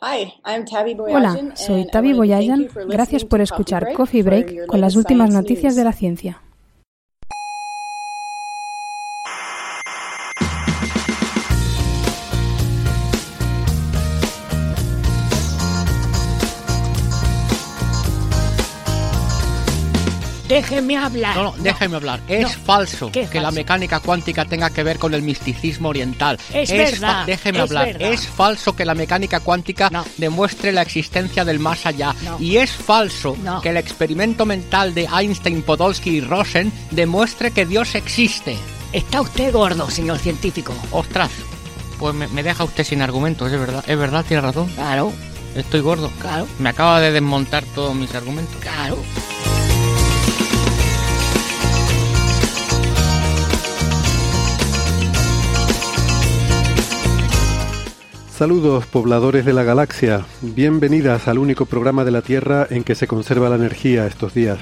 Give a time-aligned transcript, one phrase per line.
[0.00, 2.68] Hola, soy Tavi Boyajan.
[2.88, 6.42] Gracias por escuchar Coffee Break con las últimas noticias de la ciencia.
[20.56, 21.36] Déjeme hablar.
[21.36, 22.20] No, no, déjeme hablar.
[22.28, 26.38] Es falso que la mecánica cuántica tenga que ver con el misticismo oriental.
[26.52, 27.26] Es, verdad.
[27.26, 28.02] Déjeme hablar.
[28.02, 32.14] Es falso que la mecánica cuántica demuestre la existencia del más allá.
[32.38, 37.94] Y es falso que el experimento mental de Einstein, Podolsky y Rosen demuestre que Dios
[37.94, 38.56] existe.
[38.92, 40.74] Está usted gordo, señor científico.
[40.90, 41.30] Ostras,
[41.98, 43.84] pues me, me deja usted sin argumentos, es verdad.
[43.86, 44.68] Es verdad, tiene razón.
[44.74, 45.12] Claro.
[45.54, 46.10] Estoy gordo.
[46.20, 46.46] Claro.
[46.58, 48.56] Me acaba de desmontar todos mis argumentos.
[48.60, 48.98] Claro.
[58.36, 63.06] Saludos pobladores de la galaxia, bienvenidas al único programa de la Tierra en que se
[63.06, 64.58] conserva la energía estos días.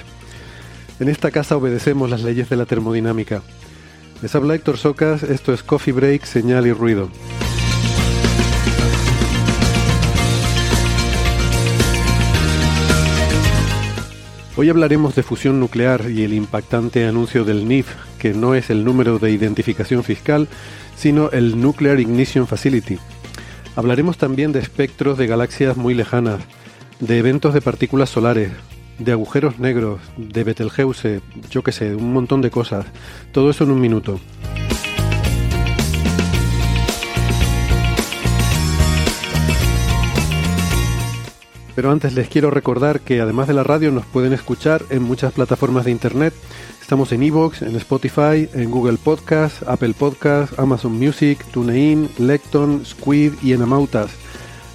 [1.01, 3.43] En esta casa obedecemos las leyes de la termodinámica.
[4.23, 7.09] Les habla Héctor Socas, esto es Coffee Break, Señal y Ruido.
[14.57, 17.89] Hoy hablaremos de fusión nuclear y el impactante anuncio del NIF,
[18.21, 20.47] que no es el número de identificación fiscal,
[20.97, 23.01] sino el Nuclear Ignition Facility,
[23.77, 26.41] Hablaremos también de espectros de galaxias muy lejanas,
[27.01, 28.53] de eventos de partículas solares,
[29.01, 32.87] de agujeros negros, de Betelgeuse, yo qué sé, un montón de cosas.
[33.33, 34.21] Todo eso en un minuto.
[41.75, 45.33] Pero antes les quiero recordar que además de la radio nos pueden escuchar en muchas
[45.33, 46.33] plataformas de internet
[46.85, 53.33] Estamos en Evox, en Spotify, en Google Podcast, Apple Podcast, Amazon Music, TuneIn, Lecton, Squid
[53.43, 54.11] y en Amautas.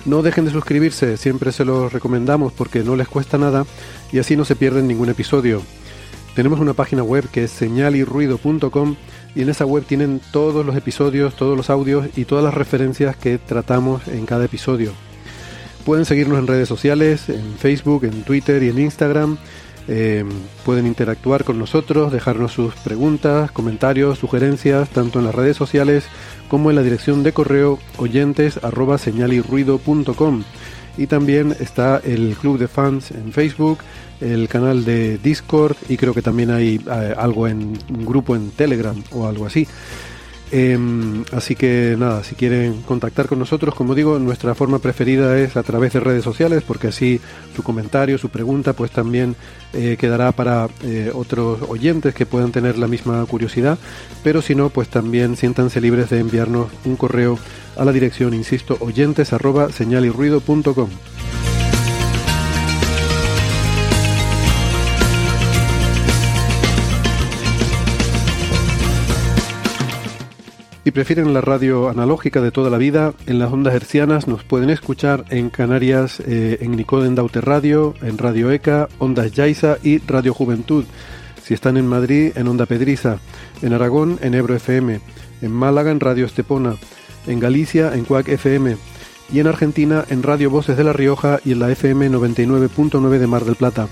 [0.06, 3.64] No dejen de suscribirse, siempre se los recomendamos porque no les cuesta nada
[4.12, 5.62] y así no se pierden ningún episodio.
[6.34, 8.96] Tenemos una página web que es señalirruido.com
[9.36, 13.18] y en esa web tienen todos los episodios, todos los audios y todas las referencias
[13.18, 14.94] que tratamos en cada episodio.
[15.86, 19.38] Pueden seguirnos en redes sociales, en Facebook, en Twitter y en Instagram
[19.88, 20.24] eh,
[20.66, 26.06] pueden interactuar con nosotros, dejarnos sus preguntas, comentarios, sugerencias, tanto en las redes sociales
[26.48, 28.60] como en la dirección de correo oyentes
[30.98, 33.80] Y también está el club de fans en Facebook,
[34.22, 38.52] el canal de Discord y creo que también hay eh, algo en un grupo en
[38.52, 39.68] Telegram o algo así.
[40.52, 45.56] Em, así que nada, si quieren contactar con nosotros, como digo, nuestra forma preferida es
[45.56, 47.22] a través de redes sociales, porque así
[47.56, 49.36] su comentario, su pregunta, pues también
[49.74, 53.78] eh, quedará para eh, otros oyentes que puedan tener la misma curiosidad.
[54.24, 57.38] Pero si no, pues también siéntanse libres de enviarnos un correo
[57.78, 60.90] a la dirección, insisto, oyentes arroba señalirruido.com.
[70.90, 74.72] Si prefieren la radio analógica de toda la vida, en las ondas hercianas nos pueden
[74.72, 80.34] escuchar en Canarias, eh, en Nicoden Daute Radio, en Radio ECA, Ondas Yaiza y Radio
[80.34, 80.86] Juventud.
[81.44, 83.20] Si están en Madrid, en Onda Pedriza,
[83.62, 85.00] en Aragón, en Ebro FM,
[85.44, 86.74] en Málaga, en Radio Estepona,
[87.28, 88.76] en Galicia, en Cuac FM
[89.32, 93.28] y en Argentina, en Radio Voces de La Rioja y en la FM 99.9 de
[93.28, 93.88] Mar del Plata.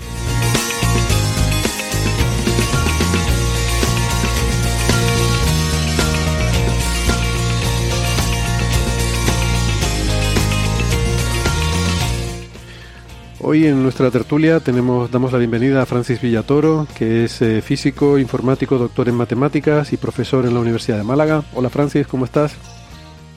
[13.50, 18.18] Hoy en nuestra tertulia tenemos, damos la bienvenida a Francis Villatoro, que es eh, físico,
[18.18, 21.42] informático, doctor en matemáticas y profesor en la Universidad de Málaga.
[21.54, 22.54] Hola Francis, ¿cómo estás?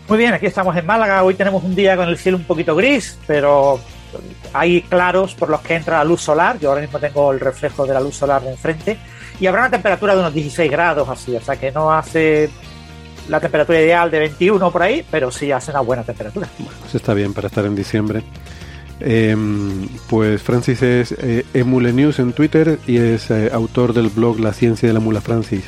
[0.09, 1.23] Muy bien, aquí estamos en Málaga.
[1.23, 3.79] Hoy tenemos un día con el cielo un poquito gris, pero
[4.51, 6.59] hay claros por los que entra la luz solar.
[6.59, 8.97] Yo ahora mismo tengo el reflejo de la luz solar de enfrente.
[9.39, 12.49] Y habrá una temperatura de unos 16 grados así, o sea que no hace
[13.29, 16.49] la temperatura ideal de 21 por ahí, pero sí hace una buena temperatura.
[16.59, 18.23] Bueno, eso está bien para estar en diciembre.
[19.03, 24.39] Em, pues Francis es eh, Emule News en Twitter y es eh, autor del blog
[24.39, 25.63] La Ciencia de la Mula Francis.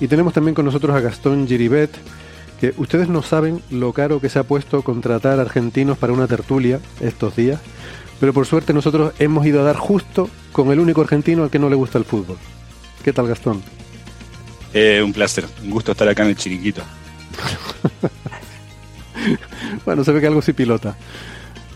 [0.00, 1.90] Y tenemos también con nosotros a Gastón Giribet,
[2.60, 6.80] que ustedes no saben lo caro que se ha puesto contratar argentinos para una tertulia
[7.00, 7.60] estos días,
[8.18, 11.58] pero por suerte nosotros hemos ido a dar justo con el único argentino al que
[11.58, 12.36] no le gusta el fútbol.
[13.04, 13.62] ¿Qué tal, Gastón?
[14.74, 16.82] Eh, un placer, un gusto estar acá en el Chiriquito.
[19.84, 20.96] bueno, se ve que algo sí pilota.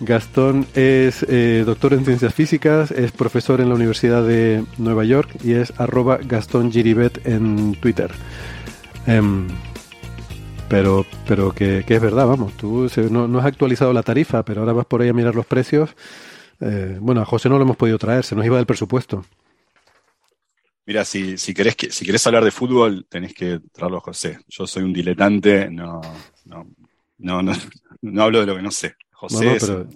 [0.01, 5.31] Gastón es eh, doctor en ciencias físicas, es profesor en la Universidad de Nueva York
[5.45, 8.11] y es arroba Gastón Giribet en Twitter.
[9.07, 9.47] Em,
[10.69, 14.87] pero pero que, es verdad, vamos, tú no, has actualizado la tarifa, pero ahora vas
[14.87, 15.91] por ahí a mirar los precios.
[16.61, 19.25] Eh, bueno, a José no lo hemos podido traer, se nos iba del presupuesto.
[20.87, 24.41] Mira, si, si, querés que, si hablar de fútbol, tenés que traerlo a José.
[24.49, 26.01] Yo soy un diletante, no,
[26.47, 26.67] no,
[27.19, 27.43] no,
[28.03, 28.97] no, hablo de lo que no sé.
[29.21, 29.87] José pero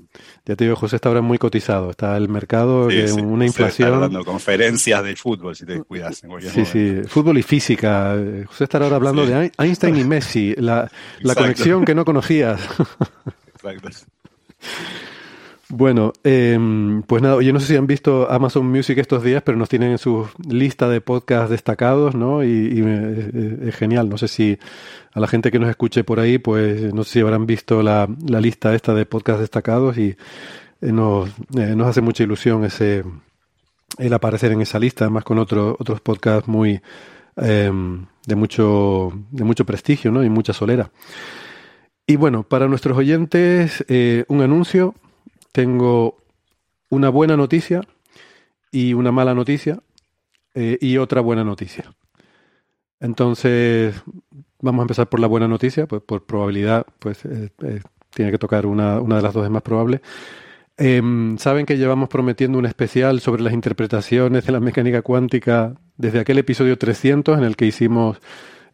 [0.45, 1.91] ya te digo, José está ahora muy cotizado.
[1.91, 3.89] Está el mercado, que una inflación.
[3.89, 6.23] Está dando conferencias de fútbol, si te cuidas.
[6.53, 8.17] sí, sí, fútbol y física.
[8.47, 10.91] José estará ahora hablando de Einstein y Messi, la,
[11.21, 12.61] la conexión que no conocías.
[13.55, 13.89] Exacto.
[15.71, 19.57] Bueno, em, pues nada, yo no sé si han visto Amazon Music estos días, pero
[19.57, 22.45] nos tienen en su lista de podcasts destacados, ¿no?
[22.45, 22.85] Y,
[23.63, 24.09] es genial.
[24.09, 24.59] No sé si
[25.13, 28.09] a la gente que nos escuche por ahí, pues no sé si habrán visto la,
[28.41, 30.17] lista esta de podcasts destacados y
[30.81, 33.05] eh, nos, eh, nos hace mucha ilusión ese
[33.99, 36.81] el aparecer en esa lista, además con otros otros podcasts muy
[37.37, 40.23] em, de mucho de mucho prestigio, ¿no?
[40.25, 40.91] Y mucha solera.
[42.07, 44.95] Y bueno, para nuestros oyentes, eh, un anuncio
[45.55, 46.17] tengo
[46.91, 47.81] una buena noticia
[48.73, 49.79] y una mala noticia
[50.53, 51.95] eh, y otra buena noticia.
[52.99, 53.95] Entonces,
[54.61, 57.81] vamos a empezar por la buena noticia, pues por probabilidad, pues eh, eh,
[58.11, 60.01] tiene que tocar una, una, de las dos es más probable.
[60.77, 66.19] Em, Saben que llevamos prometiendo un especial sobre las interpretaciones de la mecánica cuántica desde
[66.19, 68.19] aquel episodio 300 en el que hicimos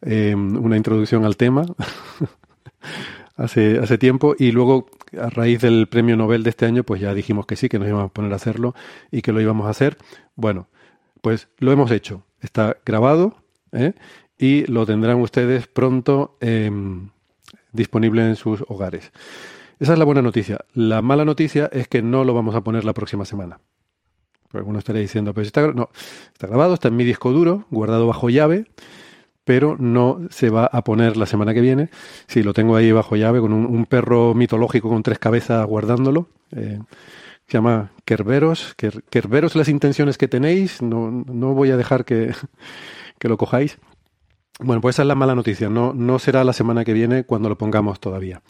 [0.01, 1.67] em, una introducción al tema
[3.41, 4.87] hace, hace tiempo y luego
[5.19, 7.89] a raíz del premio Nobel de este año, pues ya dijimos que sí, que nos
[7.89, 8.75] íbamos a poner a hacerlo
[9.11, 9.97] y que lo íbamos a hacer.
[10.37, 10.69] Bueno,
[11.23, 12.23] pues lo hemos hecho.
[12.41, 13.35] Está grabado
[13.73, 13.95] ¿eh?
[14.39, 17.11] y lo tendrán ustedes pronto em,
[17.73, 19.11] disponible en sus hogares.
[19.79, 20.59] Esa es la buena noticia.
[20.75, 23.61] La mala noticia es que no lo vamos a poner la próxima semana.
[24.53, 25.91] Alguno estaría diciendo, pero está, no,
[26.33, 28.67] está grabado, está en mi disco duro, guardado bajo llave
[29.45, 31.91] pero no se va a poner la semana que viene.
[32.27, 36.29] Sí, lo tengo ahí bajo llave con un, perro mitológico con tres cabezas guardándolo.
[36.53, 36.79] Eh,
[37.47, 38.77] se llama Kerberos.
[39.11, 40.83] Kerberos las intenciones que tenéis.
[40.83, 42.33] No, no voy a dejar que,
[43.19, 43.79] que, lo cojáis.
[44.61, 45.69] Bueno, pues esa es la mala noticia.
[45.69, 48.43] No, no será la semana que viene cuando lo pongamos todavía.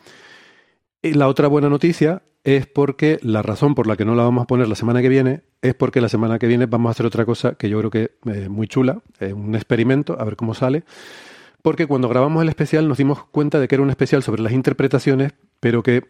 [1.03, 4.43] Y la otra buena noticia es porque la razón por la que no la vamos
[4.43, 7.07] a poner la semana que viene es porque la semana que viene vamos a hacer
[7.07, 10.55] otra cosa que yo creo que es muy chula, es un experimento, a ver cómo
[10.55, 10.85] sale.
[11.63, 14.53] Porque cuando grabamos el especial nos dimos cuenta de que era un especial sobre las
[14.53, 16.05] interpretaciones, pero que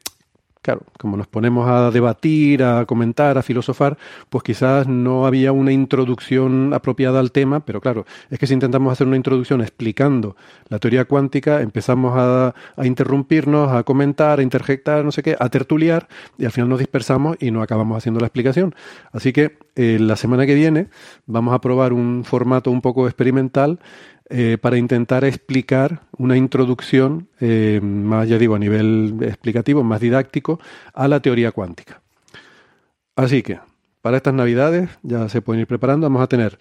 [0.63, 3.97] Claro, como nos ponemos a debatir, a comentar, a filosofar,
[4.29, 8.93] pues quizás no había una introducción apropiada al tema, pero claro, es que si intentamos
[8.93, 10.37] hacer una introducción explicando
[10.69, 12.55] la teoría cuántica, empezamos a,
[12.85, 17.39] interrumpirnos, a comentar, a interjectar, no sé qué, a tertuliar, y al final nos dispersamos
[17.41, 18.75] y no acabamos haciendo la explicación.
[19.13, 20.89] Así que eh, la semana que viene
[21.25, 23.79] vamos a probar un formato un poco experimental
[24.31, 30.61] eh, para intentar explicar una introducción, eh, más ya digo, a nivel explicativo, más didáctico,
[30.95, 32.01] a la teoría cuántica.
[33.17, 33.59] Así que,
[34.01, 36.59] para estas navidades, ya se pueden ir preparando, vamos a tener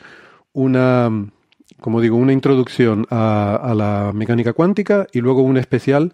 [0.51, 1.11] una,
[1.79, 6.11] como digo, una introducción a la mecánica cuántica y luego un especial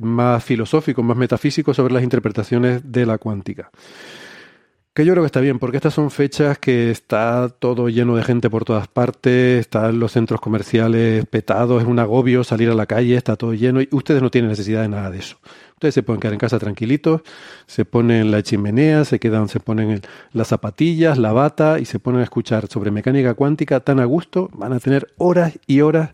[0.00, 3.70] más filosófico, más metafísico sobre las interpretaciones de la cuántica.
[4.94, 8.22] Que yo creo que está bien, porque estas son fechas que está todo lleno de
[8.22, 12.84] gente por todas partes, están los centros comerciales petados, es un agobio salir a la
[12.84, 15.38] calle, está todo lleno y ustedes no tienen necesidad de nada de eso.
[15.72, 17.22] Ustedes se pueden quedar en casa tranquilitos,
[17.66, 20.02] se ponen la chimenea, se quedan, se ponen
[20.34, 24.50] las zapatillas, la bata y se ponen a escuchar sobre mecánica cuántica tan a gusto,
[24.52, 26.10] van a tener horas y horas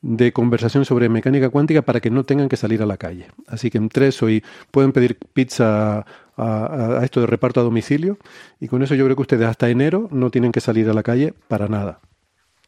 [0.00, 3.26] de conversación sobre mecánica cuántica para que no tengan que salir a la calle.
[3.48, 6.04] Así que entre eso y pueden pedir pizza
[6.36, 8.18] a, esto de reparto a domicilio
[8.60, 11.02] y con eso yo creo que ustedes hasta enero no tienen que salir a la
[11.02, 12.00] calle para nada.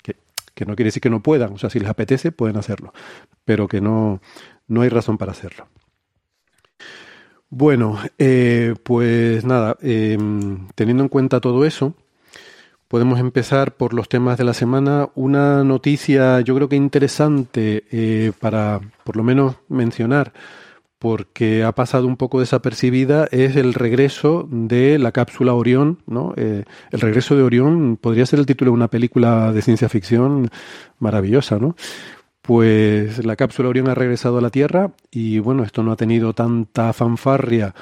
[0.02, 0.16] Que,
[0.54, 2.92] que no quiere decir que no puedan, o sea, si les apetece pueden hacerlo,
[3.44, 4.20] pero que no,
[4.68, 5.66] no hay razón para hacerlo.
[7.56, 11.94] Bueno, eh, pues nada, em, teniendo en cuenta todo eso,
[12.88, 15.10] podemos empezar por los temas de la semana.
[15.14, 20.32] Una noticia yo creo que interesante eh, para por lo menos mencionar
[21.04, 26.32] porque ha pasado un poco desapercibida, es el regreso de la cápsula Orión, ¿no?
[26.38, 30.48] Eh, el regreso de Orión podría ser el título de una película de ciencia ficción
[30.98, 31.76] maravillosa, ¿no?
[32.40, 36.32] pues la cápsula Orión ha regresado a la Tierra y bueno, esto no ha tenido
[36.32, 37.74] tanta fanfarria,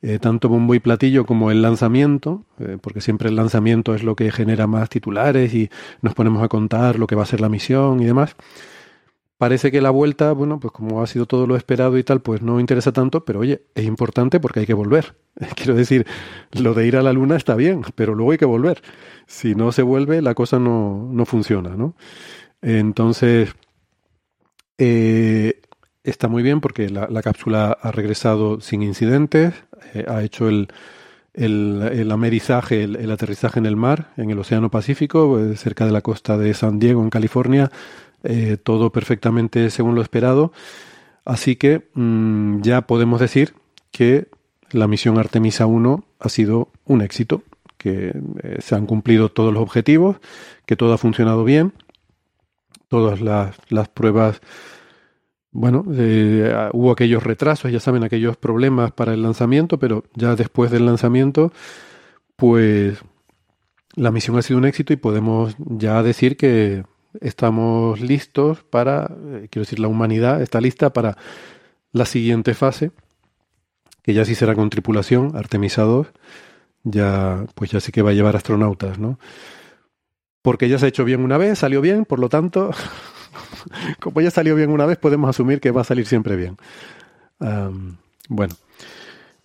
[0.00, 4.14] eh, tanto bombo y platillo como el lanzamiento, eh, porque siempre el lanzamiento es lo
[4.14, 5.68] que genera más titulares y
[6.00, 8.36] nos ponemos a contar lo que va a ser la misión y demás.
[9.38, 12.42] Parece que la vuelta, bueno, pues como ha sido todo lo esperado y tal, pues
[12.42, 15.14] no interesa tanto, pero oye, es importante porque hay que volver.
[15.56, 16.06] Quiero decir,
[16.52, 18.82] lo de ir a la luna está bien, pero luego hay que volver.
[19.28, 21.94] Si no se vuelve, la cosa no, no funciona, ¿no?
[22.62, 23.54] Entonces,
[24.76, 25.60] eh,
[26.02, 29.54] está muy bien porque la, cápsula ha regresado sin incidentes,
[29.94, 30.68] eh, ha hecho el,
[31.34, 36.00] el, amerizaje, el, aterrizaje en el mar, en el Océano Pacífico, eh, cerca de la
[36.00, 37.70] costa de San Diego, en California,
[38.62, 40.52] todo perfectamente según lo esperado.
[41.24, 43.54] Así que mm, ya podemos decir
[43.90, 44.28] que
[44.70, 47.42] la misión Artemisa 1 ha sido un éxito,
[47.76, 48.12] que
[48.58, 50.16] se han cumplido todos los objetivos,
[50.66, 51.72] que todo ha funcionado bien
[52.88, 54.40] todas las, las pruebas.
[55.50, 60.70] Bueno, eh, hubo aquellos retrasos, ya saben, aquellos problemas para el lanzamiento, pero ya después
[60.70, 61.52] del lanzamiento,
[62.36, 62.98] pues
[63.94, 66.84] la misión ha sido un éxito y podemos ya decir que
[67.20, 71.16] estamos listos para, eh, quiero decir, la humanidad está lista para
[71.92, 72.90] la siguiente fase,
[74.02, 76.06] que ya sí será con tripulación, Artemisa 2,
[76.84, 79.18] ya, pues ya sí que va a llevar astronautas, ¿no?
[80.48, 82.70] porque ya se ha hecho bien una vez, salió bien, por lo tanto,
[84.00, 86.56] como ya salió bien una vez, podemos asumir que va a salir siempre bien.
[88.30, 88.54] bueno,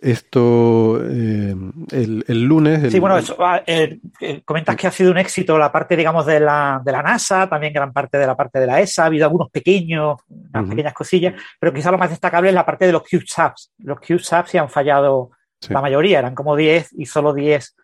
[0.04, 1.56] esto eh,
[1.92, 2.92] el, lunes.
[2.92, 6.40] sí, bueno, ah, eh, eh, comentas que ha sido un éxito la parte, digamos, de
[6.40, 9.26] la, de la NASA, también gran parte de la parte de la ESA, ha habido
[9.26, 13.04] algunos pequeños, unas pequeñas cosillas, pero quizá lo más destacable es la parte de los
[13.04, 13.72] CubeSats.
[13.80, 15.32] Los CubeSats se han fallado
[15.70, 17.76] la mayoría, eran como 10 y solo 10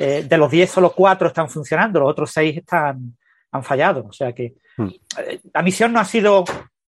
[0.00, 3.16] eh, de los 10 solo 4 están funcionando, los otros 6 están,
[3.50, 4.06] han fallado.
[4.08, 4.88] O sea que hmm.
[5.18, 6.44] eh, la misión no ha sido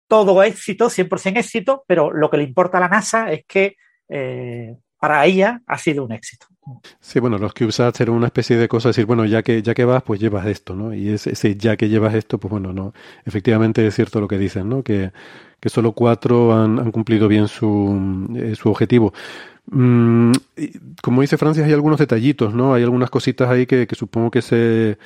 [0.07, 3.77] todo éxito, 100% éxito, pero lo que le importa a la NASA es que
[4.09, 6.47] eh, para ella ha sido un éxito.
[7.01, 9.85] Sí, bueno, los CubeSats eran una especie de cosa, decir, bueno, ya que, ya que
[9.85, 10.93] vas, pues llevas esto, ¿no?
[10.93, 12.93] Y ese, ese, ya que llevas esto, pues bueno, no.
[13.25, 14.83] Efectivamente es cierto lo que dicen, ¿no?
[14.83, 15.13] Que,
[15.61, 19.13] que solo cuatro han, han cumplido bien su, su objetivo.
[19.71, 20.33] Mm,
[21.03, 22.75] como dice Francis, hay algunos detallitos, ¿no?
[22.75, 24.99] Hay algunas cositas ahí que, supongo que se,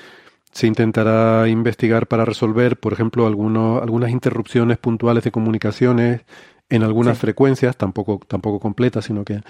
[0.52, 6.23] se, intentará investigar para resolver, por ejemplo, algunos, algunas interrupciones puntuales de comunicaciones
[6.69, 9.40] en algunas frecuencias, tampoco, tampoco completas, sino que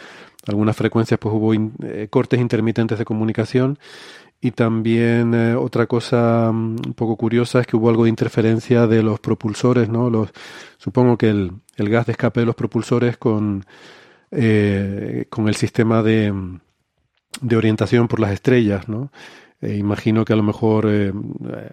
[0.46, 3.78] algunas frecuencias pues hubo eh, cortes intermitentes de comunicación.
[4.40, 8.88] Y también eh, otra cosa mm, un poco curiosa es que hubo algo de interferencia
[8.88, 10.10] de los propulsores, ¿no?
[10.10, 10.30] Los,
[10.78, 13.64] supongo que el, el gas de escape de los propulsores con
[14.34, 16.32] eh, con el sistema de,
[17.42, 19.12] de, orientación por las estrellas, ¿no?
[19.62, 21.12] Eh, imagino que a lo mejor eh,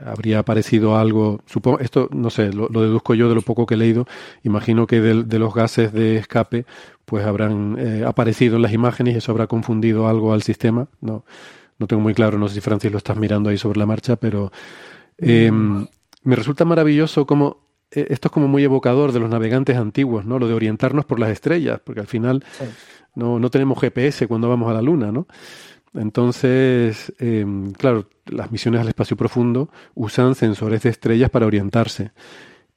[0.06, 3.78] habría aparecido algo, supongo, esto no sé, lo, deduzco yo de lo poco que he
[3.78, 4.06] leído,
[4.44, 6.66] imagino que de, los gases de escape
[7.06, 11.26] pues habrán aparecido en las imágenes y eso habrá confundido algo al sistema, no,
[11.80, 14.18] no tengo muy claro, no sé si Francis lo estás mirando ahí sobre la marcha,
[14.18, 14.52] pero
[15.18, 15.88] em,
[16.24, 20.38] me resulta maravilloso cómo eh, esto es como muy evocador de los navegantes antiguos, ¿no?
[20.38, 22.44] Lo de orientarnos por las estrellas, porque al final
[23.16, 25.28] no, no, tenemos GPS cuando vamos a la Luna, ¿no?
[25.94, 32.12] Entonces, em, claro, las misiones al espacio profundo usan sensores de estrellas para orientarse.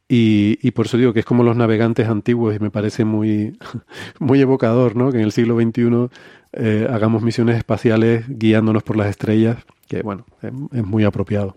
[0.09, 3.59] Y, y, por eso digo que es como los navegantes antiguos y me parece muy,
[4.19, 5.11] muy evocador, ¿no?
[5.11, 6.09] Que en el siglo XXI
[6.53, 11.57] eh, hagamos misiones espaciales guiándonos por las estrellas, que bueno, es muy apropiado.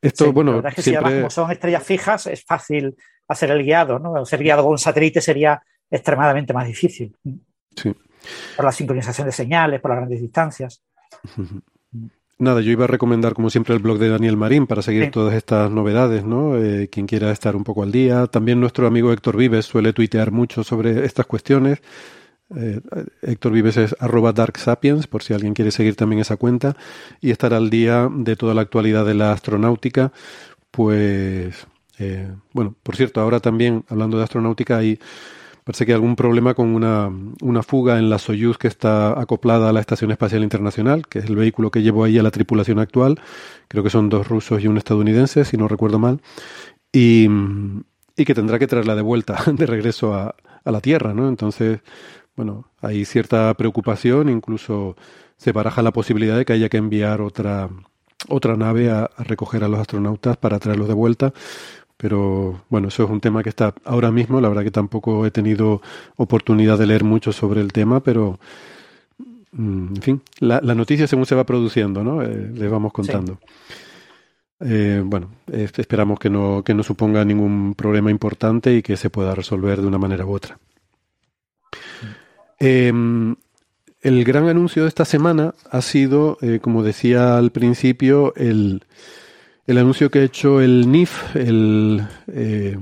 [0.00, 2.94] Esto, bueno, la verdad es que si además como son estrellas fijas es fácil
[3.28, 4.24] hacer el guiado, ¿no?
[4.24, 7.14] Ser guiado con un satélite sería extremadamente más difícil.
[7.76, 7.94] Sí.
[8.56, 10.82] Por la sincronización de señales, por las grandes distancias.
[12.36, 15.34] Nada, yo iba a recomendar como siempre el blog de Daniel Marín para seguir todas
[15.34, 16.58] estas novedades, ¿no?
[16.58, 18.26] Eh, quien quiera estar un poco al día.
[18.26, 21.80] También nuestro amigo Héctor Vives suele tuitear mucho sobre estas cuestiones.
[22.56, 22.80] Eh,
[23.22, 26.76] Héctor Vives es arroba Dark Sapiens, por si alguien quiere seguir también esa cuenta,
[27.20, 30.12] y estar al día de toda la actualidad de la astronáutica.
[30.72, 31.66] Pues,
[32.00, 34.98] eh, bueno, por cierto, ahora también, hablando de astronáutica, hay,
[35.64, 37.10] parece que hay algún problema con una,
[37.42, 41.24] una fuga en la Soyuz que está acoplada a la Estación Espacial Internacional, que es
[41.24, 43.20] el vehículo que llevó ahí a la tripulación actual.
[43.68, 46.20] Creo que son dos rusos y un estadounidense, si no recuerdo mal.
[46.92, 47.28] Y,
[48.16, 51.28] y que tendrá que traerla de vuelta, de regreso a, a la Tierra, ¿no?
[51.28, 51.80] Entonces,
[52.36, 54.96] bueno, hay cierta preocupación, incluso
[55.36, 57.70] se baraja la posibilidad de que haya que enviar otra,
[58.28, 61.32] otra nave a, recoger a los astronautas para traerlos de vuelta.
[61.96, 64.40] Pero bueno, eso es un tema que está ahora mismo.
[64.40, 65.80] La verdad que tampoco he tenido
[66.16, 68.38] oportunidad de leer mucho sobre el tema, pero
[69.52, 72.22] mm, en fin, la, noticia según se va produciendo, ¿no?
[72.22, 73.38] Eh, les vamos contando.
[74.60, 79.34] eh, bueno, esperamos que no, que no suponga ningún problema importante y que se pueda
[79.34, 80.58] resolver de una manera u otra.
[82.58, 83.36] Em,
[84.00, 88.84] el gran anuncio de esta semana ha sido, eh, como decía al principio, el,
[89.66, 92.76] el, anuncio que ha hecho el NIF, el, eh,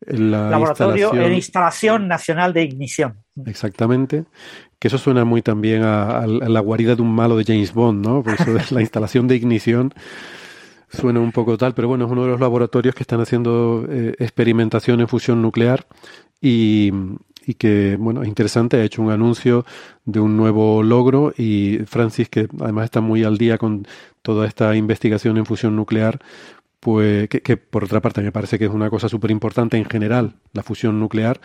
[0.00, 3.24] Laboratorio instalación, Instalación Nacional de Ignición.
[3.46, 4.24] Exactamente.
[4.78, 8.22] Que eso suena muy también a, la guarida de un malo de James Bond, ¿no?
[8.22, 9.92] Por eso es la instalación de ignición
[10.90, 14.14] suena un poco tal, pero bueno, es uno de los laboratorios que están haciendo eh,
[14.18, 15.86] experimentación en fusión nuclear
[16.40, 16.92] y,
[17.48, 19.64] y, que, bueno, es interesante, ha hecho un anuncio
[20.04, 23.86] de un nuevo logro y Francis, que además está muy al día con
[24.20, 26.20] toda esta investigación en fusión nuclear,
[26.78, 29.86] pues que, que por otra parte me parece que es una cosa súper importante en
[29.86, 31.40] general, la fusión nuclear,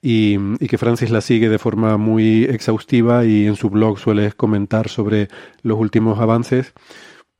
[0.00, 4.32] y, y, que Francis la sigue de forma muy exhaustiva y en su blog suele
[4.32, 5.28] comentar sobre
[5.62, 6.72] los últimos avances.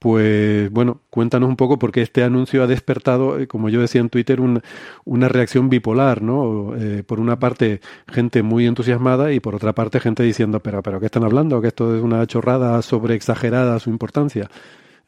[0.04, 4.10] Pues bueno, cuéntanos un poco porque este anuncio ha despertado, eh, como yo decía en
[4.10, 6.76] Twitter, una reacción bipolar, ¿no?
[6.76, 11.00] Eh, por una parte, gente muy entusiasmada y por otra parte, gente diciendo, pero, pero,
[11.00, 11.62] ¿qué están hablando?
[11.62, 14.50] Que esto es una chorrada sobre exagerada su importancia.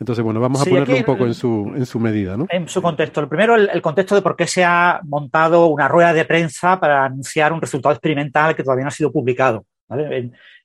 [0.01, 2.47] Entonces, bueno, vamos a ponerlo un poco en su, en su medida, ¿no?
[2.49, 3.21] En su contexto.
[3.21, 7.05] El primero, el, contexto de por qué se ha montado una rueda de prensa para
[7.05, 9.67] anunciar un resultado experimental que todavía no ha sido publicado.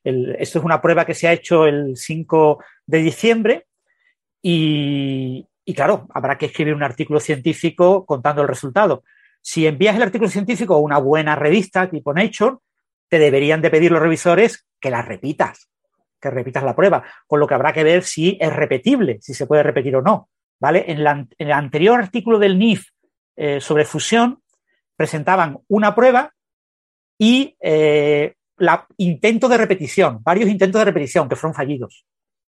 [0.06, 3.66] esto es una prueba que se ha hecho el 5 de diciembre
[4.42, 9.04] y, claro, habrá que escribir un artículo científico contando el resultado.
[9.42, 12.58] Si envías el artículo científico a una buena revista tipo Nature,
[13.08, 15.70] te deberían de pedir los revisores que la repitas,
[16.20, 19.46] que repitas la prueba, con lo que habrá que ver si es repetible, si se
[19.46, 20.30] puede repetir o no.
[20.62, 20.86] ¿vale?
[20.88, 21.00] En,
[21.38, 22.86] el anterior artículo del NIF
[23.36, 24.42] eh, sobre fusión
[24.96, 26.34] presentaban una prueba
[27.18, 32.06] y eh, la, intento de repetición, varios intentos de repetición que fueron fallidos.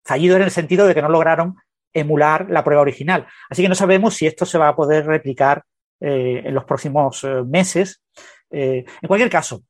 [0.03, 1.56] Fallidos en el sentido de que no lograron
[2.00, 3.25] emular la prueba original.
[3.50, 5.63] Así que no sabemos si esto se va a poder replicar
[6.00, 8.04] eh, en los próximos eh, meses.
[8.51, 9.63] Eh, en cualquier caso,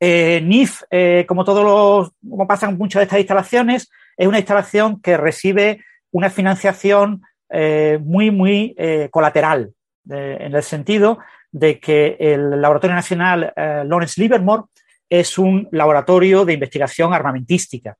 [0.00, 0.82] NIF,
[1.28, 6.28] como todos los, como pasan muchas de estas instalaciones, es una instalación que recibe una
[6.28, 7.22] financiación
[8.00, 8.74] muy, muy
[9.12, 9.72] colateral,
[10.10, 11.20] en el sentido
[11.52, 14.64] de que el Laboratorio Nacional Lawrence Livermore
[15.08, 17.96] es un laboratorio de investigación armamentística.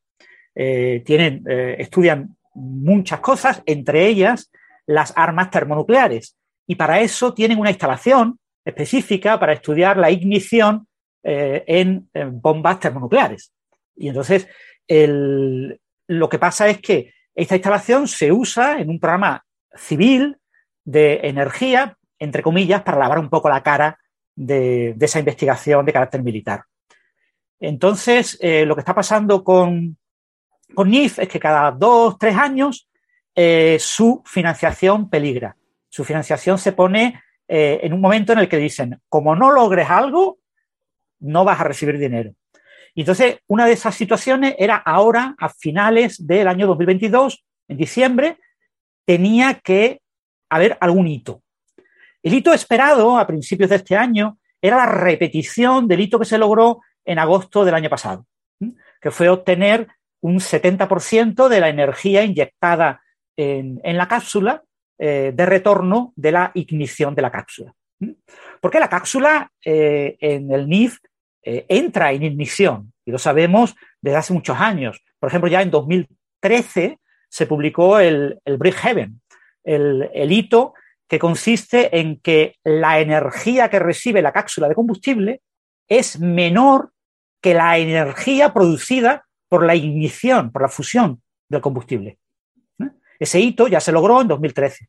[0.53, 4.51] tienen, estudian muchas cosas, entre ellas
[4.87, 6.37] las armas termonucleares.
[6.67, 10.87] Y para eso tienen una instalación específica para estudiar la ignición
[11.23, 12.09] eh, en,
[12.41, 13.53] bombas termonucleares.
[13.97, 14.49] Y entonces
[14.89, 20.37] lo que pasa es que esta instalación se usa en un programa civil
[20.85, 23.99] de energía, entre comillas, para lavar un poco la cara
[24.35, 26.65] de, esa investigación de carácter militar.
[27.61, 29.97] Entonces, eh, lo que está pasando con,
[30.75, 32.89] con NIF es que cada dos, tres años
[33.35, 35.57] eh, su financiación peligra.
[35.89, 39.89] Su financiación se pone eh, en un momento en el que dicen, como no logres
[39.91, 40.39] algo,
[41.21, 42.33] no vas a recibir dinero.
[42.95, 48.39] Y entonces, una de esas situaciones era ahora, a finales del año 2022, en diciembre,
[49.07, 50.01] tenía que
[50.51, 51.43] haber algún hito.
[52.23, 56.39] El hito esperado a principios de este año era la repetición del hito que se
[56.39, 58.27] logró en agosto del año pasado,
[59.01, 59.89] que fue obtener
[60.23, 63.03] un 70% de la energía inyectada
[63.37, 64.63] en, la cápsula
[64.99, 67.75] eh, de retorno de la ignición de la cápsula.
[68.61, 70.99] Porque la cápsula eh, en el NIF
[71.45, 75.03] eh, entra en ignición, y lo sabemos desde hace muchos años.
[75.19, 79.21] Por ejemplo, ya en 2013 se publicó el, el Bridgehaven,
[79.65, 80.75] el, el hito
[81.09, 85.43] que consiste en que la energía que recibe la cápsula de combustible
[85.89, 86.93] es menor
[87.43, 92.17] que la energía producida por la ignición, por la fusión del combustible.
[92.81, 92.89] ¿eh?
[93.21, 94.85] Ese hito ya se logró en 2013.
[94.85, 94.89] ¿eh?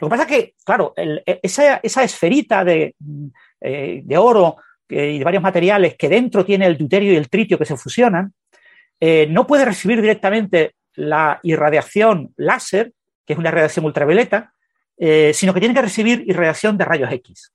[0.00, 2.96] Lo que pasa es que, claro, e, esa, esferita de,
[3.60, 4.56] eh, oro
[4.88, 8.34] y de varios materiales que dentro tiene el deuterio y el tritio que se fusionan,
[9.28, 12.92] no puede recibir directamente la irradiación láser,
[13.24, 14.52] que es una radiación ultravioleta,
[15.32, 17.52] sino que tiene que recibir irradiación de rayos X.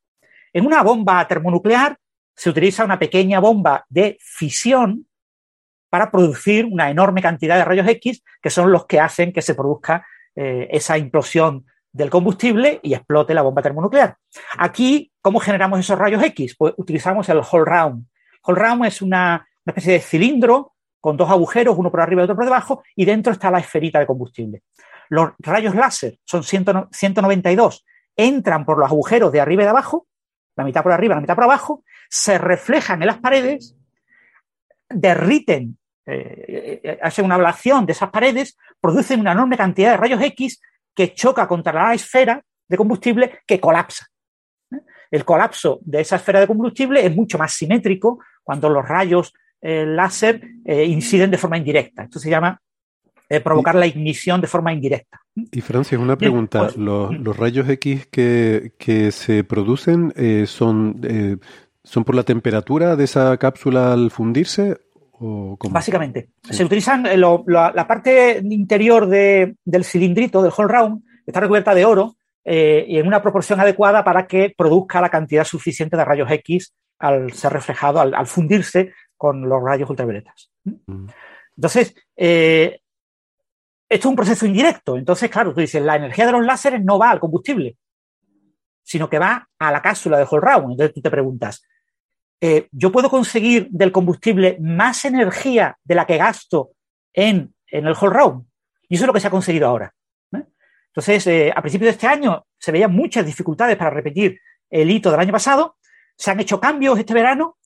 [0.53, 1.97] En una bomba termonuclear
[2.35, 5.07] se utiliza una pequeña bomba de fisión
[5.91, 9.55] para producir una enorme cantidad de rayos X que son los que hacen que se
[9.55, 14.15] produzca eh, esa implosión del combustible y explote la bomba termonuclear.
[14.57, 16.55] Aquí, ¿cómo generamos esos rayos X?
[16.57, 18.05] Pues utilizamos el Hole Round.
[18.43, 22.37] Hole Round es una, especie de cilindro con dos agujeros, uno por arriba y otro
[22.37, 24.63] por debajo, y dentro está la esferita de combustible.
[25.09, 30.07] Los rayos láser son 192, entran por los agujeros de arriba y de abajo,
[30.55, 33.75] la mitad por arriba, la mitad por abajo, se reflejan en las paredes,
[34.89, 40.21] derriten eh, eh, hace una ablación de esas paredes, producen una enorme cantidad de rayos
[40.21, 40.61] X
[40.95, 44.07] que choca contra la esfera de combustible que colapsa.
[45.11, 49.85] El colapso de esa esfera de combustible es mucho más simétrico cuando los rayos eh,
[49.85, 52.03] láser eh, inciden de forma indirecta.
[52.03, 52.59] Esto se llama
[53.29, 55.21] eh, provocar la ignición de forma indirecta.
[55.35, 56.61] Y Francis, una pregunta.
[56.61, 57.23] pues, los, mm.
[57.23, 60.13] los rayos X que, que se producen
[60.47, 61.01] son,
[61.83, 64.77] son por la temperatura de esa cápsula al fundirse
[65.21, 65.57] o?
[65.69, 66.29] Básicamente.
[66.41, 71.73] Se utilizan lo- la, la parte interior de- del cilindrito, del whole round, está recubierta
[71.75, 76.05] de oro eh, y en una proporción adecuada para que produzca la cantidad suficiente de
[76.05, 80.51] rayos X al ser reflejado, al, al fundirse con los rayos ultravioletas.
[80.65, 81.07] Mm.
[81.57, 82.79] Entonces, eh,
[83.87, 84.97] esto es un proceso indirecto.
[84.97, 87.75] Entonces, claro, tú dices, la energía de los láseres no va al combustible,
[88.83, 90.71] sino que va a la cápsula de whole round.
[90.71, 91.61] Entonces tú te preguntas,
[92.41, 96.71] eh, ¿yo puedo conseguir del combustible más energía de la que gasto
[97.13, 98.45] en, en el whole round?
[98.89, 99.93] Y eso es lo que se ha conseguido ahora.
[100.93, 105.09] Entonces, eh, a principios de este año se veían muchas dificultades para repetir el hito
[105.09, 105.77] del año pasado.
[106.17, 107.57] Se han hecho cambios este verano.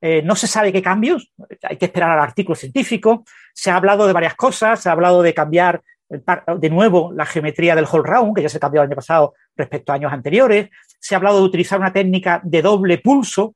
[0.00, 1.32] Eh, no se sabe qué cambios.
[1.62, 3.24] Hay que esperar al artículo científico.
[3.54, 4.82] Se ha hablado de varias cosas.
[4.82, 8.60] Se ha hablado de cambiar de nuevo la geometría del whole round, que ya se
[8.60, 10.68] cambió el año pasado respecto a años anteriores.
[11.00, 13.54] Se ha hablado de utilizar una técnica de doble pulso.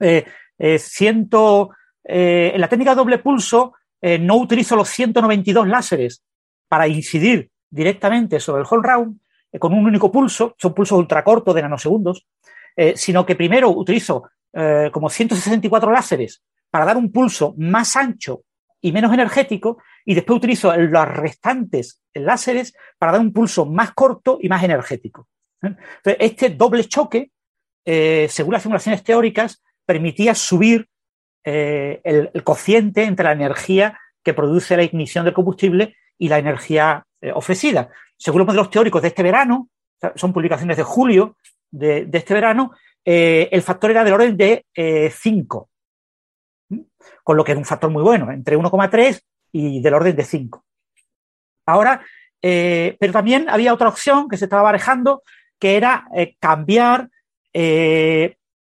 [0.00, 0.24] Eh,
[0.58, 1.70] eh, ciento,
[2.02, 6.22] eh, en la técnica doble pulso eh, no utilizo los 192 láseres
[6.68, 9.20] para incidir directamente sobre el whole round
[9.52, 12.26] eh, con un único pulso, son pulsos ultracortos de nanosegundos,
[12.76, 14.24] eh, sino que primero utilizo
[14.92, 18.42] como 164 láseres para dar un pulso más ancho
[18.80, 24.40] y menos energético, y después utilizo los restantes láseres para dar un pulso más corto
[24.42, 25.28] y más energético.
[25.62, 27.30] Entonces, este doble choque,
[27.84, 30.88] según las simulaciones teóricas, permitía subir
[31.42, 37.04] eh, el, cociente entre la energía que produce la ignición del combustible y la energía
[37.20, 37.90] eh, ofrecida.
[38.16, 39.68] Según los modelos teóricos de este verano,
[40.14, 41.36] son publicaciones de julio
[41.72, 42.70] de, este verano,
[43.04, 44.64] eh, el factor era del orden de
[45.12, 45.68] 5,
[47.24, 50.64] con lo que era un factor muy bueno, entre 1,3 y del orden de 5.
[51.66, 52.00] Ahora,
[52.40, 55.24] pero también había otra opción que se estaba barajando,
[55.58, 56.06] que era
[56.38, 57.08] cambiar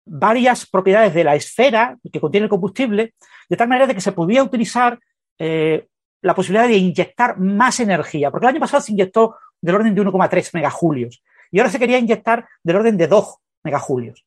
[0.10, 3.14] varias propiedades de la esfera que contiene el combustible,
[3.48, 5.00] de tal manera de que se podía utilizar
[5.38, 5.88] eh,
[6.22, 10.02] la posibilidad de inyectar más energía, porque el año pasado se inyectó del orden de
[10.02, 14.26] 1,3 megajulios y ahora se quería inyectar del orden de 2 megajulios.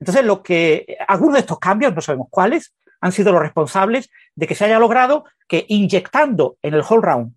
[0.00, 4.46] Entonces, lo que algunos de estos cambios, no sabemos cuáles, han sido los responsables de
[4.46, 7.32] que se haya logrado que inyectando en el whole round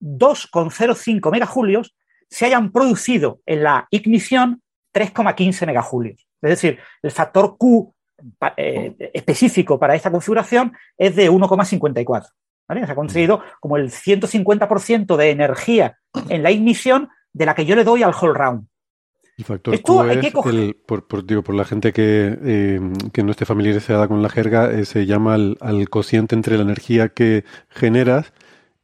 [0.00, 1.96] 2,05 megajulios
[2.28, 6.25] se hayan producido en la ignición 3,15 megajulios.
[6.42, 7.92] Es decir, el factor Q
[8.56, 12.26] eh, específico para esta configuración es de 1,54.
[12.68, 12.86] ¿vale?
[12.86, 17.76] Se ha conseguido como el 150% de energía en la ignición de la que yo
[17.76, 18.66] le doy al whole round.
[19.38, 22.80] El factor Esto Q es que el- por, por- digo, por la gente que, eh,
[23.12, 26.62] que no esté familiarizada con la jerga, eh, se llama al, al cociente entre la
[26.62, 28.32] energía que generas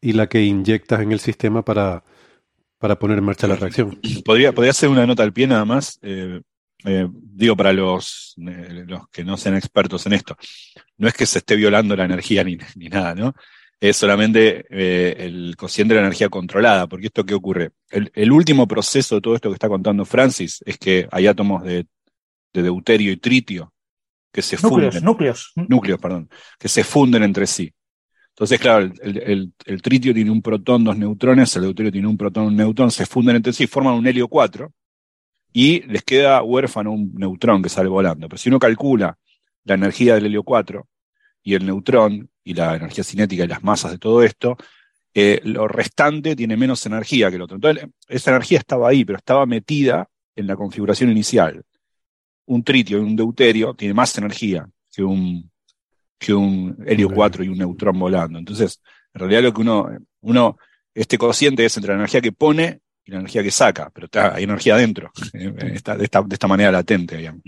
[0.02, 2.04] y la que inyectas en el sistema para,
[2.78, 3.98] para poner en marcha la reacción.
[4.26, 5.98] Podría, podría hacer una nota al pie nada más.
[6.02, 6.42] eh,
[6.84, 10.36] eh, digo, para los, eh, los que no sean expertos en esto,
[10.98, 13.34] no es que se esté violando la energía ni, ni nada, ¿no?
[13.80, 17.70] Es solamente eh, el cociente de la energía controlada, porque esto qué ocurre.
[17.90, 21.64] El, el último proceso de todo esto que está contando Francis es que hay átomos
[21.64, 21.86] de,
[22.52, 23.72] de deuterio y tritio
[24.32, 25.52] que se Núcleos, funden, núcleos.
[25.56, 27.72] núcleos, perdón, que se funden entre sí.
[28.30, 32.06] Entonces, claro, el, el- el- el tritio tiene un protón, dos neutrones, el deuterio tiene
[32.08, 34.72] un protón, un neutrón, se funden entre sí, forman un helio 4
[35.52, 38.28] y les queda huérfano un neutrón que sale volando.
[38.28, 39.18] Pero si uno calcula
[39.64, 40.88] la energía del helio 4
[41.42, 44.56] y el neutrón y la energía cinética y las masas de todo esto,
[45.14, 47.56] eh, lo restante tiene menos energía que el otro.
[47.56, 51.62] Entonces, esa energía estaba ahí, pero estaba metida en la configuración inicial.
[52.46, 55.50] Un tritio y un deuterio tiene más energía que un,
[56.18, 57.14] que un helio Ok.
[57.14, 58.38] 4 y un neutrón volando.
[58.38, 58.80] Entonces,
[59.12, 59.90] en realidad lo que uno,
[60.22, 60.56] uno,
[60.94, 64.34] este cociente es entre la energía que pone y la energía que saca, pero está,
[64.34, 67.42] hay energía adentro, eh, está- de, esta, de esta manera latente, digamos.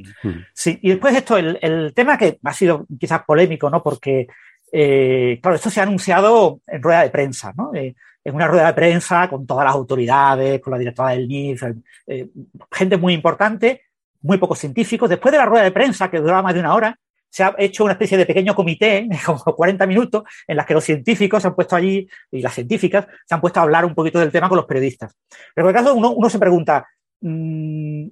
[0.53, 3.83] Sí, y después esto, el, el tema que ha sido quizás polémico, ¿no?
[3.83, 4.27] Porque,
[4.73, 7.73] eh, claro, esto se ha anunciado en rueda de prensa, ¿no?
[7.75, 11.62] Eh, en una rueda de prensa con todas las autoridades, con la directora del NIF,
[12.07, 12.29] eh,
[12.73, 13.83] gente muy importante,
[14.23, 15.11] muy pocos científicos.
[15.11, 16.99] Después de la rueda de prensa, que duraba más de una hora,
[17.35, 20.85] se ha hecho una especie de pequeño comité, como 40 minutos, en las que los
[20.85, 24.20] científicos se han puesto allí, y las científicas, se han puesto a hablar un poquito
[24.20, 25.16] del tema con los periodistas.
[25.53, 26.87] Pero en el caso uno, se pregunta,
[27.23, 28.07] mmm,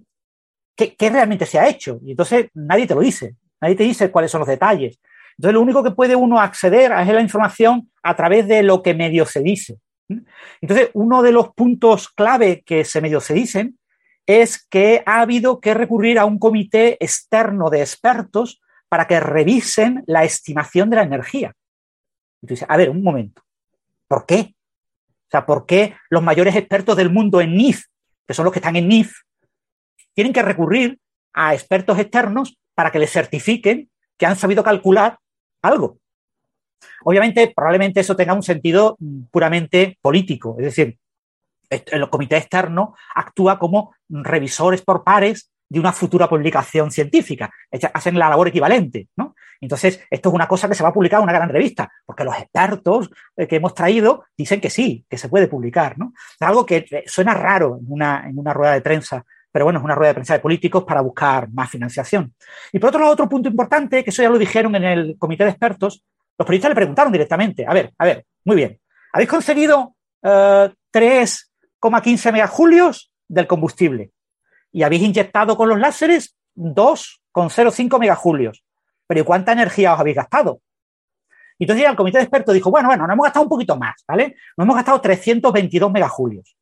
[0.74, 2.00] ¿qué, ¿qué, realmente se ha hecho?
[2.02, 4.98] Y entonces nadie te lo dice, nadie te dice cuáles son los detalles.
[5.38, 8.92] Entonces lo único que puede uno acceder es la información a través de lo que
[8.92, 9.78] medio se dice.
[10.60, 13.78] Entonces, uno de los puntos clave que se medio se dicen
[14.26, 18.61] es que ha habido que recurrir a un comité externo de expertos
[18.92, 21.54] para que revisen la estimación de la energía.
[22.42, 23.40] Entonces, a ver, un momento.
[24.06, 24.54] ¿Por qué?
[25.08, 27.86] O sea, ¿por qué los mayores expertos del mundo en NIF,
[28.26, 29.14] que son los que están en NIF,
[30.12, 31.00] tienen que recurrir
[31.32, 35.18] a expertos externos para que les certifiquen que han sabido calcular
[35.62, 35.96] algo?
[37.02, 38.98] Obviamente, probablemente eso tenga un sentido
[39.30, 40.98] puramente político, es decir,
[41.70, 47.50] el comité externo actúa como revisores por pares de una futura publicación científica.
[47.94, 49.34] Hacen la labor equivalente, ¿no?
[49.58, 52.24] Entonces, esto es una cosa que se va a publicar en una gran revista, porque
[52.24, 56.12] los expertos eh, que hemos traído dicen que sí, que se puede publicar, ¿no?
[56.40, 59.84] Algo que eh, suena raro en una, en una rueda de prensa, pero bueno, es
[59.84, 62.34] una rueda de prensa de políticos para buscar más financiación.
[62.70, 65.44] Y por otro lado, otro punto importante, que eso ya lo dijeron en el comité
[65.44, 66.04] de expertos,
[66.36, 68.78] los periodistas le preguntaron directamente, a ver, a ver, muy bien,
[69.12, 74.10] ¿habéis conseguido 3,15 eh, megajulios del combustible?
[74.72, 78.64] Y habéis inyectado con los láseres 2,05 megajulios.
[79.06, 80.60] Pero ¿y cuánta energía os habéis gastado?
[81.58, 84.02] Y entonces el comité de expertos dijo, bueno, bueno, nos hemos gastado un poquito más,
[84.08, 84.36] ¿vale?
[84.56, 86.56] Nos hemos gastado 322 megajulios.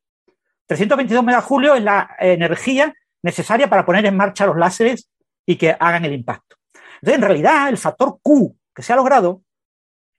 [0.67, 2.93] 322 megajulios es la energía
[3.23, 5.09] necesaria para poner en marcha los láseres
[5.45, 6.57] y que hagan el impacto.
[6.95, 9.41] Entonces, en realidad, el factor Q que se ha logrado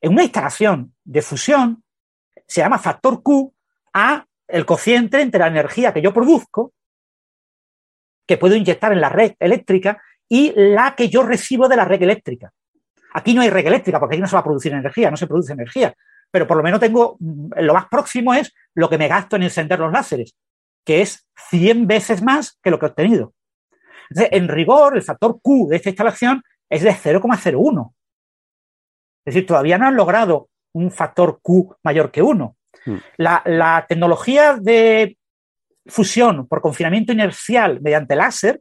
[0.00, 1.85] en una instalación de fusión
[2.46, 3.55] se llama factor Q
[3.94, 6.72] a el cociente entre la energía que yo produzco,
[8.26, 12.02] que puedo inyectar en la red eléctrica, y la que yo recibo de la red
[12.02, 12.50] eléctrica.
[13.12, 15.26] Aquí no hay red eléctrica porque aquí no se va a producir energía, no se
[15.26, 15.94] produce energía,
[16.30, 19.42] pero por lo menos tengo, mm, lo más próximo es lo que me gasto en
[19.42, 20.35] encender los láseres,
[20.87, 23.35] que es 100 veces más que lo que he obtenido.
[24.08, 27.94] Entonces, en rigor, el factor Q de esta instalación es de 0,01.
[29.24, 32.56] Es decir, todavía no han logrado un factor Q mayor que 1.
[32.87, 32.96] Hmm.
[33.18, 35.18] La, tecnología de
[35.86, 38.60] fusión por confinamiento inercial mediante láser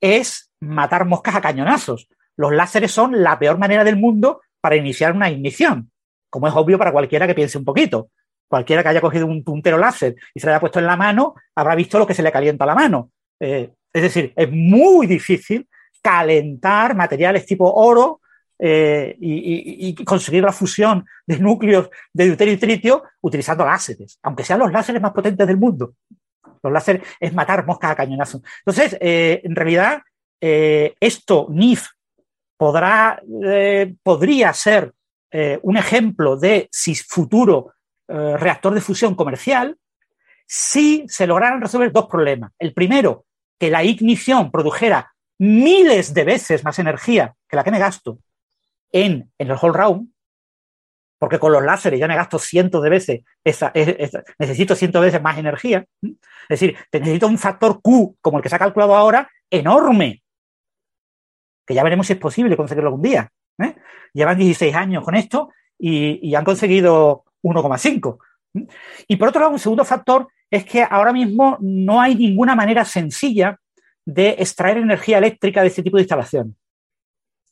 [0.00, 2.08] es matar moscas a cañonazos.
[2.36, 5.90] Los láseres son la peor manera del mundo para iniciar una ignición,
[6.30, 8.10] como es obvio para cualquiera que piense un poquito.
[8.48, 11.34] Cualquiera que haya cogido un puntero láser y se le haya puesto en la mano
[11.54, 13.10] habrá visto lo que se le calienta la mano.
[13.40, 15.68] Eh, es decir, es muy difícil
[16.02, 18.20] calentar materiales tipo oro
[18.58, 24.60] eh, y, conseguir la fusión de núcleos de deuterio y tritio utilizando láseres, aunque sean
[24.60, 25.94] los láseres más potentes del mundo.
[26.64, 28.42] Los láseres es matar moscas a cañonazo.
[28.58, 30.02] Entonces, eh, en realidad,
[30.40, 31.88] eh, esto, NIF,
[32.56, 33.20] podrá,
[34.02, 34.92] podría ser
[35.62, 37.74] un ejemplo de si futuro
[38.06, 39.76] reactor de fusión comercial
[40.46, 42.52] si se lograran resolver dos problemas.
[42.58, 43.24] El primero,
[43.58, 48.18] que la ignición produjera miles de veces más energía que la que me gasto
[48.92, 50.08] en, el whole round,
[51.18, 53.72] porque con los láseres ya me gasto cientos de veces, esa,
[54.38, 55.84] necesito cientos de veces más energía.
[56.02, 60.22] Es decir, necesito un factor Q, como el que se ha calculado ahora, enorme,
[61.66, 63.30] que ya veremos si es posible conseguirlo algún día.
[63.58, 63.74] ¿eh?
[64.12, 68.18] Llevan 16 años con esto y, y han conseguido 1,5.
[69.08, 72.84] Y por otro lado, un segundo factor es que ahora mismo no hay ninguna manera
[72.84, 73.58] sencilla
[74.04, 76.56] de extraer energía eléctrica de este tipo de instalación.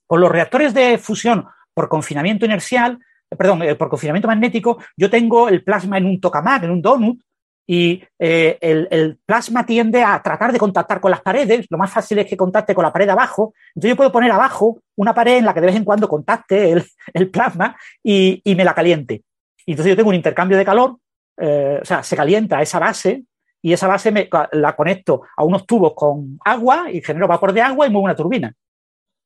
[0.06, 2.98] Con los reactores de fusión por confinamiento inercial,
[3.36, 7.20] perdón, eh, por confinamiento magnético, yo tengo el plasma en un tokamak, en un donut,
[7.66, 11.66] y eh, el, plasma tiende a tratar de contactar con las paredes.
[11.70, 13.54] Lo más fácil es que contacte con la pared abajo.
[13.68, 16.72] Entonces yo puedo poner abajo una pared en la que de vez en cuando contacte
[17.14, 19.22] el, plasma y, me la caliente.
[19.64, 20.98] Y entonces yo tengo un intercambio de calor,
[21.36, 23.24] o sea, se calienta esa base
[23.62, 27.62] y esa base me, la conecto a unos tubos con agua y genero vapor de
[27.62, 28.52] agua y muevo una turbina.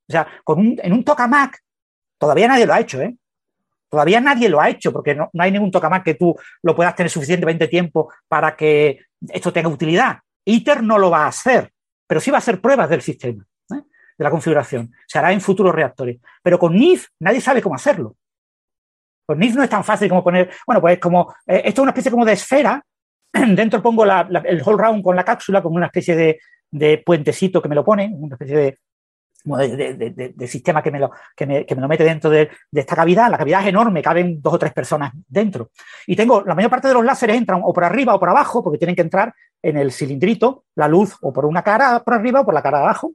[0.08, 1.58] O sea, en un tokamak,
[2.18, 3.16] todavía nadie lo ha hecho, ¿eh?
[3.88, 7.10] Todavía nadie lo ha hecho, porque no, hay ningún tokamak que tú lo puedas tener
[7.10, 10.18] suficientemente tiempo para que esto tenga utilidad.
[10.44, 11.72] ITER no lo va a hacer,
[12.06, 13.82] pero sí va a hacer pruebas del sistema, ¿eh?
[14.18, 14.92] de la configuración.
[15.06, 16.18] Se hará en futuros reactores.
[16.42, 18.16] Pero con NIF nadie sabe cómo hacerlo.
[19.26, 21.90] Con NIF no es tan fácil como poner, bueno, pues como, eh, esto es una
[21.90, 22.84] especie como de esfera,
[23.32, 27.68] dentro pongo el whole round con la cápsula, como una especie de, de puentecito que
[27.68, 28.78] me lo pone, una especie de,
[29.46, 33.30] de, sistema que me, lo, que, me, lo mete dentro de, esta cavidad.
[33.30, 35.70] La cavidad es enorme, caben dos o tres personas dentro.
[36.06, 38.62] Y tengo, la mayor parte de los láseres entran o por arriba o por abajo,
[38.62, 39.32] porque tienen que entrar
[39.62, 42.78] en el cilindrito, la luz o por una cara por arriba o por la cara
[42.78, 43.12] de abajo.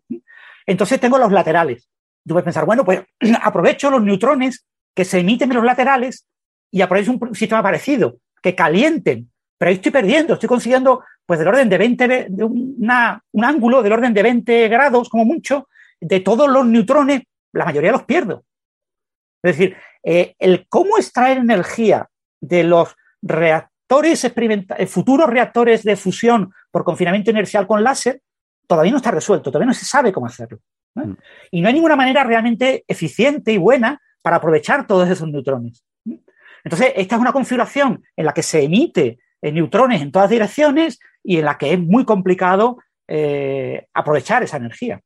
[0.65, 1.89] Entonces tengo los laterales.
[2.26, 3.02] Tú puedes pensar, bueno, pues
[3.44, 4.65] aprovecho los neutrones
[4.96, 6.28] que se emiten en los laterales
[6.72, 9.30] y aprovecho un sistema parecido, que calienten.
[9.58, 13.82] Pero ahí estoy perdiendo, estoy consiguiendo pues del orden de 20, de una, un ángulo
[13.82, 15.67] del orden de 20 grados como mucho,
[16.02, 17.22] de todos los neutrones,
[17.54, 18.44] la mayoría los pierdo.
[19.44, 22.10] Es decir, eh, el cómo extraer energía
[22.42, 23.72] de los reactores
[24.24, 28.22] eh, futuros reactores de fusión por confinamiento inercial con láser
[28.68, 30.60] todavía no está resuelto, todavía no se sabe cómo hacerlo.
[30.96, 31.14] Mm.
[31.52, 35.84] Y no hay ninguna manera realmente eficiente y buena para aprovechar todos esos neutrones.
[36.64, 41.00] Entonces, esta es una configuración en la que se emite eh, neutrones en todas direcciones
[41.24, 45.02] y en la que es muy complicado eh, aprovechar esa energía.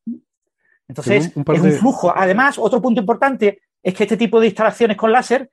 [0.88, 2.14] Entonces, es un flujo.
[2.16, 5.50] Además, otro punto importante es que este tipo de instalaciones con láser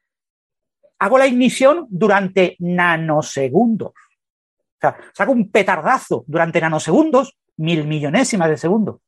[0.98, 3.88] hago la ignición durante nanosegundos.
[3.90, 9.00] O sea, saco un petardazo durante nanosegundos, mil millonésimas de segundo.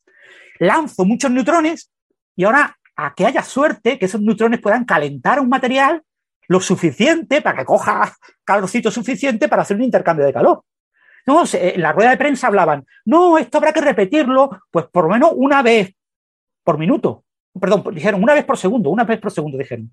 [0.59, 1.91] Lanzo muchos neutrones
[2.37, 6.03] y ahora a que haya suerte que esos neutrones puedan calentar un material
[6.49, 8.13] lo suficiente para que coja
[8.45, 10.65] calorcito suficiente para hacer un intercambio de calor.
[11.27, 15.11] No, en la rueda de prensa hablaban, no, esto habrá que repetirlo, pues por lo
[15.11, 15.95] menos una vez
[16.64, 17.24] por minuto.
[17.59, 19.92] Perdón, dijeron una vez por segundo, una vez por segundo, dijeron.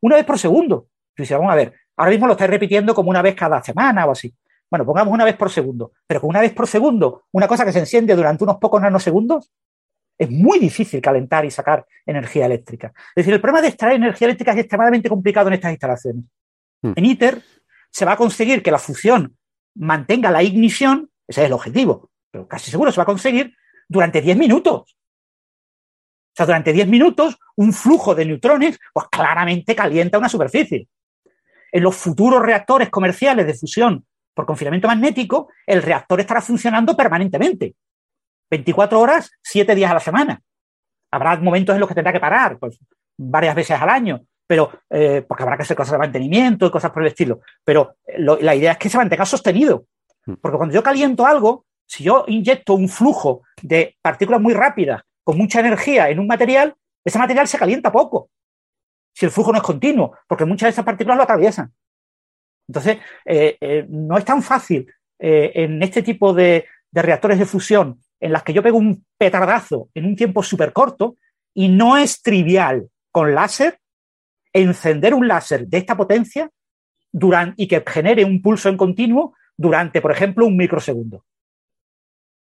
[0.00, 0.86] Una vez por segundo.
[1.16, 4.12] Y vamos a ver, ahora mismo lo estáis repitiendo como una vez cada semana o
[4.12, 4.34] así.
[4.70, 7.72] Bueno, pongamos una vez por segundo, pero con una vez por segundo, una cosa que
[7.72, 9.52] se enciende durante unos pocos nanosegundos,
[10.16, 12.92] es muy difícil calentar y sacar energía eléctrica.
[13.10, 16.24] Es decir, el problema de extraer energía eléctrica es extremadamente complicado en estas instalaciones.
[16.80, 16.92] Hmm.
[16.96, 17.42] En ITER
[17.90, 19.36] se va a conseguir que la fusión
[19.74, 23.54] mantenga la ignición, ese es el objetivo, pero casi seguro se va a conseguir
[23.88, 24.96] durante 10 minutos.
[26.32, 30.88] O sea, durante 10 minutos, un flujo de neutrones, pues claramente calienta una superficie.
[31.70, 37.74] En los futuros reactores comerciales de fusión por confinamiento magnético, el reactor estará funcionando permanentemente.
[38.50, 40.40] 24 horas, 7 días a la semana.
[41.10, 42.78] Habrá momentos en los que tendrá que parar, pues
[43.18, 46.90] varias veces al año, pero eh, porque habrá que hacer cosas de mantenimiento y cosas
[46.90, 47.40] por el estilo.
[47.62, 49.84] Pero eh, la idea es que se mantenga sostenido.
[50.24, 50.34] Hmm.
[50.40, 55.38] Porque cuando yo caliento algo, si yo inyecto un flujo de partículas muy rápidas con
[55.38, 58.30] mucha energía en un material, ese material se calienta poco.
[59.14, 61.72] Si el flujo no es continuo, porque muchas de esas partículas lo atraviesan.
[62.68, 68.32] Entonces, eh, no es tan fácil en este tipo de, de reactores de fusión en
[68.32, 71.16] las que yo pego un petardazo en un tiempo súper corto
[71.54, 73.78] y no es trivial con láser
[74.52, 76.50] encender un láser de esta potencia
[77.10, 81.24] durante, y que genere un pulso en continuo durante, por ejemplo, un microsegundo.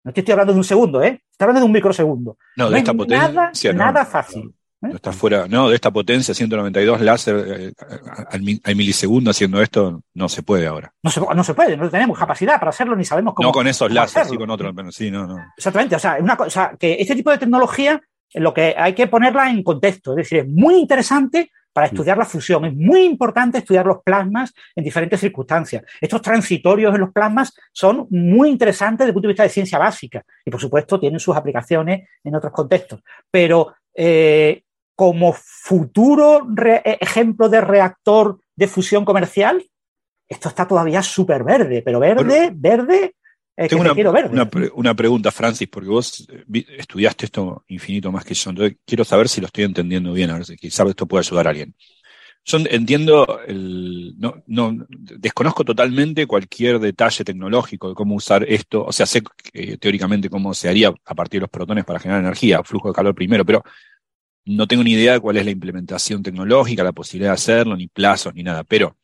[0.04, 1.24] No estoy hablando de un segundo, ¿eh?
[1.32, 2.38] Estoy hablando de un microsegundo.
[2.58, 3.74] No, de esta potencia.
[3.74, 4.54] Nada, fácil.
[4.82, 4.88] ¿eh?
[4.90, 7.74] No está fuera, no, de esta potencia, 192 láser eh,
[8.30, 10.94] al, milisegundo haciendo esto, no se puede ahora.
[11.02, 13.48] No se, no se puede, no tenemos capacidad para hacerlo ni sabemos cómo.
[13.48, 15.38] No con esos láseres, sí con otros, sí, no, no.
[15.56, 18.02] Exactamente, o sea, una, o sea, que este tipo de tecnología,
[18.34, 21.90] lo que hay que ponerla en contexto, es decir, es muy interesante para mm.
[21.90, 22.66] estudiar la fusión.
[22.66, 25.84] Es muy importante estudiar los plasmas en diferentes circunstancias.
[26.00, 29.80] Estos transitorios en los plasmas son muy interesantes desde el punto de vista de ciencia
[29.80, 33.02] básica y, por supuesto, tienen sus aplicaciones en otros contextos.
[33.30, 34.64] Pero eh,
[34.96, 39.64] como futuro e, ejemplo de reactor de fusión comercial,
[40.28, 43.16] esto está todavía súper verde, pero verde, verde
[43.56, 43.84] tengo
[44.76, 49.30] una, pregunta, Francis, porque vos eh, estudiaste esto infinito más que yo, entonces quiero saber
[49.30, 51.76] si lo estoy entendiendo bien, a ver si quizás esto puede ayudar a alguien.
[52.46, 58.92] Yo entiendo, el, no, no, desconozco totalmente cualquier detalle tecnológico de cómo usar esto, o
[58.92, 59.24] sea, sé
[59.80, 63.16] teóricamente cómo se haría a partir de los protones para generar energía, flujo de calor
[63.16, 63.64] primero, pero
[64.46, 67.88] no tengo ni idea de cuál es la implementación tecnológica, la posibilidad de hacerlo, ni
[67.88, 68.98] plazos, ni nada, pero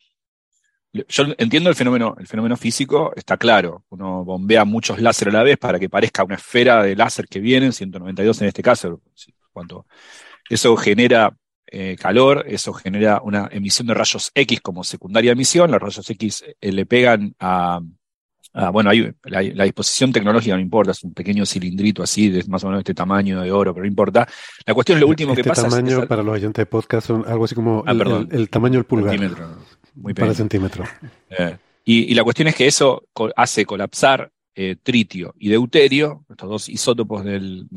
[0.92, 3.84] yo entiendo el fenómeno, el fenómeno físico, está claro.
[3.90, 7.40] Uno bombea muchos láser a la vez para que parezca una esfera de láser que
[7.40, 9.00] vienen, 192 en este caso.
[9.52, 9.86] Cuanto
[10.48, 15.70] eso genera eh, calor, eso genera una emisión de rayos X como secundaria emisión.
[15.70, 17.80] Los rayos X eh, le pegan a,
[18.72, 22.66] bueno, hay, la, disposición tecnológica no importa, es un pequeño cilindrito así, de más o
[22.66, 24.28] menos este tamaño de oro, pero no importa.
[24.66, 25.68] La cuestión es lo último que este pasa.
[25.68, 27.92] Este tamaño para los oyentes de podcast son algo así como ah,
[28.30, 29.18] el, tamaño del pulgar
[29.94, 30.84] muy Para centímetro.
[31.30, 33.04] Eh, y, la cuestión es que eso
[33.36, 37.68] hace colapsar eh, tritio y deuterio, estos dos isótopos del,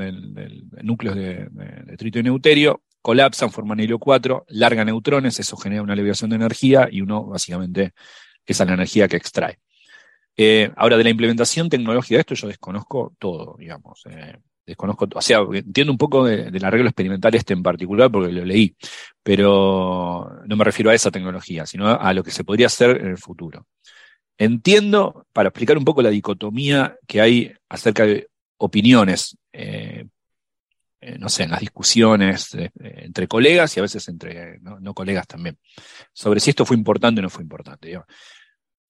[0.81, 1.49] núcleo de,
[1.97, 6.89] tritio y deuterio, colapsan, forman helio 4, larga neutrones, eso genera una elevación de energía
[6.91, 7.93] y uno básicamente
[8.45, 9.59] esa es la energía que extrae.
[10.35, 14.03] Eh, ahora, de la implementación tecnológica de esto yo desconozco todo, digamos
[14.65, 18.45] desconozco, o sea, entiendo un poco de, del arreglo experimental este en particular porque lo
[18.45, 18.75] leí,
[19.21, 23.07] pero no me refiero a esa tecnología, sino a lo que se podría hacer en
[23.07, 23.67] el futuro.
[24.37, 30.05] Entiendo, para explicar un poco la dicotomía que hay acerca de opiniones, eh,
[31.01, 34.93] eh, no sé, en las discusiones eh, entre colegas y a veces entre no, no,
[34.93, 35.57] colegas también,
[36.13, 37.87] sobre si esto fue importante o no fue importante.
[37.87, 38.07] Digamos.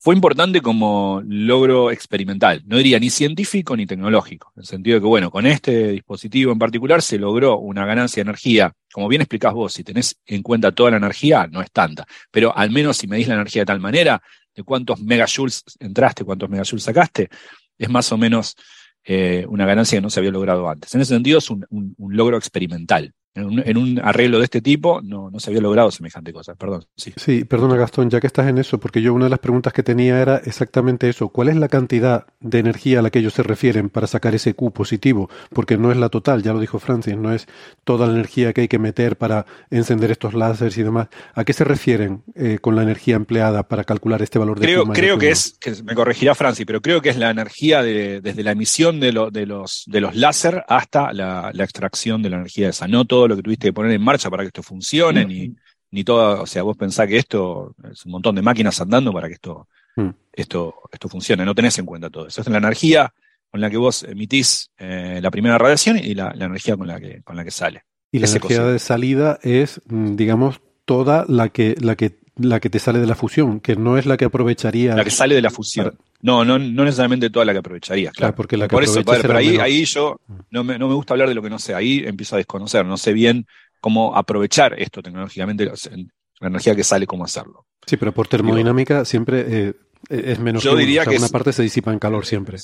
[0.04, 5.02] Fue importante como logro experimental, no diría ni científico ni tecnológico, en el sentido de
[5.02, 9.22] que, bueno, con este dispositivo en particular se logró una ganancia de energía, como bien
[9.22, 12.98] explicás vos, si tenés en cuenta toda la energía, no es tanta, pero al menos
[12.98, 14.22] si medís la energía de tal manera,
[14.54, 17.30] de cuántos megajoules entraste, cuántos megajoules sacaste,
[17.78, 18.58] es más o menos
[19.06, 20.94] eh, una ganancia que no se había logrado antes.
[20.94, 23.14] En ese sentido es un logro experimental.
[23.36, 26.54] En un, arreglo de este tipo no, no, se había logrado semejante cosa.
[26.54, 26.86] Perdón.
[26.96, 27.14] Sí.
[27.16, 29.82] sí, perdona Gastón, ya que estás en eso, porque yo una de las preguntas que
[29.82, 31.30] tenía era exactamente eso.
[31.30, 34.54] ¿Cuál es la cantidad de energía a la que ellos se refieren para sacar ese
[34.54, 35.30] Q positivo?
[35.50, 37.48] Porque no es la total, ya lo dijo Francis, no es
[37.84, 41.08] toda la energía que hay que meter para encender estos láseres y demás.
[41.34, 44.86] ¿A qué se refieren eh, con la energía empleada para calcular este valor de Creo,
[44.86, 48.44] creo que es, que me corregirá Francis, pero creo que es la energía de, desde
[48.44, 52.68] la emisión de, de, los, de los láser hasta la, la extracción de la energía
[52.68, 52.88] de esa.
[52.88, 55.56] No todo lo que tuviste que poner en marcha para que esto funcione, ni,
[55.92, 59.28] ni todo, o sea, vos pensás que esto es un montón de máquinas andando para
[59.28, 60.10] que esto, mm.
[60.32, 62.42] esto, esto funcione, no tenés en cuenta todo eso.
[62.42, 63.14] es la energía
[63.50, 67.22] con la que vos emitís eh, la primera radiación y la, energía con la que,
[67.22, 67.84] con la que sale.
[68.12, 72.70] Y la energía de salida es, mm, digamos, toda la que, la que la que
[72.70, 74.96] te sale de la fusión, que no es la que aprovecharía.
[74.96, 75.98] La que sale de la fusión.
[76.24, 78.34] No, no, no necesariamente toda la que aprovecharías, claro.
[78.34, 80.22] porque la que Por eso, pero ahí, ahí yo
[80.52, 82.86] no me, no me gusta hablar de lo que no sé, ahí empiezo a desconocer,
[82.86, 83.46] no sé bien
[83.82, 87.68] cómo aprovechar esto tecnológicamente, la energía que sale, cómo hacerlo.
[87.86, 89.74] Sí, pero por termodinámica siempre eh,
[90.08, 90.64] es menos.
[90.64, 92.58] Yo diría que una parte se disipa en calor siempre.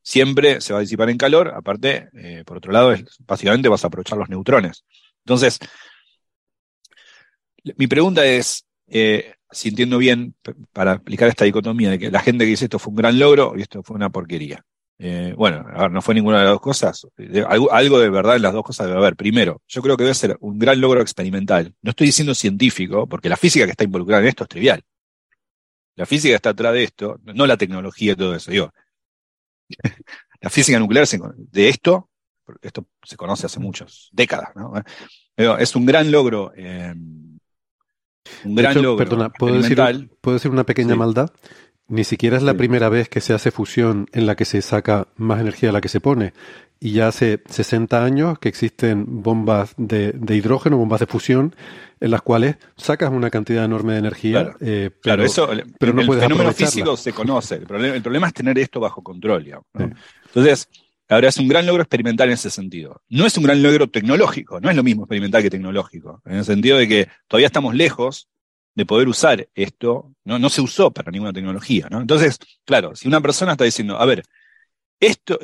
[0.00, 3.82] Siempre se va a disipar en calor, aparte, eh, por otro lado, es, básicamente vas
[3.82, 4.84] a aprovechar los neutrones.
[5.24, 5.58] Entonces,
[7.76, 10.34] mi pregunta es, eh, si entiendo bien,
[10.72, 13.54] para explicar esta dicotomía de que la gente que dice esto fue un gran logro
[13.56, 14.64] y esto fue una porquería.
[15.02, 17.06] Eh, bueno, a ver, no fue ninguna de las dos cosas.
[17.70, 19.16] algo, de verdad en las dos cosas debe haber.
[19.16, 21.74] Primero, yo creo que debe ser un gran logro experimental.
[21.80, 24.82] No estoy diciendo científico, porque la física que está involucrada en esto es trivial.
[25.96, 28.50] La física está atrás de esto, no la tecnología y todo eso.
[28.50, 28.72] Digo,
[30.40, 32.10] la física nuclear de esto,
[32.60, 34.74] esto se conoce hace muchas décadas, ¿no?
[35.36, 36.52] Es un gran logro.
[36.54, 36.94] Eh,
[38.44, 38.96] un gran logro.
[38.96, 39.78] Perdona, ¿puedo decir,
[40.20, 41.30] ¿puedo decir una pequeña maldad?
[41.88, 45.08] Ni siquiera es la primera vez que se hace fusión en la que se saca
[45.16, 46.32] más energía de la que se pone.
[46.78, 51.54] Y ya hace 60 años que existen bombas de, hidrógeno, bombas de fusión,
[51.98, 54.42] en las cuales sacas una cantidad enorme de energía.
[54.44, 57.56] Claro, eh, pero, eso, pero no el fenómeno físico se conoce.
[57.56, 59.62] El problema, es tener esto bajo control.
[59.74, 60.68] Entonces,
[61.14, 63.02] ahora es un gran logro experimental en ese sentido.
[63.08, 66.44] No es un gran logro tecnológico, no es lo mismo experimental que tecnológico, en el
[66.44, 68.28] sentido de que todavía estamos lejos
[68.74, 71.88] de poder usar esto, no, no se usó para ninguna tecnología.
[71.90, 72.00] ¿no?
[72.00, 74.22] Entonces, claro, si una persona está diciendo, a ver,
[75.00, 75.38] esto,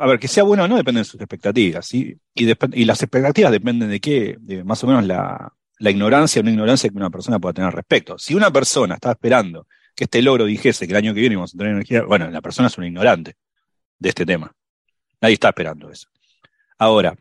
[0.00, 2.16] a ver, que sea bueno o no depende de sus expectativas, ¿sí?
[2.34, 6.90] y, las expectativas dependen de qué, más o menos la, la ignorancia o no ignorancia
[6.90, 8.18] que una persona pueda tener al respecto.
[8.18, 11.54] Si una persona está esperando que este logro dijese que el año que viene vamos
[11.54, 13.36] a tener energía, bueno, la persona es un ignorante
[13.98, 14.52] de este tema.
[15.24, 16.06] Nadie está esperando eso.
[16.76, 17.16] Ahora,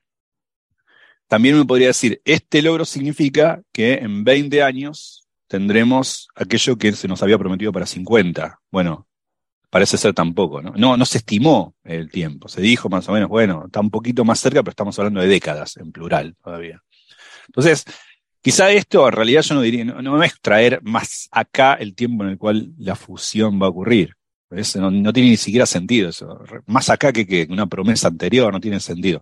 [1.30, 7.08] también me podría decir, este logro significa que en 20 años tendremos aquello que se
[7.08, 8.60] nos había prometido para 50.
[8.70, 9.08] Bueno,
[9.70, 10.74] parece ser tampoco, ¿no?
[10.76, 12.50] No, no se estimó el tiempo.
[12.50, 15.28] Se dijo más o menos, bueno, está un poquito más cerca, pero estamos hablando de
[15.28, 16.84] décadas en plural todavía.
[17.48, 17.86] Entonces,
[18.42, 22.32] quizá esto en realidad yo no diría, no, es traer más acá el tiempo en
[22.32, 24.18] el cual la fusión va a ocurrir.
[24.76, 26.44] No, tiene ni siquiera sentido eso.
[26.68, 29.22] Más acá que, que una promesa anterior, no tiene sentido.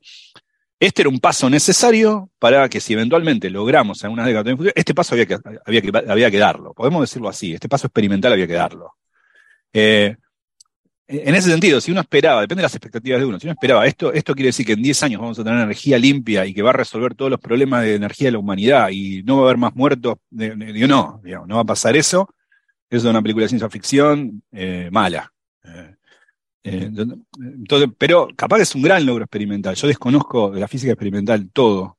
[0.80, 4.72] Este era un paso necesario para que si eventualmente logramos en una década de futuro,
[4.76, 6.74] este paso había que, había, que, había que darlo.
[6.74, 8.96] Podemos decirlo así, este paso experimental había que darlo.
[9.72, 10.16] Eh,
[11.08, 13.86] en ese sentido, si uno esperaba, depende de las expectativas de uno, si uno esperaba
[13.86, 16.64] esto, esto quiere decir que en 10 años vamos a tener energía limpia y que
[16.64, 19.46] va a resolver todos los problemas de energía de la humanidad y no va a
[19.46, 22.34] haber más muertos, digo, no, no va a pasar eso.
[22.92, 25.32] Es una película de ciencia ficción eh, mala.
[25.64, 25.96] Eh,
[26.64, 26.92] eh,
[27.40, 29.76] entonces, pero capaz es un gran logro experimental.
[29.76, 31.98] Yo desconozco de la física experimental todo.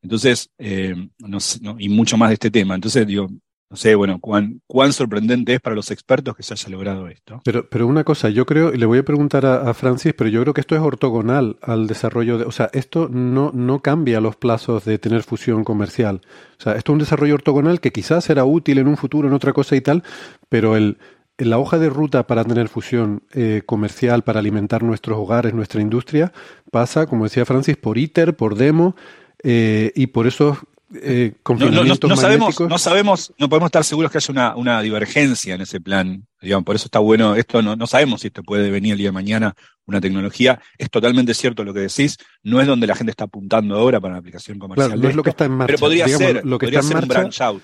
[0.00, 2.76] Entonces, y mucho más de este tema.
[2.76, 3.28] Entonces, digo,
[3.72, 7.40] no sé, bueno, cuán, cuán sorprendente es para los expertos que se haya logrado esto.
[7.42, 10.42] Pero, pero una cosa, yo creo, y le voy a preguntar a, Francis, pero yo
[10.42, 14.36] creo que esto es ortogonal al desarrollo de, o sea, esto no, no cambia los
[14.36, 16.20] plazos de tener fusión comercial.
[16.58, 19.32] O sea, esto es un desarrollo ortogonal que quizás será útil en un futuro en
[19.32, 20.02] otra cosa y tal,
[20.50, 20.98] pero el,
[21.38, 26.30] la hoja de ruta para tener fusión eh, comercial, para alimentar nuestros hogares, nuestra industria,
[26.70, 28.96] pasa, como decía Francis, por ITER, por demo,
[29.42, 30.58] eh, y por eso
[30.94, 35.54] eh, no, no, sabemos, no sabemos, no podemos estar seguros que haya una, una divergencia
[35.54, 36.26] en ese plan.
[36.42, 39.08] Digamos, por eso está bueno, esto no, no sabemos si esto puede venir el día
[39.08, 39.54] de mañana
[39.86, 40.60] una tecnología.
[40.78, 44.14] Es totalmente cierto lo que decís, no es donde la gente está apuntando ahora para
[44.14, 44.88] la aplicación comercial.
[44.88, 45.72] Claro, no es lo que está en marcha.
[45.72, 47.62] Pero podría ser, lo que está en marcha, un branch out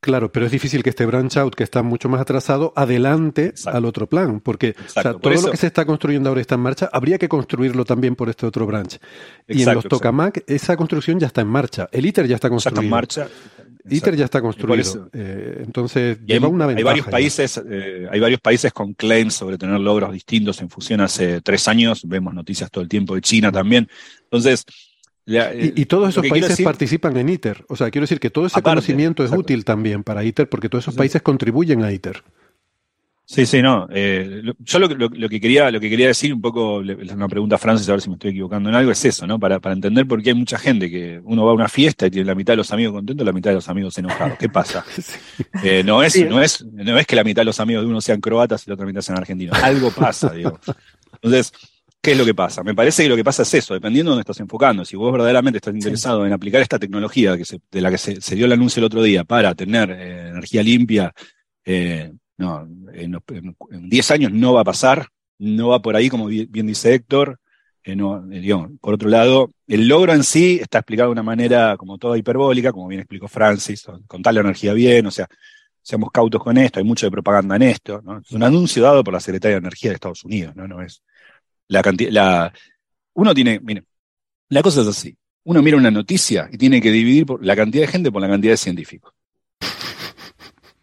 [0.00, 3.84] Claro, pero es difícil que este branch out, que está mucho más atrasado, adelante al
[3.84, 4.74] otro plan, porque
[5.20, 8.28] todo lo que se está construyendo ahora está en marcha, habría que construirlo también por
[8.28, 8.98] este otro branch.
[9.48, 11.88] y en los tokamak, esa construcción ya está en marcha.
[11.92, 12.80] El ITER ya está construido.
[12.80, 13.28] Ya está en marcha.
[13.88, 15.08] ITER ya está construido.
[15.12, 16.78] Eh, entonces, lleva una ventaja.
[16.78, 21.00] Hay varios, países, eh, hay varios países con claims sobre tener logros distintos en fusión
[21.00, 22.02] hace tres años.
[22.06, 23.88] Vemos noticias todo el tiempo de China también.
[24.24, 24.64] Entonces.
[25.26, 27.64] y, todos esos países participan en ITER.
[27.68, 30.84] O sea, quiero decir que todo ese conocimiento es útil también para ITER porque todos
[30.84, 32.22] esos países contribuyen a ITER.
[33.32, 33.86] Sí, sí, no.
[33.92, 37.58] Eh, yo lo, que quería, lo que quería decir, un poco, es una pregunta a
[37.58, 39.38] Francis, a ver si me estoy equivocando en algo, es eso, ¿no?
[39.38, 42.10] Para, para entender por qué hay mucha gente que uno va a una fiesta y
[42.10, 44.36] tiene la mitad de los amigos contentos y la mitad de los amigos enojados.
[44.36, 44.84] ¿Qué pasa?
[45.62, 48.00] Eh, no, es, no, es, no es que la mitad de los amigos de uno
[48.00, 49.62] sean croatas y la otra mitad sean argentinos.
[49.62, 50.58] Algo pasa, digo.
[51.12, 51.52] Entonces,
[52.00, 52.62] ¿qué es lo que pasa?
[52.64, 54.84] Me parece que lo que pasa es eso, dependiendo de dónde estás enfocando.
[54.84, 58.46] Si vos verdaderamente estás interesado en aplicar esta tecnología que de la que se, dio
[58.46, 61.12] el anuncio el otro día para tener eh, energía limpia,
[61.64, 62.10] eh,
[62.40, 66.94] no, en, 10 años no va a pasar, no va por ahí, como bien dice
[66.94, 67.38] Héctor.
[67.84, 67.96] Eh,
[68.32, 72.18] eh, por otro lado, el logro en sí está explicado de una manera como toda
[72.18, 75.28] hiperbólica, como bien explicó Francis, con tal energía bien, o sea,
[75.82, 78.02] seamos cautos con esto, hay mucho de propaganda en esto.
[78.24, 80.66] Es un anuncio dado por la Secretaría de Energía de Estados Unidos, ¿no?
[80.66, 81.02] no es
[81.68, 82.10] la cantidad.
[82.10, 82.52] La,
[83.14, 83.84] uno tiene, mire,
[84.48, 85.16] la cosa es así.
[85.44, 88.52] Uno mira una noticia y tiene que dividir la cantidad de gente por la cantidad
[88.52, 89.14] de científicos.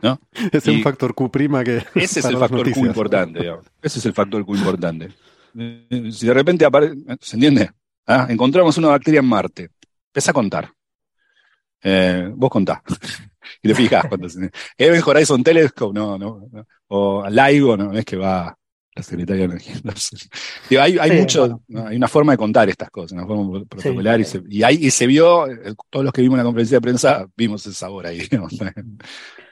[0.01, 0.19] ¿No?
[0.51, 1.83] Es un factor Q prima que.
[1.95, 3.39] Ese es el factor Q importante,
[3.81, 5.09] Ese es el factor Q importante.
[6.11, 7.71] Si de repente aparece, ¿se entiende?
[8.05, 8.27] ¿Ah?
[8.29, 9.69] Encontramos una bacteria en Marte.
[10.07, 10.71] Empieza a contar.
[11.81, 12.81] Eh, vos contás.
[13.61, 14.37] y te fijas cuántos.
[14.77, 16.47] Event Horizon Telescope, no, no,
[16.87, 18.55] O LIGO, no, es que va
[18.95, 19.75] la Secretaría de Energía.
[20.81, 24.41] hay, hay mucho, hay una forma de contar estas cosas, una forma protocolar, y, se,
[24.49, 25.45] y, y se vio,
[25.89, 28.27] todos los que vimos en la conferencia de prensa, vimos el sabor ahí.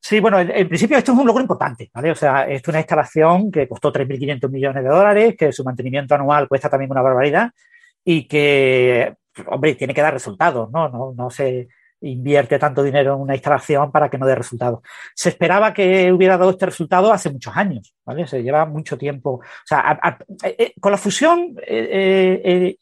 [0.00, 2.10] Sí, bueno, en, principio esto es un logro importante, ¿vale?
[2.10, 6.14] O sea, esto es una instalación que costó 3.500 millones de dólares, que su mantenimiento
[6.14, 7.50] anual cuesta también una barbaridad
[8.04, 9.14] y que,
[9.46, 10.88] hombre, tiene que dar resultados, ¿no?
[10.90, 11.68] No, no se
[12.02, 14.80] invierte tanto dinero en una instalación para que no dé resultados.
[15.14, 18.26] Se esperaba que hubiera dado este resultado hace muchos años, ¿vale?
[18.26, 19.30] Se lleva mucho tiempo.
[19.30, 19.98] O sea,
[20.42, 22.76] eh, eh, con la fusión, eh,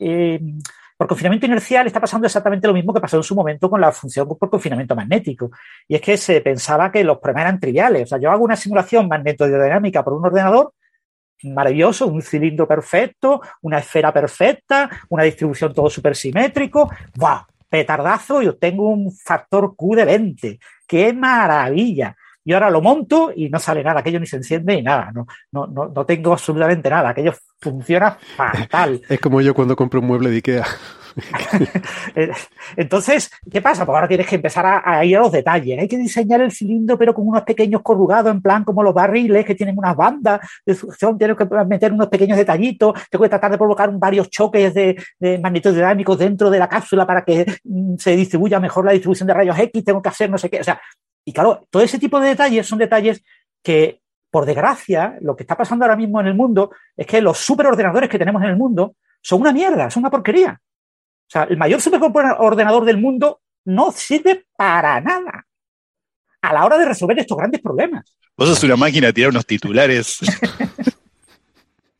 [1.03, 3.90] por confinamiento inercial está pasando exactamente lo mismo que pasó en su momento con la
[3.90, 5.50] función por confinamiento magnético.
[5.88, 8.05] Y es que se pensaba que los problemas eran triviales.
[8.05, 10.74] O sea, yo hago una simulación magnetodinámica por un ordenador,
[11.42, 16.88] maravilloso, un cilindro perfecto, una esfera perfecta, una distribución todo supersimétrico.
[17.16, 17.46] ¡Wow!
[17.68, 20.61] Petardazo y obtengo un factor Q de 20.
[20.86, 22.16] ¡Qué maravilla!
[22.45, 25.26] Y ahora lo monto y no sale nada, aquello ni se enciende ni nada, no,
[25.53, 29.01] no, no, no tengo absolutamente nada, aquello funciona fatal.
[29.09, 30.66] Es como yo cuando compro un mueble de Ikea.
[32.76, 33.84] Entonces, ¿qué pasa?
[33.84, 35.78] Pues ahora tienes que empezar a, ir a los detalles.
[35.78, 39.45] Hay que diseñar el cilindro, pero con unos pequeños corrugados, en plan como los barriles
[39.45, 41.18] que tienen unas bandas de succión.
[41.18, 42.95] Tienes que meter unos pequeños detallitos.
[43.11, 47.24] Tengo que tratar de provocar varios choques de, de dinámicos dentro de la cápsula para
[47.24, 49.84] que mm, se distribuya mejor la distribución de rayos X.
[49.84, 50.61] Tengo que hacer no sé qué.
[50.61, 50.80] O sea,
[51.25, 53.23] y claro, todo ese tipo de detalles son detalles
[53.62, 54.01] que,
[54.31, 58.11] por desgracia, lo que está pasando ahora mismo en el mundo es que los superordenadores
[58.11, 60.61] que tenemos en el mundo son una mierda, son una porquería.
[60.61, 65.47] O sea, el mayor superordenador del mundo no sirve para nada
[66.43, 68.16] a la hora de resolver estos grandes problemas.
[68.37, 70.18] Vos sos una máquina de tirar unos titulares.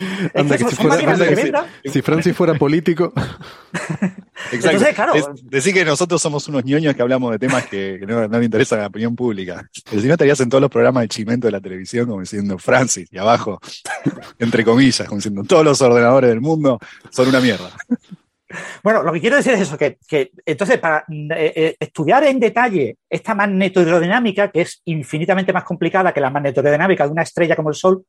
[1.84, 3.12] si, Francis fuera político.
[4.52, 5.12] Exacto.
[5.44, 8.82] decir que nosotros somos unos ñoños que hablamos de temas que, no, le interesan a
[8.82, 9.68] la opinión pública.
[9.72, 13.09] si no estarías en todos los programas de chimento de la televisión como diciendo Francis
[13.11, 13.61] y abajo,
[14.38, 16.78] entre comillas, como diciendo todos los ordenadores del mundo
[17.11, 17.70] son una mierda.
[18.82, 19.98] Bueno, lo que quiero decir es eso, que,
[20.44, 26.20] entonces para eh, eh, estudiar en detalle esta magnetohidrodinámica, que es infinitamente más complicada que
[26.20, 28.05] la magnetohidrodinámica de una estrella como el Sol,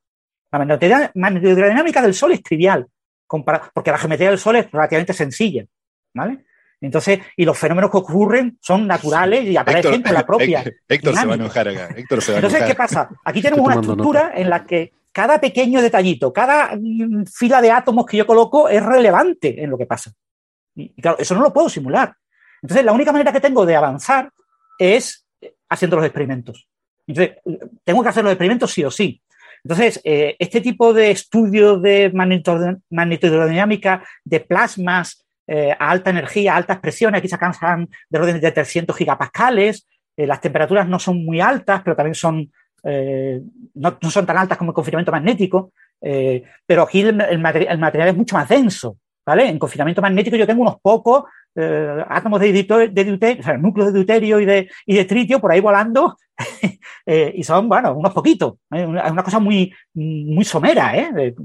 [0.52, 2.88] la magnetodinámica del Sol es trivial,
[3.28, 5.66] porque la geometría del Sol es relativamente sencilla,
[6.14, 6.46] ¿vale?
[6.82, 10.64] Entonces, y los fenómenos que ocurren son naturales y aparecen con la propia.
[10.88, 11.90] Héctor se va a enojar acá.
[11.96, 13.10] Entonces, ¿qué pasa?
[13.24, 18.06] Aquí tenemos una estructura en la que cada pequeño detallito, cada mm, fila de átomos
[18.06, 20.12] que yo coloco es relevante en lo que pasa.
[20.76, 22.14] Y claro, eso no lo puedo simular.
[22.62, 24.32] Entonces, la única manera que tengo de avanzar
[24.78, 25.26] es
[25.70, 26.68] haciendo los experimentos.
[27.08, 27.38] Entonces,
[27.84, 29.22] tengo que hacer los experimentos sí o sí.
[29.66, 36.78] Entonces, eh, este tipo de estudio de magnetodinámica de plasmas eh, a alta energía, altas
[36.78, 41.42] presiones, aquí se alcanzan de orden de 300 gigapascales, eh, las temperaturas no son muy
[41.42, 42.52] altas, pero también son,
[43.74, 45.74] no, son tan altas como el confinamiento magnético,
[46.68, 48.98] pero aquí el, material es mucho más denso.
[49.26, 49.50] ¿Vale?
[49.50, 51.24] En confinamiento magnético yo tengo unos pocos
[51.56, 55.62] átomos de, deuterio, o sea, núcleos de deuterio y de, y de tritio por ahí
[55.62, 56.18] volando
[57.08, 58.56] Eh, y son, bueno, unos poquitos.
[58.72, 58.86] Es ¿eh?
[58.88, 61.36] una, cosa muy, muy somera, ¿eh?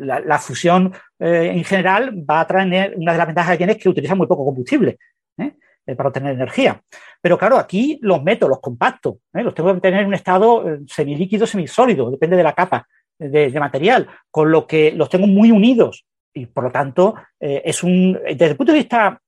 [0.00, 3.90] La, fusión en general va a traer, una de las ventajas que tiene es que
[3.90, 4.98] utiliza muy poco combustible.
[5.36, 5.52] ¿eh?
[5.86, 6.80] Eh, para obtener energía.
[7.20, 9.42] Pero claro, aquí los meto, los compacto, ¿eh?
[9.42, 12.86] los tengo que tener en un estado semilíquido, semisólido, depende de la capa
[13.18, 18.14] de, material, con lo que los tengo muy unidos y por lo tanto es un,
[18.24, 19.20] desde el punto de vista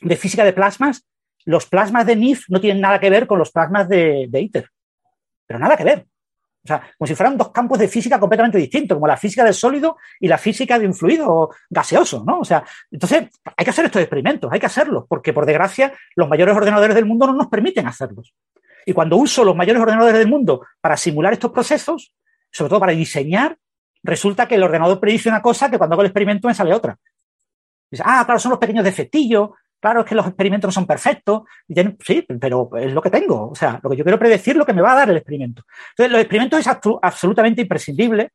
[0.00, 1.06] de física de plasmas,
[1.44, 4.68] los plasmas de NIF no tienen nada que ver con los plasmas de, de ITER,
[5.46, 6.06] pero nada que ver.
[6.64, 9.54] O sea, como si fueran dos campos de física completamente distintos, como la física del
[9.54, 12.38] sólido y la física de un fluido gaseoso, ¿no?
[12.38, 16.28] O sea, entonces hay que hacer estos experimentos, hay que hacerlos, porque por desgracia los
[16.28, 18.32] mayores ordenadores del mundo no nos permiten hacerlos.
[18.86, 22.14] Y cuando uso los mayores ordenadores del mundo para simular estos procesos,
[22.52, 23.58] sobre todo para diseñar,
[24.02, 26.96] resulta que el ordenador predice una cosa que cuando hago el experimento me sale otra.
[27.90, 29.50] Dice, ah, claro, son los pequeños defectillos,
[29.82, 31.42] Claro, es que los experimentos no son perfectos.
[32.06, 33.50] Sí, pero es lo que tengo.
[33.50, 35.64] O sea, lo que yo quiero predecir lo que me va a dar el experimento.
[35.90, 36.68] Entonces, los experimentos es
[37.02, 38.30] absolutamente imprescindible,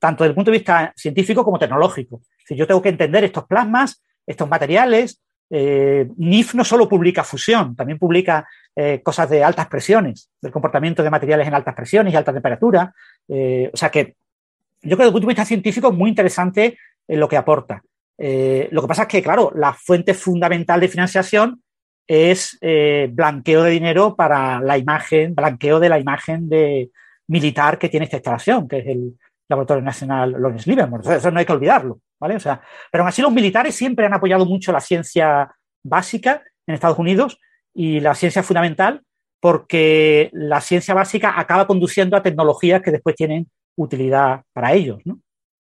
[0.00, 2.22] tanto desde el punto de vista científico como tecnológico.
[2.44, 5.22] Si yo tengo que entender estos plasmas, estos materiales.
[5.50, 11.04] Eh, NIF no solo publica fusión, también publica eh, cosas de altas presiones, del comportamiento
[11.04, 12.92] de materiales en altas presiones y alta temperatura.
[13.28, 14.16] Eh, o sea que
[14.82, 17.82] yo creo que desde el punto de vista científico es muy interesante lo que aporta.
[18.18, 21.62] Eh, lo que pasa es que, claro, la fuente fundamental de financiación
[22.06, 26.90] es eh, blanqueo de dinero para la imagen, blanqueo de la imagen de
[27.28, 29.18] militar que tiene esta instalación, que es el
[29.48, 31.16] Laboratorio Nacional Lawrence Livermore.
[31.16, 32.36] Eso no hay que olvidarlo, ¿vale?
[32.36, 32.60] O sea,
[32.90, 35.54] pero aún así los militares siempre han apoyado mucho la ciencia
[35.84, 37.38] básica en Estados Unidos
[37.74, 39.02] y la ciencia fundamental
[39.40, 43.48] porque la ciencia básica acaba conduciendo a tecnologías que después tienen
[43.78, 45.20] utilidad para ellos, ¿no?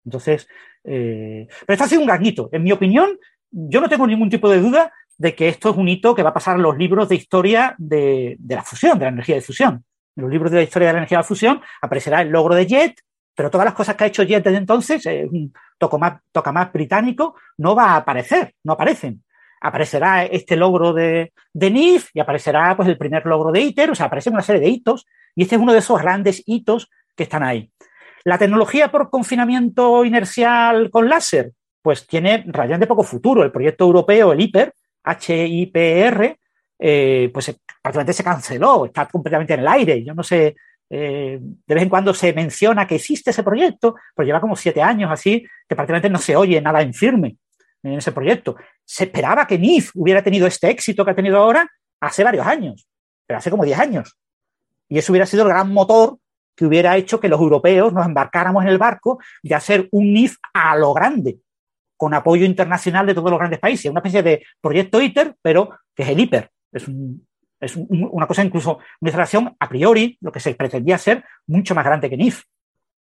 [0.06, 0.48] Entonces,
[0.84, 2.50] eh, pero esto ha sido un gran hito.
[2.52, 3.18] En mi opinión,
[3.50, 6.30] yo no tengo ningún tipo de duda de que esto es un hito que va
[6.30, 9.86] a pasar en los libros de historia de, la fusión, de la energía de fusión.
[10.16, 12.66] En los libros de la historia de la energía de fusión aparecerá el logro de
[12.66, 13.00] Jet,
[13.36, 17.76] pero todas las cosas que ha hecho Jet desde entonces, eh, un toca británico, no
[17.76, 19.24] va a aparecer, no aparecen.
[19.62, 23.96] Aparecerá este logro de, de NIF y aparecerá pues, el primer logro de ITER, o
[23.96, 25.06] sea, aparecen una serie de hitos,
[25.36, 27.72] y este es uno de esos grandes hitos que están ahí.
[28.24, 31.52] La tecnología por confinamiento inercial con láser,
[31.82, 33.44] pues tiene realmente poco futuro.
[33.44, 36.38] El proyecto europeo, el HIPER, HIPR,
[36.80, 40.04] eh, pues prácticamente se canceló, está completamente en el aire.
[40.04, 40.56] Yo no sé,
[40.90, 44.82] eh, de vez en cuando se menciona que existe ese proyecto, pero lleva como siete
[44.82, 47.38] años así, que prácticamente no se oye nada en firme
[47.84, 48.56] en ese proyecto.
[48.86, 51.68] Se esperaba que NIF hubiera tenido este éxito que ha tenido ahora
[52.00, 52.88] hace varios años,
[53.26, 54.18] pero hace como diez años.
[54.88, 56.18] Y eso hubiera sido el gran motor
[56.56, 60.38] que hubiera hecho que los europeos nos embarcáramos en el barco de hacer un NIF
[60.54, 61.40] a lo grande,
[61.98, 63.90] con apoyo internacional de todos los grandes países.
[63.90, 66.50] Una especie de proyecto ITER, pero que es el IPER.
[66.72, 66.88] Es,
[67.78, 72.10] una cosa incluso, una instalación a priori, lo que se pretendía ser mucho más grande
[72.10, 72.44] que NIF.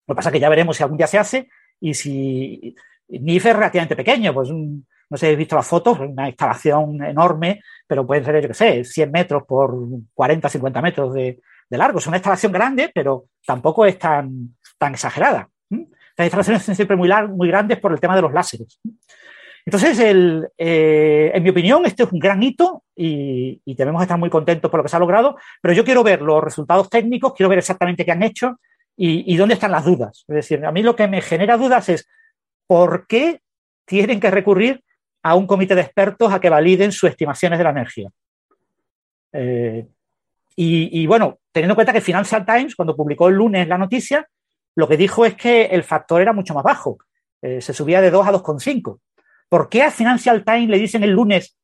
[0.06, 1.48] Lo que pasa es que ya veremos si algún día se hace
[1.80, 2.74] y si
[3.08, 7.60] NIF es relativamente pequeño, pues no sé si habéis visto las fotos, una instalación enorme,
[7.86, 9.76] pero pueden ser, yo qué sé, 100 metros por
[10.14, 11.40] 40, 50 metros de,
[11.72, 11.98] de largo.
[11.98, 15.48] Es una instalación grande, pero tampoco es tan, tan exagerada.
[15.70, 18.78] Las instalaciones son siempre muy, muy grandes por el tema de los láseres.
[19.64, 19.98] Entonces,
[20.58, 24.70] eh, en mi opinión, este es un gran hito y, y, debemos estar muy contentos
[24.70, 27.60] por lo que se ha logrado, pero yo quiero ver los resultados técnicos, quiero ver
[27.60, 28.58] exactamente qué han hecho
[28.96, 30.24] y, dónde están las dudas.
[30.28, 32.08] Es decir, a mí lo que me genera dudas es
[32.66, 33.40] por qué
[33.84, 34.82] tienen que recurrir
[35.22, 38.10] a un comité de expertos a que validen sus estimaciones de la energía.
[39.32, 39.86] Eh,
[40.54, 44.28] y, bueno, teniendo en cuenta que Financial Times, cuando publicó el lunes la noticia,
[44.74, 46.98] lo que dijo es que el factor era mucho más bajo.
[47.40, 49.00] Eh, se subía de 2 a 2,5.
[49.48, 51.56] ¿Por qué a Financial Times le dicen el lunes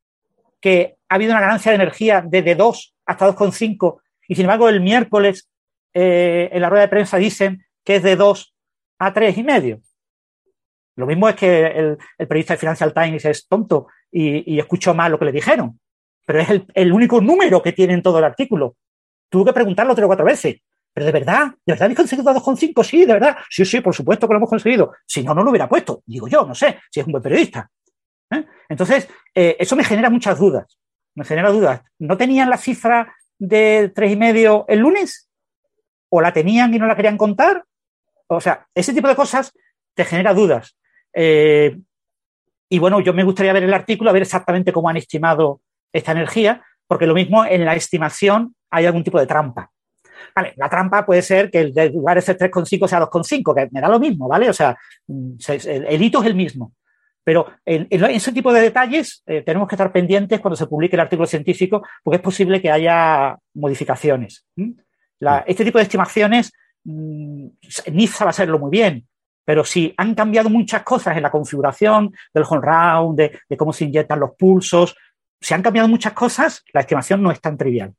[0.61, 4.80] que ha habido una ganancia de energía desde 2 hasta 2,5 y sin embargo el
[4.80, 5.49] miércoles
[5.95, 8.55] eh, en la rueda de prensa dicen que es de 2
[8.99, 9.80] a 3,5?
[10.97, 15.12] Lo mismo es que el, periodista de Financial Times es tonto y, y escuchó mal
[15.12, 15.78] lo que le dijeron
[16.29, 18.76] pero es el, único número que tiene en todo el artículo.
[19.31, 20.57] Tuve que preguntarlo tres o cuatro veces.
[20.93, 22.85] Pero de verdad, ¿de verdad habéis conseguido 2,5?
[22.85, 23.39] Sí, de verdad.
[23.49, 24.93] Sí, sí, por supuesto que lo hemos conseguido.
[25.07, 26.03] Si no, no lo hubiera puesto.
[26.05, 27.70] Digo yo, no sé, si es un buen periodista.
[28.31, 28.45] ¿eh?
[28.68, 30.79] Entonces, eh, eso me genera muchas dudas.
[31.14, 31.81] Me genera dudas.
[31.99, 35.31] ¿No tenían la cifra de tres y medio el lunes?
[36.11, 37.64] ¿O la tenían y no la querían contar?
[38.26, 39.51] O sea, ese tipo de cosas
[39.95, 40.76] te genera dudas.
[41.14, 41.79] Eh,
[42.68, 45.62] y bueno, yo me gustaría ver el artículo, a ver exactamente cómo han estimado
[45.93, 49.70] esta energía, porque lo mismo en la estimación hay algún tipo de trampa.
[50.34, 53.80] Vale, la trampa puede ser que el de lugar de 3,5 sea 2,5, que me
[53.80, 54.49] da lo mismo, ¿vale?
[54.49, 54.76] O sea,
[55.07, 56.72] mm, el hito es el mismo.
[57.24, 61.01] Pero en, ese tipo de detalles eh, tenemos que estar pendientes cuando se publique el
[61.01, 64.47] artículo científico, porque es posible que haya modificaciones.
[65.47, 66.53] este tipo de estimaciones,
[66.84, 67.49] mmm,
[67.93, 69.07] NIFSA va a serlo muy bien,
[69.45, 73.72] pero si han cambiado muchas cosas en la configuración del home round, de, de cómo
[73.72, 74.95] se inyectan los pulsos,
[75.41, 77.95] se han cambiado muchas cosas, la estimación no es tan trivial.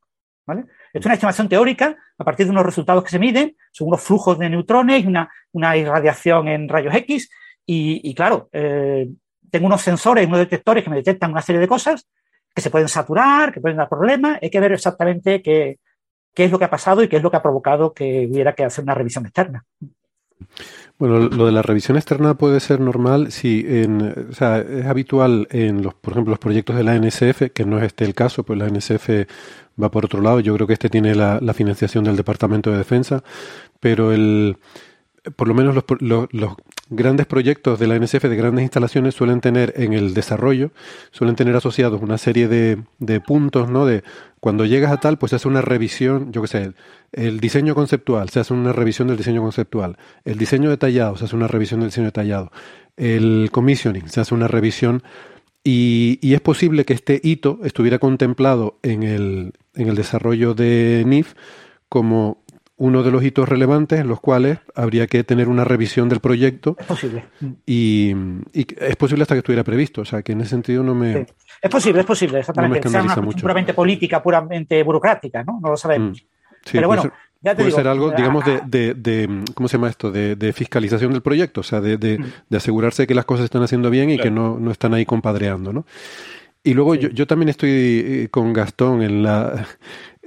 [0.45, 0.65] ¿vale?
[0.93, 4.37] Es una estimación teórica a partir de unos resultados que se miden, son unos flujos
[4.39, 7.29] de neutrones, una, una irradiación en rayos X,
[7.71, 9.07] y, claro, eh,
[9.51, 12.07] tengo unos sensores, unos detectores que me detectan una serie de cosas
[12.55, 15.77] que se pueden saturar, que pueden dar problemas, hay que ver exactamente qué,
[16.33, 18.55] qué es lo que ha pasado y qué es lo que ha provocado que hubiera
[18.55, 19.63] que hacer una revisión externa.
[20.97, 25.47] Bueno, lo de la revisión externa puede ser normal si, en, o sea, es habitual
[25.49, 28.43] en los, por ejemplo, los proyectos de la NSF, que no es este el caso,
[28.43, 29.09] pues la NSF
[29.81, 30.39] va por otro lado.
[30.41, 33.23] Yo creo que este tiene la, financiación del Departamento de Defensa,
[33.79, 34.57] pero el,
[35.35, 35.85] por lo menos los,
[36.31, 36.53] los,
[36.89, 40.71] grandes proyectos de la NSF de grandes instalaciones suelen tener en el desarrollo,
[41.11, 43.85] suelen tener asociados una serie de, de puntos, ¿no?
[43.85, 44.03] De
[44.39, 46.71] cuando llegas a tal, pues se hace una revisión, yo qué sé,
[47.11, 51.35] el diseño conceptual, se hace una revisión del diseño conceptual, el diseño detallado, se hace
[51.35, 52.51] una revisión del diseño detallado,
[52.97, 55.03] el commissioning, se hace una revisión
[55.63, 61.03] y, y es posible que este hito estuviera contemplado en el, en el desarrollo de
[61.05, 61.33] NIF
[61.89, 62.41] como
[62.79, 66.77] uno de los hitos relevantes en los cuales habría que tener una revisión del proyecto.
[66.79, 67.25] Es posible.
[67.65, 68.15] Y,
[68.53, 70.01] es posible hasta que estuviera previsto.
[70.01, 71.27] O sea, que en ese sentido no me.
[71.61, 72.79] Es posible, es posible, exactamente.
[72.85, 73.41] No sea una mucho.
[73.41, 75.59] puramente política, puramente burocrática, ¿no?
[75.61, 76.21] No lo sabemos.
[76.21, 76.69] Mm.
[76.71, 77.03] Pero bueno.
[77.41, 80.09] ya te puede ser algo, digamos, de, de, de, ¿cómo se llama esto?
[80.09, 82.55] De, de fiscalización del proyecto, o sea, de, de, mm.
[82.55, 85.85] asegurarse que las cosas están haciendo bien y que no, no están ahí compadreando, ¿no?
[86.63, 89.65] Y luego yo, yo, también estoy eh, con Gastón en la,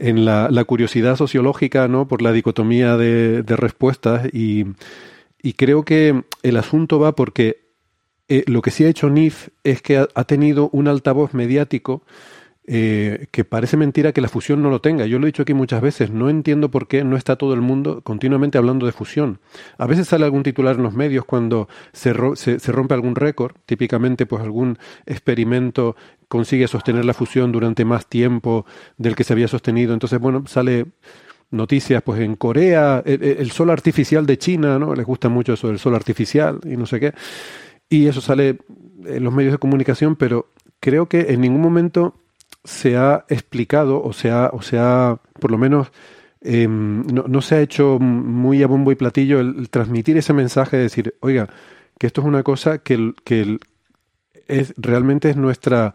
[0.02, 2.08] en la, la, curiosidad sociológica, ¿no?
[2.08, 4.66] Por la dicotomía de, de respuestas y,
[5.56, 7.70] creo que el asunto va porque
[8.28, 12.02] eh, lo que sí ha hecho NIF es que ha tenido un altavoz mediático
[12.64, 15.04] eh, que parece mentira que la fusión no lo tenga.
[15.06, 17.60] Yo lo he dicho aquí muchas veces, no entiendo por qué no está todo el
[17.60, 19.40] mundo continuamente hablando de fusión.
[19.78, 24.26] A veces sale algún titular en los medios cuando se, se, rompe algún récord, típicamente
[24.26, 25.96] pues algún experimento
[26.28, 28.64] consigue sostener la fusión durante más tiempo
[28.96, 29.92] del que se había sostenido.
[29.92, 30.86] Entonces, bueno, sale
[31.50, 34.94] noticias, pues en Corea, el, el, sol artificial de China, ¿no?
[34.94, 37.12] Les gusta mucho eso del sol artificial y no sé qué.
[37.88, 38.58] Y eso sale
[39.04, 42.21] en los medios de comunicación, pero creo que en ningún momento
[42.64, 45.92] se ha explicado o se ha, o sea, por lo menos
[46.44, 50.82] no, no, se ha hecho muy a bombo y platillo el, transmitir ese mensaje de
[50.84, 51.48] decir, oiga,
[51.98, 53.58] que esto es una cosa que, que
[54.48, 55.94] es, realmente es nuestra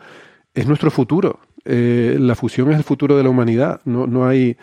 [0.58, 1.40] es nuestro futuro.
[1.66, 3.82] Eh, la fusión es el futuro de la humanidad.
[3.86, 4.58] No, no hay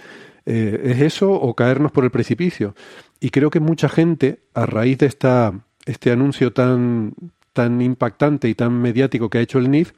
[0.45, 2.75] eh, es eso o caernos por el precipicio.
[3.21, 5.53] Y creo que mucha gente, a raíz de esta,
[5.87, 7.15] este anuncio tan,
[7.53, 9.93] tan impactante y tan mediático que ha hecho el NIF,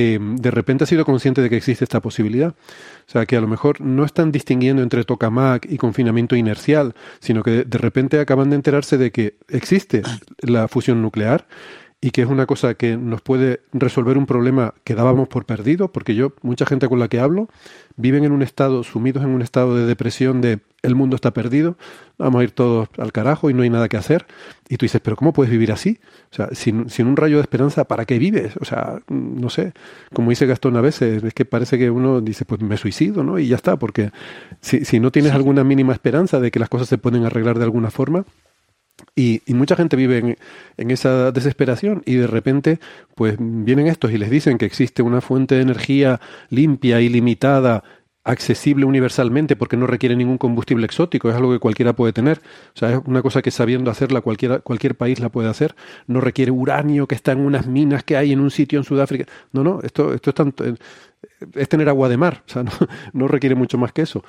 [0.00, 2.50] eh, de repente ha sido consciente de que existe esta posibilidad.
[2.50, 7.42] O sea, que a lo mejor no están distinguiendo entre tokamak y confinamiento inercial, sino
[7.42, 10.02] que de repente acaban de enterarse de que existe
[10.40, 11.48] la fusión nuclear
[12.00, 15.90] y que es una cosa que nos puede resolver un problema que dábamos por perdido,
[15.90, 17.48] porque yo, mucha gente con la que hablo,
[17.96, 21.76] viven en un estado, sumidos en un estado de depresión de el mundo está perdido,
[22.16, 24.26] vamos a ir todos al carajo y no hay nada que hacer.
[24.68, 25.98] Y tú dices, pero ¿cómo puedes vivir así?
[26.30, 28.56] O sea, sin, sin un rayo de esperanza, ¿para qué vives?
[28.60, 29.72] O sea, no sé,
[30.14, 33.40] como dice Gastón a veces, es que parece que uno dice, pues me suicido, ¿no?
[33.40, 34.12] Y ya está, porque
[34.60, 37.64] si, si no tienes alguna mínima esperanza de que las cosas se pueden arreglar de
[37.64, 38.24] alguna forma,
[39.14, 40.36] y, y, mucha gente vive
[40.76, 42.80] en, esa desesperación y de repente
[43.14, 46.20] pues vienen estos y les dicen que existe una fuente de energía
[46.50, 47.84] limpia, ilimitada,
[48.28, 52.40] accesible universalmente porque no requiere ningún combustible exótico, es algo que cualquiera puede tener.
[52.74, 55.74] O sea, es una cosa que sabiendo hacerla cualquiera, cualquier país la puede hacer.
[56.06, 59.24] No requiere uranio que está en unas minas que hay en un sitio en Sudáfrica.
[59.52, 60.64] No, no, esto, esto es tanto,
[61.54, 62.72] es tener agua de mar, o sea, no,
[63.12, 64.24] no requiere mucho más que eso.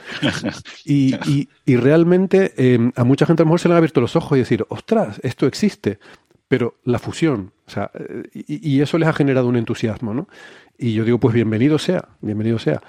[0.86, 4.02] Y, y, y realmente eh, a mucha gente a lo mejor se le han abierto
[4.02, 6.00] los ojos y decir, ostras, esto existe,
[6.48, 7.92] pero la fusión, o sea,
[8.34, 10.28] y, y, eso les ha generado un entusiasmo, ¿no?
[10.78, 12.82] Y yo digo, pues bienvenido sea, bienvenido sea.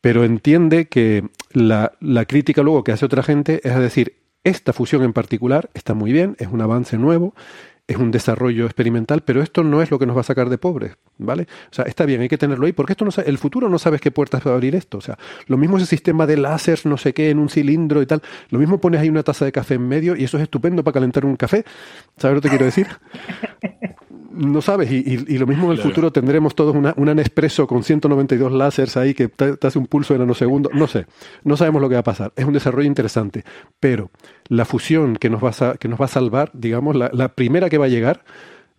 [0.00, 4.72] Pero entiende que la, la crítica luego que hace otra gente es a decir, esta
[4.72, 7.34] fusión en particular está muy bien, es un avance nuevo,
[7.88, 10.58] es un desarrollo experimental, pero esto no es lo que nos va a sacar de
[10.58, 11.46] pobres, ¿vale?
[11.70, 14.00] O sea, está bien, hay que tenerlo ahí, porque esto no el futuro no sabes
[14.00, 14.98] qué puertas va a abrir esto.
[14.98, 18.06] O sea, lo mismo ese sistema de láser, no sé qué, en un cilindro y
[18.06, 18.22] tal.
[18.50, 20.94] Lo mismo pones ahí una taza de café en medio y eso es estupendo para
[20.94, 21.64] calentar un café.
[22.16, 22.88] ¿Sabes lo que te quiero decir?
[24.36, 25.90] no sabes, y, y, y, lo mismo en el claro.
[25.90, 29.86] futuro tendremos todos una, una Nespresso con 192 láseres ahí que te, te, hace un
[29.86, 30.70] pulso de nanosegundo.
[30.72, 31.06] No sé,
[31.44, 32.32] no sabemos lo que va a pasar.
[32.36, 33.44] Es un desarrollo interesante,
[33.80, 34.10] pero
[34.48, 37.68] la fusión que nos va a, que nos va a salvar, digamos, la, la primera
[37.68, 38.24] que va a llegar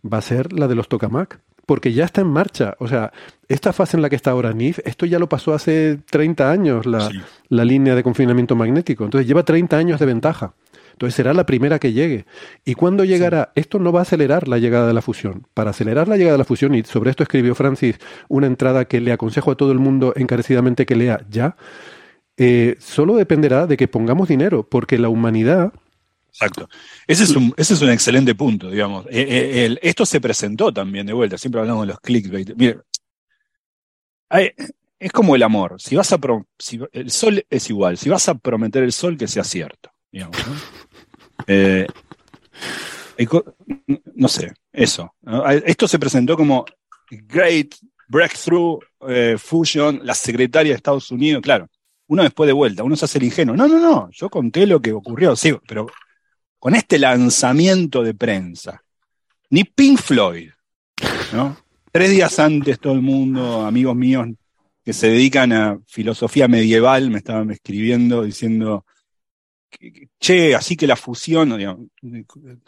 [0.05, 2.75] va a ser la de los tokamak, porque ya está en marcha.
[2.79, 3.11] O sea,
[3.47, 6.85] esta fase en la que está ahora NIF, esto ya lo pasó hace 30 años,
[6.85, 7.19] la, sí.
[7.49, 9.03] la línea de confinamiento magnético.
[9.03, 10.53] Entonces lleva 30 años de ventaja
[10.97, 12.25] Entonces será la primera que llegue.
[12.65, 13.51] ¿Y cuándo llegará?
[13.53, 15.45] Esto no va a acelerar la llegada de la fusión.
[15.53, 18.99] Para acelerar la llegada de la fusión, y sobre esto escribió Francis una entrada que
[18.99, 21.55] le aconsejo a todo el mundo encarecidamente que lea ya,
[22.35, 25.71] eh, solo dependerá de que pongamos dinero, porque la humanidad
[26.29, 26.67] Exacto.
[27.05, 29.05] Ese es un, ese es un excelente punto, digamos.
[29.07, 32.55] Eh, eh, esto se presentó también de vuelta, siempre hablamos de los clickbait.
[32.55, 32.79] Mire,
[34.99, 35.75] es como el amor.
[35.79, 36.19] Si vas a
[36.57, 37.97] si, el sol es igual.
[37.97, 39.91] Si vas a prometer el sol, que sea cierto.
[40.11, 40.53] Digamos, ¿no?
[41.45, 41.85] Eh,
[44.15, 45.13] no sé, eso.
[45.65, 46.65] Esto se presentó como
[47.09, 47.75] Great
[48.07, 48.79] Breakthrough
[49.37, 51.41] Fusion, la secretaria de Estados Unidos.
[51.41, 51.67] Claro,
[52.07, 53.55] uno después de vuelta, uno se hace el ingenuo.
[53.55, 55.87] No, no, no, yo conté lo que ocurrió, sí, pero
[56.59, 58.81] con este lanzamiento de prensa,
[59.49, 60.49] ni Pink Floyd,
[61.33, 61.57] ¿no?
[61.91, 64.27] Tres días antes todo el mundo, amigos míos
[64.83, 68.85] que se dedican a filosofía medieval, me estaban escribiendo diciendo,
[70.19, 71.89] che, así que la fusión,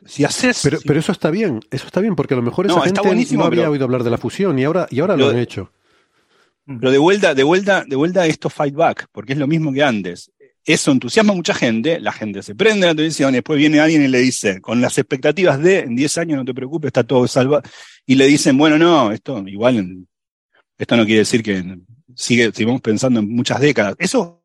[0.06, 0.62] si haces...
[0.64, 3.02] Pero, pero eso está bien, eso está bien, porque a lo mejor esa gente
[3.36, 5.72] no había oído hablar de la fusión y ahora, y ahora lo, han hecho.
[6.66, 9.84] Pero de vuelta, de vuelta, de vuelta esto fight back, porque es lo mismo que
[9.84, 10.32] antes
[10.66, 13.80] eso entusiasma a mucha gente, la gente se prende a la televisión y después viene
[13.80, 17.04] alguien y le dice, con las expectativas de en 10 años no te preocupes, está
[17.04, 17.64] todo salvado,
[18.06, 20.06] y le dicen, bueno, no, esto igual,
[20.78, 21.64] esto no quiere decir que
[22.16, 23.96] sigue, sigamos pensando en muchas décadas.
[23.98, 24.39] Eso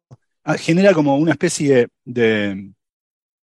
[0.58, 2.70] genera como una especie de,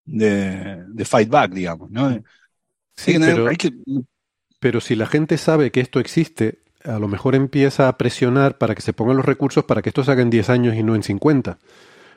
[0.05, 2.23] de, de fight back, digamos, ¿no?
[2.97, 3.49] Sí, pero,
[4.59, 8.75] pero si la gente sabe que esto existe, a lo mejor empieza a presionar para
[8.75, 10.95] que se pongan los recursos para que esto se haga en 10 años y no
[10.95, 11.59] en 50.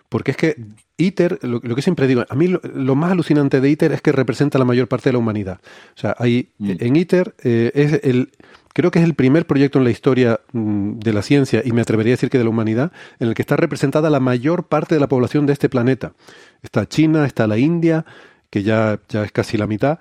[0.10, 0.56] Porque es que
[0.98, 4.60] ITER, lo, que siempre digo, a mí lo, más alucinante de ITER es que representa
[4.60, 5.60] la mayor parte de la humanidad.
[5.96, 6.72] O sea, hay, mm.
[6.80, 8.32] en ITER eh, es el,
[8.74, 11.82] creo que es el primer proyecto en la historia mm, de la ciencia, y me
[11.82, 14.96] atrevería a decir que de la humanidad, en el que está representada la mayor parte
[14.96, 16.14] de la población de este planeta.
[16.62, 18.06] Está China, está la India,
[18.50, 20.00] que ya, ya es casi la mitad,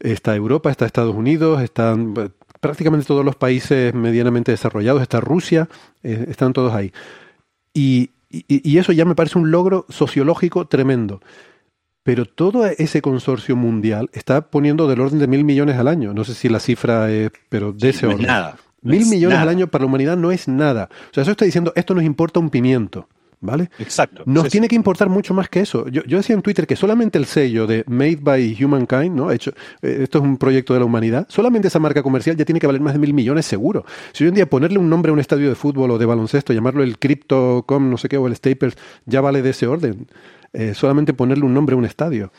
[0.00, 2.28] está Europa, está Estados Unidos, están eh,
[2.60, 5.68] prácticamente todos los países medianamente desarrollados, está Rusia,
[6.02, 6.92] eh, están todos ahí.
[7.72, 11.20] Y, y, eso ya me parece un logro sociológico tremendo.
[12.04, 16.12] Pero todo ese consorcio mundial está poniendo del orden de mil millones al año.
[16.12, 18.26] No sé si la cifra es, pero de ese orden.
[18.26, 18.58] nada.
[18.82, 20.90] mil millones al año para la humanidad no es nada.
[21.10, 23.08] O sea, eso está diciendo, esto nos importa un pimiento.
[23.40, 23.68] ¿Vale?
[23.78, 24.22] Exacto.
[24.24, 25.86] Nos tiene que importar mucho más que eso.
[25.88, 29.30] Yo, decía en Twitter que solamente el sello de Made by Humankind, ¿no?
[29.30, 29.50] Hecho,
[29.82, 32.66] eh, esto es un proyecto de la humanidad, solamente esa marca comercial ya tiene que
[32.66, 33.84] valer más de mil millones seguro.
[34.14, 36.54] Si hoy en día ponerle un nombre a un estadio de fútbol o de baloncesto,
[36.54, 40.06] llamarlo el Crypto.com, no sé qué, o el Staples, ya vale de ese orden.
[40.54, 42.32] Eh, solamente ponerle un nombre a un estadio.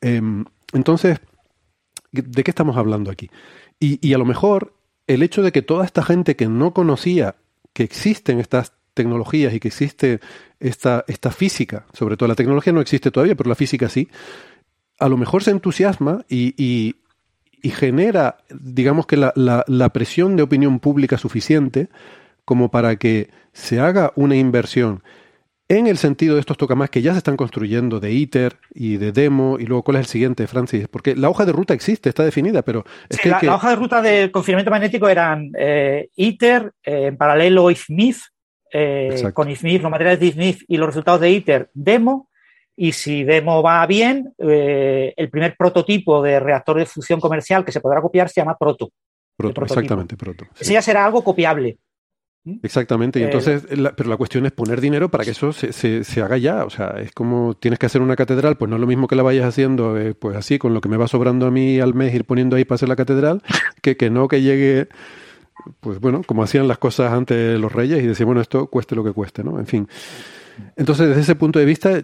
[0.00, 1.20] Em, entonces,
[2.10, 3.30] ¿de qué estamos hablando aquí?
[3.78, 4.74] Y, a lo mejor
[5.06, 7.36] el hecho de que toda esta gente que no conocía
[7.74, 10.20] que existen estas tecnologías y que existe
[10.58, 14.08] esta, esta física, sobre todo la tecnología no existe todavía, pero la física sí,
[14.98, 16.96] a lo mejor se entusiasma y, y,
[17.70, 21.88] genera, digamos que la, la, presión de opinión pública suficiente
[22.46, 25.02] como para que se haga una inversión
[25.68, 29.12] en el sentido de estos tokamás que ya se están construyendo de ITER y de
[29.12, 32.24] demo, y luego cuál es el siguiente, Francis, porque la hoja de ruta existe, está
[32.24, 32.84] definida, pero...
[33.08, 37.70] Es que, la, hoja de ruta de confinamiento magnético eran eh, ITER, eh, en paralelo
[37.70, 38.22] IFMIF,
[38.72, 42.28] eh, con IFNIF, los materiales de IFNIF y los resultados de ITER, demo.
[42.76, 47.72] Y si demo va bien, eh, el primer prototipo de reactor de fusión comercial que
[47.72, 48.90] se podrá copiar se llama Proto.
[49.36, 50.46] Proto, exactamente, Proto.
[50.58, 51.78] Ese ya será algo copiable.
[52.62, 53.64] Exactamente, y eh, entonces,
[53.96, 56.64] pero la cuestión es poner dinero para que eso se, se, haga ya.
[56.64, 59.16] O sea, es como tienes que hacer una catedral, pues no es lo mismo que
[59.16, 62.14] la vayas haciendo, pues así, con lo que me va sobrando a mí al mes,
[62.14, 63.42] ir poniendo ahí para hacer la catedral,
[63.82, 64.88] que, que no que llegue
[65.80, 69.04] pues bueno, como hacían las cosas antes los reyes y decían, bueno, esto cueste lo
[69.04, 69.58] que cueste, ¿no?
[69.58, 69.88] En fin.
[70.76, 72.02] Entonces, desde ese punto de vista,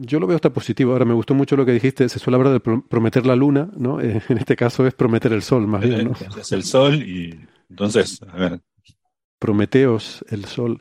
[0.00, 0.92] yo lo veo hasta positivo.
[0.92, 4.00] Ahora, me gustó mucho lo que dijiste, se suele hablar de prometer la luna, ¿no?
[4.00, 6.40] En este caso es prometer el sol, más bien, ¿no?
[6.40, 7.38] Es el sol y
[7.70, 8.60] entonces, a ver,
[9.44, 10.80] Prometeos, el sol.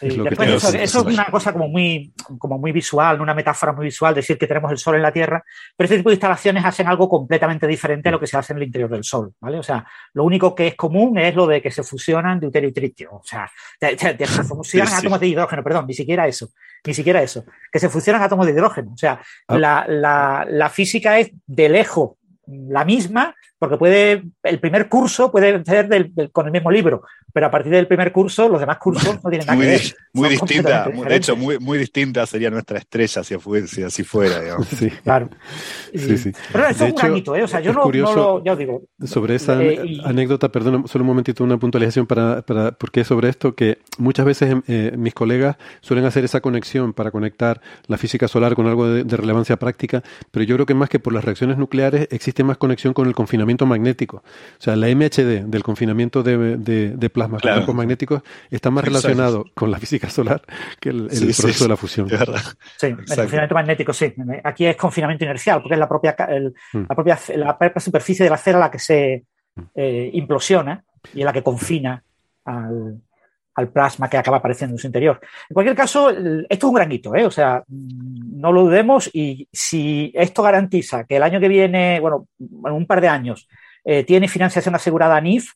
[0.00, 3.72] es lo que eso, eso, es una cosa como muy, como muy visual, una metáfora
[3.72, 5.44] muy visual, decir que tenemos el sol en la Tierra,
[5.76, 8.58] pero este tipo de instalaciones hacen algo completamente diferente a lo que se hace en
[8.58, 9.58] el interior del Sol, ¿vale?
[9.58, 12.72] O sea, lo único que es común es lo de que se fusionan deuterio y
[12.72, 13.50] tritio, o sea,
[13.80, 16.50] se fusionan átomos de hidrógeno, perdón, ni siquiera eso,
[16.86, 19.58] ni siquiera eso, que se fusionan átomos de hidrógeno, o sea, ah.
[19.58, 22.12] la, la, la física es de lejos
[22.46, 25.88] la misma, porque puede, el primer curso puede ser
[26.32, 27.02] con el mismo libro,
[27.32, 29.96] pero a partir del primer curso, los demás cursos no tienen nada muy, que ver.
[30.12, 33.34] Muy distinta, de hecho, muy, muy distinta sería nuestra estrella si,
[33.66, 34.66] si así fuera, digamos.
[34.68, 34.90] Sí.
[35.02, 35.30] Claro.
[35.94, 36.32] Sí, sí.
[36.52, 37.42] Pero eso es un granito, ¿eh?
[37.42, 38.82] O sea, yo no, lo, ya os digo.
[39.04, 43.28] Sobre esa eh, anécdota, perdón, solo un momentito, una puntualización para, para porque es sobre
[43.28, 48.28] esto que muchas veces eh, mis colegas suelen hacer esa conexión para conectar la física
[48.28, 51.56] solar con algo de, relevancia práctica, pero yo creo que más que por las reacciones
[51.56, 54.18] nucleares existe más conexión con el confinamiento magnético.
[54.18, 59.44] O sea, la MHD del confinamiento de, de, plasma con campos magnéticos está más relacionado
[59.54, 60.42] con la física solar
[60.80, 62.08] que el, proceso de la fusión.
[62.76, 64.12] Sí, el confinamiento magnético, sí.
[64.44, 66.16] Aquí es confinamiento inercial, porque es la propia,
[66.72, 66.78] mm.
[66.88, 69.24] la propia, la propia superficie de la cera la que se
[69.54, 69.62] mm.
[69.74, 70.84] eh, implosiona
[71.14, 72.02] y es la que confina
[72.44, 73.00] al,
[73.56, 75.18] al plasma que acaba apareciendo en su interior.
[75.48, 77.24] En cualquier caso, esto es un gran hito, ¿eh?
[77.24, 82.28] o sea, no lo dudemos y si esto garantiza que el año que viene, bueno,
[82.38, 83.48] en un par de años,
[83.84, 85.52] eh, tiene financiación asegurada a NIF,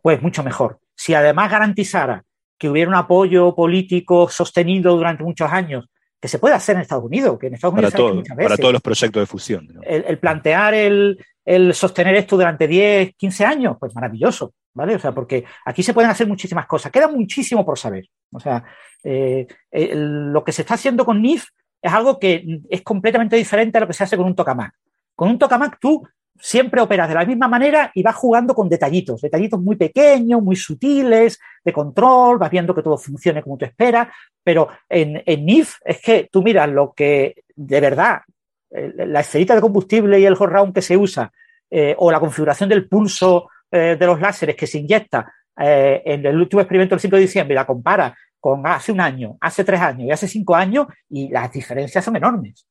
[0.00, 0.78] pues mucho mejor.
[0.94, 2.24] Si además garantizara
[2.56, 5.88] que hubiera un apoyo político sostenido durante muchos años,
[6.20, 8.60] que se puede hacer en Estados Unidos, que en Estados Unidos para, muchas veces, para
[8.60, 9.68] todos los proyectos de fusión.
[9.82, 14.52] El, plantear el, el sostener esto durante 10, 15 años, pues maravilloso.
[14.74, 14.94] ¿Vale?
[14.94, 16.92] O sea, porque aquí se pueden hacer muchísimas cosas.
[16.92, 18.08] Queda muchísimo por saber.
[18.32, 18.64] O sea,
[19.02, 21.46] eh, lo que se está haciendo con NIF
[21.82, 24.74] es algo que es completamente diferente a lo que se hace con un tokamak.
[25.14, 26.06] Con un tokamak tú
[26.38, 30.56] siempre operas de la misma manera y vas jugando con detallitos, detallitos muy pequeños, muy
[30.56, 34.08] sutiles, de control, vas viendo que todo funcione como tú esperas,
[34.42, 38.22] pero en, en NIF es que tú miras lo que de verdad,
[38.70, 41.30] la esferita de combustible y el hot round que se usa,
[41.70, 46.24] eh, o la configuración del pulso eh, de los láseres que se inyecta eh, en
[46.26, 49.64] el último experimento del 5 de diciembre y la compara con hace un año, hace
[49.64, 52.66] tres años y hace cinco años, y las diferencias son enormes.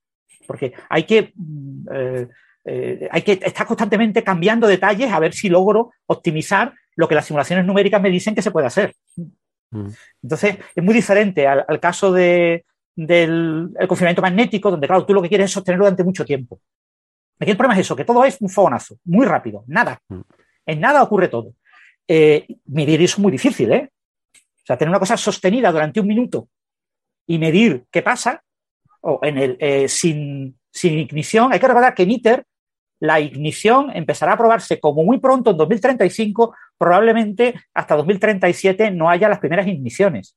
[0.47, 1.87] Porque hay que, mm,
[2.65, 7.25] eh, hay que estar constantemente cambiando detalles a ver si logro optimizar lo que las
[7.25, 8.93] simulaciones numéricas me dicen que se puede hacer.
[9.71, 9.89] Mm.
[10.23, 15.29] Entonces, es muy diferente al, caso de, del confinamiento magnético, donde, claro, tú lo que
[15.29, 16.59] quieres es sostenerlo durante mucho tiempo.
[17.39, 19.99] Aquí el problema es eso, que todo es un fogonazo, muy rápido, nada.
[20.09, 20.21] Mm.
[20.65, 21.53] En nada ocurre todo.
[22.07, 23.89] Eh, medir eso es muy difícil, ¿eh?
[24.33, 26.47] O sea, tener una cosa sostenida durante un minuto
[27.27, 28.43] y medir qué pasa,
[29.01, 31.53] o en el, eh, sin, sin, ignición.
[31.53, 32.45] Hay que recordar que en ITER
[32.99, 39.29] la ignición empezará a probarse como muy pronto en 2035, probablemente hasta 2037 no haya
[39.29, 40.35] las primeras igniciones.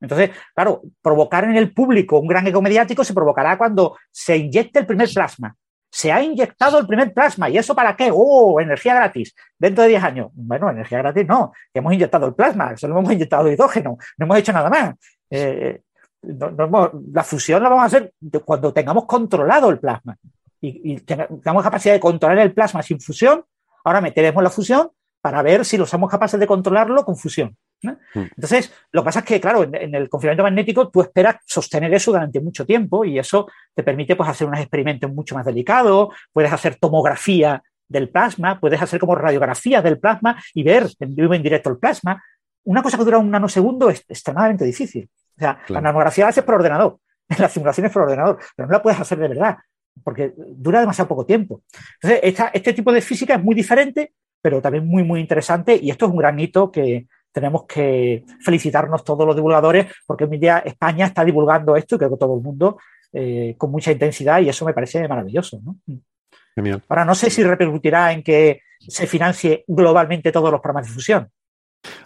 [0.00, 4.80] Entonces, claro, provocar en el público un gran eco mediático se provocará cuando se inyecte
[4.80, 5.56] el primer plasma
[5.92, 7.50] se ha inyectado el primer plasma.
[7.50, 8.10] ¿Y eso para qué?
[8.12, 9.34] ¡Oh, energía gratis!
[9.58, 10.30] Dentro de 10 años.
[10.32, 11.52] Bueno, energía gratis no.
[11.74, 14.94] Hemos inyectado el plasma, solo hemos inyectado hidrógeno, no hemos hecho nada más.
[15.28, 15.82] Eh,
[16.22, 18.14] la fusión la vamos a hacer
[18.44, 20.16] cuando tengamos controlado el plasma
[20.60, 23.44] y, y tengamos capacidad de controlar el plasma sin fusión.
[23.84, 24.90] Ahora meteremos la fusión
[25.20, 27.54] para ver si lo somos capaces de controlarlo con fusión.
[27.82, 27.90] Mm.
[28.14, 32.12] Entonces, lo que pasa es que, claro, en, el confinamiento magnético tú esperas sostener eso
[32.12, 36.52] durante mucho tiempo y eso te permite pues, hacer unos experimentos mucho más delicados, puedes
[36.52, 41.42] hacer tomografía del plasma, puedes hacer como radiografía del plasma y ver en vivo en
[41.42, 42.22] directo el plasma.
[42.64, 45.10] Una cosa que dura un nanosegundo es extremadamente difícil.
[45.36, 46.98] O sea, la nanografía la haces por ordenador,
[47.38, 49.58] la simulación es por ordenador, pero no la puedes hacer de verdad,
[50.04, 51.62] porque dura demasiado poco tiempo.
[52.00, 56.06] Entonces, este tipo de física es muy diferente, pero también muy, muy interesante y esto
[56.06, 60.58] es un gran hito que, tenemos que felicitarnos todos los divulgadores porque hoy en día
[60.58, 62.78] España está divulgando esto y creo que todo el mundo
[63.12, 65.60] eh, con mucha intensidad y eso me parece maravilloso.
[65.64, 65.76] ¿no?
[66.88, 71.30] Ahora no sé si repercutirá en que se financie globalmente todos los programas de fusión.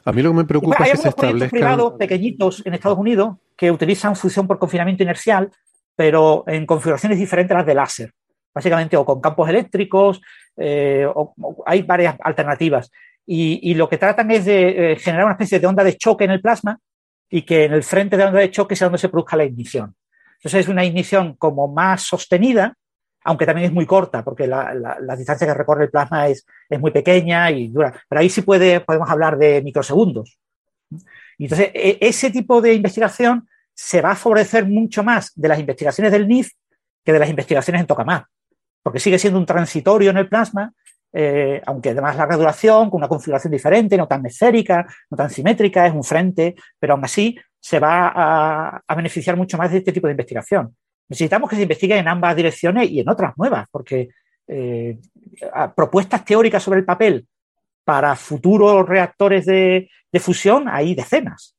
[0.04, 1.50] A mí lo que me preocupa es que se establezcan...
[1.50, 5.50] privados pequeñitos en Estados Unidos que utilizan fusión por confinamiento inercial,
[5.94, 8.12] pero en configuraciones diferentes a las de láser.
[8.54, 10.22] Básicamente, o con campos eléctricos,
[10.56, 11.34] eh, o,
[11.66, 12.90] hay varias alternativas
[13.26, 16.30] y, lo que tratan es de eh, generar una especie de onda de choque en
[16.30, 16.78] el plasma
[17.28, 19.44] y que en el frente de la onda de choque sea donde se produzca la
[19.44, 19.94] ignición.
[20.36, 22.74] Entonces es una ignición como más sostenida,
[23.24, 26.46] aunque también es muy corta, porque la, distancia que recorre el plasma es,
[26.78, 28.00] muy pequeña y dura.
[28.08, 30.38] Pero ahí sí puede, podemos hablar de microsegundos.
[31.36, 36.12] Entonces, e, ese tipo de investigación se va a favorecer mucho más de las investigaciones
[36.12, 36.52] del NIF
[37.04, 38.28] que de las investigaciones en tokamak,
[38.82, 40.72] porque sigue siendo un transitorio en el plasma
[41.18, 45.86] eh, aunque además la duración, con una configuración diferente, no tan esférica, no tan simétrica,
[45.86, 50.08] es un frente, pero aún así se va a, beneficiar mucho más de este tipo
[50.08, 50.76] de investigación.
[51.08, 54.10] Necesitamos que se investigue en ambas direcciones y en otras nuevas, porque
[54.46, 54.98] eh,
[55.74, 57.26] propuestas teóricas sobre el papel
[57.82, 59.88] para futuros reactores de,
[60.20, 61.56] fusión hay decenas.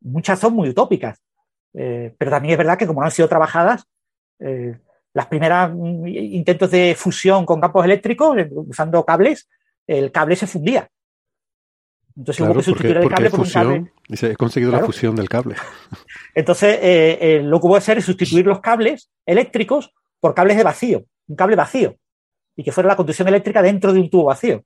[0.00, 1.22] Muchas son muy utópicas,
[1.74, 3.84] eh, pero también es verdad que como no han sido trabajadas,
[5.14, 9.48] las primeras mm, intentos de fusión con campos eléctricos, usando cables,
[9.86, 10.88] el cable se fundía.
[12.16, 13.92] Entonces hubo que sustituir el cable por un cable.
[14.08, 15.56] Y se ha conseguido la fusión del cable.
[16.34, 20.56] Entonces, eh, eh, lo que hubo que hacer es sustituir los cables eléctricos por cables
[20.56, 21.96] de vacío, un cable vacío,
[22.56, 24.64] y que fuera la conducción eléctrica dentro de un tubo vacío.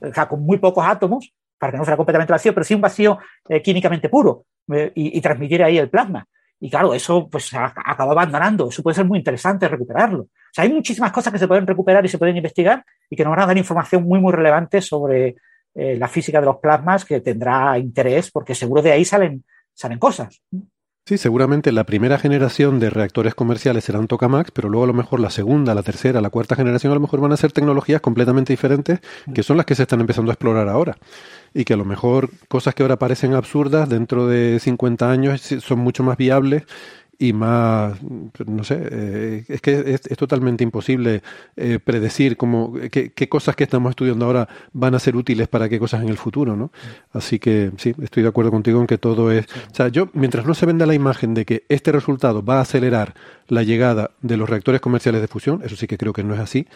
[0.00, 2.80] O sea, con muy pocos átomos, para que no fuera completamente vacío, pero sí un
[2.80, 6.26] vacío eh, químicamente puro, y, y, transmitir ahí el plasma.
[6.58, 8.68] Y claro, eso pues acabó abandonando.
[8.68, 10.22] Eso puede ser muy interesante recuperarlo.
[10.22, 13.24] O sea, hay muchísimas cosas que se pueden recuperar y se pueden investigar y que
[13.24, 15.36] nos van a dar información muy, muy relevante sobre
[15.74, 19.44] eh, la física de los plasmas que tendrá interés porque seguro de ahí salen,
[19.74, 20.40] salen cosas.
[21.08, 25.20] Sí, seguramente la primera generación de reactores comerciales serán tokamaks, pero luego a lo mejor
[25.20, 28.52] la segunda, la tercera, la cuarta generación a lo mejor van a ser tecnologías completamente
[28.52, 28.98] diferentes
[29.32, 30.98] que son las que se están empezando a explorar ahora.
[31.54, 35.78] Y que a lo mejor cosas que ahora parecen absurdas dentro de 50 años son
[35.78, 36.64] mucho más viables
[37.18, 37.98] y más,
[38.46, 41.22] no sé, eh, es que es, totalmente imposible
[41.56, 45.78] eh, predecir cómo, qué, cosas que estamos estudiando ahora van a ser útiles para qué
[45.78, 46.70] cosas en el futuro, ¿no?
[47.12, 50.46] Así que sí, estoy de acuerdo contigo en que todo es, o sea, yo, mientras
[50.46, 53.14] no se venda la imagen de que este resultado va a acelerar
[53.48, 56.40] la llegada de los reactores comerciales de fusión, eso sí que creo que no es
[56.40, 56.66] así,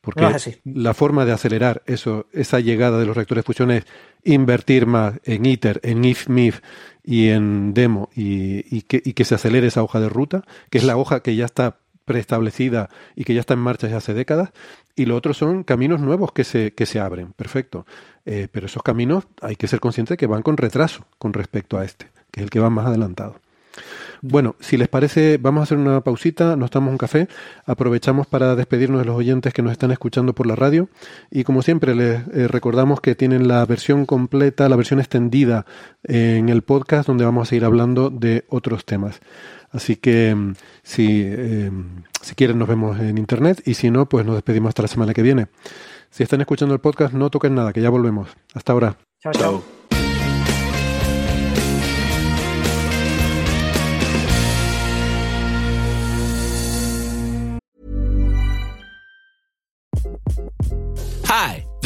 [0.00, 0.26] porque
[0.64, 3.84] la forma de acelerar eso, esa llegada de los reactores de fusión es
[4.24, 6.60] invertir más en ITER, en IF-MIF
[7.08, 11.20] y en demo y, que, se acelere esa hoja de ruta, que es la hoja
[11.20, 14.50] que ya está preestablecida y que ya está en marcha desde hace décadas,
[14.94, 17.86] y lo otro son caminos nuevos que se, que se abren, perfecto.
[18.26, 21.78] Eh, pero esos caminos hay que ser conscientes de que van con retraso con respecto
[21.78, 23.40] a este, que es el que va más adelantado.
[24.22, 27.28] Bueno, si les parece, vamos a hacer una pausita, nos damos un café,
[27.66, 30.88] aprovechamos para despedirnos de los oyentes que nos están escuchando por la radio
[31.30, 35.66] y como siempre les eh, recordamos que tienen la versión completa, la versión extendida
[36.04, 39.20] en el podcast donde vamos a seguir hablando de otros temas.
[39.70, 41.70] Así que mm, si, eh,
[42.20, 45.14] si quieren nos vemos en internet y si no, pues nos despedimos hasta la semana
[45.14, 45.48] que viene.
[46.10, 48.28] Si están escuchando el podcast, no toquen nada, que ya volvemos.
[48.54, 48.96] Hasta ahora.
[49.22, 49.32] Chao,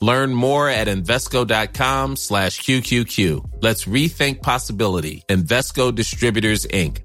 [0.00, 3.62] Learn more at Invesco.com slash QQQ.
[3.62, 5.22] Let's rethink possibility.
[5.28, 7.02] Investco Distributors, Inc.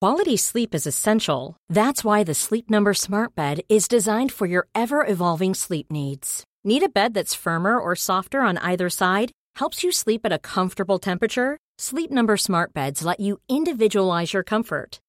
[0.00, 1.56] Quality sleep is essential.
[1.68, 6.44] That's why the Sleep Number Smart Bed is designed for your ever evolving sleep needs.
[6.62, 9.32] Need a bed that's firmer or softer on either side?
[9.56, 11.58] Helps you sleep at a comfortable temperature?
[11.78, 15.00] Sleep Number Smart Beds let you individualize your comfort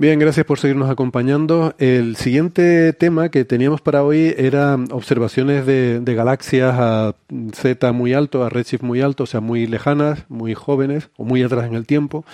[0.00, 1.74] Bien, gracias por seguirnos acompañando.
[1.76, 7.16] El siguiente tema que teníamos para hoy era observaciones de, galaxias a
[7.52, 11.42] Z muy alto, a redshift muy alto, o sea, muy lejanas, muy jóvenes o muy
[11.42, 12.24] atrás en el tiempo,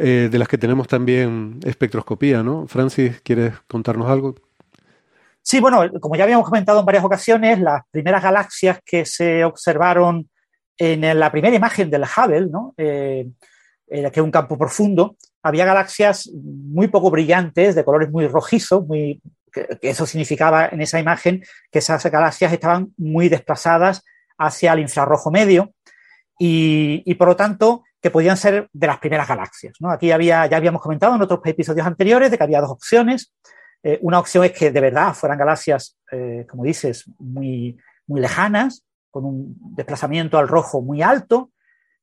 [0.00, 2.66] eh, de las que tenemos también espectroscopía, ¿no?
[2.66, 4.34] Francis, ¿quieres contarnos algo?
[5.40, 10.28] Sí, bueno, como ya habíamos comentado en varias ocasiones, las primeras galaxias que se observaron
[10.76, 12.74] en la primera imagen del Hubble, ¿no?
[12.76, 13.28] Eh,
[13.88, 19.20] que es un campo profundo, había galaxias muy poco brillantes, de colores muy rojizos, muy,
[19.52, 24.02] que, eso significaba en esa imagen que esas galaxias estaban muy desplazadas
[24.38, 25.72] hacia el infrarrojo medio
[26.38, 29.74] y, por lo tanto que podían ser de las primeras galaxias.
[29.80, 29.90] ¿no?
[29.90, 33.32] Aquí había, ya habíamos comentado en otros episodios anteriores de que había dos opciones.
[33.82, 38.84] Eh, una opción es que de verdad fueran galaxias, eh, como dices, muy, muy lejanas,
[39.10, 41.50] con un desplazamiento al rojo muy alto,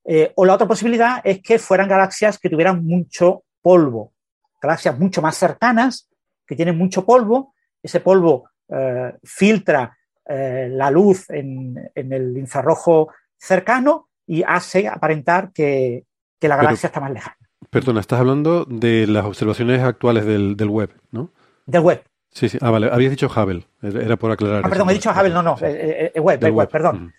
[0.04, 4.14] eh, o la otra posibilidad es que fueran galaxias que tuvieran mucho polvo,
[4.62, 6.10] galaxias mucho más cercanas,
[6.46, 9.96] que tienen mucho polvo, ese polvo eh, filtra
[10.28, 16.06] eh, la luz en, el infrarrojo cercano y hace aparentar que,
[16.42, 17.38] la galaxia está más lejana.
[17.70, 21.30] Perdona, estás hablando de las observaciones actuales del, web, ¿no?
[21.68, 22.04] Del web.
[22.32, 22.58] Sí, sí.
[22.62, 22.90] Ah, vale.
[22.92, 23.68] Habías dicho Hubble.
[23.84, 24.64] Era por aclarar.
[24.66, 25.30] Ah, perdón, he dicho Hubble.
[25.30, 25.56] No, no.
[25.56, 27.14] web, web, web, perdón.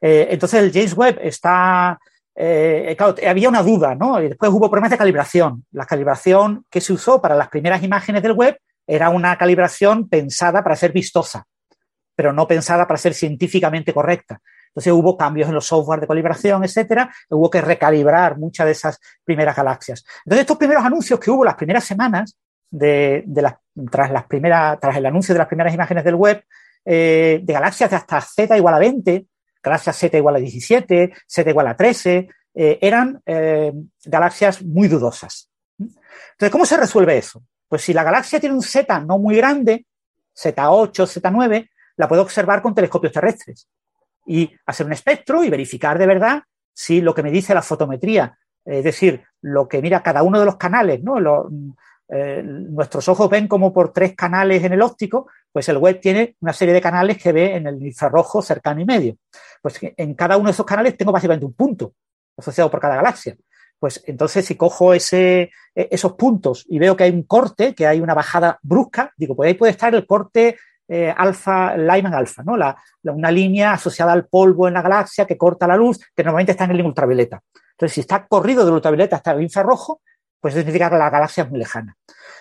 [0.00, 1.98] Eh, entonces el James Webb está...
[2.38, 4.22] Eh, claro, había una duda, ¿no?
[4.22, 5.64] Y después hubo problemas de calibración.
[5.72, 10.62] La calibración que se usó para las primeras imágenes del web era una calibración pensada
[10.62, 11.46] para ser vistosa,
[12.14, 14.40] pero no pensada para ser científicamente correcta.
[14.68, 17.10] Entonces hubo cambios en los software de calibración, etcétera.
[17.30, 20.04] Hubo que recalibrar muchas de esas primeras galaxias.
[20.18, 22.36] Entonces estos primeros anuncios que hubo las primeras semanas
[23.90, 26.44] tras el anuncio de las primeras imágenes del web,
[26.84, 29.26] eh, de galaxias de hasta Z igual a 20,
[29.62, 33.72] galaxias Z igual a 17, Z igual a 13, eh, eran eh,
[34.04, 35.50] galaxias muy dudosas.
[35.78, 37.42] Entonces, ¿cómo se resuelve eso?
[37.68, 39.86] Pues si la galaxia tiene un Z no muy grande,
[40.34, 43.68] Z8, Z9, la puedo observar con telescopios terrestres
[44.26, 46.42] y hacer un espectro y verificar de verdad
[46.72, 50.44] si lo que me dice la fotometría, es decir, lo que mira cada uno de
[50.44, 51.16] los canales, ¿no?
[52.08, 56.36] Eh, nuestros ojos ven como por tres canales en el óptico, pues el web tiene
[56.40, 59.16] una serie de canales que ve en el infrarrojo cercano y medio.
[59.62, 61.94] Pues en cada uno de esos canales tengo básicamente un punto
[62.36, 63.38] asociado por cada galaxia.
[63.78, 67.86] Pues entonces si cojo ese, e, esos puntos y veo que hay un corte, que
[67.86, 70.58] hay una bajada brusca, digo, pues ahí puede estar el corte
[70.88, 72.54] eh, alfa, Lyman alfa, ¿no?
[72.58, 76.52] La, una línea asociada al polvo en la galaxia que corta la luz, que normalmente
[76.52, 77.42] está en el ultravioleta.
[77.70, 80.02] Entonces, si está corrido del ultravioleta hasta el infrarrojo,
[80.40, 81.96] pues significa que la galaxia es muy lejana.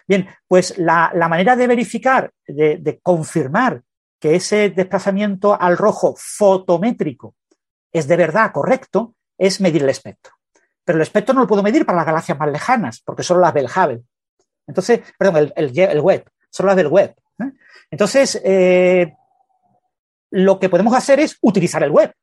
[0.08, 3.82] Bien, pues la, manera de verificar, de, confirmar
[4.20, 7.36] que ese desplazamiento al rojo fotométrico
[7.92, 10.34] es de verdad correcto, es medir el espectro.
[10.84, 13.54] Pero el espectro no lo puedo medir para las galaxias más lejanas, porque solo las
[13.54, 14.04] ve el Hubble.
[14.68, 17.16] Entonces, perdón, el, el, web, solo las del web.
[17.40, 17.52] ¿eh?
[17.90, 19.16] Entonces, eh,
[20.32, 22.14] lo que podemos hacer es utilizar el web.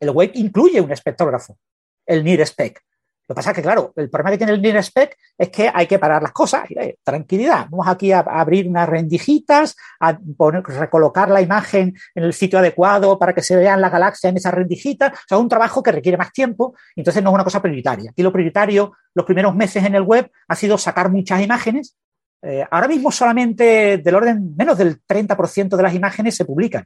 [0.00, 1.58] El web incluye un espectrógrafo,
[2.06, 2.82] el NIRSPEC.
[3.26, 5.86] Lo que pasa es que, claro, el problema que tiene el NIRSPEC es que hay
[5.86, 6.64] que parar las cosas.
[7.02, 7.66] tranquilidad.
[7.70, 13.18] Vamos aquí a, abrir unas rendijitas, a poner, recolocar la imagen en el sitio adecuado
[13.18, 15.12] para que se vean la galaxia en esas rendijitas.
[15.12, 16.74] O sea, es un trabajo que requiere más tiempo.
[16.94, 18.10] Entonces, no es una cosa prioritaria.
[18.10, 21.96] Aquí lo prioritario, los primeros meses en el web, ha sido sacar muchas imágenes.
[22.42, 26.84] Eh, ahora mismo solamente del orden, menos del 30% de las imágenes se publican.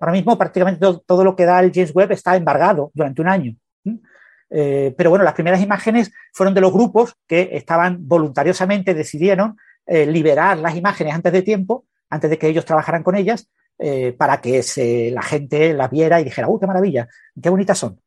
[0.00, 3.56] Ahora mismo prácticamente todo, lo que da el James Webb está embargado durante un año.
[4.50, 9.56] Eh, pero bueno, las primeras imágenes fueron de los grupos que estaban voluntariosamente, decidieron
[9.86, 13.48] eh, liberar las imágenes antes de tiempo, antes de que ellos trabajaran con ellas,
[13.78, 14.62] eh, para que
[15.12, 17.08] la gente las viera y dijera, ¡uh, qué maravilla!
[17.40, 18.00] ¡Qué bonitas son!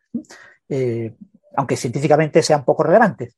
[1.56, 3.36] aunque científicamente sean poco relevantes.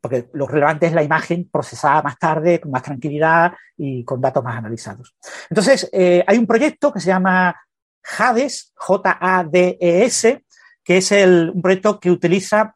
[0.00, 4.42] Porque lo relevante es la imagen procesada más tarde, con más tranquilidad y con datos
[4.42, 5.14] más analizados.
[5.50, 7.54] Entonces, hay un proyecto que se llama
[8.02, 10.44] JADES, J-A-D-E-S,
[10.84, 12.74] que es un proyecto que utiliza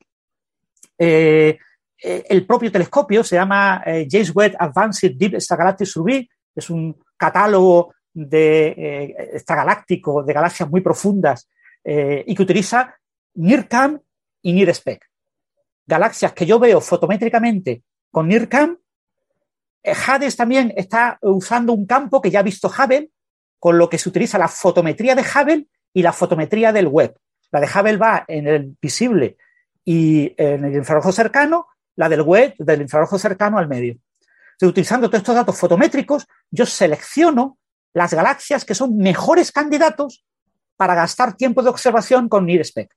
[0.99, 1.59] eh,
[2.03, 6.97] eh, el propio telescopio, se llama eh, James Webb Advanced Deep Extragalactic Survey, es un
[7.17, 11.51] catálogo de extragaláctico de galaxias muy profundas
[11.85, 12.97] y que utiliza
[13.35, 14.01] NIRCam
[14.41, 15.05] y NIRSPEC.
[15.87, 18.79] Galaxias que yo veo fotométricamente con NIRCam.
[19.85, 23.11] Hades también está usando un campo que ya ha visto Hubble,
[23.59, 27.15] con lo que se utiliza la fotometría de Hubble y la fotometría del web.
[27.57, 29.39] La de Hubble va en el visible
[29.83, 33.97] y en el infrarrojo cercano, la del web del infrarrojo cercano al medio.
[34.61, 37.57] Utilizando todos estos datos fotométricos, yo selecciono
[37.95, 40.23] las galaxias que son mejores candidatos
[40.77, 42.95] para gastar tiempo de observación con NIRSPEC.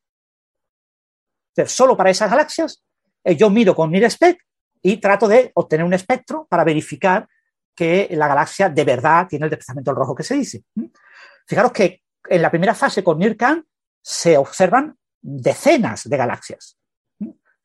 [1.55, 2.83] Entonces, solo para esas galaxias,
[3.23, 4.45] eh, yo miro con NIRSPEC
[4.81, 7.29] y trato de obtener un espectro para verificar
[7.73, 10.63] que la galaxia de verdad tiene el desplazamiento rojo que se dice.
[11.47, 13.63] Fijaros que en la primera fase con NIRCam
[14.01, 16.77] se observan decenas de galaxias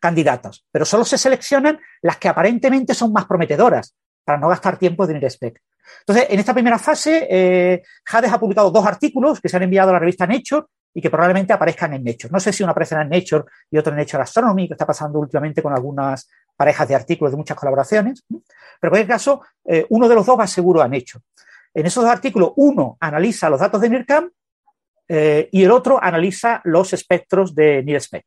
[0.05, 5.09] candidatas, pero solo se seleccionan las que aparentemente son más prometedoras para no gastar tiempo
[5.09, 5.62] en el spec.
[6.01, 7.82] Entonces, en esta primera fase, eh,
[8.12, 11.09] Hades ha publicado dos artículos que se han enviado a la revista Nature y que
[11.09, 12.31] probablemente aparezcan en Nature.
[12.31, 15.19] No sé si uno aparecerá en Nature y otro en Nature Astronomy, que está pasando
[15.19, 20.06] últimamente con algunas parejas de artículos de muchas colaboraciones, pero en cualquier caso, eh, uno
[20.09, 21.24] de los dos va seguro a Nature.
[21.73, 24.31] En esos dos artículos, uno analiza los datos de NIRCam
[25.09, 28.24] eh, y el otro analiza los espectros de NIRSPEC.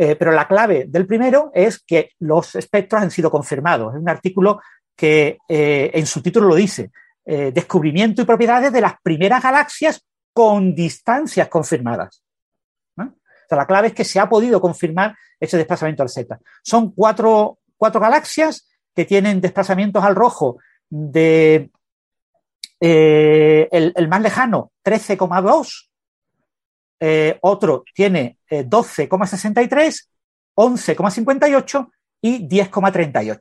[0.00, 3.94] Eh, pero la clave del primero es que los espectros han sido confirmados.
[3.94, 4.60] Es un artículo
[4.94, 6.90] que eh, en su título lo dice,
[7.24, 10.02] descubrimiento y propiedades de las primeras galaxias
[10.32, 12.22] con distancias confirmadas.
[12.96, 16.38] O sea, la clave es que se ha podido confirmar ese desplazamiento al Z.
[16.62, 20.58] Son cuatro, cuatro galaxias que tienen desplazamientos al rojo
[20.88, 21.70] de
[22.80, 25.88] eh, el, más lejano, 13,2.
[27.00, 29.94] Eh, otro tiene 12,63, eh,
[30.56, 31.90] 11,58
[32.22, 33.38] y 10,38.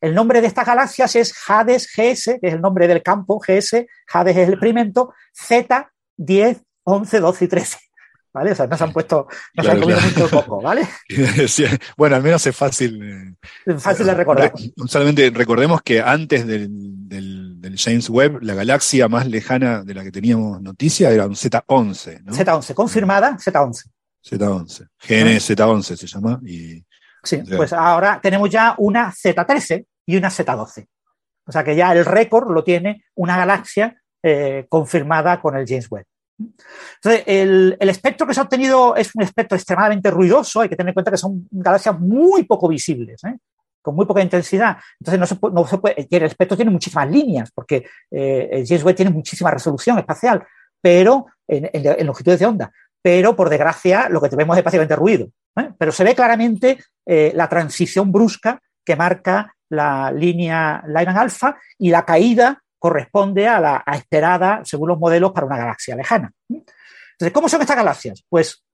[0.00, 3.86] El nombre de estas galaxias es Hades GS, que es el nombre del campo GS,
[4.12, 7.78] Hades es el experimento, Z10, 11, 12 y 13.
[8.32, 8.52] ¿Vale?
[8.52, 10.86] O sea, no se han puesto, no se han comido mucho poco, ¿vale?
[11.96, 13.34] bueno, al menos es fácil.
[13.64, 14.52] Eh, fácil de recordar.
[14.86, 16.68] solamente recordemos que antes del,
[17.08, 21.34] del, del, James Webb, la galaxia más lejana de la que teníamos noticia era un
[21.34, 22.22] Z11.
[22.22, 22.32] ¿no?
[22.32, 23.84] Z11, confirmada Z11.
[24.24, 24.88] Z11.
[25.06, 26.40] GNZ11 se llama.
[26.44, 26.84] Y,
[27.22, 30.86] sí, pues ahora tenemos ya una Z13 y una Z12.
[31.46, 35.90] O sea que ya el récord lo tiene una galaxia eh, confirmada con el James
[35.90, 36.06] Webb.
[36.38, 40.90] Entonces, el, espectro que se ha obtenido es un espectro extremadamente ruidoso, hay que tener
[40.90, 43.36] en cuenta que son galaxias muy poco visibles, ¿eh?
[43.86, 44.78] Con muy poca intensidad.
[44.98, 49.12] Entonces, no se puede, el espectro tiene muchísimas líneas, porque eh, el James Webb tiene
[49.12, 50.44] muchísima resolución espacial,
[50.82, 52.72] pero en, longitudes de onda.
[53.00, 55.28] Pero, por desgracia, lo que tenemos es básicamente ruido.
[55.54, 55.70] ¿eh?
[55.78, 62.04] Pero se ve claramente la transición brusca que marca la línea Lyman alfa y la
[62.04, 66.32] caída corresponde a la esperada, según los modelos, para una galaxia lejana.
[66.48, 68.24] Entonces, ¿cómo son estas galaxias?
[68.28, 68.65] Pues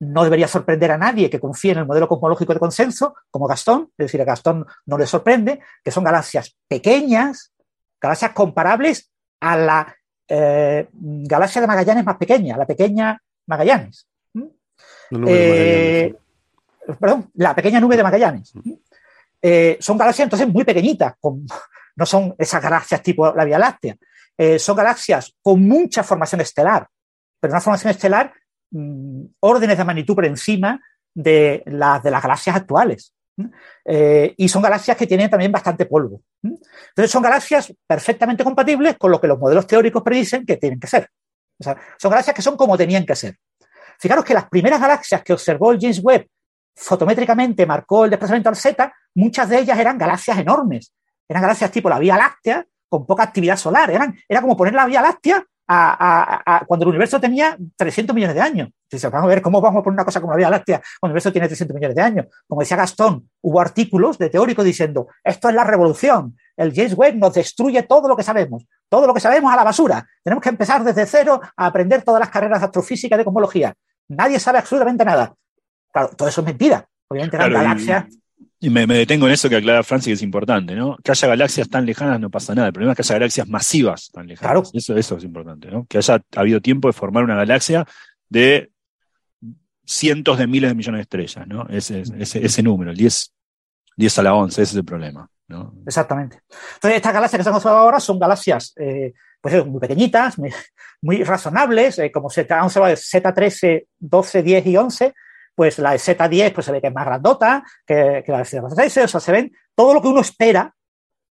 [0.00, 3.90] no debería sorprender a nadie que confíe en el modelo cosmológico de consenso, como Gastón,
[3.96, 7.52] es decir, a Gastón no le sorprende, que son galaxias pequeñas,
[8.00, 9.10] galaxias comparables
[9.40, 9.96] a la
[10.28, 14.06] eh, galaxia de Magallanes más pequeña, la pequeña Magallanes.
[15.26, 16.14] Eh,
[16.98, 18.52] perdón, la pequeña nube de Magallanes.
[19.40, 21.46] Eh, son galaxias entonces muy pequeñitas, con
[21.96, 23.96] no son esas galaxias tipo la Vía Láctea.
[24.58, 26.88] Son galaxias con mucha formación estelar,
[27.38, 28.43] pero una formación estelar mm,
[29.40, 30.80] órdenes de magnitud por encima
[31.14, 33.14] de, las de las galaxias actuales.
[33.84, 36.22] Eh, y son galaxias que tienen también bastante polvo.
[36.42, 40.86] Entonces son galaxias perfectamente compatibles con lo que los modelos teóricos predicen que tienen que
[40.86, 41.08] ser.
[41.58, 43.36] O sea, son galaxias que son como tenían que ser.
[43.98, 46.26] Fijaros que las primeras galaxias que observó el James Webb
[46.76, 50.92] fotométricamente marcó el desplazamiento al Z, muchas de ellas eran galaxias enormes,
[51.28, 53.90] eran galaxias tipo la Vía Láctea con poca actividad solar.
[53.90, 58.42] Eran, era como poner la Vía Láctea a, cuando el universo tenía 300 millones de
[58.42, 58.68] años.
[58.84, 61.12] Entonces, vamos a ver cómo vamos a poner una cosa como la Vía Láctea cuando
[61.12, 62.26] el universo tiene 300 millones de años.
[62.46, 67.16] Como decía Gastón, hubo artículos de teóricos diciendo, esto es la revolución, el James Webb
[67.16, 70.06] nos destruye todo lo que sabemos, todo lo que sabemos a la basura.
[70.22, 73.74] Tenemos que empezar desde cero a aprender todas las carreras de astrofísica y de cosmología.
[74.08, 75.34] Nadie sabe absolutamente nada.
[75.92, 76.84] Claro, todo eso es mentira.
[77.08, 78.04] Obviamente eran galaxias
[78.64, 80.96] y me, detengo en eso que aclara Francis, que es importante, ¿no?
[81.04, 82.68] Que haya galaxias tan lejanas no pasa nada.
[82.68, 84.40] El problema es que haya galaxias masivas tan lejanas.
[84.40, 84.62] Claro.
[84.72, 85.84] Eso, eso es importante, ¿no?
[85.86, 87.86] Que haya habido tiempo de formar una galaxia
[88.30, 88.70] de
[89.84, 91.66] cientos de miles de millones de estrellas, ¿no?
[91.68, 93.34] Ese, ese, número, el 10,
[93.98, 95.28] 10 a la 11, ese es el problema.
[95.46, 95.74] ¿no?
[95.86, 96.40] Exactamente.
[96.76, 99.12] Entonces, estas galaxias que estamos observando ahora son galaxias eh,
[99.42, 100.36] pues, muy pequeñitas,
[101.02, 105.14] muy, razonables, eh, como se han observado Z13, 12, 10 y 11,
[105.54, 109.20] pues la Z10 pues se ve que es más grandota que, la Z13, o sea,
[109.20, 110.74] se ven todo lo que uno espera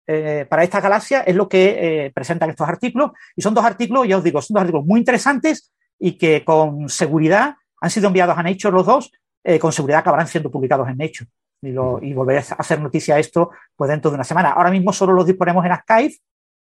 [0.06, 4.08] eh, para esta galaxia es lo que eh, presentan estos artículos y son dos artículos,
[4.08, 8.38] ya os digo, son dos artículos muy interesantes y que con seguridad han sido enviados
[8.38, 9.12] a Nature los dos,
[9.44, 11.30] eh, con seguridad acabarán siendo publicados en Nature.
[11.62, 14.50] Y, lo, volveré a hacer noticia esto pues dentro de una semana.
[14.50, 16.16] Ahora mismo solo los disponemos en Skype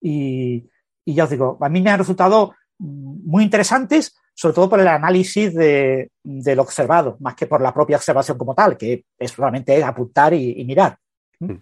[0.02, 0.68] y,
[1.06, 4.88] y ya os digo, a mí me han resultado muy interesantes sobre todo por el
[4.88, 9.84] análisis de, lo observado, más que por la propia observación como tal, que es realmente
[9.84, 10.99] apuntar y, mirar.
[11.40, 11.56] ¿Mm?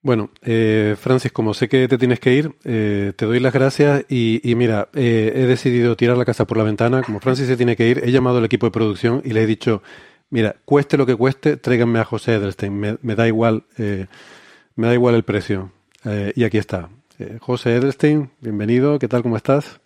[0.00, 4.06] Bueno, eh, Francis, como sé que te tienes que ir, eh, te doy las gracias
[4.08, 7.02] y, mira, eh, he decidido tirar la casa por la ventana.
[7.02, 9.46] Como Francis se tiene que ir, he llamado al equipo de producción y le he
[9.46, 9.82] dicho,
[10.30, 15.14] mira, cueste lo que cueste, tráiganme a José Edelstein, me, da igual, me da igual
[15.14, 15.72] el precio.
[16.34, 16.88] y aquí está.
[17.40, 19.22] José Edelstein, bienvenido, ¿qué tal?
[19.22, 19.78] ¿Cómo estás?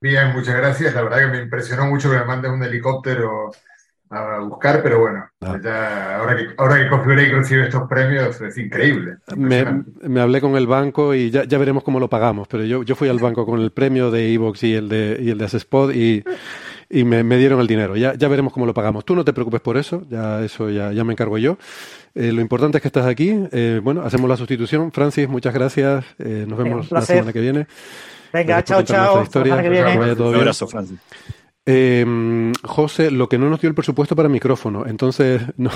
[0.00, 0.94] Bien, muchas gracias.
[0.94, 3.50] La verdad que me impresionó mucho que me manden un helicóptero
[4.10, 6.16] a buscar, pero bueno, ah.
[6.18, 9.18] ahora que, ahora que recibe estos premios es increíble.
[9.36, 12.94] Me, hablé con el banco y ya, ya, veremos cómo lo pagamos, pero yo, yo
[12.94, 15.92] fui al banco con el premio de Evox y el de, y el de Asespod
[15.92, 16.24] y,
[16.88, 17.96] y me, me, dieron el dinero.
[17.96, 19.04] Ya, ya veremos cómo lo pagamos.
[19.04, 21.58] Tú no te preocupes por eso, ya eso ya, ya me encargo yo.
[22.14, 23.38] Eh, lo importante es que estás aquí.
[23.52, 24.90] Eh, bueno, hacemos la sustitución.
[24.90, 26.04] Francis, muchas gracias.
[26.18, 27.66] Eh, nos vemos la semana que viene.
[28.32, 29.24] Venga, chao, chao.
[29.34, 30.98] Un abrazo, Francis.
[31.70, 35.70] Eh, José, lo que no nos dio el presupuesto para micrófono, entonces no,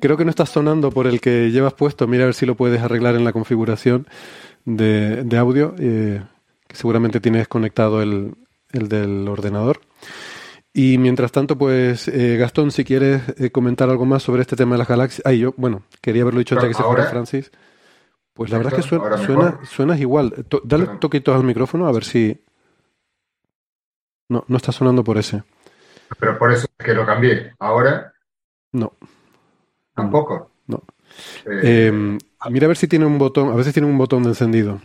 [0.00, 2.06] creo que no estás sonando por el que llevas puesto.
[2.06, 4.06] Mira a ver si lo puedes arreglar en la configuración
[4.64, 6.22] de, audio, eh,
[6.66, 8.34] que seguramente tienes conectado el,
[8.72, 9.80] del ordenador.
[10.72, 14.74] Y mientras tanto, pues eh, Gastón, si quieres eh, comentar algo más sobre este tema
[14.74, 15.22] de las galaxias.
[15.24, 17.50] Ay, yo, bueno, quería haberlo dicho antes que se fuera Francis.
[18.36, 20.46] Pues la verdad es que suena, suena, igual.
[20.62, 22.38] dale toquitos al micrófono a ver si.
[24.28, 25.42] No, no está sonando por ese.
[26.20, 27.54] Pero por eso es que lo cambié.
[27.58, 28.12] Ahora.
[28.72, 28.92] No.
[29.94, 30.50] Tampoco.
[30.66, 30.82] No.
[31.46, 32.18] Eh, em,
[32.50, 33.50] mira a ver si tiene un botón.
[33.50, 34.82] A veces tiene un botón de encendido.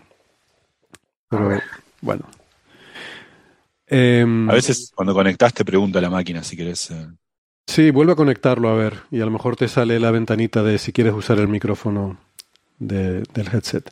[1.28, 1.60] Pero
[2.00, 2.24] bueno.
[3.86, 6.90] Em, a veces cuando conectas te pregunta la máquina si quieres.
[6.92, 7.08] Eh.
[7.68, 10.78] Sí, vuelve a conectarlo a ver y a lo mejor te sale la ventanita de
[10.78, 12.18] si quieres usar el micrófono
[12.82, 13.92] del headset.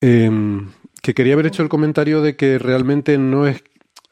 [0.00, 3.62] Em, que quería haber hecho el comentario de que realmente no es,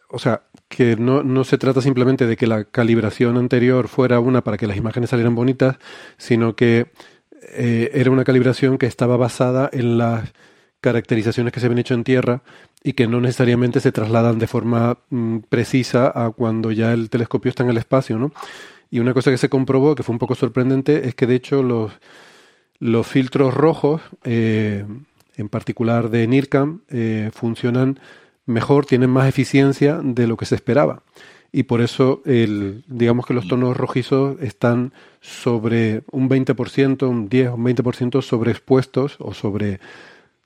[0.08, 4.42] o sea, que no, no, se trata simplemente de que la calibración anterior fuera una
[4.44, 5.78] para que las imágenes salieran bonitas,
[6.16, 6.92] sino que
[7.52, 10.32] eh, era una calibración que estaba basada en las
[10.80, 12.42] caracterizaciones que se habían hecho en tierra
[12.82, 17.50] y que no necesariamente se trasladan de forma mm, precisa a cuando ya el telescopio
[17.50, 18.32] está en el espacio, ¿no?
[18.90, 21.62] Y una cosa que se comprobó, que fue un poco sorprendente, es que de hecho
[21.62, 21.92] los,
[22.78, 24.84] los filtros rojos, eh,
[25.36, 28.00] en particular de NIRCAM, eh, funcionan
[28.46, 31.02] mejor, tienen más eficiencia de lo que se esperaba.
[31.52, 37.48] Y por eso, el, digamos que los tonos rojizos están sobre un 20%, un 10
[37.48, 39.80] o un 20% sobreexpuestos o sobre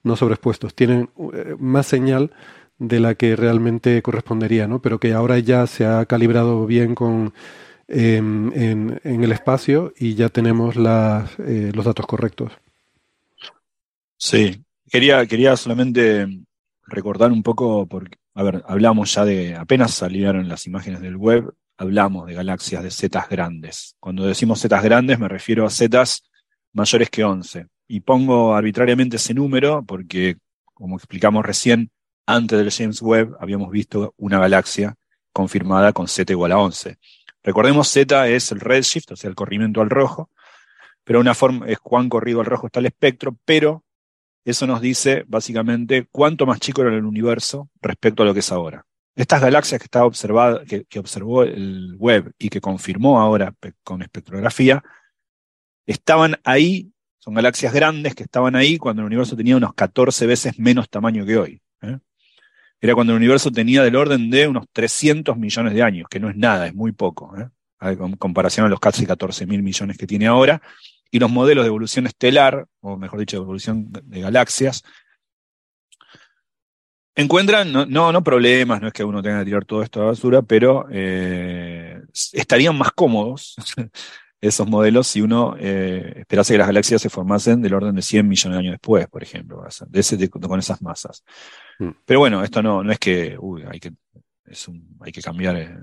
[0.03, 2.31] no sobreexpuestos, tienen eh, más señal
[2.79, 4.81] de la que realmente correspondería, ¿no?
[4.81, 7.33] Pero que ahora ya se ha calibrado bien con
[7.89, 12.53] en, el espacio y ya tenemos eh, los datos correctos.
[14.17, 16.27] Sí, quería, quería solamente
[16.87, 21.53] recordar un poco, porque, a ver, hablamos ya de, apenas salieron las imágenes del web,
[21.77, 23.97] hablamos de galaxias de zetas grandes.
[24.01, 26.25] Cuando decimos zetas grandes me refiero a zetas
[26.73, 27.67] mayores que 11.
[27.87, 30.37] Y pongo arbitrariamente ese número porque,
[30.73, 31.91] como explicamos recién,
[32.27, 34.95] antes del James Webb habíamos visto una galaxia
[35.33, 36.97] confirmada con Z igual a 11.
[37.45, 40.31] Recordemos, Z es el redshift, o sea, el corrimiento al rojo,
[41.05, 43.85] pero una forma es cuán corrido al rojo está el espectro, pero
[44.45, 48.51] eso nos dice básicamente cuánto más chico era el universo respecto a lo que es
[48.51, 48.87] ahora.
[49.15, 53.55] Estas galaxias que, está observada, que, observó el Webb y que confirmó ahora
[53.85, 54.83] con espectrografía,
[55.87, 56.95] estaban ahí
[57.25, 61.25] son galaxias grandes que estaban ahí cuando el universo tenía unos 14 veces menos tamaño
[61.25, 61.63] que hoy.
[62.85, 62.87] ¿Eh?
[62.87, 66.29] Era cuando el universo tenía del orden de unos 300 millones de años, que no
[66.29, 67.49] es nada, es muy poco, ¿eh?
[67.81, 70.61] en comparación a los casi 14 mil millones que tiene ahora.
[71.11, 74.83] Y los modelos de evolución estelar, o mejor dicho, de evolución de galaxias,
[77.15, 80.11] encuentran, no, no, problemas, no es que uno tenga que tirar todo esto a la
[80.11, 82.03] basura, pero eh,
[82.33, 83.55] estarían más cómodos
[84.49, 88.29] esos modelos si uno eh, esperase que las galaxias se formasen del orden de 100
[88.29, 91.25] millones de años después, por ejemplo, de ese, con esas masas.
[91.79, 91.91] Mm.
[92.05, 93.39] Pero bueno, esto no, no es que,
[93.71, 93.93] hay que,
[94.47, 94.67] es
[95.01, 95.77] hay que cambiar eh,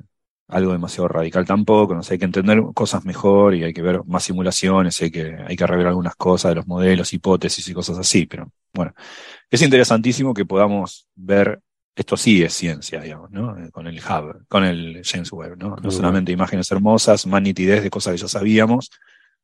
[0.48, 4.24] algo demasiado radical tampoco, no hay que entender cosas mejor y hay que ver más
[4.24, 8.26] simulaciones, hay que, hay que arreglar algunas cosas de los modelos, hipótesis y cosas así,
[8.28, 8.94] pero bueno,
[9.50, 11.62] es interesantísimo que podamos ver
[11.96, 13.58] esto sí es ciencia, digamos, ¿no?
[13.58, 15.76] Eh, con el Hubble, con el James Webb, ¿no?
[15.76, 18.92] No solamente imágenes hermosas, más nitidez de cosas que ya sabíamos,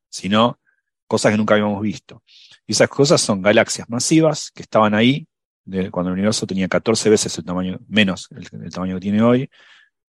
[0.08, 0.58] sino
[1.06, 2.22] cosas que nunca habíamos visto.
[2.66, 5.26] Y esas cosas son galaxias masivas que estaban ahí
[5.90, 9.50] cuando el universo tenía 14 veces el tamaño, menos el, tamaño que tiene hoy,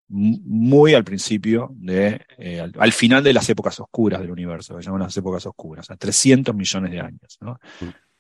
[0.08, 5.02] muy al principio de, eh, al, final de las épocas oscuras del universo, que llaman
[5.02, 7.60] las épocas oscuras, a 300 millones de años, ¿no?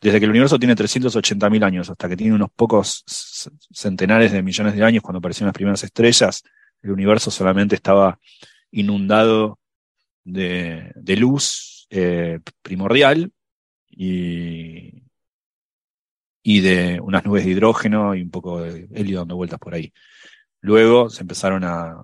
[0.01, 3.03] Desde que el universo tiene 380.000 años hasta que tiene unos pocos
[3.71, 6.43] centenares de millones de años, cuando aparecieron las primeras estrellas,
[6.81, 8.17] el universo solamente estaba
[8.71, 9.59] inundado
[10.23, 13.31] de, luz eh, primordial
[13.89, 15.03] y,
[16.43, 19.91] y de unas nubes de hidrógeno y un poco de helio dando vueltas por ahí.
[20.61, 22.01] Luego se empezaron a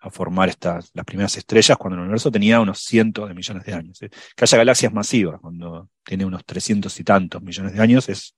[0.00, 3.74] a formar estas, las primeras estrellas cuando el universo tenía unos cientos de millones de
[3.74, 3.98] años.
[3.98, 8.34] Que haya galaxias masivas cuando tiene unos trescientos y tantos millones de años es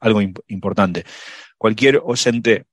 [0.00, 1.04] algo importante.
[1.56, 2.66] Cualquier oyente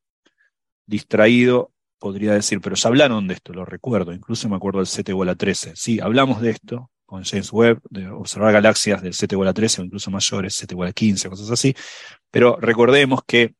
[0.86, 5.12] distraído podría decir, pero ya hablaron de esto, lo recuerdo, incluso me acuerdo del 7
[5.12, 5.74] igual a 13.
[5.76, 9.82] Sí, hablamos de esto con James Webb, de observar galaxias del 7 igual a 13
[9.82, 11.76] o incluso mayores, 7 igual a 15, cosas así,
[12.30, 13.56] pero recordemos que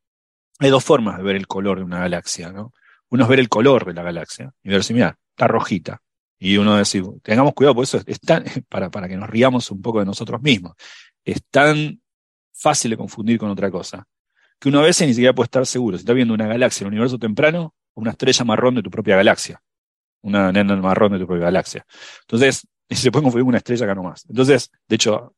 [0.60, 2.74] hay dos formas de ver el color de una galaxia, ¿no?
[3.10, 6.02] Uno es ver el color de la galaxia y si, mira, está rojita.
[6.38, 9.82] Y uno decir, tengamos cuidado, por eso es tan, para, para que nos riamos un
[9.82, 10.74] poco de nosotros mismos.
[11.24, 12.02] Es tan
[12.54, 14.06] fácil de confundir con otra cosa,
[14.60, 16.88] que uno a veces ni siquiera puede estar seguro si está viendo una galaxia en
[16.88, 19.62] el universo temprano una estrella marrón de tu propia galaxia.
[20.22, 21.86] Una nena marrón de tu propia galaxia.
[22.22, 24.26] Entonces, se puede confundir con una estrella acá nomás.
[24.30, 25.34] Entonces, de hecho,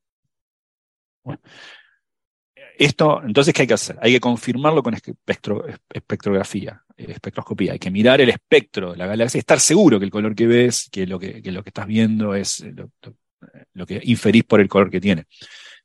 [1.23, 1.41] bueno,
[2.77, 3.97] esto, entonces, ¿qué hay que hacer?
[4.01, 7.73] Hay que confirmarlo con espectrografía, eh, espectroscopía.
[7.73, 10.47] Hay que mirar el espectro de la galaxia y estar seguro que el color que
[10.47, 12.63] ves, que lo que, lo que estás viendo es
[13.73, 15.25] lo, que inferís por el color que tiene.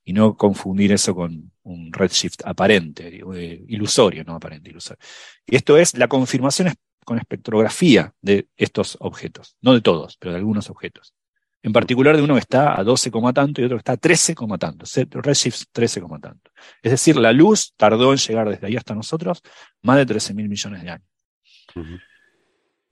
[0.04, 4.98] Y no confundir eso con un redshift aparente, eh, ilusorio, no aparente, ilusorio.
[5.46, 6.72] Y esto es la confirmación
[7.04, 9.56] con espectrografía de estos objetos.
[9.60, 11.14] No de todos, pero de algunos objetos.
[11.62, 14.34] En particular de uno que está a 12, tanto y otro que está a 13,
[14.58, 14.84] tanto.
[15.20, 16.50] Redshift 13, tanto.
[16.82, 19.42] Es decir, la luz tardó en llegar desde ahí hasta nosotros
[19.82, 21.08] más de 13 mil millones de años.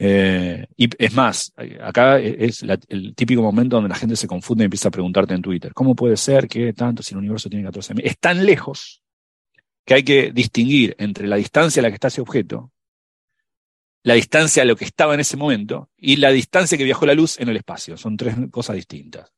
[0.03, 1.53] Eh, y es más,
[1.83, 5.43] acá es el típico momento donde la gente se confunde y empieza a preguntarte en
[5.43, 8.07] Twitter, ¿cómo puede ser que tanto si el universo tiene 14 mil?
[8.07, 9.03] Es tan lejos
[9.85, 12.73] que hay que distinguir entre la distancia a la que está ese objeto,
[14.03, 17.15] la distancia a lo que estaba en ese momento y la distancia que viajó la
[17.15, 17.97] luz en el espacio.
[17.97, 19.33] Son tres cosas distintas.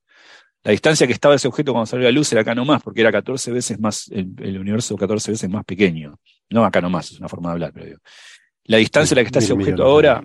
[0.65, 3.11] La distancia que estaba ese objeto cuando salió la luz era acá nomás, porque era
[3.11, 6.21] 14 veces más, el, el universo 14 veces más pequeño.
[6.51, 7.99] No acá nomás, es una forma de hablar, pero digo.
[8.65, 10.23] La distancia a la que está ese objeto ahora,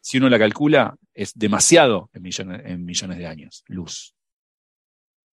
[0.00, 4.14] si uno la calcula, es demasiado en millones, en millones de años, luz.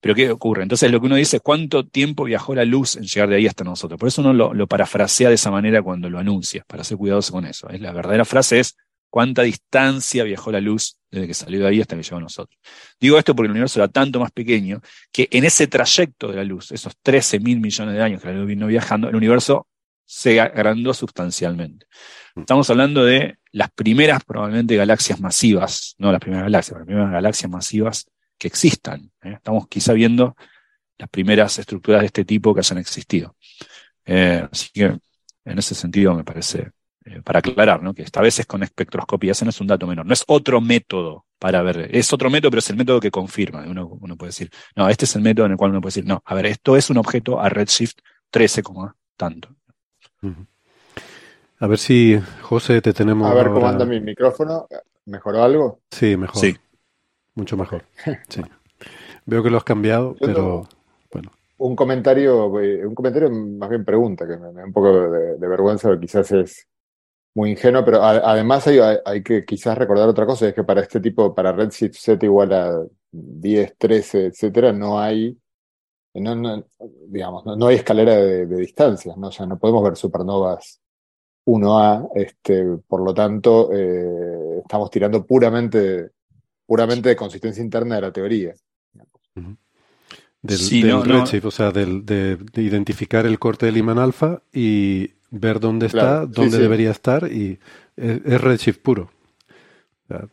[0.02, 0.64] Pero ¿qué ocurre?
[0.64, 3.48] Entonces lo que uno dice es cuánto tiempo viajó la luz en llegar de ahí
[3.48, 4.00] hasta nosotros.
[4.00, 7.46] Por eso uno lo, parafrasea de esa manera cuando lo anuncia, para ser cuidadoso con
[7.46, 7.70] eso.
[7.70, 8.76] La verdadera frase es
[9.12, 12.60] cuánta distancia viajó la luz desde que salió de ahí hasta que llegó a nosotros.
[13.00, 16.44] Digo esto porque el universo era tanto más pequeño que en ese trayecto de la
[16.44, 19.68] luz, esos 13 mil millones de años que la luz vino viajando, el universo
[20.04, 21.86] se agrandó sustancialmente.
[22.36, 27.52] Estamos hablando de las primeras probablemente galaxias masivas, no las primeras galaxias, las primeras galaxias
[27.52, 28.08] masivas
[28.42, 29.12] que existan.
[29.22, 29.34] ¿eh?
[29.36, 30.36] Estamos quizá viendo
[30.98, 33.36] las primeras estructuras de este tipo que hayan existido.
[34.04, 34.86] Eh, así que
[35.46, 36.72] en ese sentido me parece,
[37.06, 37.94] eh, para aclarar, ¿no?
[37.94, 40.60] que esta vez es con espectroscopía, ese no es un dato menor, no es otro
[40.60, 43.64] método para ver, es otro método, pero es el método que confirma.
[43.68, 46.06] Uno, uno puede decir, no, este es el método en el cual uno puede decir,
[46.06, 48.00] no, a ver, esto es un objeto a redshift
[48.32, 48.64] 13,
[49.18, 49.56] tanto.
[51.60, 53.30] A ver si, José, te tenemos.
[53.30, 54.68] A ver cómo anda mi micrófono.
[55.06, 55.82] ¿Mejoró algo?
[55.92, 56.42] Sí, mejor.
[56.42, 56.56] Sí.
[57.36, 57.84] Mucho mejor.
[58.30, 58.42] Sí.
[59.26, 60.68] Veo que lo has cambiado, pero
[61.12, 61.32] bueno.
[61.58, 65.98] Un comentario, eh, un comentario más bien pregunta, que me, da un poco de, vergüenza,
[66.00, 66.68] quizás es
[67.36, 71.34] muy ingenuo, pero además hay, que quizás recordar otra cosa, es que para este tipo,
[71.34, 75.38] para Redshift Z igual a 10, 13, etcétera, no hay,
[76.16, 76.66] no,
[77.08, 79.28] digamos, no, hay escalera de, distancias, ¿no?
[79.28, 80.82] O sea, no podemos ver supernovas
[81.46, 86.12] 1A, este, por lo tanto, eh, estamos tirando puramente
[86.72, 88.54] puramente de consistencia interna de la teoría.
[90.42, 96.26] Del, redshift, o sea, de, identificar el corte del imán alfa y ver dónde está,
[96.26, 97.60] dónde debería estar, y
[97.98, 99.12] es, redshift puro.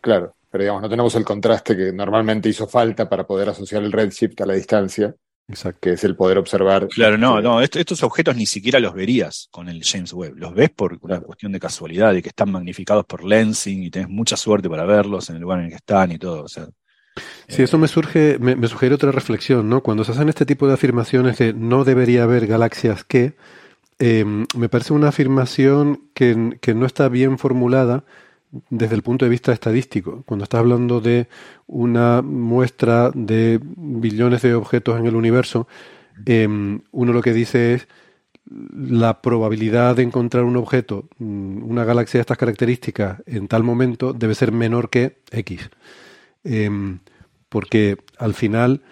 [0.01, 3.91] claro, pero digamos, no tenemos el contraste que normalmente hizo falta para poder asociar el
[3.91, 5.13] redshift a la distancia.
[5.49, 5.81] Exacto.
[5.81, 6.87] que es el poder observar.
[6.89, 10.37] Claro, no, no, estos objetos ni siquiera los verías con el James Webb.
[10.37, 14.09] Los ves por una cuestión de casualidad, de que están magnificados por lensing y tenés
[14.09, 16.45] mucha suerte para verlos en el lugar en el que están y todo.
[16.45, 16.69] O sea,
[17.49, 19.83] Sí, eso me surge, me, sugiere otra reflexión, ¿no?
[19.83, 23.35] Cuando se hacen este tipo de afirmaciones de no debería haber galaxias que,
[23.99, 28.05] em, me parece una afirmación que, que, no está bien formulada
[28.71, 30.23] desde el punto de vista estadístico.
[30.27, 31.29] Cuando estás hablando de
[31.67, 35.69] una muestra de billones de objetos en el universo,
[36.27, 37.89] em, uno lo que dice es
[38.51, 44.13] la probabilidad de encontrar un objeto, mm, una galaxia de estas características, en tal momento
[44.13, 45.71] debe ser menor que X.
[46.45, 47.01] Em,
[47.49, 48.83] porque al final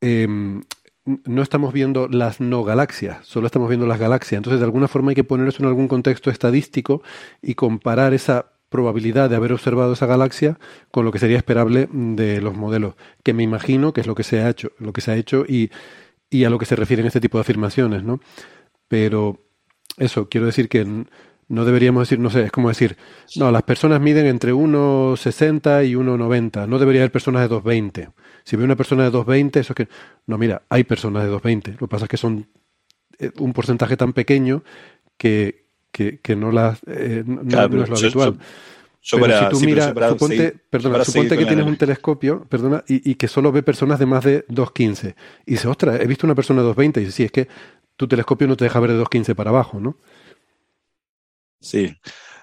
[0.00, 0.62] em,
[1.04, 4.38] no estamos viendo las no galaxias, solo estamos viendo las galaxias.
[4.38, 7.02] Entonces, de alguna forma hay que poner eso en algún contexto estadístico
[7.42, 10.58] y comparar esa probabilidad de haber observado esa galaxia
[10.90, 14.24] con lo que sería esperable de los modelos, que me imagino que es lo que
[14.24, 15.70] se ha hecho, lo que se ha hecho y,
[16.30, 18.20] y a lo que se refieren este tipo de afirmaciones, ¿no?
[18.88, 19.44] Pero
[19.96, 21.04] eso, quiero decir que
[21.48, 22.96] no deberíamos decir, no sé, es como decir,
[23.36, 28.12] no, las personas miden entre 1,60 y 1,90, no debería haber personas de 2,20.
[28.44, 29.88] Si ve una persona de 2,20, eso es que,
[30.26, 32.46] no, mira, hay personas de 2,20, lo que pasa es que son
[33.18, 34.64] eh, un porcentaje tan pequeño
[35.16, 38.38] que, que, que no, las, eh, no, es lo habitual.
[39.10, 43.28] pero si tú miras, suponte, perdona, suponte que tienes un telescopio, perdona, y, y, que
[43.28, 45.14] solo ve personas de más de 2.15.
[45.46, 46.96] Y dice, ostras, he visto una persona de 2.20.
[46.96, 47.48] Y dice, sí, es que
[47.96, 49.96] tu telescopio no te deja ver de 2.15 para abajo, ¿no?
[51.64, 51.96] Sí.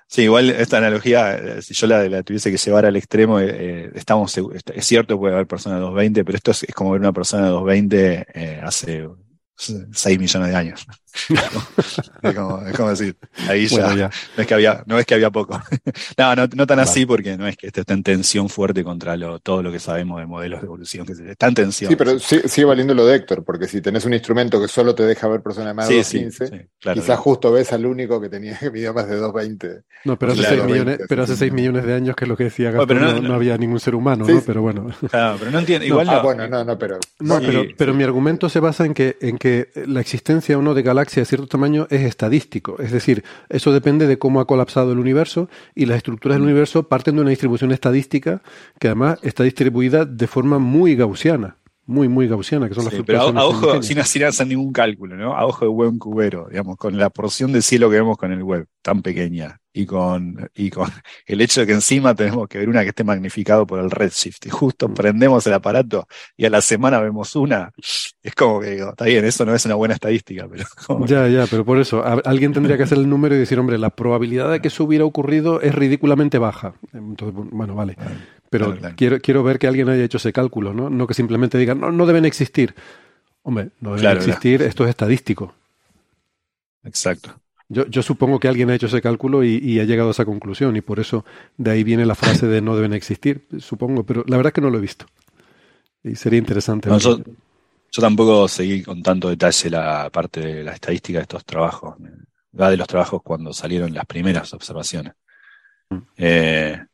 [0.07, 3.91] Sí, igual esta analogía, eh, si yo la, tuviese que llevar al extremo, eh, eh,
[3.95, 7.45] estamos, es cierto, puede haber personas de 220, pero esto es, como ver una persona
[7.45, 9.07] de 220 hace
[9.61, 10.87] 6 millones de años.
[12.21, 12.35] es,
[12.77, 13.17] como, decir,
[13.49, 15.61] ahí ya, No, es que había, no es que había poco.
[16.17, 19.39] no, no, no tan así porque no es que esté en tensión fuerte contra lo,
[19.39, 21.89] todo lo que sabemos de modelos de evolución, que está en tensión.
[21.89, 25.03] Sí, pero sigue, valiendo lo de Héctor, porque si tenés un instrumento que solo te
[25.03, 28.71] deja ver personas de más de 215, quizás justo ves al único que tenía que
[28.71, 29.83] medir más de 220.
[30.05, 32.45] No, pero hace, 6 millones, pero hace 6 millones de años que es lo que
[32.45, 34.41] decía Gastón, no, había ningún ser humano, ¿no?
[34.45, 34.87] Pero bueno.
[35.09, 35.85] Claro, pero no entiendo.
[35.85, 36.99] Igual ah, bueno, no, no, pero.
[37.19, 40.61] No, pero, pero mi argumento se basa en que, en que que la existencia o
[40.61, 42.77] no de galaxias de cierto tamaño es estadístico.
[42.79, 46.87] Es decir, eso depende de cómo ha colapsado el universo y las estructuras del universo
[46.87, 48.41] parten de una distribución estadística
[48.79, 51.57] que además está distribuida de forma muy gaussiana
[51.87, 55.35] muy, muy gaussiana, que son las sí, Pero a, ojo, sin, hacer ningún cálculo, ¿no?
[55.35, 58.41] A ojo de buen cubero, digamos, con la porción de cielo que vemos con el
[58.43, 60.89] web tan pequeña y con, y con
[61.25, 64.45] el hecho de que encima tenemos que ver una que esté magnificado por el redshift
[64.45, 64.93] y justo mm.
[64.93, 67.71] prendemos el aparato y a la semana vemos una,
[68.21, 70.65] es como que digo, está bien, eso no es una buena estadística, pero...
[71.11, 73.89] Ya, ya, pero por eso, alguien tendría que hacer el número y decir, hombre, la
[73.89, 76.73] probabilidad de que eso hubiera ocurrido es ridículamente baja.
[76.93, 77.97] Entonces, bueno, vale.
[78.49, 80.89] Pero Quiero, quiero ver que alguien haya hecho ese cálculo, ¿no?
[80.89, 82.75] No que simplemente digan, no, no deben existir.
[83.43, 85.53] Hombre, no deben existir, esto es estadístico.
[86.83, 87.39] Exacto.
[87.73, 90.75] Yo, yo, supongo que alguien ha hecho ese cálculo y, ha llegado a esa conclusión
[90.75, 91.23] y por eso
[91.55, 94.61] de ahí viene la frase de no deben existir, supongo, pero la verdad es que
[94.61, 95.05] no lo he visto.
[96.03, 96.89] Y sería interesante.
[96.99, 97.21] yo,
[98.01, 101.95] tampoco seguí con tanto detalle la parte de la estadística de estos trabajos.
[102.59, 105.13] Va de los trabajos cuando salieron las primeras observaciones.
[105.89, 105.97] Mm.
[106.17, 106.85] Eh,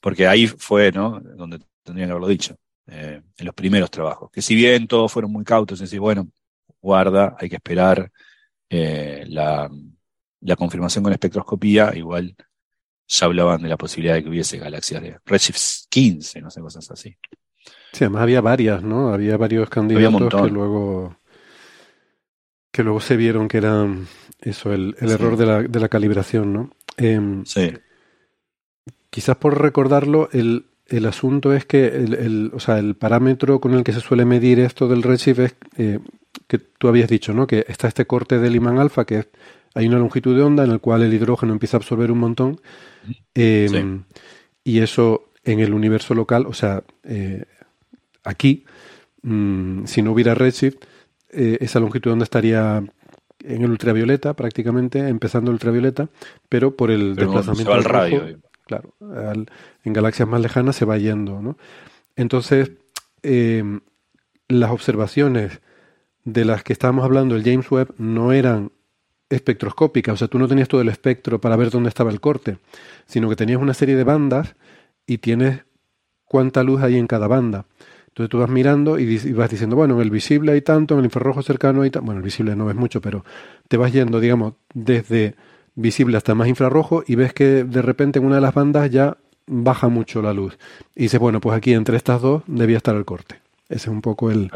[0.00, 1.20] porque ahí fue, ¿no?
[1.20, 2.56] Donde tendrían que haberlo dicho,
[2.88, 4.28] eh, en los primeros trabajos.
[4.32, 6.28] Que si bien todos fueron muy cautos en decir, bueno,
[6.80, 8.10] guarda, hay que esperar
[8.68, 9.70] eh, la,
[10.54, 12.36] confirmación con espectroscopía, igual
[13.08, 16.90] ya hablaban de la posibilidad de que hubiese galaxias de Redshift 15, no sé, cosas
[16.90, 17.16] así.
[17.92, 19.12] Sí, además había varias, ¿no?
[19.12, 21.16] Había varios candidatos que luego
[22.70, 24.06] que luego se vieron que eran
[24.40, 26.70] eso, el, error de la, de la calibración, ¿no?
[26.98, 27.72] Em, sí.
[29.08, 33.72] Quizás por recordarlo, el, el asunto es que el, el, o sea, el parámetro con
[33.72, 36.00] el que se suele medir esto del redshift es eh,
[36.46, 37.46] que tú habías dicho, ¿no?
[37.46, 39.26] Que está este corte del imán alfa, que
[39.76, 42.60] hay una longitud de onda en el cual el hidrógeno empieza a absorber un montón.
[43.34, 44.04] Em,
[44.64, 47.44] y eso en el universo local, o sea, eh,
[48.24, 48.64] aquí,
[49.20, 50.78] mm, si no hubiera redshift,
[51.28, 52.82] eh, esa longitud de onda estaría
[53.44, 56.08] en el ultravioleta prácticamente, empezando el ultravioleta,
[56.48, 58.38] pero por el desplazamiento del radio.
[58.64, 58.94] Claro,
[59.84, 61.58] en galaxias más lejanas se va yendo, ¿no?
[62.16, 62.72] Entonces,
[63.22, 63.80] em,
[64.48, 65.60] las observaciones
[66.24, 68.72] de las que estábamos hablando, el James Webb, no eran
[69.28, 72.58] espectroscópicas, o sea, tú no tenías todo el espectro para ver dónde estaba el corte,
[73.06, 74.54] sino que tenías una serie de bandas
[75.06, 75.64] y tienes
[76.24, 77.66] cuánta luz hay en cada banda.
[78.08, 81.06] Entonces tú vas mirando y, vas diciendo, bueno, en el visible hay tanto, en el
[81.06, 83.24] infrarrojo cercano hay tanto, bueno, el visible no ves mucho, pero
[83.68, 85.34] te vas yendo, digamos, desde
[85.74, 89.18] visible hasta más infrarrojo y ves que de repente en una de las bandas ya
[89.46, 90.58] baja mucho la luz.
[90.94, 93.40] Y dices, bueno, pues aquí entre estas dos debía estar el corte.
[93.68, 94.50] Ese es un poco el,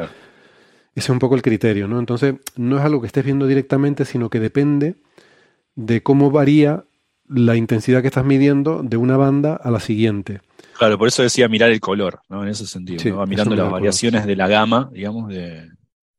[0.95, 1.99] ese es un poco el criterio, ¿no?
[1.99, 4.97] Entonces, no es algo que estés viendo directamente, sino que depende
[5.77, 6.85] de cómo varía
[7.29, 10.41] la intensidad que estás midiendo de una banda a la siguiente.
[10.77, 12.43] Claro, por eso decía mirar el color, ¿no?
[12.43, 15.69] En ese sentido, Va mirando las variaciones de la gama, digamos, de,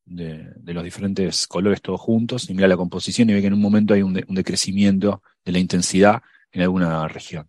[0.06, 3.62] de, los diferentes colores todos juntos y mira la composición y ve que en un
[3.62, 6.22] momento hay un, decrecimiento de la intensidad
[6.52, 7.48] en alguna región.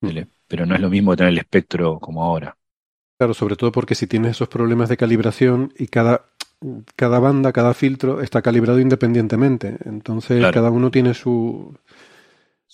[0.00, 0.20] Mm.
[0.46, 2.56] Pero no es lo mismo tener el espectro como ahora.
[3.18, 6.24] Claro, sobre todo porque si tienes esos problemas de calibración y cada,
[6.96, 9.76] cada banda, cada filtro está calibrado independientemente.
[9.84, 11.76] Entonces cada uno tiene su...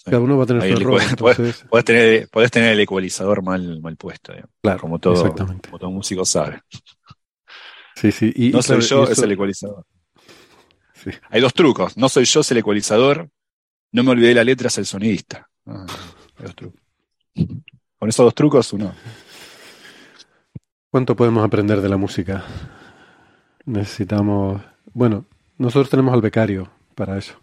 [0.04, 1.00] Cada uno va a tener su error.
[1.18, 4.32] Puedes, tener, tener el ecualizador mal, mal puesto,
[4.62, 6.60] claro, como, todo, como todo músico sabe.
[7.96, 8.32] Sí, sí.
[8.36, 9.84] Y, no soy yo, es el ecualizador.
[11.30, 11.96] Hay dos trucos.
[11.96, 13.28] No soy yo, es el ecualizador.
[13.92, 15.48] No me olvidé la letra, es el sonidista.
[15.64, 15.86] Ah,
[16.36, 16.80] hay dos trucos.
[17.98, 18.94] Con esos dos trucos, uno.
[20.90, 22.44] ¿Cuánto podemos aprender de la música?
[23.66, 24.62] Necesitamos.
[24.94, 25.26] Bueno,
[25.59, 27.34] nosotros tenemos al becario para eso.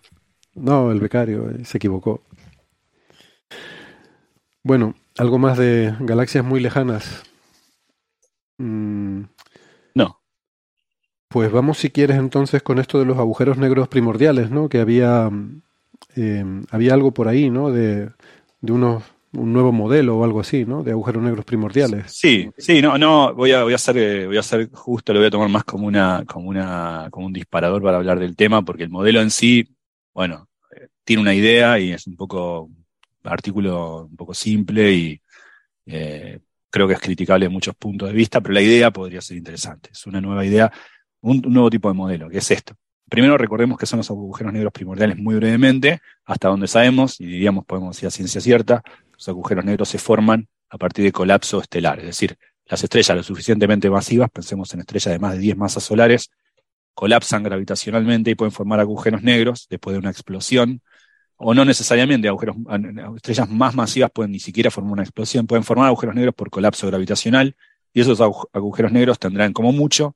[0.55, 2.21] No, el becario eh, se equivocó.
[4.63, 7.23] Bueno, algo más de galaxias muy lejanas.
[8.57, 9.23] Mm,
[11.33, 14.69] pues vamos, si quieres, entonces con esto de los agujeros negros primordiales, ¿no?
[14.69, 15.31] Que había,
[16.15, 17.71] eh, había algo por ahí, ¿no?
[17.71, 18.11] De,
[18.61, 19.03] de unos,
[19.33, 20.83] un nuevo modelo o algo así, ¿no?
[20.83, 22.11] De agujeros negros primordiales.
[22.11, 25.27] Sí, sí, no, no, voy a, voy hacer, eh, voy a hacer justo, lo voy
[25.27, 28.83] a tomar más como una, como una, como un disparador para hablar del tema, porque
[28.83, 29.67] el modelo en sí,
[30.13, 32.69] bueno, eh, tiene una idea y es un poco,
[33.23, 35.19] artículo un poco simple y
[36.69, 39.89] creo que es criticable en muchos puntos de vista, pero la idea podría ser interesante.
[39.91, 40.71] Es una nueva idea
[41.23, 42.75] un, nuevo tipo de modelo, que es esto.
[43.09, 47.65] Primero recordemos que son los agujeros negros primordiales muy brevemente, hasta donde sabemos, y diríamos,
[47.65, 51.99] podemos decir a ciencia cierta, los agujeros negros se forman a partir de colapso estelar,
[51.99, 55.83] es decir, las estrellas lo suficientemente masivas, pensemos en estrellas de más de 10 masas
[55.83, 56.31] solares,
[56.93, 60.81] colapsan gravitacionalmente y pueden formar agujeros negros después de una explosión,
[61.35, 62.55] o no necesariamente agujeros,
[63.15, 66.87] estrellas más masivas pueden ni siquiera formar una explosión, pueden formar agujeros negros por colapso
[66.87, 67.55] gravitacional,
[67.93, 70.15] y esos agujeros negros tendrán como mucho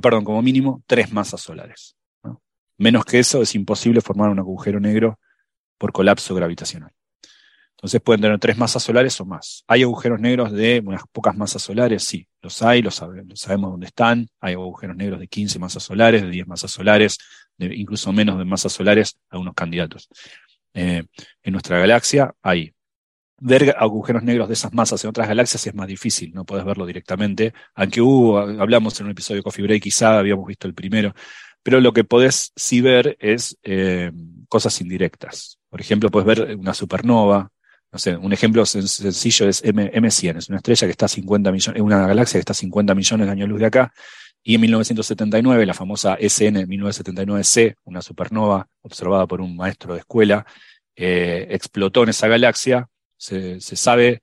[0.00, 1.96] perdón, como mínimo tres masas solares.
[2.76, 5.18] Menos que eso es imposible formar un agujero negro
[5.78, 6.92] por colapso gravitacional.
[7.76, 9.64] Entonces pueden tener tres masas solares o más.
[9.66, 12.04] ¿Hay agujeros negros de unas pocas masas solares?
[12.04, 14.28] Sí, los hay, los sabemos dónde están.
[14.40, 17.18] Hay agujeros negros de 15 masas solares, de 10 masas solares,
[17.58, 20.08] incluso menos de masas solares, algunos candidatos.
[20.72, 21.04] Eh,
[21.42, 22.72] en nuestra galaxia hay.
[23.38, 26.86] Ver agujeros negros de esas masas en otras galaxias es más difícil, no puedes verlo
[26.86, 27.52] directamente.
[27.74, 31.14] Aunque hubo, hablamos en un episodio de Coffee Break, quizá habíamos visto el primero,
[31.62, 34.12] pero lo que podés sí ver es eh,
[34.48, 35.58] cosas indirectas.
[35.68, 37.50] Por ejemplo, puedes ver una supernova,
[37.94, 41.52] no sé, un ejemplo sencillo es M, 100 es una estrella que está a 50
[41.52, 43.92] millones, una galaxia que está a 50 millones de años luz de acá,
[44.42, 50.44] y en 1979, la famosa SN 1979C, una supernova observada por un maestro de escuela,
[50.96, 52.88] eh, explotó en esa galaxia.
[53.16, 54.22] Se, sabe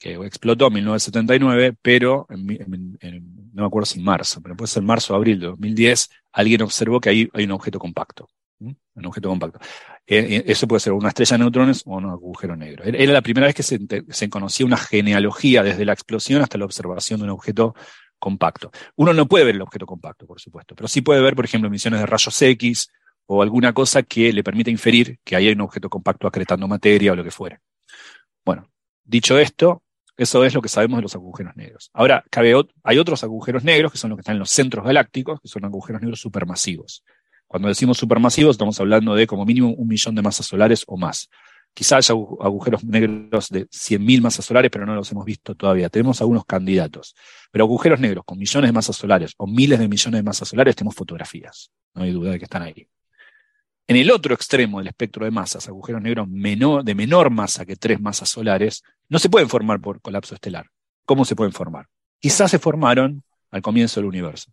[0.00, 5.14] que explotó en 1979, pero no me acuerdo si en marzo, pero puede ser marzo
[5.14, 8.28] o abril de 2010, alguien observó que ahí hay un objeto compacto.
[8.58, 9.58] Un objeto compacto.
[10.06, 12.84] Eh, eh, eso puede ser una estrella de neutrones o un agujero negro.
[12.84, 17.20] Era la primera vez que se, conocía una genealogía desde la explosión hasta la observación
[17.20, 17.74] de un objeto
[18.18, 18.70] compacto.
[18.96, 21.68] Uno no puede ver el objeto compacto, por supuesto, pero sí puede ver, por ejemplo,
[21.68, 22.88] emisiones de rayos X
[23.26, 27.12] o alguna cosa que le permita inferir que ahí hay un objeto compacto acretando materia
[27.12, 27.60] o lo que fuera.
[28.44, 28.70] Bueno,
[29.04, 29.82] dicho esto,
[30.16, 31.90] eso es lo que sabemos de los agujeros negros.
[31.92, 32.24] Ahora,
[32.84, 35.64] hay otros agujeros negros que son los que están en los centros galácticos, que son
[35.66, 37.04] agujeros negros supermasivos.
[37.46, 41.28] Cuando decimos supermasivos, estamos hablando de como mínimo un millón de masas solares o más.
[41.72, 45.90] Quizás haya agujeros negros de 100.000 masas solares, pero no los hemos visto todavía.
[45.90, 47.14] Tenemos algunos candidatos.
[47.52, 50.74] Pero agujeros negros con millones de masas solares o miles de millones de masas solares,
[50.74, 51.70] tenemos fotografías.
[51.94, 52.88] No hay duda de que están ahí.
[53.88, 56.26] En el otro extremo del espectro de masas, agujeros negros
[56.84, 60.66] de menor masa que tres masas solares, no se pueden formar por colapso estelar.
[61.04, 61.86] ¿Cómo se pueden formar?
[62.18, 64.50] Quizás se formaron al comienzo del universo.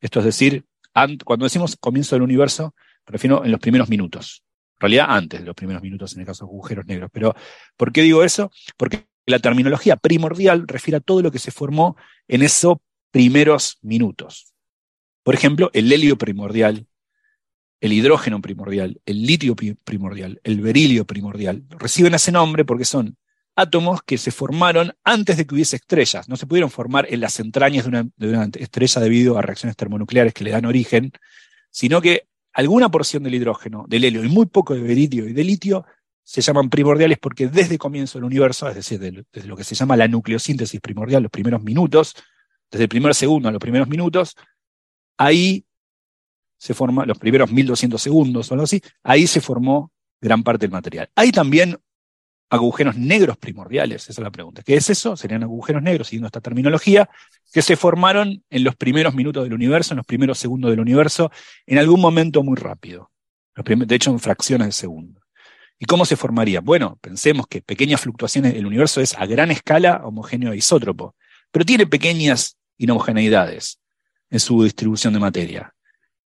[0.00, 0.64] Esto es decir,
[1.24, 2.74] cuando decimos comienzo del universo,
[3.06, 4.42] me refiero en los primeros minutos.
[4.76, 7.10] En realidad, antes de los primeros minutos en el caso de agujeros negros.
[7.12, 7.34] Pero,
[7.76, 8.50] ¿por qué digo eso?
[8.76, 11.96] Porque la terminología primordial refiere a todo lo que se formó
[12.28, 12.78] en esos
[13.10, 14.52] primeros minutos.
[15.22, 16.86] Por ejemplo, el helio primordial,
[17.80, 23.16] el hidrógeno primordial, el litio primordial, el berilio primordial, reciben ese nombre porque son
[23.56, 26.28] átomos que se formaron antes de que hubiese estrellas.
[26.28, 30.44] No se pudieron formar en las entrañas de una, estrella debido a reacciones termonucleares que
[30.44, 31.10] le dan origen,
[31.70, 35.42] sino que alguna porción del hidrógeno, del helio y muy poco de berilio y de
[35.42, 35.86] litio
[36.22, 39.74] se llaman primordiales porque desde el comienzo del universo, es decir, desde lo que se
[39.74, 42.14] llama la nucleosíntesis primordial, los primeros minutos,
[42.70, 44.36] desde el primer segundo a los primeros minutos,
[45.16, 45.64] ahí
[46.58, 50.72] se forma, los primeros 1200 segundos o algo así, ahí se formó gran parte del
[50.72, 51.10] material.
[51.14, 51.78] Hay también
[52.50, 54.02] agujeros negros primordiales?
[54.02, 54.62] Esa es la pregunta.
[54.62, 55.16] ¿Qué es eso?
[55.16, 57.08] Serían agujeros negros, siguiendo esta terminología,
[57.52, 61.30] que se formaron en los primeros minutos del universo, en los primeros segundos del universo,
[61.66, 63.10] en algún momento muy rápido.
[63.54, 65.20] De hecho, en fracciones de segundo.
[65.78, 66.60] ¿Y cómo se formaría?
[66.60, 71.14] Bueno, pensemos que pequeñas fluctuaciones, el universo es a gran escala homogéneo e isótropo,
[71.50, 73.78] pero tiene pequeñas inhomogeneidades
[74.30, 75.75] en su distribución de materia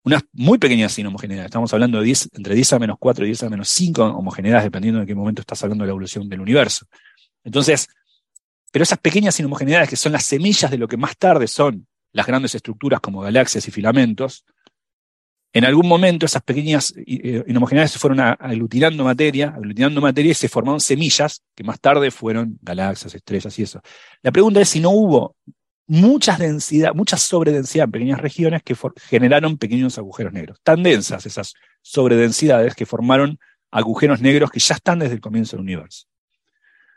[0.04, 1.48] unas muy pequeñas inhomogeneidades.
[1.48, 4.64] Estamos hablando de 10, entre 10 a menos 4 y 10 a menos 5 homogeneidades,
[4.64, 6.86] dependiendo de qué momento estás hablando de la evolución del universo.
[7.42, 7.88] Entonces,
[8.70, 12.26] pero esas pequeñas inhomogeneidades, que son las semillas de lo que más tarde son las
[12.26, 14.44] grandes estructuras como galaxias y filamentos,
[15.54, 20.48] en algún momento esas pequeñas eh, inhomogeneidades se fueron aglutinando materia, aglutinando materia y se
[20.48, 23.80] formaron semillas que más tarde fueron galaxias, estrellas y eso.
[24.20, 25.36] La pregunta es si no hubo
[25.86, 28.76] muchas densidad, mucha sobredensidad en pequeñas regiones que
[29.08, 30.58] generaron pequeños agujeros negros.
[30.62, 33.38] Tan densas esas sobredensidades que formaron
[33.70, 36.06] agujeros negros que ya están desde el comienzo del universo.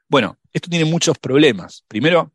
[0.08, 1.84] Bueno, esto tiene muchos problemas.
[1.88, 2.32] Primero,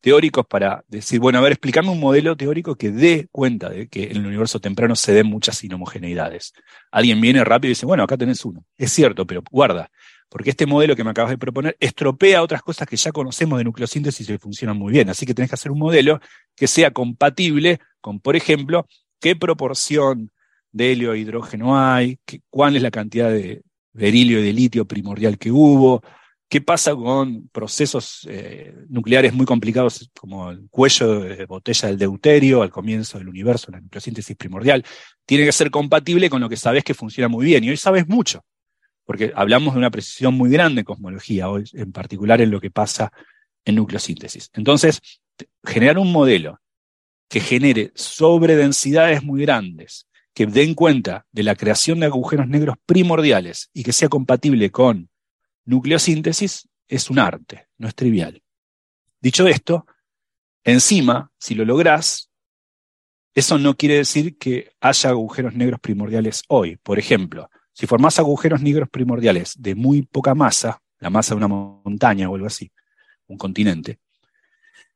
[0.00, 4.04] teóricos para decir, bueno, a ver, explícame un modelo teórico que dé cuenta de que
[4.04, 6.54] en el universo temprano se den muchas inhomogeneidades.
[6.90, 8.64] Alguien viene rápido y dice, bueno, acá tenés uno.
[8.78, 9.90] Es cierto, pero guarda,
[10.30, 13.64] porque este modelo que me acabas de proponer estropea otras cosas que ya conocemos de
[13.64, 15.10] nucleosíntesis y funcionan muy bien.
[15.10, 16.20] Así que tenés que hacer un modelo
[16.54, 18.86] que sea compatible con, por ejemplo,
[19.20, 20.30] qué proporción
[20.70, 23.62] de helio e hidrógeno hay, cuál es la cantidad de
[23.92, 26.00] berilio y de litio primordial que hubo,
[26.48, 32.62] qué pasa con procesos eh, nucleares muy complicados como el cuello de botella del deuterio
[32.62, 34.84] al comienzo del universo, la nucleosíntesis primordial.
[35.26, 37.64] Tiene que ser compatible con lo que sabes que funciona muy bien.
[37.64, 38.44] Y hoy sabes mucho
[39.10, 42.70] porque hablamos de una precisión muy grande en cosmología hoy, en particular en lo que
[42.70, 43.12] pasa
[43.64, 44.50] en nucleosíntesis.
[44.52, 45.00] Entonces,
[45.64, 46.60] generar un modelo
[47.28, 53.68] que genere sobredensidades muy grandes, que den cuenta de la creación de agujeros negros primordiales
[53.72, 55.10] y que sea compatible con
[55.64, 58.40] nucleosíntesis, es un arte, no es trivial.
[59.20, 59.86] Dicho esto,
[60.62, 62.30] encima, si lo lográs,
[63.34, 66.76] Eso no quiere decir que haya agujeros negros primordiales hoy.
[66.76, 71.48] Por ejemplo, si formás agujeros negros primordiales de muy poca masa, la masa de una
[71.48, 72.70] montaña o algo así,
[73.26, 73.98] un continente,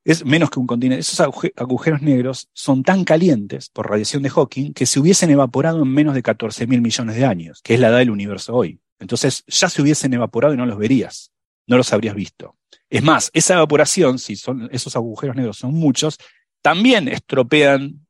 [0.05, 1.01] es menos que un continente.
[1.01, 1.21] Esos
[1.57, 6.15] agujeros negros son tan calientes por radiación de Hawking que se hubiesen evaporado en menos
[6.15, 8.81] de 14 mil millones de años, que es la edad del universo hoy.
[8.99, 11.33] Entonces ya se hubiesen evaporado y no los verías,
[11.67, 12.57] no los habrías visto.
[12.91, 16.19] Es más, esa evaporación, si son, esos agujeros negros son muchos,
[16.61, 18.04] también estropean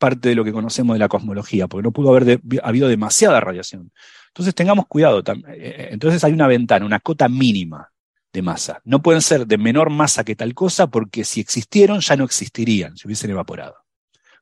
[0.00, 3.92] parte de lo que conocemos de la cosmología, porque no pudo haber habido demasiada radiación.
[4.28, 5.20] Entonces tengamos cuidado.
[5.20, 7.92] Eh, eh, entonces hay una ventana, una cota mínima
[8.32, 8.80] de masa.
[8.84, 12.96] No pueden ser de menor masa que tal cosa porque si existieron ya no existirían,
[12.96, 13.76] se hubiesen evaporado.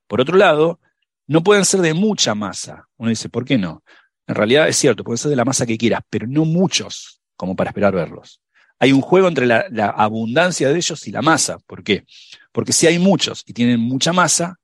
[0.06, 0.78] Por otro lado,
[1.26, 2.86] no pueden ser de mucha masa.
[2.96, 3.82] Uno dice, ¿por qué no?
[4.26, 7.56] En realidad es cierto, pueden ser de la masa que quieras, pero no muchos como
[7.56, 8.40] para esperar verlos.
[8.78, 11.58] Hay un juego entre la, la abundancia de ellos y la masa.
[11.66, 12.04] ¿Por qué?
[12.52, 14.56] Porque si hay muchos y tienen mucha masa,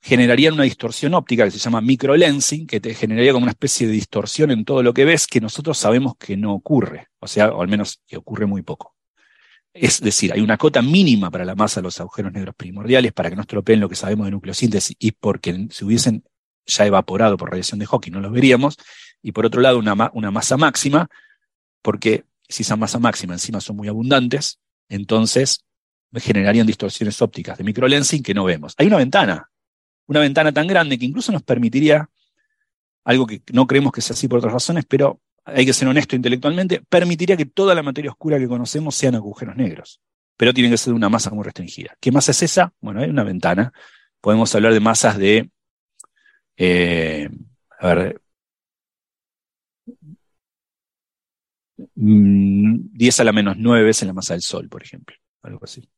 [0.00, 3.92] generarían una distorsión óptica que se llama microlensing, que te generaría como una especie de
[3.92, 7.62] distorsión en todo lo que ves que nosotros sabemos que no ocurre, o sea, o
[7.62, 8.94] al menos que ocurre muy poco.
[9.72, 13.30] Es decir, hay una cota mínima para la masa de los agujeros negros primordiales para
[13.30, 16.24] que no estropeen lo que sabemos de nucleosíntesis y porque si hubiesen
[16.66, 18.76] ya evaporado por radiación de Hawking no los veríamos,
[19.22, 21.08] y por otro lado una, una masa máxima,
[21.82, 24.58] porque si esa masa máxima encima son muy abundantes,
[24.88, 25.64] entonces
[26.14, 28.74] generarían distorsiones ópticas de microlensing que no vemos.
[28.78, 29.49] Hay una ventana
[30.10, 32.10] una ventana tan grande que incluso nos permitiría,
[33.04, 36.16] algo que no creemos que sea así por otras razones, pero hay que ser honesto
[36.16, 40.00] intelectualmente, permitiría que toda la materia oscura que conocemos sean agujeros negros.
[40.36, 41.96] Pero tiene que ser de una masa muy restringida.
[42.00, 42.72] ¿Qué masa es esa?
[42.80, 43.72] Bueno, hay una ventana.
[44.20, 45.48] Podemos hablar de masas de,
[46.56, 47.28] eh,
[47.78, 48.20] a ver,
[51.94, 55.14] 10 mm, a la menos 9 veces la masa del Sol, por ejemplo.
[55.42, 55.88] Algo así.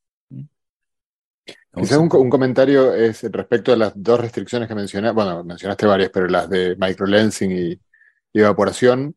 [1.75, 6.29] Quizás un, comentario es respecto a las dos restricciones que mencionaste, bueno, mencionaste varias, pero
[6.29, 7.81] las de microlensing y,
[8.35, 9.15] evaporación.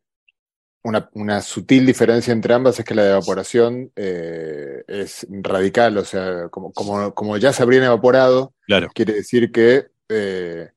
[0.84, 6.48] Una, sutil diferencia entre ambas es que la de evaporación eh, es radical, o sea,
[6.50, 8.54] como, como, ya se habrían evaporado,
[8.94, 10.70] quiere decir que eh,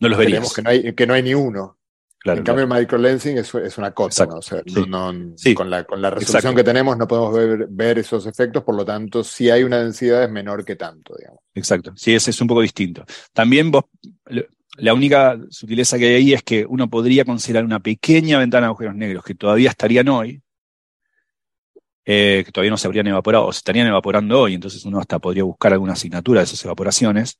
[0.00, 0.52] no los veríamos.
[0.52, 1.78] Que no, hay, que no hay ni uno
[2.24, 4.36] en cambio, el microlensing es, es una cosa, ¿no?
[4.36, 4.62] O sea,
[5.54, 9.22] con, la, con la resolución que tenemos no podemos ver, esos efectos, por lo tanto,
[9.22, 11.40] si hay una densidad es menor que tanto, digamos.
[11.54, 13.04] Exacto, sí, ese es un poco distinto.
[13.32, 13.84] También vos,
[14.76, 18.68] la única sutileza que hay ahí es que uno podría considerar una pequeña ventana de
[18.68, 20.40] agujeros negros que todavía estarían hoy,
[22.06, 25.18] eh, que todavía no se habrían evaporado, o se estarían evaporando hoy, entonces uno hasta
[25.18, 27.38] podría buscar alguna asignatura de esas evaporaciones,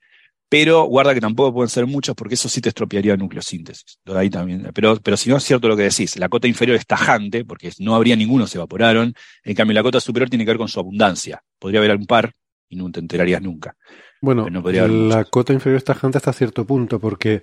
[0.54, 3.98] pero guarda que tampoco pueden ser muchos porque eso sí te estropearía nucleosíntesis.
[4.14, 4.70] Ahí también.
[4.72, 7.72] Pero, pero si no es cierto lo que decís, la cota inferior es tajante porque
[7.80, 9.14] no habría ninguno, se evaporaron.
[9.42, 11.42] En cambio, la cota superior tiene que ver con su abundancia.
[11.58, 12.32] Podría haber un par
[12.68, 13.74] y no te enterarías nunca.
[14.20, 17.42] Bueno, la cota inferior es tajante hasta cierto punto porque,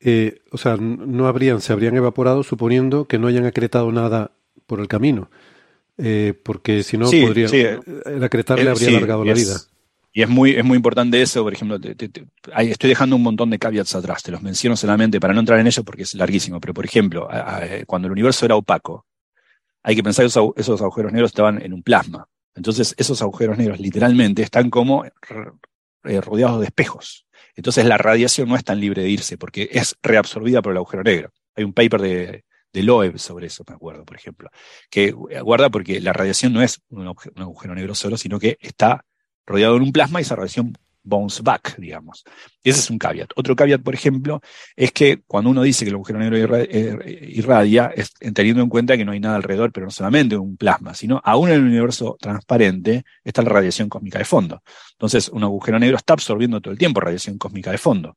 [0.00, 4.32] eh, o sea, no habrían, se habrían evaporado suponiendo que no hayan acretado nada
[4.66, 5.30] por el camino.
[5.98, 9.54] Eh, porque si no, podría, eh, el acretar le habría alargado la vida.
[10.16, 13.96] Y es muy, es muy importante eso, por ejemplo, estoy dejando un montón de caveats
[13.96, 16.84] atrás, te los menciono solamente para no entrar en ello porque es larguísimo, pero por
[16.84, 17.28] ejemplo,
[17.86, 19.06] cuando el universo era opaco,
[19.82, 22.28] hay que pensar que esos, agujeros negros estaban en un plasma.
[22.54, 27.26] Entonces, esos agujeros negros literalmente están como eh, rodeados de espejos.
[27.56, 31.02] Entonces, la radiación no es tan libre de irse porque es reabsorbida por el agujero
[31.02, 31.32] negro.
[31.56, 34.48] Hay un paper de, de Loeb sobre eso, me acuerdo, por ejemplo,
[34.90, 39.04] que guarda porque la radiación no es un, agujero negro solo, sino que está
[39.46, 42.24] rodeado en un plasma y esa radiación bounce back, digamos.
[42.62, 43.30] Ese es un caveat.
[43.36, 44.40] Otro caveat, por ejemplo,
[44.74, 48.96] es que cuando uno dice que el agujero negro eh, irradia, es teniendo en cuenta
[48.96, 52.16] que no hay nada alrededor, pero no solamente un plasma, sino aún en el universo
[52.18, 54.62] transparente está la radiación cósmica de fondo.
[54.92, 58.16] Entonces, un agujero negro está absorbiendo todo el tiempo radiación cósmica de fondo.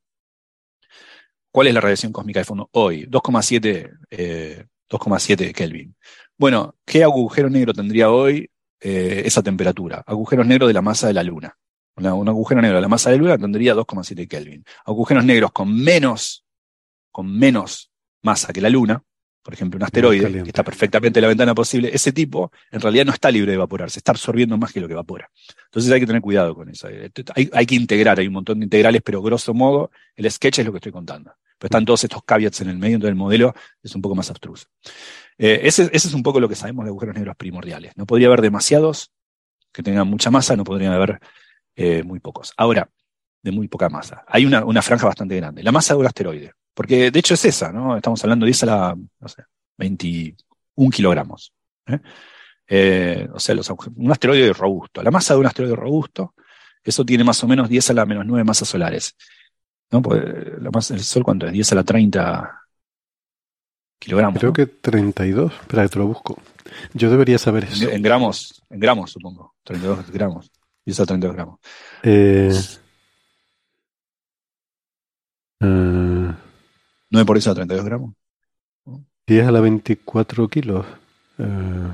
[1.52, 3.06] ¿Cuál es la radiación cósmica de fondo hoy?
[3.08, 5.96] 2,7 eh, Kelvin.
[6.38, 8.50] Bueno, ¿qué agujero negro tendría hoy
[8.80, 10.04] eh, esa temperatura.
[10.06, 11.58] Agujeros negros de la masa de la Luna.
[11.96, 14.64] un agujero negro de la masa de la Luna tendría 2,7 Kelvin.
[14.86, 16.46] Agujeros negros con menos,
[17.12, 17.92] con menos
[18.22, 19.02] masa que la Luna,
[19.42, 23.06] por ejemplo, un asteroide, que está perfectamente en la ventana posible, ese tipo en realidad
[23.06, 25.30] no está libre de evaporarse, está absorbiendo más que lo que evapora.
[25.66, 26.88] Entonces hay que tener cuidado con eso.
[27.34, 30.66] Hay, hay que integrar, hay un montón de integrales, pero grosso modo, el sketch es
[30.66, 31.32] lo que estoy contando.
[31.58, 34.30] Pero están todos estos caveats en el medio, entonces el modelo es un poco más
[34.30, 34.68] abstruso.
[35.38, 37.94] Eh, ese, es un poco lo que sabemos de agujeros negros primordiales.
[37.96, 39.12] No podría haber demasiados
[39.72, 41.20] que tengan mucha masa, no podrían haber
[41.76, 42.54] eh, muy pocos.
[42.58, 42.90] Ahora,
[43.44, 44.24] de muy poca masa.
[44.28, 45.64] Hay una, franja bastante grande.
[45.64, 46.54] La masa de un asteroide.
[46.74, 47.96] Porque de hecho es esa, ¿no?
[47.96, 49.44] Estamos hablando de esa la, no sé,
[49.78, 51.54] 21 kilogramos.
[51.88, 53.28] ¿eh?
[53.32, 53.56] o sea,
[53.96, 55.02] un asteroide robusto.
[55.04, 56.34] La masa de un asteroide robusto,
[56.84, 59.16] eso tiene más o menos 10 a la menos 9 masas solares.
[59.92, 60.02] ¿No?
[60.02, 60.24] Pues
[60.60, 61.54] la masa del Sol, ¿cuánto es?
[61.54, 62.67] 10 a la 30
[64.00, 64.40] kilogramos.
[64.40, 64.54] Creo ¿no?
[64.54, 65.54] que 32.
[65.54, 66.38] Espera, que te lo busco.
[66.94, 67.86] Yo debería saber eso.
[67.90, 69.56] En, en gramos, en gramos, supongo.
[69.64, 70.52] 32 gramos.
[70.86, 71.60] 10 a 32 gramos.
[72.04, 72.52] Eh,
[75.62, 76.34] eh,
[77.10, 78.14] 9 por 10 a 32 gramos.
[79.26, 80.86] 10 a la 24 kilos.
[81.38, 81.94] Eh,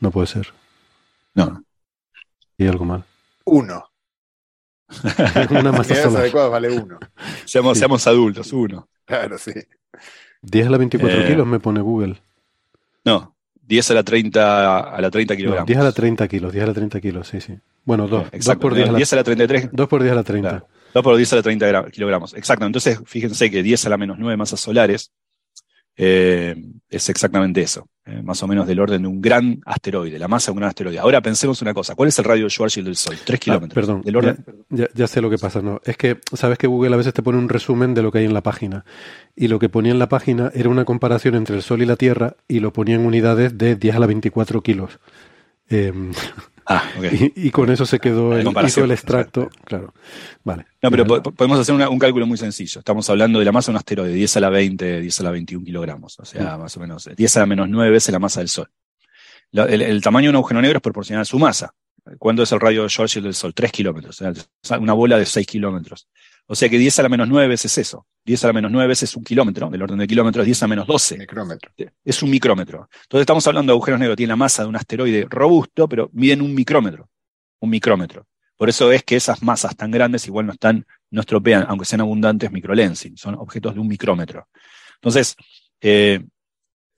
[0.00, 0.52] no puede ser.
[1.34, 1.64] No, no.
[2.56, 3.04] Y algo mal.
[3.44, 3.84] Uno.
[5.50, 6.22] Una masa solar.
[6.22, 6.98] adecuadas vale uno.
[7.44, 7.80] Seamos, Sí.
[7.80, 8.88] seamos adultos, uno.
[9.04, 9.52] Claro, sí.
[10.42, 12.16] 10 a la 24 Eh, kilos me pone Google.
[13.04, 15.66] No, 10 a la 30, a la 30 No, kilogramos.
[15.66, 17.54] 10 a la 30 kilos, 10 a la 30 kilos, sí, sí.
[17.84, 18.24] Bueno, 2.
[18.24, 18.60] 2 Exacto.
[18.60, 20.48] por 10 a la, 10 a la 33, 2 por 10 a la 30.
[20.50, 20.68] Claro.
[20.94, 22.34] 2 por 10 a la 30 gra- kilogramos.
[22.34, 22.66] Exacto.
[22.66, 25.12] Entonces, fíjense que 10 a la menos 9 masas solares
[25.96, 26.56] eh,
[26.88, 27.86] es exactamente eso.
[28.06, 30.68] eh, más o menos del orden de un gran asteroide, la masa de un gran
[30.70, 30.98] asteroide.
[30.98, 31.94] Ahora pensemos una cosa.
[31.94, 33.16] ¿Cuál es el radio de Schwarzschild del Sol?
[33.24, 33.74] 3 Ah, kilómetros.
[33.74, 35.80] perdón, Del orden, ya, ya sé lo que pasa, no.
[35.84, 38.24] Es que sabes que Google a veces te pone un resumen de lo que hay
[38.24, 38.84] en la página.
[39.36, 41.96] Y lo que ponía en la página era una comparación entre el Sol y la
[41.96, 44.98] Tierra y lo ponía en unidades de 10 a la 24 kilos.
[45.68, 45.92] Eh,
[46.72, 47.04] Ah, ok.
[47.34, 49.50] y, y con eso se quedó el, hizo el extracto.
[49.64, 49.92] Claro.
[50.44, 50.66] Vale.
[50.80, 52.78] No, pero po- podemos hacer una- un cálculo muy sencillo.
[52.78, 55.30] Estamos hablando de la masa de un asteroide, 10 a la 20, 10 a la
[55.32, 56.18] 21 kilogramos.
[56.20, 56.60] O sea, Mm.
[56.60, 58.70] más o menos 10 a la menos 9 veces la masa del Sol.
[59.50, 61.74] La- el, el tamaño de un agujero negro es proporcional a su masa.
[62.18, 63.52] ¿Cuánto es el radio de Schwarzschild del Sol?
[63.52, 64.22] 3 kilómetros.
[64.78, 66.06] Una bola de 6 kilómetros.
[66.46, 68.06] O sea que 10 a la menos 9 veces eso.
[68.24, 70.86] 10 a la menos 9 veces un kilómetro, del orden de kilómetros, 10 a menos
[70.86, 71.18] 12.
[71.18, 71.70] Micrómetro.
[72.04, 72.88] Es un micrómetro.
[73.02, 76.42] Entonces estamos hablando de agujeros negros, tienen la masa de un asteroide robusto, pero miden
[76.42, 77.08] un micrómetro.
[77.60, 78.26] Un micrómetro.
[78.56, 82.02] Por eso es que esas masas tan grandes igual no están, no estropean, aunque sean
[82.02, 83.16] abundantes, microlensing.
[83.16, 84.48] Son objetos de un micrómetro.
[84.96, 85.34] Entonces,
[85.80, 86.20] eh,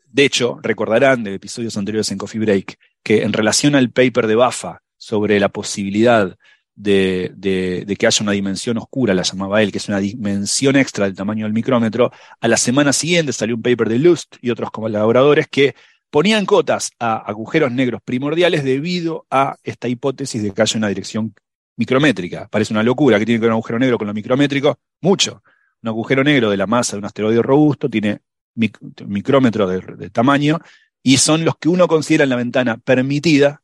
[0.07, 4.35] de hecho, recordarán de episodios anteriores en Coffee Break que en relación al paper de
[4.35, 6.37] Bafa sobre la posibilidad
[6.75, 11.05] de, de- que haya una dimensión oscura, la llamaba él, que es una dimensión extra
[11.05, 14.71] del tamaño del micrómetro, a la semana siguiente salió un paper de Lust y otros
[14.71, 15.75] colaboradores que
[16.11, 21.35] ponían cotas a agujeros negros primordiales debido a esta hipótesis de que haya una dirección
[21.77, 22.49] micrométrica.
[22.49, 25.43] Parece una locura que tiene que ver un agujero negro con lo micrométrico, mucho.
[25.83, 28.21] Un agujero negro de la masa de un asteroide robusto tiene
[28.55, 30.61] mic- micrómetros de, de tamaño
[31.03, 33.63] y son los que uno considera en la ventana permitida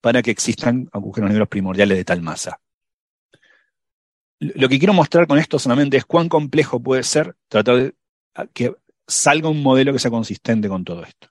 [0.00, 2.60] para que existan agujeros negros primordiales de tal masa.
[4.38, 7.94] Lo que quiero mostrar con esto solamente es cuán complejo puede ser tratar de
[8.52, 8.74] que
[9.06, 11.28] salga un modelo que sea consistente con todo esto.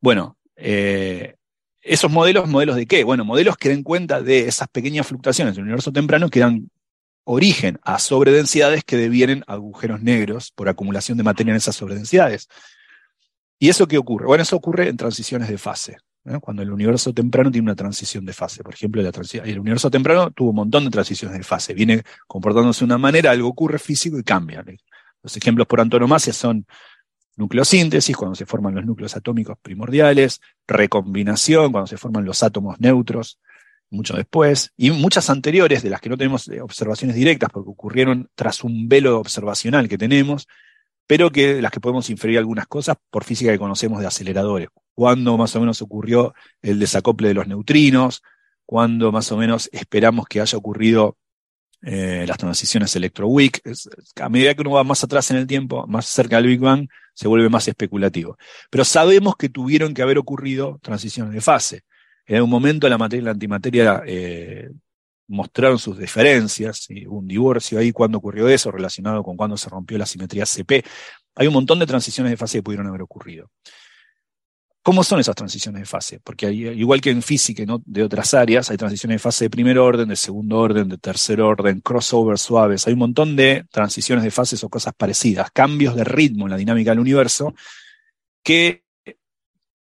[0.00, 1.36] Bueno, eh,
[1.80, 3.02] esos modelos, ¿modelos de qué?
[3.02, 6.70] Bueno, modelos que den cuenta de esas pequeñas fluctuaciones del universo temprano que dan
[7.24, 12.48] origen a sobredensidades que devienen agujeros negros por acumulación de materia en esas sobredensidades.
[13.58, 14.26] ¿Y eso qué ocurre?
[14.26, 15.96] Bueno, eso ocurre en transiciones de fase.
[16.40, 18.62] Cuando el universo temprano tiene una transición de fase.
[18.62, 19.10] Por ejemplo, la
[19.44, 21.74] el universo temprano tuvo un montón de transiciones de fase.
[21.74, 24.64] Viene comportándose de una manera, algo ocurre físico y cambia.
[25.22, 26.64] Los ejemplos por antonomasia son
[27.36, 33.40] nucleosíntesis, cuando se forman los núcleos atómicos primordiales, recombinación, cuando se forman los átomos neutros,
[33.90, 38.30] mucho después, y muchas anteriores de las que no tenemos eh, observaciones directas porque ocurrieron
[38.34, 40.48] tras un velo observacional que tenemos,
[41.06, 44.68] pero que las que podemos inferir algunas cosas por física que conocemos de aceleradores.
[44.94, 48.22] Cuándo más o menos ocurrió el desacople de los neutrinos,
[48.66, 51.16] cuándo más o menos esperamos que haya ocurrido
[51.84, 53.60] eh, las transiciones electroweak.
[54.20, 56.88] A medida que uno va más atrás en el tiempo, más cerca del Big Bang,
[57.12, 58.38] se vuelve más especulativo.
[58.70, 61.82] Pero sabemos que tuvieron que haber ocurrido transiciones de fase.
[62.24, 64.70] En algún momento la materia y la antimateria eh,
[65.32, 69.68] mostraron sus diferencias, y hubo un divorcio ahí cuando ocurrió eso, relacionado con cuando se
[69.68, 70.84] rompió la simetría CP.
[71.34, 73.50] Hay un montón de transiciones de fase que pudieron haber ocurrido.
[74.84, 76.18] ¿Cómo son esas transiciones de fase?
[76.24, 79.44] Porque hay- igual que en física y no de otras áreas, hay transiciones de fase
[79.44, 82.86] de primer orden, de segundo orden, de tercer orden, crossover suaves.
[82.88, 86.56] Hay un montón de transiciones de fases o cosas parecidas, cambios de ritmo en la
[86.56, 87.54] dinámica del universo
[88.42, 88.82] que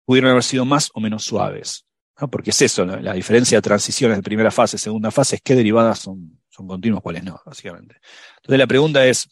[0.04, 1.84] pudieron haber sido más o menos suaves.
[2.20, 2.30] ¿No?
[2.30, 5.98] Porque es eso, la, diferencia de transiciones de primera fase, segunda fase, es qué derivadas
[5.98, 7.96] son, son continuas, cuáles no, básicamente.
[8.36, 9.28] Entonces la pregunta es,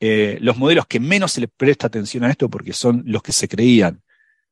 [0.00, 3.32] eh, los modelos que menos se les presta atención a esto, porque son los que
[3.32, 4.02] se creían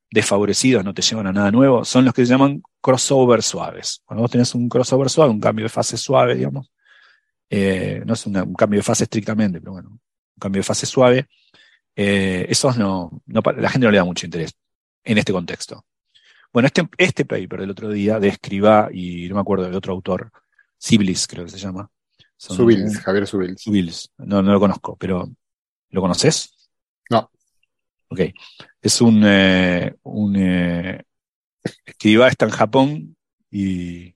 [0.09, 4.01] desfavorecidos, no te llevan a nada nuevo, son los que se llaman crossover suaves.
[4.05, 6.71] Cuando vos tenés un crossover suave, un cambio de fase suave, digamos,
[7.49, 9.99] eh, no es un cambio de fase estrictamente, pero bueno, un
[10.39, 11.27] cambio de fase suave,
[11.95, 14.53] eh, esos no, la gente no le da mucho interés
[15.03, 15.85] en este contexto.
[16.53, 19.93] Bueno, este, este paper del otro día de Escribá y no me acuerdo del otro
[19.93, 20.31] autor,
[20.77, 21.89] Siblis creo que se llama.
[22.35, 23.61] Son- Subils, Javier Subils.
[23.61, 25.29] Subils, no, no lo conozco, pero
[25.89, 26.69] ¿lo conoces?
[27.09, 27.29] No.
[28.09, 28.21] Ok.
[28.81, 31.03] Es un, eh, un eh,
[31.85, 33.15] Escribá está en Japón
[33.51, 34.15] y,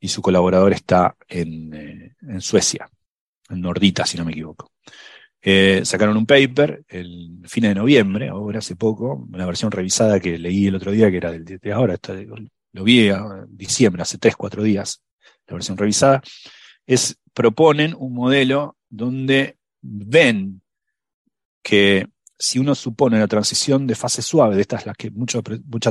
[0.00, 2.88] y su colaborador está en, eh, en Suecia.
[3.50, 4.72] en Nordita, si no me equivoco.
[5.42, 10.38] Eh, sacaron un paper el fin de noviembre, ahora hace poco, una versión revisada que
[10.38, 11.96] leí el otro día, que era del de ahora,
[12.72, 15.02] lo vi en diciembre, hace tres, cuatro días,
[15.46, 16.22] la versión revisada,
[16.86, 20.60] es, proponen un modelo donde ven
[21.62, 22.06] que
[22.38, 25.40] si uno supone la transición de fase suave, de estas las que mucha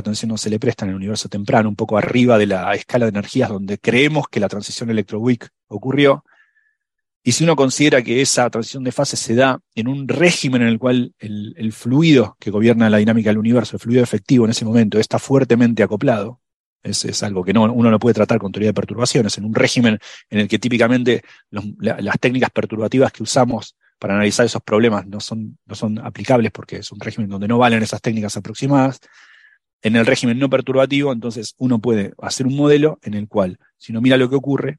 [0.00, 3.06] atención no se le presta en el universo temprano, un poco arriba de la escala
[3.06, 6.24] de energías donde creemos que la transición electroweak ocurrió,
[7.22, 10.68] y si uno considera que esa transición de fase se da en un régimen en
[10.68, 14.64] el cual el, fluido que gobierna la dinámica del universo, el fluido efectivo en ese
[14.64, 16.40] momento, está fuertemente acoplado,
[16.82, 19.54] es, es algo que no, uno no puede tratar con teoría de perturbaciones, en un
[19.54, 19.98] régimen
[20.30, 25.58] en el que típicamente las técnicas perturbativas que usamos para analizar esos problemas no son,
[25.66, 28.98] no son aplicables porque es un régimen donde no valen esas técnicas aproximadas.
[29.82, 33.92] En el régimen no perturbativo, entonces uno puede hacer un modelo en el cual, si
[33.92, 34.78] uno mira lo que ocurre,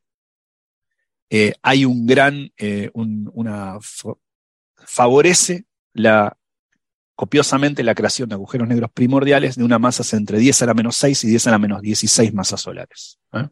[1.33, 3.79] eh, hay un gran, eh, una,
[4.85, 5.63] favorece
[7.15, 10.97] copiosamente la creación de agujeros negros primordiales de una masa entre 10 a la menos
[10.97, 13.47] 6 y 10 a la menos 16 masas solares, ¿eh?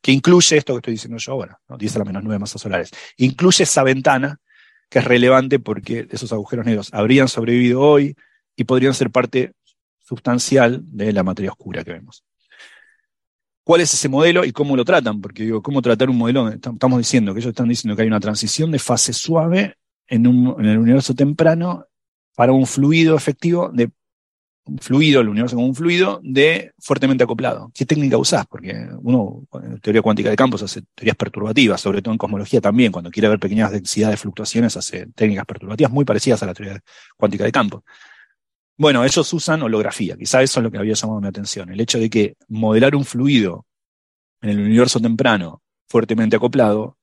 [0.00, 2.90] que incluye esto que estoy diciendo yo ahora, 10 a la menos 9 masas solares,
[3.16, 4.38] incluye esa ventana
[4.88, 8.14] que es relevante porque esos agujeros negros habrían sobrevivido hoy
[8.54, 9.54] y podrían ser parte
[9.98, 12.22] sustancial de la materia oscura que vemos
[13.64, 16.48] cuál es ese modelo y cómo lo tratan, porque digo, ¿cómo tratar un modelo?
[16.50, 19.76] Estamos diciendo que ellos están diciendo que hay una transición de fase suave
[20.06, 21.86] en, el universo temprano
[22.36, 23.90] para un fluido efectivo de
[24.66, 27.70] un fluido, el universo como un fluido, de fuertemente acoplado.
[27.74, 28.46] ¿Qué técnica usás?
[28.46, 32.90] Porque uno, en teoría cuántica de campos, hace teorías perturbativas, sobre todo en cosmología también,
[32.90, 36.80] cuando quiere ver pequeñas densidades de fluctuaciones, hace técnicas perturbativas muy parecidas a la teoría
[37.16, 37.82] cuántica de campos.
[38.76, 41.98] Bueno, ellos usan holografía, quizá eso es lo que había llamado mi atención, el hecho
[41.98, 43.66] de que modelar un fluido
[44.42, 46.98] en el universo temprano fuertemente acoplado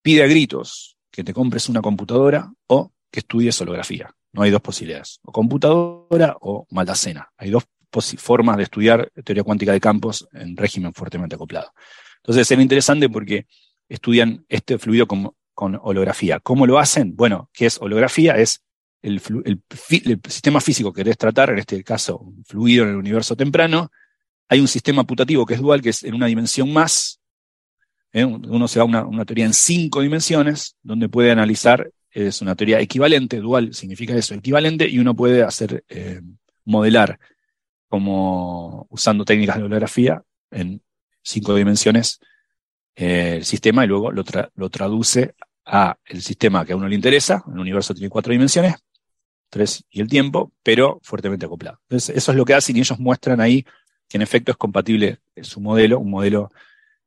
[0.00, 4.10] pide a gritos que te compres una computadora o que estudies holografía.
[4.32, 7.30] No hay dos posibilidades, o computadora o maldacena.
[7.36, 7.64] Hay dos
[8.16, 11.72] formas de estudiar teoría cuántica de campos en régimen fuertemente acoplado.
[12.22, 13.46] Entonces era interesante porque
[13.88, 16.40] estudian este fluido con, con holografía.
[16.40, 17.14] ¿Cómo lo hacen?
[17.14, 18.38] Bueno, ¿qué es holografía?
[18.38, 18.62] Es
[19.02, 19.20] el,
[20.28, 23.90] sistema físico que querés tratar, en este caso fluido en el universo temprano,
[24.48, 27.20] hay un sistema putativo que es dual, que es en una dimensión más.
[28.12, 28.24] ¿eh?
[28.24, 32.80] Uno se va a una, teoría en cinco dimensiones, donde puede analizar, es una teoría
[32.80, 36.20] equivalente, dual significa eso, equivalente, y uno puede hacer, eh,
[36.64, 37.18] modelar
[37.88, 40.80] como usando técnicas de holografía en
[41.22, 42.20] cinco dimensiones
[42.94, 44.22] eh, el sistema y luego lo,
[44.54, 45.34] lo traduce
[45.64, 48.76] a el sistema que a uno le interesa, el universo tiene cuatro dimensiones,
[49.52, 51.78] tres y el tiempo, pero fuertemente acoplado.
[51.82, 53.64] Entonces, eso es lo que hacen y ellos muestran ahí
[54.08, 56.50] que en efecto es compatible su modelo, un modelo.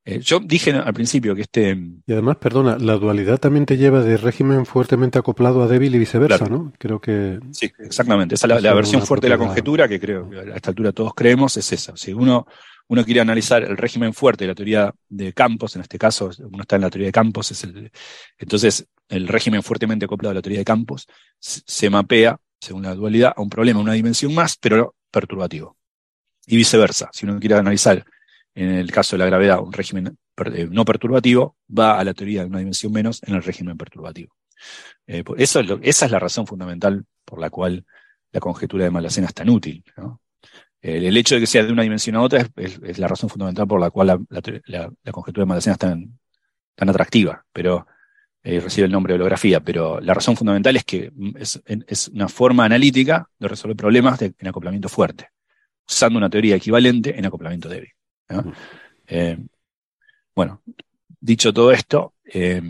[0.06, 1.76] Eh, yo dije al principio que este.
[2.06, 5.98] Y además, perdona, la dualidad también te lleva de régimen fuertemente acoplado a débil y
[5.98, 6.72] viceversa, ¿no?
[6.78, 7.40] Creo que.
[7.52, 8.36] Sí, exactamente.
[8.36, 11.16] Esa es la, versión fuerte de la conjetura que creo que a esta altura todos
[11.16, 11.98] creemos, es esa.
[11.98, 12.46] Si uno
[12.88, 16.62] uno quiere analizar el régimen fuerte de la teoría de campos, en este caso uno
[16.62, 17.92] está en la teoría de campos, es el,
[18.38, 21.08] entonces el régimen fuertemente acoplado a la teoría de campos
[21.40, 25.78] se mapea, según la dualidad, a un problema, una dimensión más, pero perturbativo.
[26.48, 28.06] Y viceversa, si uno quiere analizar
[28.54, 30.18] en el caso de la gravedad un régimen
[30.54, 34.36] eh, no perturbativo, va a la teoría de una dimensión menos en el régimen perturbativo.
[35.08, 37.86] Eh, esa es la razón fundamental por la cual
[38.32, 39.84] la conjetura de Malacena es tan útil.
[40.86, 43.80] El, hecho de que sea de una dimensión a otra es, la razón fundamental por
[43.80, 46.20] la cual la, conjetura de Malacena es tan,
[46.76, 47.44] tan atractiva.
[47.52, 47.88] Pero
[48.44, 52.66] eh, recibe el nombre de holografía, pero la razón fundamental es que es, una forma
[52.66, 55.30] analítica de resolver problemas de, en acoplamiento fuerte,
[55.88, 57.90] usando una teoría equivalente en acoplamiento débil.
[59.08, 59.40] Eh,
[60.36, 60.62] bueno,
[61.20, 62.62] dicho todo esto, eh,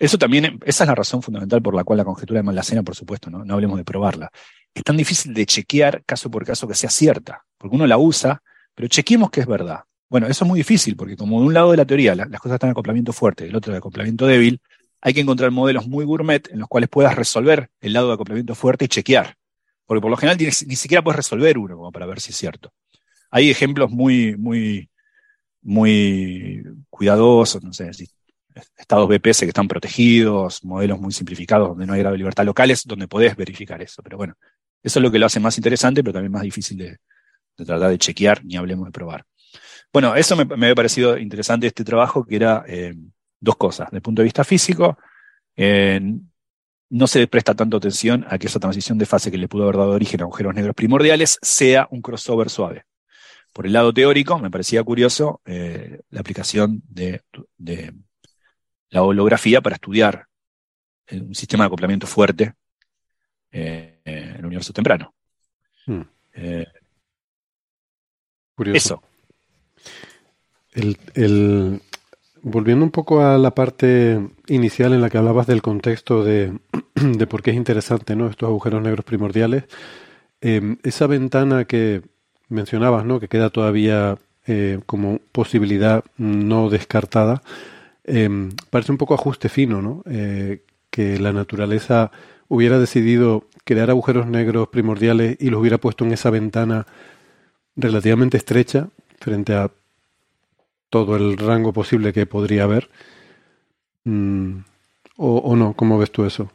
[0.00, 2.96] eso también, esa es la razón fundamental por la cual la conjetura de Malacena, por
[2.96, 3.44] supuesto, ¿no?
[3.44, 4.30] no hablemos de probarla,
[4.74, 8.42] es tan difícil de chequear caso por caso que sea cierta, porque uno la usa,
[8.74, 9.80] pero chequemos que es verdad.
[10.08, 12.54] Bueno, eso es muy difícil porque como de un lado de la teoría las cosas
[12.54, 14.60] están en acoplamiento fuerte, del otro de acoplamiento débil,
[15.02, 18.54] hay que encontrar modelos muy gourmet en los cuales puedas resolver el lado de acoplamiento
[18.54, 19.36] fuerte y chequear.
[19.84, 22.72] Porque por lo general ni, siquiera puedes resolver uno como para ver si es cierto.
[23.30, 24.88] Hay ejemplos muy, muy,
[25.60, 27.90] muy cuidadosos, no sé,
[28.76, 32.84] estados BPS que están protegidos, modelos muy simplificados donde no hay grado de libertad locales,
[32.84, 34.02] donde podés verificar eso.
[34.02, 34.34] Pero bueno,
[34.82, 36.96] eso es lo que lo hace más interesante, pero también más difícil de,
[37.56, 39.24] tratar de chequear, ni hablemos de probar.
[39.92, 42.94] Bueno, eso me, me había parecido interesante este trabajo, que era eh,
[43.40, 43.88] dos cosas.
[43.88, 44.98] Desde el punto de vista físico,
[45.56, 46.00] eh,
[46.90, 49.76] no se presta tanto atención a que esa transición de fase que le pudo haber
[49.76, 52.84] dado origen a agujeros negros primordiales sea un crossover suave.
[53.52, 57.22] Por el lado teórico, me parecía curioso eh, la aplicación de,
[58.90, 60.26] la holografía para estudiar
[61.12, 62.54] un sistema de acoplamiento fuerte
[63.50, 65.12] en el universo temprano.
[65.86, 66.02] Hmm.
[68.54, 69.02] Curioso.
[70.74, 70.96] Eso.
[71.14, 71.80] el,
[72.42, 76.58] volviendo un poco a la parte inicial en la que hablabas del contexto de,
[76.94, 78.28] de por qué es interesante ¿no?
[78.28, 79.64] estos agujeros negros primordiales,
[80.40, 82.02] em, esa ventana que
[82.48, 83.20] mencionabas, ¿no?
[83.20, 87.42] que queda todavía eh, como posibilidad no descartada,
[88.04, 90.02] em, parece un poco ajuste fino, ¿no?
[90.06, 92.10] Eh, que la naturaleza
[92.48, 96.86] hubiera decidido crear agujeros negros primordiales y los hubiera puesto en esa ventana
[97.76, 98.88] relativamente estrecha
[99.20, 99.70] frente a
[100.90, 102.90] todo el rango posible que podría haber.
[104.04, 104.58] Mm,
[105.16, 105.74] o, no?
[105.74, 106.50] ¿Cómo ves tú eso?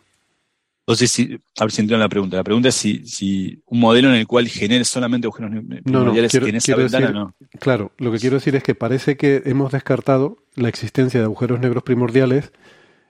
[0.87, 2.37] Entonces, si, a ver si entiendo la pregunta.
[2.37, 6.47] La pregunta es si, si un modelo en el cual genere solamente agujeros primordiales no,
[6.47, 7.35] en esa ventana, no.
[7.59, 11.59] Claro, lo que quiero decir es que parece que hemos descartado la existencia de agujeros
[11.59, 12.51] negros primordiales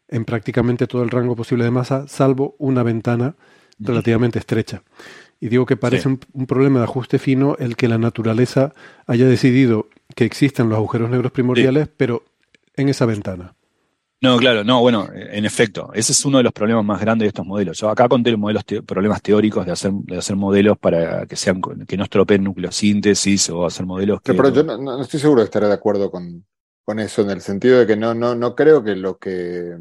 [0.08, 3.36] en prácticamente todo el rango posible de masa, salvo una ventana
[3.78, 4.84] relativamente estrecha.
[5.42, 8.74] Y digo que parece un, problema de ajuste fino el que la naturaleza
[9.06, 12.24] haya decidido que existan los agujeros negros primordiales, pero
[12.76, 13.54] en esa ventana.
[14.26, 17.30] No, claro, no, bueno, en efecto, ese es uno de los problemas más grandes de
[17.30, 17.78] estos modelos.
[17.78, 21.62] Yo acá conté los modelos problemas teóricos de hacer, de hacer modelos para que sean
[21.88, 24.34] que no estropeen nucleosíntesis o hacer modelos que.
[24.34, 26.46] Pero, yo no, estoy seguro de estar de acuerdo con,
[26.84, 29.76] con eso, en el sentido de que no, no, no creo que lo que.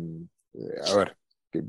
[0.54, 1.16] Eh, a ver,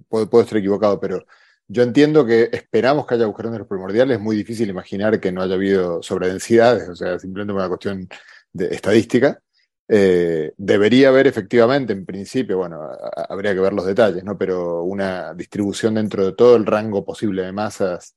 [0.08, 1.26] puedo, puedo estar equivocado, pero
[1.68, 5.42] yo entiendo que esperamos que haya agujeros negros primordiales, es muy difícil imaginar que no
[5.42, 8.08] haya habido sobredensidades, o sea, simplemente una cuestión
[8.54, 9.42] de estadística.
[9.88, 12.90] Eh, debería haber efectivamente, en principio, bueno,
[13.30, 14.38] habría que ver los detalles, ¿no?
[14.38, 18.16] Pero una distribución dentro de todo el rango posible de masas,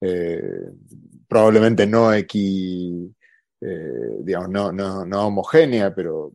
[0.00, 0.40] eh,
[1.28, 3.14] probablemente no equi,
[3.60, 6.32] eh, digamos, no, no, no, homogénea, pero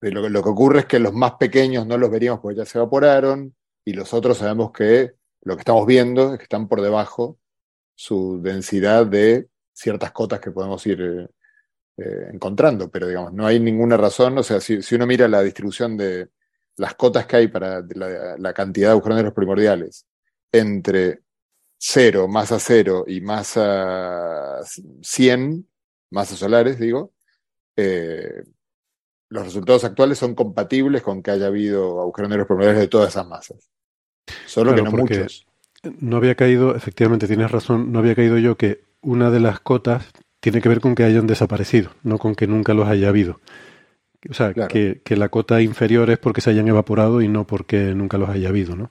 [0.00, 2.78] lo, lo, que ocurre es que los más pequeños no los veríamos porque ya se
[2.78, 3.54] evaporaron,
[3.84, 7.38] y los otros sabemos que lo que estamos viendo es que están por debajo
[7.94, 11.30] su densidad de ciertas cotas que podemos ir
[11.96, 15.96] eh, encontrando, pero digamos, no hay ninguna razón, o sea, si, uno mira la distribución
[15.96, 16.30] de
[16.76, 17.84] las cotas que hay para
[18.38, 20.06] la, cantidad de agujeros negros primordiales
[20.50, 21.20] entre
[21.78, 24.60] 0, masa 0 y masa
[25.02, 25.68] 100,
[26.10, 27.12] masas solares, digo,
[27.76, 28.42] eh,
[29.28, 33.26] los resultados actuales son compatibles con que haya habido agujeros negros primordiales de todas esas
[33.26, 33.70] masas.
[34.46, 35.46] Solo que no muchos.
[35.98, 40.12] No había caído, efectivamente, tienes razón, no había caído yo que una de las cotas
[40.42, 43.40] tiene que ver con que hayan desaparecido, no con que nunca los haya habido.
[44.28, 48.18] O sea, que, la cota inferior es porque se hayan evaporado y no porque nunca
[48.18, 48.90] los haya habido, ¿no?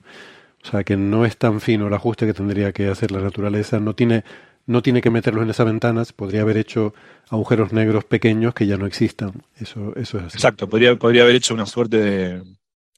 [0.64, 3.80] O sea, que no es tan fino el ajuste que tendría que hacer la naturaleza.
[3.80, 4.24] No tiene,
[4.64, 6.14] no tiene que meterlos en esas ventanas.
[6.14, 6.94] Podría haber hecho
[7.28, 9.42] agujeros negros pequeños que ya no existan.
[9.56, 10.38] Eso, eso es así.
[10.38, 10.70] Exacto.
[10.70, 12.42] Podría, podría haber hecho una suerte de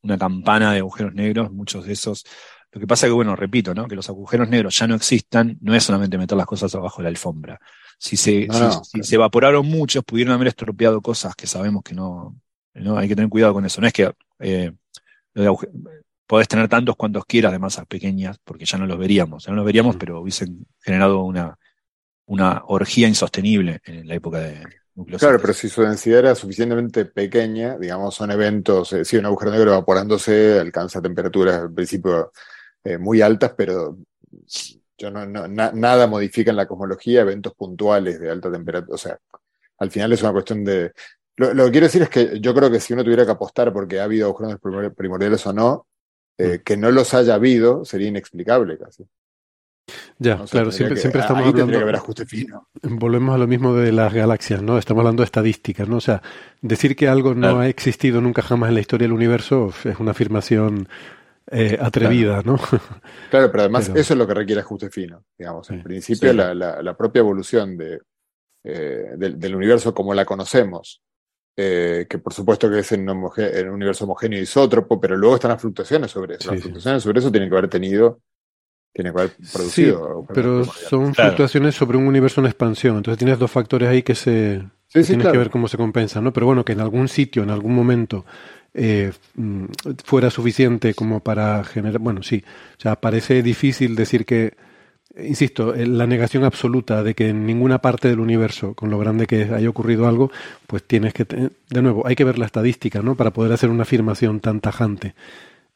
[0.03, 1.51] una campana de agujeros negros.
[1.51, 2.25] Muchos de esos
[2.71, 3.87] lo que pasa que, bueno, repito, ¿no?
[3.87, 7.05] Que los agujeros negros ya no existan, no es solamente meter las cosas abajo de
[7.05, 7.61] la alfombra.
[8.05, 8.47] Si se,
[8.83, 12.39] si, se evaporaron muchos, pudieron haber estropeado cosas que sabemos que no,
[12.75, 13.81] no hay que tener cuidado con eso.
[13.81, 14.73] No es que eh,
[16.27, 19.57] podés tener tantos cuantos quieras de masas pequeñas, porque ya no los veríamos, ya no
[19.57, 21.59] los veríamos, pero hubiesen generado una,
[22.27, 24.61] una orgía insostenible en la época de,
[25.19, 29.51] Claro, pero si su densidad era suficientemente pequeña, digamos, son eventos, eh, si un agujero
[29.51, 32.31] negro evaporándose alcanza temperaturas al principio
[32.85, 33.99] eh, muy altas, pero
[34.99, 38.95] yo no, nada modifica en la cosmología eventos puntuales de alta temperatura.
[38.95, 39.19] O sea,
[39.79, 40.93] al final es una cuestión de.
[41.37, 43.99] Lo, que quiero decir es que yo creo que si uno tuviera que apostar porque
[43.99, 44.61] ha habido agujeros
[44.95, 45.87] primordiales o no,
[46.39, 46.63] eh, mm.
[46.63, 49.05] que no los haya habido sería inexplicable casi.
[50.19, 52.27] Ya, claro, siempre, siempre estamos hablando.
[52.27, 52.69] fino.
[52.83, 54.79] Volvemos a lo mismo de las galaxias, ¿no?
[54.79, 55.97] Estamos hablando de estadísticas, ¿no?
[55.97, 56.23] O sea,
[56.63, 60.13] decir que algo no ha existido nunca jamás en la historia del universo es una
[60.13, 60.89] afirmación
[61.51, 62.57] eh, atrevida, ¿no?
[63.31, 65.69] Claro, pero además eso es lo que requiere ajuste fino, digamos.
[65.71, 68.01] En principio la, la, propia evolución de,
[68.63, 71.03] eh, del, universo como la conocemos,
[71.57, 73.31] eh, que por supuesto que es en un,
[73.71, 76.53] universo homogéneo y isótropo, pero luego están las fluctuaciones sobre eso.
[76.53, 78.21] las fluctuaciones sobre eso tienen que haber tenido,
[78.93, 80.27] tienen que haber producido.
[80.33, 84.63] pero son fluctuaciones sobre un universo en expansión, entonces tienes dos factores ahí que se...
[84.93, 86.33] tienes que ver cómo se compensan, ¿no?
[86.33, 88.25] Pero bueno, que en algún sitio, en algún momento,
[88.75, 89.65] eh, mm,
[90.05, 92.01] fuera suficiente como para generar.
[92.01, 92.45] Bueno, sí,
[92.77, 94.55] o sea, parece difícil decir que,
[95.17, 99.45] insisto, la negación absoluta de que en ninguna parte del universo, con lo grande que
[99.45, 100.31] haya ocurrido algo,
[100.67, 103.15] pues tienes que, de nuevo, hay que ver la estadística, ¿no?
[103.15, 105.15] Para poder hacer una afirmación tan tajante.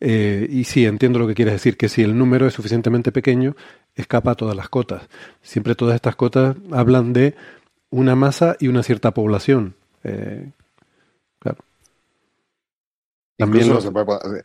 [0.00, 3.56] Eh, y sí, entiendo lo que quieres decir, que si el número es suficientemente pequeño,
[3.94, 5.08] escapa a todas las cotas.
[5.42, 7.34] Siempre todas estas cotas hablan de
[7.90, 9.74] una masa y una cierta población.
[10.04, 10.50] Eh,
[13.38, 14.44] también se puede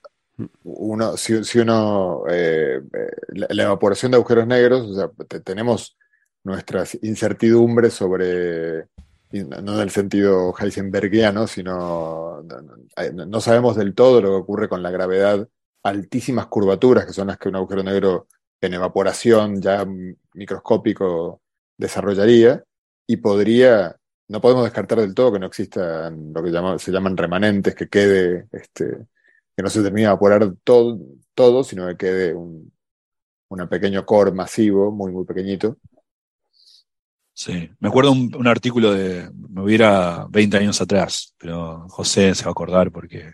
[0.63, 2.81] uno, si, si uno, eh,
[3.29, 5.95] la, la, evaporación de agujeros negros, o sea, tenemos
[6.43, 8.87] nuestras incertidumbres sobre,
[9.31, 14.83] no en el sentido heisenbergiano, sino no, no sabemos del todo lo que ocurre con
[14.83, 15.47] la gravedad,
[15.83, 18.27] altísimas curvaturas, que son las que un agujero negro
[18.61, 19.85] en evaporación ya
[20.33, 21.41] microscópico
[21.77, 22.63] desarrollaría,
[23.07, 23.95] y podría,
[24.27, 28.47] no podemos descartar del todo que no existan lo que se llaman remanentes, que quede,
[28.51, 29.07] este,
[29.55, 30.99] que no se termine de evaporar todo,
[31.33, 32.71] todo sino que quede un,
[33.49, 35.77] un pequeño core masivo, muy, muy pequeñito,
[37.35, 42.43] Sí, me acuerdo un, un, artículo de, me hubiera 20 años atrás, pero José se
[42.43, 43.33] va a acordar porque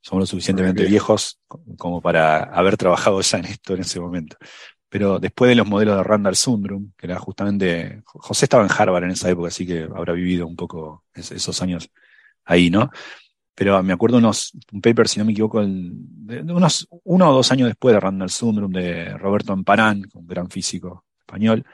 [0.00, 1.38] somos lo suficientemente viejos
[1.76, 4.36] como para haber trabajado ya en esto en ese momento.
[4.94, 9.02] Pero después de los modelos de Randall Sundrum, que era justamente, José estaba en Harvard
[9.02, 11.90] en esa época, así que habrá vivido un poco esos años
[12.44, 12.92] ahí, ¿no?
[13.56, 17.50] Pero me acuerdo unos, un paper, si no me equivoco, de unos uno o dos
[17.50, 21.64] años después de Randall Sundrum, de Roberto Amparán, un gran físico español,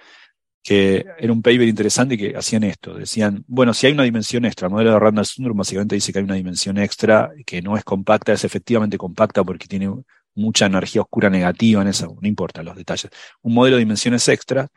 [0.62, 2.94] que era un paper interesante que hacían esto.
[2.94, 6.20] Decían, bueno, si hay una dimensión extra, el modelo de Randall Sundrum básicamente dice que
[6.20, 9.90] hay una dimensión extra que no es compacta, es efectivamente compacta porque tiene
[10.34, 13.10] mucha energía oscura negativa en eso, no importa los detalles.
[13.42, 14.68] Un modelo de dimensiones extra.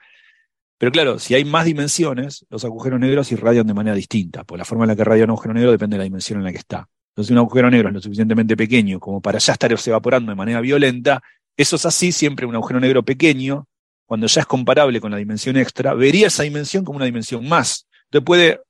[0.78, 4.66] Pero claro, si hay más dimensiones, los agujeros negros irradian de manera distinta, porque la
[4.66, 6.58] forma en la que irradia un agujero negro depende de la dimensión en la que
[6.58, 6.90] está.
[7.12, 10.60] Entonces, un agujero negro es lo suficientemente pequeño como para ya estarse evaporando de manera
[10.62, 11.22] violenta.
[11.56, 13.68] Eso es así, siempre un agujero negro pequeño
[14.06, 17.88] cuando ya es comparable con la dimensión extra, vería esa dimensión como una dimensión más.
[18.06, 18.62] Entonces puede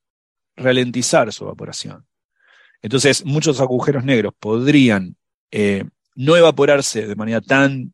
[0.56, 2.06] ralentizar su evaporación.
[2.82, 5.16] Entonces, muchos agujeros negros podrían
[5.52, 7.94] eh, no evaporarse de manera tan,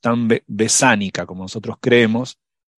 [0.00, 2.38] tan besánica como nosotros creemos,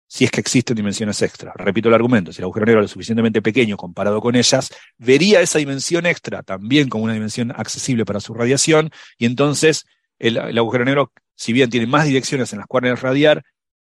[0.09, 1.53] si es que existen dimensiones extra.
[1.57, 5.41] Repito el argumento, si el agujero negro es lo suficientemente pequeño comparado con ellas, vería
[5.41, 9.85] esa dimensión extra también como una dimensión accesible para su radiación, y entonces
[10.19, 13.45] el, agujero negro, si bien tiene más direcciones en las cuales radiar,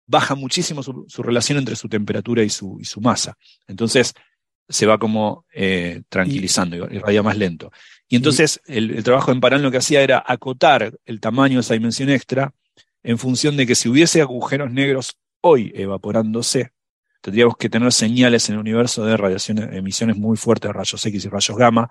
[0.07, 3.37] baja muchísimo su, relación entre su temperatura y su, y masa.
[3.67, 4.15] Entonces
[4.69, 7.71] se va como eh, tranquilizando y, radia más lento.
[8.09, 11.75] Y entonces el, trabajo en Parán lo que hacía era acotar el tamaño de esa
[11.75, 12.53] dimensión extra
[13.03, 16.73] en función de que si hubiese agujeros negros hoy evaporándose,
[17.21, 21.25] tendríamos que tener señales en el universo de radiaciones, emisiones muy fuertes de rayos X
[21.25, 21.89] y rayos gamma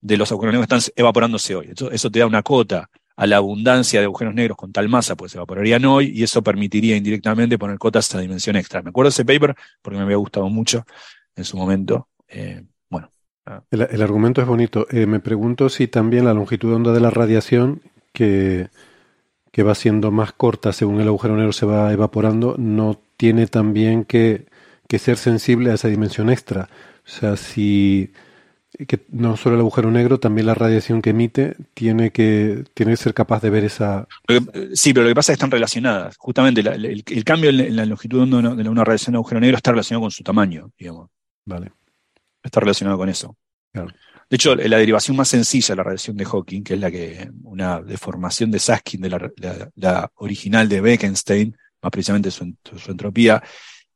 [0.00, 1.70] de los agujeros negros que están evaporándose hoy.
[1.72, 5.16] Eso, eso te da una cota a la abundancia de agujeros negros con tal masa,
[5.16, 8.82] pues se evaporarían hoy y eso permitiría indirectamente poner cotas a dimensión extra.
[8.82, 10.84] Me acuerdo de ese paper porque me había gustado mucho
[11.36, 12.08] en su momento.
[12.28, 12.64] Eh.
[13.46, 13.62] Ah.
[13.70, 14.86] El, argumento es bonito.
[14.90, 17.82] Eh, me pregunto si también la longitud de onda de la radiación,
[18.12, 18.68] que,
[19.50, 24.04] que va siendo más corta según el agujero negro se va evaporando, no tiene también
[24.04, 24.46] que,
[24.88, 26.68] que ser sensible a esa dimensión extra.
[27.04, 28.12] O sea, si
[28.86, 32.96] que no solo el agujero negro, también la radiación que emite tiene que, tiene que
[32.96, 34.08] ser capaz de ver esa...
[34.72, 36.16] Sí, pero lo que pasa es que están relacionadas.
[36.16, 39.72] Justamente el, cambio en la longitud de una, de una radiación de agujero negro está
[39.72, 41.10] relacionado con su tamaño, digamos.
[41.44, 41.72] Vale.
[42.42, 43.36] Está relacionado con eso.
[43.72, 47.30] De hecho, la derivación más sencilla de la radiación de Hawking, que es la que
[47.44, 49.10] una deformación de Saskin de
[49.76, 53.42] la, original de Bekenstein, más precisamente su, su entropía,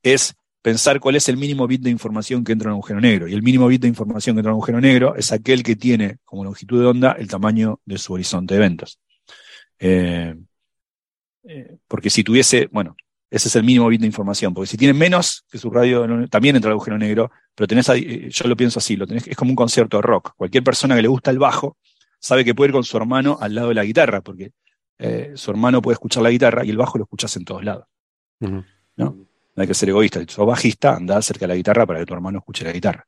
[0.03, 0.35] es
[0.67, 3.29] pensar cuál es el mínimo bit de información que entra en un agujero negro.
[3.29, 5.77] Y el mínimo bit de información que entra en un agujero negro es aquel que
[5.77, 8.99] tiene como longitud de onda el tamaño de su horizonte de eventos.
[9.79, 10.35] Eh,
[11.45, 12.97] eh, porque si tuviese, bueno,
[13.37, 16.57] ese es el mínimo bit de información, porque si tiene menos que su radio, también
[16.57, 19.51] entra el agujero negro, pero tenés, eh, yo lo pienso así, lo tenés, es como
[19.51, 20.33] un concierto de rock.
[20.37, 21.77] Cualquier persona que le gusta el bajo
[22.19, 24.53] sabe que puede ir con su hermano al lado de la guitarra, porque
[25.35, 27.85] su hermano puede escuchar la guitarra y el bajo lo escuchas en todos lados.
[28.41, 28.67] ¿no?
[29.57, 30.21] no hay que ser egoísta.
[30.21, 33.07] Si sos bajista, anda cerca de la guitarra para que tu hermano escuche la guitarra.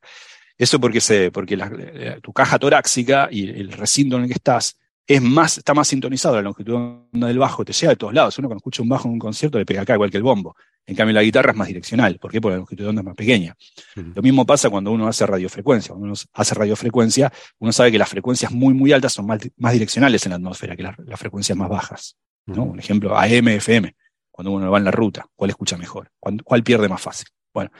[0.56, 4.76] Eso porque, se, porque eh, tu caja torácica y el recinto en el que estás
[5.08, 6.36] es más, está más sintonizado.
[6.36, 6.78] La longitud
[7.10, 8.38] del bajo te llega de todos lados.
[8.38, 10.54] Uno cuando escucha un bajo en un concierto le pega acá igual que el bombo.
[10.86, 12.18] En cambio, la guitarra es más direccional.
[12.18, 12.40] ¿Por qué?
[12.40, 13.56] Porque la longitud de onda es más pequeña.
[13.96, 15.88] Lo mismo pasa cuando uno hace radiofrecuencia.
[15.88, 20.24] Cuando uno hace radiofrecuencia, uno sabe que las frecuencias muy, muy altas son más, direccionales
[20.26, 22.16] en la atmósfera que las, frecuencias más bajas.
[22.46, 22.64] ¿no?
[22.64, 23.94] Un ejemplo, AM, FM
[24.38, 27.26] cuando uno va en la ruta, cuál escucha mejor, cuál, pierde más fácil.
[27.52, 27.72] Bueno,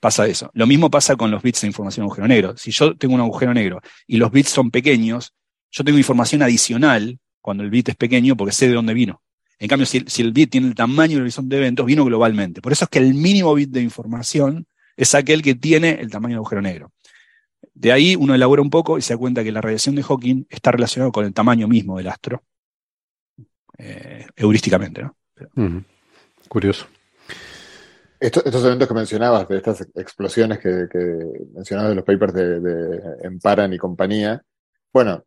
[0.00, 0.50] pasa eso.
[0.52, 2.56] Lo mismo pasa con los bits de información agujero negro.
[2.56, 5.32] Si yo tengo un agujero negro y los bits son pequeños,
[5.72, 9.22] yo tengo información adicional cuando el bit es pequeño porque sé de dónde vino.
[9.58, 12.60] En cambio, si, el bit tiene el tamaño del horizonte de eventos, vino globalmente.
[12.60, 14.66] Por eso es que el mínimo bit de información
[14.96, 16.92] es aquel que tiene el tamaño del agujero negro.
[17.72, 20.46] De ahí uno elabora un poco y se da cuenta que la radiación de Hawking
[20.50, 22.42] está relacionada con el tamaño mismo del astro,
[23.78, 25.02] eh, heurísticamente.
[25.02, 25.84] ¿no?
[26.48, 26.86] Curioso.
[28.20, 30.88] estos eventos que mencionabas, de estas explosiones que,
[31.54, 34.42] mencionabas de los papers de, de Emparan y compañía,
[34.92, 35.24] bueno,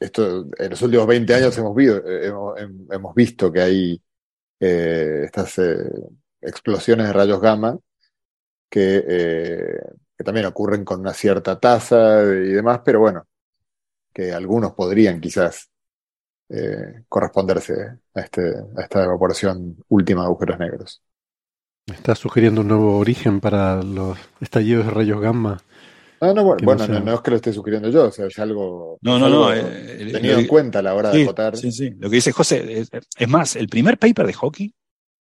[0.00, 4.02] esto, en los últimos 20 años hemos, hemos, visto que hay
[4.60, 5.90] eh, estas eh,
[6.40, 7.78] explosiones de rayos gamma
[8.68, 9.80] que,
[10.24, 13.26] también ocurren con una cierta tasa y demás, pero bueno,
[14.12, 15.70] que algunos podrían quizás
[16.48, 17.74] eh, corresponderse
[18.14, 18.42] a, este,
[18.76, 21.02] a esta evaporación última de agujeros negros.
[21.86, 25.60] Estás sugiriendo un nuevo origen para los estallidos de rayos gamma.
[26.20, 29.18] Ah, no, bueno, no, es que lo esté sugiriendo yo, o sea, es algo, no,
[29.18, 31.56] no, no, eh, tenido en cuenta a la hora de votar.
[31.56, 34.70] Sí, sí, lo que dice José, es, es, más, el primer paper de Hawking,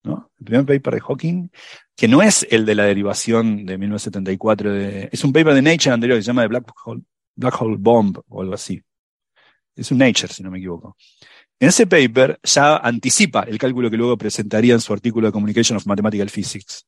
[0.03, 0.31] ¿no?
[0.37, 1.49] El primer paper de Hawking,
[1.95, 5.91] que no es el de la derivación de 1974, de, es un paper de Nature
[5.91, 7.03] anterior que se llama de Black Hole,
[7.35, 8.81] Black Hole Bomb o algo así.
[9.75, 10.97] Es un Nature, si no me equivoco.
[11.59, 15.77] En ese paper ya anticipa el cálculo que luego presentaría en su artículo de Communication
[15.77, 16.87] of Mathematical Physics.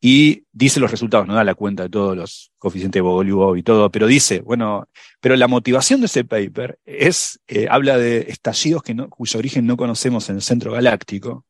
[0.00, 3.62] Y dice los resultados, no da la cuenta de todos los coeficientes de Bogoliubov y
[3.62, 4.86] todo, pero dice, bueno,
[5.18, 9.66] pero la motivación de ese paper es, eh, habla de estallidos que no, cuyo origen
[9.66, 11.46] no conocemos en el centro galáctico.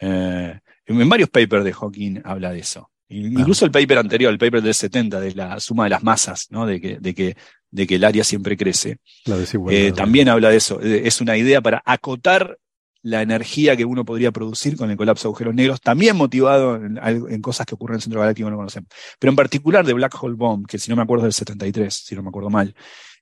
[0.00, 2.90] Eh, en varios papers de Hawking habla de eso.
[3.08, 6.64] Incluso el paper anterior, el paper del 70, de la suma de las masas, ¿no?
[6.64, 7.36] de, que, de, que,
[7.70, 8.98] de que el área siempre crece.
[9.70, 10.80] Eh, también habla de eso.
[10.80, 12.58] Es una idea para acotar
[13.02, 17.42] la energía que uno podría producir con el colapso de agujeros negros, también motivado en,
[17.42, 18.90] cosas que ocurren en el centro galáctico que no conocemos.
[19.18, 21.94] Pero en particular de Black Hole Bomb, que si no me acuerdo es del 73,
[21.94, 22.74] si no me acuerdo mal,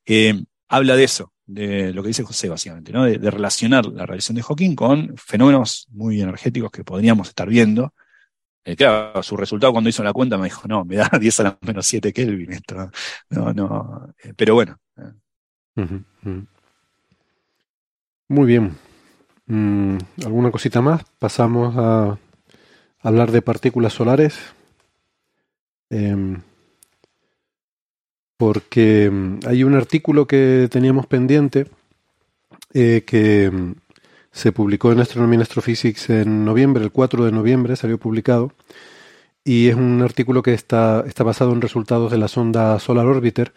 [0.05, 3.05] eh, habla de eso, de lo que dice José básicamente, ¿no?
[3.05, 7.95] de, relacionar la radiación de Hawking con fenómenos muy energéticos que podríamos estar viendo
[8.69, 11.43] eh, claro, su resultado cuando hizo la cuenta me dijo, no, me da 10 a
[11.43, 12.91] la menos 7 Kelvin esto.
[13.31, 14.79] No, no, eh, pero bueno.
[18.29, 18.77] Muy bien.
[19.49, 21.05] Mm, ¿Alguna cosita más?
[21.19, 22.19] Pasamos a
[23.01, 24.39] hablar de partículas solares.
[25.91, 26.43] Em,
[28.37, 31.67] porque mm, hay un artículo que teníamos pendiente
[32.75, 33.75] eh, que mm,
[34.33, 38.53] se publicó en Astronomy and Astrophysics en noviembre, el 4 de noviembre salió publicado,
[39.45, 43.53] y es un artículo que está, está basado en resultados de la sonda Solar Orbiter,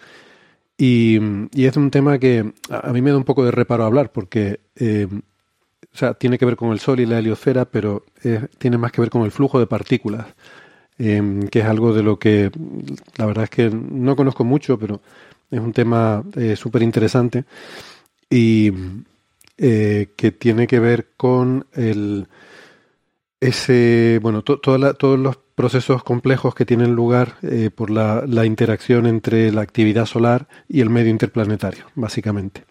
[0.77, 1.19] y,
[1.53, 5.07] es un tema que a mí me da un poco de reparo hablar, porque eh,
[5.93, 8.05] o sea, tiene que ver con el Sol y la heliosfera, pero
[8.57, 10.27] tiene más que ver con el flujo de partículas,
[10.97, 12.51] eh, que es algo de lo que
[13.17, 15.01] la verdad es que no conozco mucho, pero
[15.49, 17.43] es un tema eh, súper interesante.
[18.29, 18.71] Y,
[19.63, 22.27] eh, que tiene que ver con el
[23.39, 29.61] ese bueno todos los procesos complejos que tienen lugar eh, por la, interacción entre la
[29.61, 32.63] actividad solar y el medio interplanetario básicamente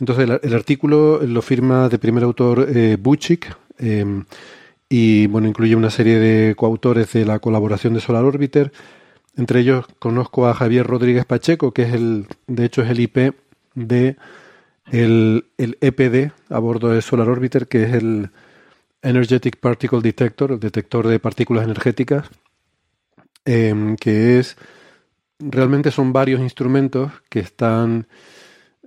[0.00, 4.24] entonces el, artículo lo firma de primer autor eh, Buchik em,
[4.88, 8.72] y bueno incluye una serie de coautores de la colaboración de Solar Orbiter.
[9.36, 13.34] Entre ellos conozco a Javier Rodríguez Pacheco que es el de hecho es el IP
[13.74, 14.16] de
[14.90, 18.30] el, EPD a bordo de Solar Orbiter, que es el
[19.02, 22.28] Energetic Particle Detector, el detector de partículas energéticas,
[23.44, 24.56] em, que es
[25.38, 28.06] realmente son varios instrumentos que están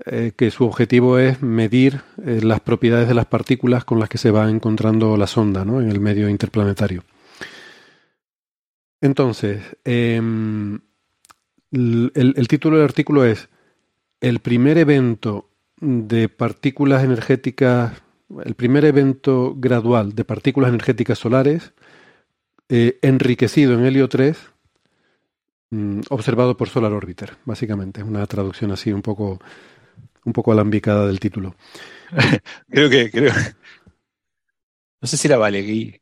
[0.06, 4.18] eh, que su objetivo es medir eh, las propiedades de las partículas con las que
[4.18, 5.82] se va encontrando la sonda ¿no?
[5.82, 7.04] en el medio interplanetario.
[9.02, 10.80] Entonces, em,
[11.72, 13.50] el título del artículo es
[14.20, 15.50] El primer evento
[15.80, 17.94] de partículas energéticas,
[18.44, 21.74] el primer evento gradual de partículas energéticas solares
[22.70, 24.38] eh, enriquecido en helio 3,
[25.70, 28.04] mm, observado por Solar Orbiter, básicamente.
[28.04, 29.40] Una traducción así un poco,
[30.28, 31.56] un poco alambicada del título.
[32.70, 33.34] creo que, creo.
[35.02, 36.02] No sé si era Valegui,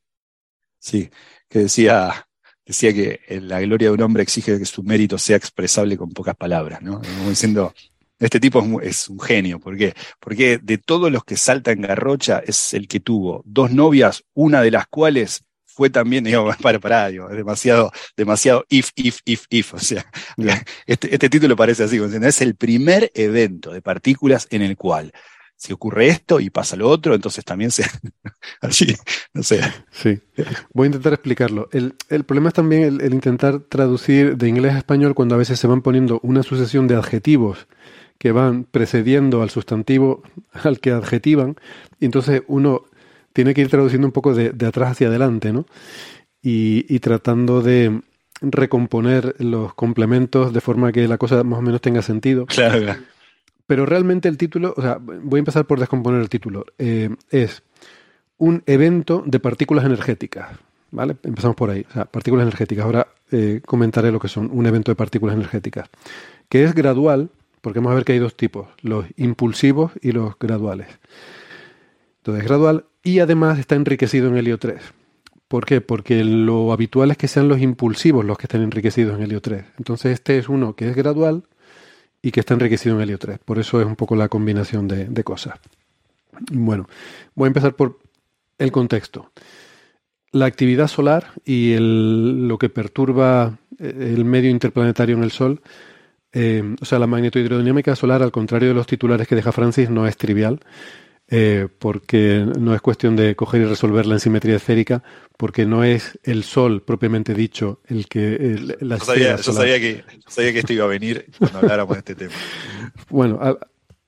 [0.79, 1.09] sí,
[1.47, 2.27] que decía,
[2.65, 6.35] decía que la gloria de un hombre exige que su mérito sea expresable con pocas
[6.35, 7.01] palabras, ¿no?
[7.27, 7.73] Diciendo,
[8.17, 9.59] este tipo es, un genio.
[9.59, 9.93] ¿Por qué?
[10.19, 14.61] Porque de todos los que salta en Garrocha es el que tuvo dos novias, una
[14.61, 15.43] de las cuales
[15.75, 19.73] fue también, digo, para, para, digo, es demasiado, demasiado if, if, if, if.
[19.73, 20.05] O sea,
[20.87, 25.11] este, este, título parece así, es el primer evento de partículas en el cual
[25.57, 27.85] si ocurre esto y pasa lo otro, entonces también se.
[28.61, 28.95] así,
[29.33, 29.61] no sé.
[29.91, 30.19] Sí.
[30.73, 31.69] Voy a intentar explicarlo.
[31.71, 35.37] El, el problema es también el, el, intentar traducir de inglés a español cuando a
[35.37, 37.67] veces se van poniendo una sucesión de adjetivos
[38.17, 40.23] que van precediendo al sustantivo
[40.53, 41.55] al que adjetivan,
[41.99, 42.83] y entonces uno
[43.35, 45.65] tiene que ir traduciendo un poco de, atrás hacia adelante, ¿no?
[46.41, 48.01] Y, tratando de
[48.39, 52.45] recomponer los complementos de forma que la cosa más o menos tenga sentido.
[52.45, 52.95] Claro.
[53.67, 56.65] Pero realmente el título, o sea, voy a empezar por descomponer el título.
[56.77, 57.61] Eh, es
[58.37, 60.57] un evento de partículas energéticas.
[60.91, 61.17] ¿Vale?
[61.23, 61.85] Empezamos por ahí.
[61.89, 62.85] O sea, partículas energéticas.
[62.85, 65.89] Ahora eh, comentaré lo que son un evento de partículas energéticas.
[66.47, 67.29] Que es gradual,
[67.59, 70.87] porque vamos a ver que hay dos tipos, los impulsivos y los graduales.
[72.19, 74.81] Entonces, gradual y además está enriquecido en helio 3.
[75.47, 75.79] ¿Por qué?
[75.79, 79.63] Porque lo habitual es que sean los impulsivos los que estén enriquecidos en helio 3.
[79.77, 81.43] Entonces, este es uno que es gradual
[82.23, 83.37] y que está enriquecido en helio 3.
[83.45, 85.59] Por eso es un poco la combinación de, cosas.
[86.51, 86.89] Bueno,
[87.35, 87.99] voy a empezar por
[88.57, 89.31] el contexto.
[90.31, 95.61] La actividad solar y lo que perturba eh, el medio interplanetario en el Sol,
[96.33, 100.07] eh, o sea, la magnetohidrodinámica solar, al contrario de los titulares que deja Francis, no
[100.07, 100.59] es trivial.
[101.27, 105.01] Eh, porque no es cuestión de coger y resolverla en simetría esférica,
[105.37, 109.79] porque no es el Sol propiamente dicho el que el, la yo, sabía, yo sabía,
[109.79, 112.33] que, sabía que esto iba a venir cuando habláramos de este tema.
[113.09, 113.57] Bueno, a,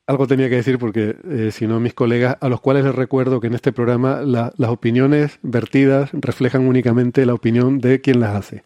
[0.05, 3.41] algo tenía que decir porque eh, si no mis colegas, a los cuales les recuerdo
[3.41, 8.35] que en este programa la, las opiniones vertidas reflejan únicamente la opinión de quien las
[8.35, 8.63] hace.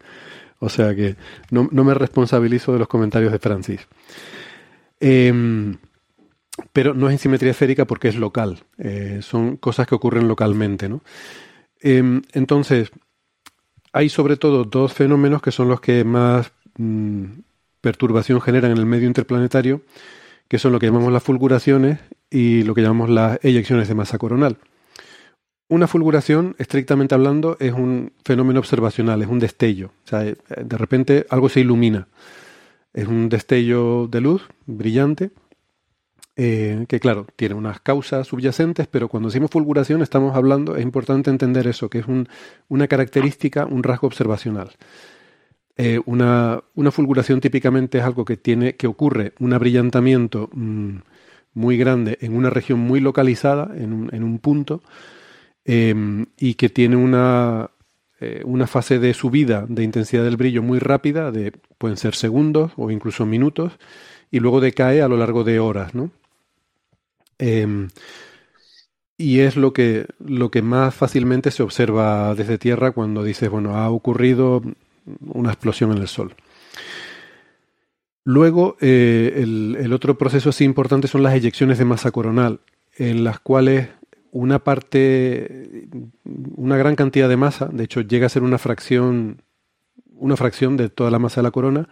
[0.59, 1.15] O sea que
[1.49, 3.87] no, no me responsabilizo de los comentarios de Francis.
[4.99, 5.73] Eh,
[6.73, 8.63] pero no es en simetría esférica porque es local.
[8.77, 10.89] Eh, son cosas que ocurren localmente.
[10.89, 11.01] ¿no?
[11.81, 12.91] Eh, entonces,
[13.93, 17.25] hay sobre todo dos fenómenos que son los que más mmm,
[17.81, 19.81] perturbación generan en el medio interplanetario,
[20.47, 21.99] que son lo que llamamos las fulguraciones
[22.29, 24.57] y lo que llamamos las eyecciones de masa coronal.
[25.67, 29.93] Una fulguración, estrictamente hablando, es un fenómeno observacional, es un destello.
[30.03, 32.09] O sea, de repente algo se ilumina.
[32.93, 35.31] Es un destello de luz brillante
[36.35, 41.29] eh, que claro, tiene unas causas subyacentes, pero cuando decimos fulguración estamos hablando, es importante
[41.29, 42.27] entender eso, que es un,
[42.69, 44.71] una característica, un rasgo observacional.
[45.77, 50.97] Eh, una, una, fulguración típicamente es algo que tiene, que ocurre, un abrillantamiento mmm,
[51.53, 54.83] muy grande en una región muy localizada, en un, punto,
[55.65, 57.71] eh, y que tiene una,
[58.19, 62.71] eh, una fase de subida de intensidad del brillo muy rápida, de, pueden ser segundos
[62.77, 63.73] o incluso minutos,
[64.29, 66.11] y luego decae a lo largo de horas, ¿no?
[67.41, 67.87] Eh,
[69.17, 73.75] y es lo que, lo que más fácilmente se observa desde Tierra cuando dices, bueno,
[73.75, 74.61] ha ocurrido
[75.19, 76.33] una explosión en el Sol.
[78.23, 82.61] Luego, eh, el, el, otro proceso así importante son las eyecciones de masa coronal,
[82.95, 83.89] en las cuales
[84.31, 85.87] una parte,
[86.55, 89.41] una gran cantidad de masa, de hecho llega a ser una fracción,
[90.15, 91.89] una fracción de toda la masa de la corona,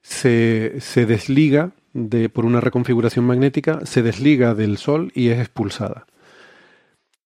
[0.00, 6.06] se, se desliga de, por una reconfiguración magnética, se desliga del Sol y es expulsada.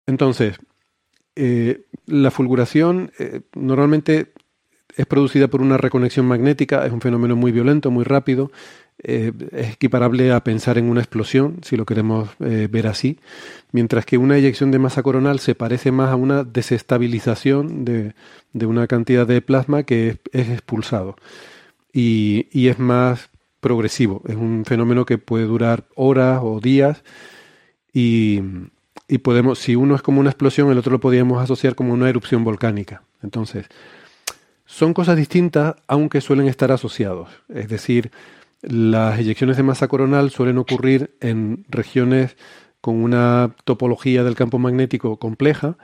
[0.06, 0.58] Entonces,
[1.36, 4.32] eh, la fulguración eh, normalmente
[4.96, 8.50] es producida por una reconexión magnética, es un fenómeno muy violento, muy rápido,
[9.00, 13.20] eh, es equiparable a pensar en una explosión, si lo queremos ver así,
[13.70, 18.14] mientras que una eyección de masa coronal se parece más a una desestabilización de,
[18.52, 21.14] de una cantidad de plasma que es, es expulsado
[21.92, 23.30] y, y es más
[23.60, 24.22] progresivo.
[24.26, 27.02] Es un fenómeno que puede durar horas o días
[27.92, 28.40] y,
[29.08, 32.08] y, podemos, si uno es como una explosión, el otro lo podríamos asociar como una
[32.08, 33.02] erupción volcánica.
[33.22, 33.66] Entonces,
[34.64, 37.30] son cosas distintas, aunque suelen estar asociados.
[37.48, 38.10] Es decir,
[38.60, 42.36] las eyecciones de masa coronal suelen ocurrir en regiones
[42.80, 45.76] con una topología del campo magnético compleja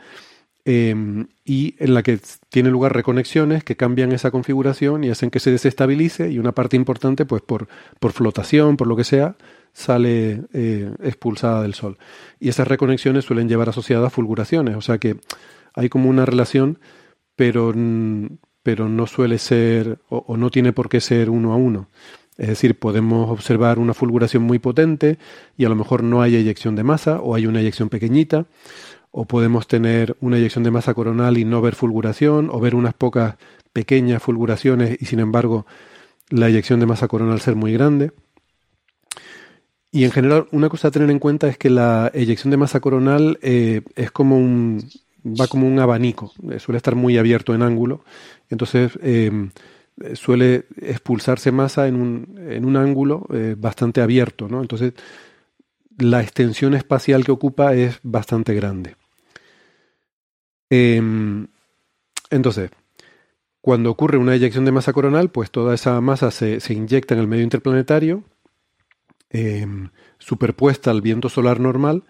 [0.65, 2.19] eh, y en la que
[2.49, 6.77] tiene lugar reconexiones que cambian esa configuración y hacen que se desestabilice y una parte
[6.77, 7.69] importante, pues por,
[8.01, 9.37] por flotación, por lo que sea,
[9.75, 11.99] sale eh, expulsada del Sol.
[12.41, 15.17] Y esas reconexiones suelen llevar asociadas fulguraciones, o sea que
[15.75, 16.79] hay como una relación,
[17.37, 17.75] pero,
[18.63, 21.89] pero no suele ser o, o no tiene por qué ser uno a uno.
[22.37, 25.19] Es decir, podemos observar una fulguración muy potente
[25.57, 28.47] y a lo mejor no hay eyección de masa o hay una eyección pequeñita
[29.17, 32.95] o podemos tener una eyección de masa coronal y no ver fulguración, o ver unas
[32.95, 33.37] pocas
[33.73, 35.67] pequeñas fulguraciones y sin embargo
[36.31, 38.11] la eyección de masa coronal ser muy grande.
[39.93, 42.81] Y en general, una cosa a tener en cuenta es que la eyección de masa
[42.81, 44.83] coronal eh, es como un.
[45.25, 48.05] va como un abanico, eh, suele estar muy abierto en ángulo,
[48.51, 49.31] entonces eh,
[50.15, 53.29] suele expulsarse masa en un, en un ángulo
[53.59, 54.61] bastante abierto, ¿no?
[54.61, 54.95] Entonces,
[55.99, 58.97] la extensión espacial que ocupa es bastante grande.
[60.71, 61.01] Eh,
[62.31, 62.71] entonces,
[63.65, 67.27] cuando ocurre una eyección de masa coronal, pues toda esa masa se, inyecta en el
[67.27, 68.23] medio interplanetario,
[69.31, 69.67] eh,
[70.19, 72.03] superpuesta al viento solar normal,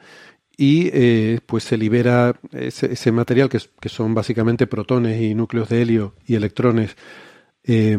[0.56, 6.14] y eh, pues se libera ese, material que, son básicamente protones y núcleos de helio
[6.26, 6.96] y electrones,
[7.62, 7.96] eh,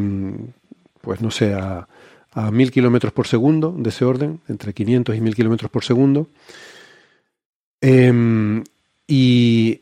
[1.00, 1.88] pues no sé, a,
[2.32, 6.28] a mil kilómetros por segundo de ese orden, entre 500 y 1000 kilómetros por segundo.
[9.08, 9.80] Y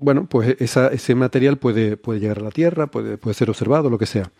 [0.00, 3.90] bueno, pues esa, ese material puede, puede llegar a la Tierra, puede, puede ser observado,
[3.90, 4.30] lo que sea.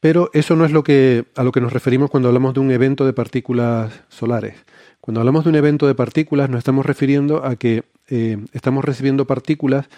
[0.00, 2.70] Pero eso no es lo que, a lo que nos referimos cuando hablamos de un
[2.70, 4.54] evento de partículas solares.
[5.00, 9.26] Cuando hablamos de un evento de partículas nos estamos refiriendo a que eh, estamos recibiendo
[9.26, 9.88] partículas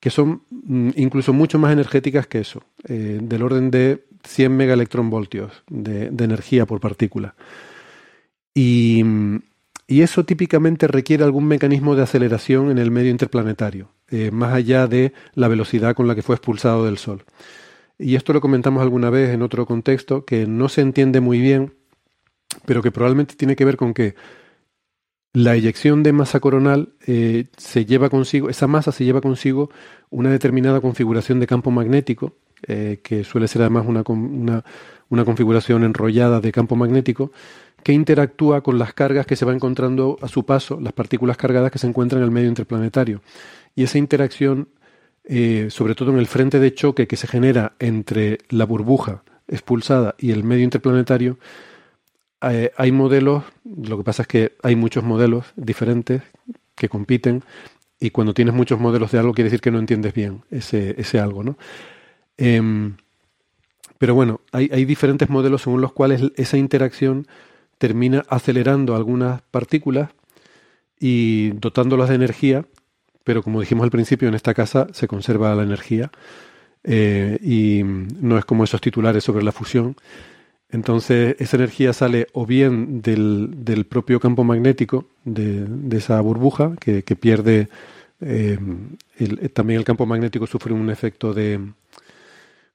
[0.00, 5.64] que son mm, incluso mucho más energéticas que eso, eh, del orden de 100 megaelectronvoltios
[5.68, 7.34] de, de energía por partícula.
[8.54, 9.02] Y,
[9.86, 14.86] y, eso típicamente requiere algún mecanismo de aceleración en el medio interplanetario, eh, más allá
[14.86, 17.24] de la velocidad con la que fue expulsado del Sol.
[17.98, 21.74] Y esto lo comentamos alguna vez en otro contexto, que no se entiende muy bien,
[22.64, 24.14] pero que probablemente tiene que ver con que
[25.32, 29.70] la eyección de masa coronal eh, se lleva consigo, esa masa se lleva consigo
[30.08, 32.36] una determinada configuración de campo magnético,
[32.66, 34.64] eh, que suele ser además una, una,
[35.10, 37.32] una, configuración enrollada de campo magnético,
[37.86, 41.70] que interactúa con las cargas que se va encontrando a su paso, las partículas cargadas
[41.70, 43.22] que se encuentran en el medio interplanetario.
[43.76, 44.70] Y esa interacción,
[45.22, 50.16] eh, sobre todo en el frente de choque que se genera entre la burbuja expulsada
[50.18, 51.38] y el medio interplanetario,
[52.42, 56.22] eh, hay modelos, lo que pasa es que hay muchos modelos diferentes
[56.74, 57.44] que compiten
[58.00, 61.20] y cuando tienes muchos modelos de algo quiere decir que no entiendes bien ese, ese
[61.20, 61.56] algo, ¿no?
[62.36, 62.90] Eh,
[63.98, 67.26] pero bueno, hay, diferentes modelos según los cuales esa interacción
[67.78, 70.10] termina acelerando algunas partículas
[70.98, 72.64] y dotándolas de energía,
[73.24, 76.10] pero como dijimos al principio, en esta casa se conserva la energía
[76.84, 79.96] eh, y no es como esos titulares sobre la fusión,
[80.68, 85.66] entonces, esa energía sale o bien del, del propio campo magnético de,
[85.96, 87.68] esa burbuja, que, que pierde.
[88.20, 88.58] Eh,
[89.18, 91.60] el, también el campo magnético sufre un efecto de.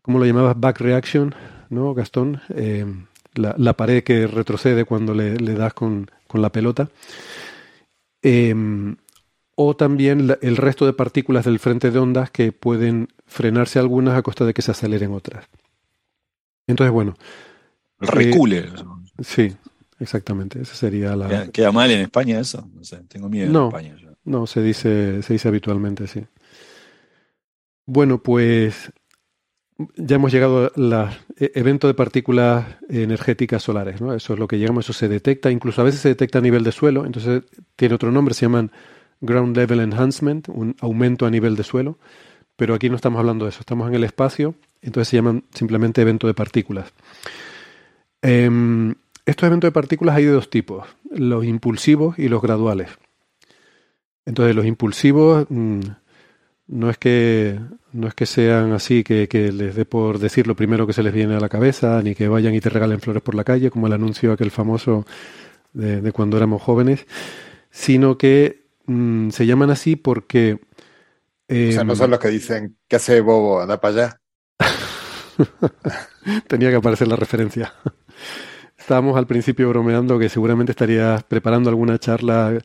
[0.01, 0.59] ¿Cómo lo llamabas?
[0.59, 1.35] Back reaction,
[1.69, 2.41] ¿no, Gastón?
[2.55, 2.85] Eh,
[3.33, 6.89] la, la, pared que retrocede cuando le, le das con, con, la pelota.
[8.21, 8.55] Eh,
[9.55, 14.17] o también la, el resto de partículas del frente de ondas que pueden frenarse algunas
[14.17, 15.47] a costa de que se aceleren otras.
[16.67, 17.15] Entonces, bueno,
[17.99, 18.59] recule.
[18.59, 19.55] Eh, sí,
[19.99, 20.61] exactamente.
[20.61, 21.27] Esa sería la.
[21.27, 22.67] ¿Queda, ¿Queda, mal en España eso?
[22.73, 23.95] No sé, tengo miedo no, en España.
[24.01, 24.11] Yo.
[24.23, 26.25] No, se dice, se dice habitualmente, sí.
[27.85, 28.91] Bueno, pues
[29.95, 31.09] ya hemos llegado al e,
[31.55, 34.13] evento de partículas energéticas solares, ¿no?
[34.13, 36.63] Eso es lo que llegamos, eso se detecta, incluso a veces se detecta a nivel
[36.63, 37.43] de suelo, entonces
[37.75, 38.71] tiene otro nombre, se llaman
[39.21, 41.97] Ground Level Enhancement, un aumento a nivel de suelo,
[42.55, 46.01] pero aquí no estamos hablando de eso, estamos en el espacio, entonces se llaman simplemente
[46.01, 46.93] evento de partículas.
[48.21, 48.93] Eh,
[49.25, 52.89] estos eventos de partículas hay de dos tipos, los impulsivos y los graduales.
[54.25, 55.79] Entonces, los impulsivos mmm,
[56.71, 57.59] no es que
[57.93, 61.03] no es que sean así que, que, les dé por decir lo primero que se
[61.03, 63.69] les viene a la cabeza, ni que vayan y te regalen flores por la calle,
[63.69, 65.05] como el anuncio aquel famoso
[65.73, 67.05] de, de cuando éramos jóvenes,
[67.69, 70.59] sino que mmm, se llaman así porque
[71.51, 73.59] eh, o sea, no son los que dicen, ¿qué hace Bobo?
[73.59, 74.21] Anda para allá.
[76.47, 77.73] Tenía que aparecer la referencia.
[78.77, 82.57] Estábamos al principio bromeando que seguramente estarías preparando alguna charla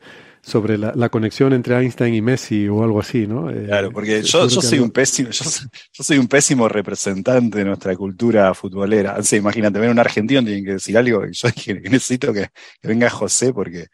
[0.47, 3.49] sobre la, la, conexión entre Einstein y Messi o algo así, ¿no?
[3.49, 7.65] Eh, claro, porque yo, yo soy un pésimo, yo, yo, soy un pésimo representante de
[7.65, 9.21] nuestra cultura futbolera.
[9.23, 11.49] Sea, imagínate, ver un argentino tiene que decir algo y yo
[11.89, 12.47] necesito que,
[12.81, 13.87] que venga José porque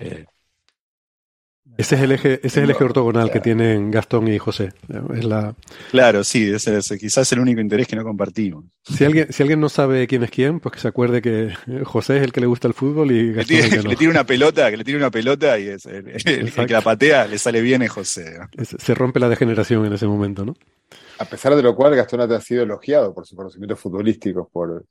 [0.00, 0.24] eh,
[1.78, 3.32] ese es el eje, ese es el eje ortogonal claro.
[3.32, 4.72] que tienen Gastón y José.
[5.14, 5.54] Es la...
[5.90, 8.64] Claro, sí, ese es quizás el único interés que no compartimos.
[8.82, 11.52] Si alguien, si alguien no sabe quién es quién, pues que se acuerde que
[11.84, 13.90] José es el que le gusta el fútbol y Gastón le tira, el que no.
[13.90, 16.72] le tira una pelota, que le tira una pelota y es el, el, el que
[16.72, 18.38] la patea le sale bien es José.
[18.38, 18.64] ¿no?
[18.64, 20.54] Se rompe la degeneración en ese momento, ¿no?
[21.18, 24.84] A pesar de lo cual, Gastón ha sido elogiado por sus conocimientos futbolísticos, por,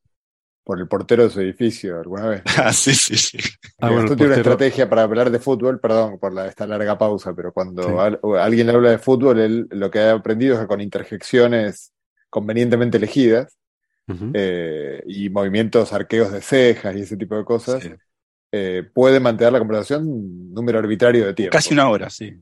[0.65, 2.41] por el portero de su edificio alguna vez.
[2.57, 3.37] Ah, sí, sí, sí.
[3.79, 7.33] Ah, bueno, tiene una estrategia para hablar de fútbol, perdón por la, esta larga pausa,
[7.33, 7.89] pero cuando sí.
[7.97, 11.93] al, alguien le habla de fútbol, él lo que ha aprendido es que con interjecciones
[12.31, 13.55] convenientemente elegidas
[14.07, 14.31] uh -huh.
[14.33, 17.91] eh, y movimientos arqueos de cejas y ese tipo de cosas, sí.
[18.51, 21.51] eh, puede mantener la conversación un número arbitrario de tiempo.
[21.51, 22.33] Casi una hora, sí.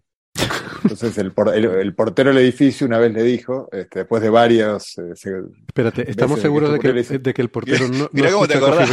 [0.83, 4.29] Entonces el, por, el, el, portero del edificio una vez le dijo, este, después de
[4.29, 4.97] varios...
[4.97, 5.31] Eh, se,
[5.67, 8.09] Espérate, ¿estamos seguros de que, de, que, de que, el portero no...
[8.11, 8.89] Mira no cómo te acordás.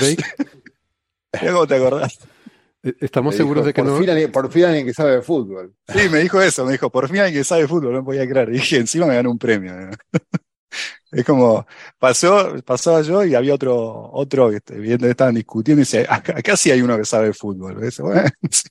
[1.41, 2.19] Mira cómo te acordás.
[2.83, 3.99] Estamos seguros de que por no...
[3.99, 5.75] Fin alguien, por fin alguien que sabe de fútbol.
[5.89, 8.29] Sí, me dijo eso, me dijo, por fin alguien que sabe de fútbol, no podía
[8.29, 8.51] creer.
[8.51, 9.73] Y dije, encima me ganó un premio.
[11.13, 11.67] Es como,
[11.99, 16.57] pasó, pasaba yo y había otro, otro que viendo estaban discutiendo y dice, acá, acá
[16.57, 17.81] sí hay uno que sabe de fútbol.
[17.81, 18.69] Dice, bueno, sí.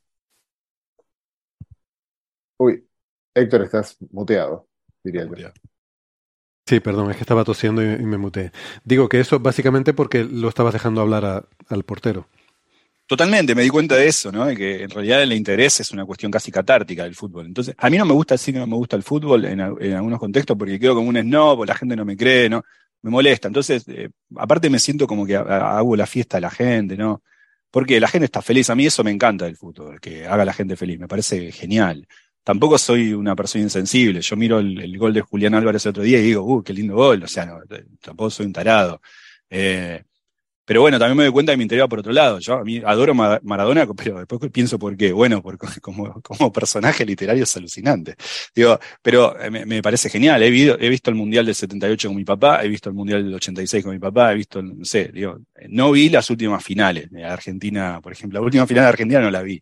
[2.60, 2.86] Uy,
[3.34, 4.68] Héctor, estás muteado,
[5.04, 5.50] diría yo.
[6.68, 8.52] Sí, perdón, es que estaba tosiendo y, y, me muteé.
[8.84, 12.28] Digo que eso básicamente porque lo estabas dejando hablar a, al portero.
[13.08, 14.46] Totalmente, me di cuenta de eso, ¿no?
[14.46, 17.48] De que en realidad el interés es una cuestión casi catártica del fútbol.
[17.48, 19.94] Entonces, a mí no me gusta decir que no me gusta el fútbol en, en
[19.94, 22.64] algunos contextos porque quedo como un snob o la gente no me cree, ¿no?
[23.02, 23.48] me molesta.
[23.48, 27.24] Entonces, eh, aparte me siento como que hago la fiesta a la gente, ¿no?
[27.72, 28.70] Porque la gente está feliz.
[28.70, 31.00] A mí eso me encanta del fútbol, que haga a la gente feliz.
[31.00, 32.08] Me parece genial.
[32.44, 34.22] Tampoco soy una persona insensible.
[34.22, 36.96] Yo miro el, gol de Julián Álvarez el otro día y digo, uh, qué lindo
[36.96, 37.24] gol.
[37.24, 37.60] O sea, no,
[38.02, 39.02] tampoco soy un tarado.
[39.50, 40.04] Eh,
[40.70, 42.38] pero bueno, también me doy cuenta que me interesa por otro lado.
[42.38, 45.12] Yo a mí adoro Maradona, pero después pienso por qué.
[45.12, 48.14] Bueno, porque como, personaje literario es alucinante.
[48.54, 50.44] Digo, pero eh, me, parece genial.
[50.44, 53.34] He, he, visto el Mundial del 78 con mi papá, he visto el Mundial del
[53.34, 57.26] 86 con mi papá, he visto, no sé, digo, no vi las últimas finales de
[57.26, 58.40] Argentina, por ejemplo.
[58.40, 59.60] La última final de Argentina no la vi.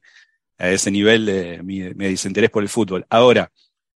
[0.57, 3.05] A ese nivel de mi, desinterés por el fútbol.
[3.09, 3.51] Ahora,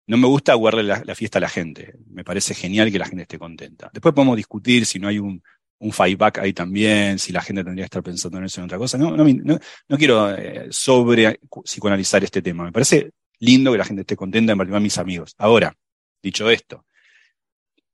[0.06, 1.94] no me gusta guardarle la, fiesta a la gente.
[2.10, 3.90] Me parece genial que la gente esté contenta.
[3.92, 5.42] Después podemos discutir si no hay un,
[5.80, 8.78] un fightback ahí también, si la gente tendría que estar pensando en eso en otra
[8.78, 8.98] cosa.
[8.98, 12.64] No, no, no, quiero eh, sobre psicoanalizar este tema.
[12.64, 15.34] Me parece lindo que la gente esté contenta, en particular mis amigos.
[15.38, 15.76] Ahora,
[16.22, 16.84] dicho esto,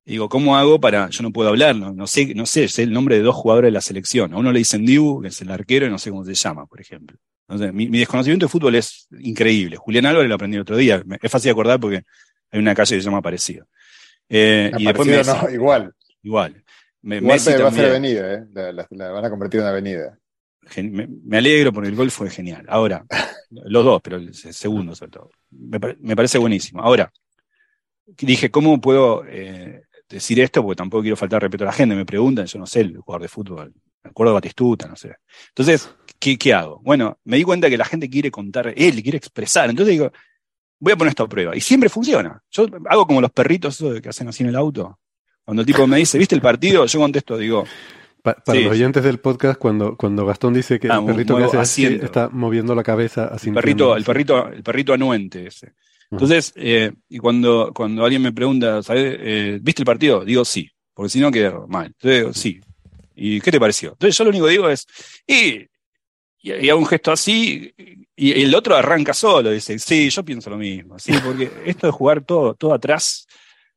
[0.05, 1.09] digo, ¿cómo hago para.?
[1.11, 3.73] Yo no puedo hablar, no, sé, no sé, sé el nombre de dos jugadores de
[3.73, 4.33] la selección.
[4.35, 6.67] A uno le dicen Dibu, que es el arquero, y no sé cómo se llama,
[6.67, 7.19] por ejemplo.
[7.49, 9.77] Mi, desconocimiento de fútbol es increíble.
[9.77, 11.03] Julián Álvarez lo aprendí el otro día.
[11.21, 12.03] Es fácil de acordar porque
[12.51, 13.67] hay una calle que se llama Parecido.
[14.29, 15.95] Eh, y después me no, igual.
[16.23, 16.65] Igual.
[17.03, 18.45] Me, va a ser avenida, ¿eh?
[18.53, 20.19] La, van a convertir en avenida.
[20.77, 22.65] Me, alegro porque el gol fue genial.
[22.69, 23.05] Ahora,
[23.51, 25.31] los dos, pero el segundo sobre todo.
[25.51, 26.81] Me, parece buenísimo.
[26.81, 27.13] Ahora,
[28.07, 30.63] dije, ¿cómo puedo eh, decir esto?
[30.63, 31.95] Porque tampoco quiero faltar respeto a la gente.
[31.95, 35.17] Me preguntan, yo no sé, el jugador de fútbol, me acuerdo de Batistuta, no sé.
[35.49, 36.81] Entonces, ¿qué, ¿qué hago?
[36.83, 39.69] Bueno, me di cuenta que la gente quiere contar, él quiere expresar.
[39.69, 40.11] Entonces digo,
[40.81, 41.55] voy a poner esto a prueba.
[41.55, 42.43] Y siempre funciona.
[42.51, 44.99] Yo hago como los perritos que hacen así en el auto.
[45.45, 46.87] Cuando el tipo me dice, ¿viste el partido?
[46.87, 47.67] Yo contesto, digo.
[48.23, 51.97] para los oyentes del podcast, cuando, cuando Gastón dice que ah, el perrito que hace
[52.03, 53.51] está moviendo la cabeza así.
[53.51, 55.75] El perrito, el perrito, el perrito anuente ese.
[56.11, 59.17] Entonces, eh, y cuando, cuando alguien me pregunta, ¿sabes?
[59.19, 60.25] Eh, ¿Viste el partido?
[60.25, 61.87] Digo sí, porque si no queda mal.
[61.87, 62.61] Entonces digo sí.
[63.15, 63.91] ¿Y qué te pareció?
[63.91, 64.87] Entonces yo lo único que digo es,
[65.27, 65.67] y,
[66.45, 67.75] y, hago un gesto así,
[68.15, 71.93] y, el otro arranca solo, dice, sí, yo pienso lo mismo, sí, porque esto de
[71.93, 73.27] jugar todo, todo atrás,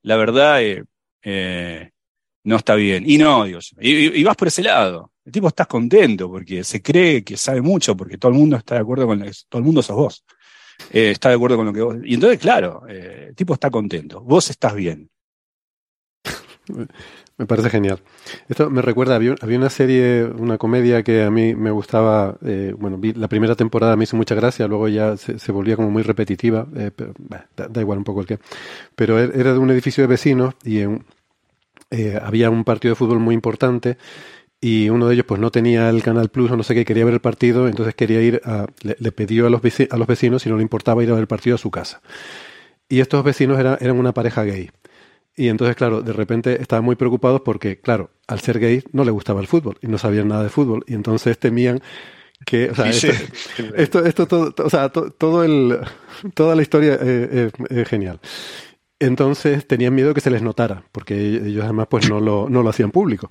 [0.01, 0.83] la verdad, eh,
[1.23, 1.91] eh,
[2.43, 3.03] no está bien.
[3.05, 5.11] Y no, Dios, y, vas por ese lado.
[5.25, 8.75] El tipo estás contento porque se cree que sabe mucho, porque todo el mundo está
[8.75, 10.25] de acuerdo con lo que, todo el mundo sos vos.
[10.91, 11.97] Eh, está de acuerdo con lo que vos.
[12.03, 14.21] Y entonces, claro, eh, el tipo está contento.
[14.21, 15.09] Vos estás bien.
[17.37, 18.01] Me parece genial.
[18.49, 22.37] Esto me recuerda, había, una serie, una comedia que a mí me gustaba,
[22.77, 26.67] bueno, la primera temporada me hizo mucha gracia, luego ya se, volvía como muy repetitiva,
[26.95, 27.13] pero,
[27.55, 28.39] da, igual un poco el que.
[28.95, 30.79] Pero er, era de un edificio de vecinos y
[31.91, 33.97] eh, había un partido de fútbol muy importante
[34.59, 37.05] y uno de ellos pues no tenía el Canal Plus o no sé qué, quería
[37.05, 40.49] ver el partido, entonces quería ir a, le, pidió a los, a los vecinos si
[40.49, 42.01] no le importaba ir a ver el partido a su casa.
[42.89, 44.71] Y estos vecinos eran una pareja gay.
[45.39, 49.11] Y entonces, claro, de repente estaban muy preocupados porque, claro, al ser gay no le
[49.11, 50.83] gustaba el fútbol y no sabían nada de fútbol.
[50.87, 51.79] Y entonces temían
[52.43, 52.89] que, o sea,
[53.77, 55.79] esto, esto, todo, o sea, todo el,
[56.33, 58.19] toda la historia es genial.
[58.99, 62.69] Entonces tenían miedo que se les notara, porque ellos además pues no lo, no lo
[62.69, 63.29] hacían público.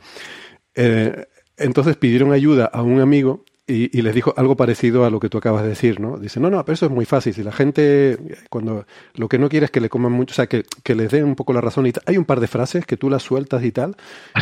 [0.77, 1.27] Eh,
[1.57, 5.39] entonces pidieron ayuda a un amigo y, les dijo algo parecido a lo que tú
[5.39, 6.19] acabas de decir, ¿no?
[6.19, 7.35] Dice, no, no, pero eso es muy fácil.
[7.35, 8.17] Si la gente,
[8.49, 11.11] cuando lo que no quiere es que le coman mucho, o sea, que, que les
[11.11, 12.05] den un poco la razón y tal.
[12.07, 13.97] Hay un par de frases que tú las sueltas y tal,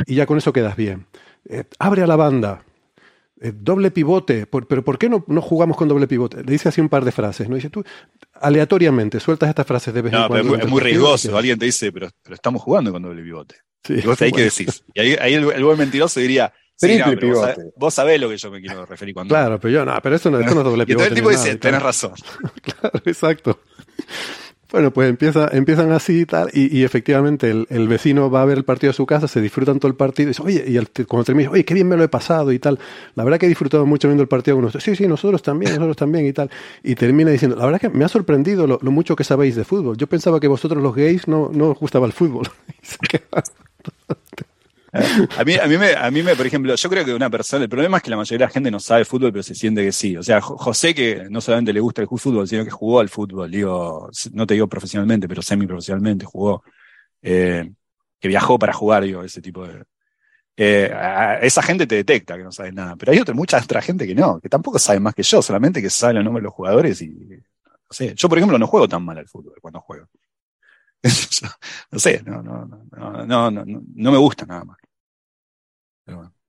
[0.07, 1.07] y ya con eso quedas bien.
[1.49, 2.65] Eh, abre a la banda,
[3.41, 6.45] eh, doble pivote, pero ¿por qué no, no, jugamos con doble pivote?
[6.45, 7.57] Le dice así un par de frases, ¿no?
[7.57, 7.83] Dice tú,
[8.35, 10.57] aleatoriamente, sueltas estas frases de vez en cuando.
[10.57, 13.57] es muy riesgoso, alguien te dice, pero, pero, estamos jugando con doble pivote.
[13.83, 14.83] Sí, y vos ahí que decís.
[14.95, 17.73] Y ahí, el, buen mentiroso diría, Triple pivote.
[17.77, 19.33] Vos, sabés, lo que yo me quiero referir cuando.
[19.33, 21.05] Claro, pero yo no, pero esto no, esto no es doble pivote.
[21.05, 22.13] Y el tipo dice, tenés razón.
[22.63, 23.61] claro, exacto.
[24.75, 28.65] Bueno, pues empieza, empiezan así y tal, y, efectivamente el, vecino va a ver el
[28.65, 31.49] partido de su casa, se disfrutan todo el partido, y dice, oye, y cuando termina,
[31.49, 32.81] oye, qué bien me lo he pasado y tal.
[33.15, 34.73] La verdad que he disfrutado mucho viendo el partido con.
[34.81, 36.51] Sí, sí, nosotros también, nosotros también y tal.
[36.83, 39.97] Y termina diciendo, la verdad que me ha sorprendido lo, mucho que sabéis de fútbol.
[39.97, 42.49] Yo pensaba que vosotros los gays no, no os gustaba el fútbol.
[45.37, 47.65] A mí, a, mí me, a mí me, por ejemplo, yo creo que una persona,
[47.65, 49.85] el problema es que la mayoría de la gente no sabe fútbol, pero se siente
[49.85, 50.17] que sí.
[50.17, 53.51] O sea, José que no solamente le gusta el fútbol, sino que jugó al fútbol,
[53.51, 56.63] digo, no te digo profesionalmente, pero semi-profesionalmente jugó,
[57.23, 57.69] eh,
[58.21, 59.83] que viajó para jugar, digo, ese tipo de...
[60.57, 60.89] Eh,
[61.43, 64.15] esa gente te detecta que no sabes nada, pero hay otra, mucha otra gente que
[64.15, 67.03] no, que tampoco sabe más que yo, solamente que sabe el nombre de los jugadores
[67.03, 70.07] y, no sé, yo por ejemplo no juego tan mal al fútbol cuando juego.
[71.91, 74.79] no sé, no, no, no, no, no, no me gusta nada más.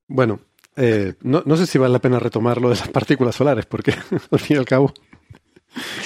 [0.07, 0.39] Bueno,
[0.75, 3.93] eh, no, no, sé si vale la pena retomar lo de las partículas solares, porque
[4.31, 4.93] al fin y al cabo.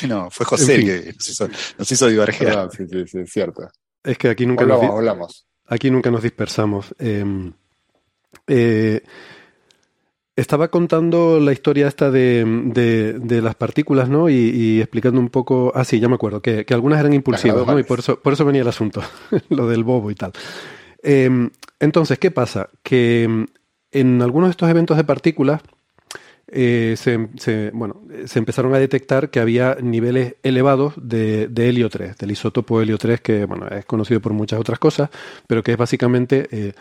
[0.07, 2.69] No, fue José el que nos hizo, nos hizo diverger.
[2.71, 3.69] sí, sí, sí, es cierto.
[4.03, 5.47] Es que aquí nunca hablamos, hablamos.
[5.67, 6.95] aquí nunca nos dispersamos.
[6.97, 7.53] Em,
[8.47, 9.03] eh,
[10.35, 14.29] estaba contando la historia esta de, las partículas, ¿no?
[14.29, 15.71] Y, explicando un poco.
[15.75, 17.77] Ah, sí, ya me acuerdo, que, algunas eran impulsivas, ¿no?
[17.77, 19.03] Y por eso, por eso venía el asunto,
[19.49, 20.31] lo del bobo y tal.
[21.03, 21.49] Em,
[21.79, 22.69] entonces, ¿qué pasa?
[22.83, 23.47] Que em,
[23.91, 25.61] en algunos de estos eventos de partículas
[26.51, 32.31] eh, se, bueno, se empezaron a detectar que había niveles elevados de, helio 3, del
[32.31, 35.09] isótopo helio 3, que bueno, es conocido por muchas otras cosas,
[35.47, 36.73] pero que es básicamente eh,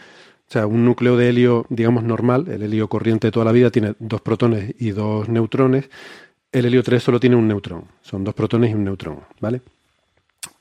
[0.48, 3.70] o sea, un núcleo de helio, digamos, normal, el helio corriente de toda la vida
[3.70, 5.90] tiene dos protones y dos neutrones.
[6.50, 9.60] El helio 3 solo tiene un neutrón, son dos protones y un neutrón, ¿vale?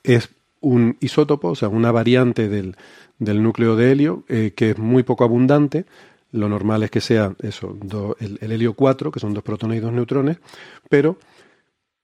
[0.02, 0.28] Es
[0.60, 2.76] un isótopo, o sea, una variante del,
[3.18, 5.86] núcleo de helio eh, que es muy poco abundante,
[6.30, 7.76] lo normal es que sea eso,
[8.20, 10.38] el, helio 4, que son dos protones y dos neutrones,
[10.88, 11.18] pero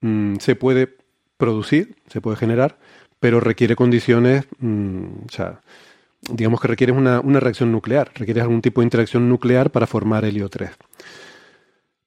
[0.01, 0.97] mm, se puede
[1.37, 2.79] producir, se puede generar,
[3.21, 5.61] pero requiere condiciones, mm, o sea,
[6.31, 10.49] digamos que requiere una, reacción nuclear, requiere algún tipo de interacción nuclear para formar helio
[10.49, 10.71] 3.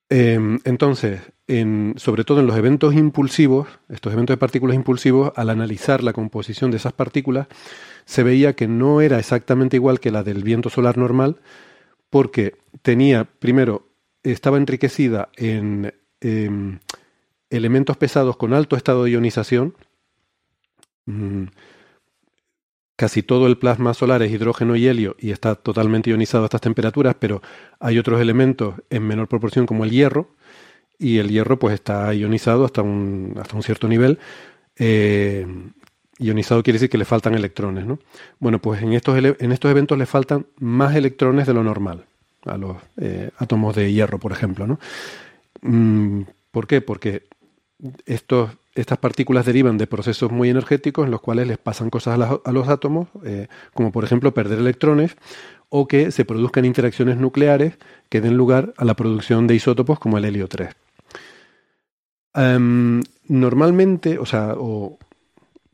[0.09, 6.03] Em, entonces, sobre todo en los eventos impulsivos, estos eventos de partículas impulsivos, al analizar
[6.03, 7.47] la composición de esas partículas,
[8.05, 11.37] se veía que no era exactamente igual que la del viento solar normal,
[12.09, 13.87] porque tenía, primero,
[14.23, 16.79] estaba enriquecida en em,
[17.49, 19.75] elementos pesados con alto estado de ionización.
[21.05, 21.45] Mm,
[22.97, 26.61] casi todo el plasma solar es hidrógeno y helio y está totalmente ionizado a estas
[26.61, 27.41] temperaturas, pero
[27.79, 30.35] hay otros elementos en menor proporción como el hierro,
[30.99, 34.19] y el hierro pues está ionizado hasta un, hasta un cierto nivel.
[34.77, 35.45] Eh,
[36.19, 37.99] Ionizado quiere decir que le faltan electrones, ¿no?
[38.39, 42.05] Bueno, pues en estos, en estos eventos le faltan más electrones de lo normal
[42.45, 44.79] a los eh, átomos de hierro, por ejemplo, ¿no?
[45.61, 46.81] Mm, ¿Por qué?
[46.81, 47.23] Porque
[48.05, 52.51] estos, estas partículas derivan de procesos muy energéticos en los cuales les pasan cosas a,
[52.51, 55.17] los átomos, eh, como por ejemplo perder electrones
[55.69, 57.77] o que se produzcan interacciones nucleares
[58.09, 60.69] que den lugar a la producción de isótopos como el helio 3.
[62.37, 64.97] Em, normalmente, o sea, o,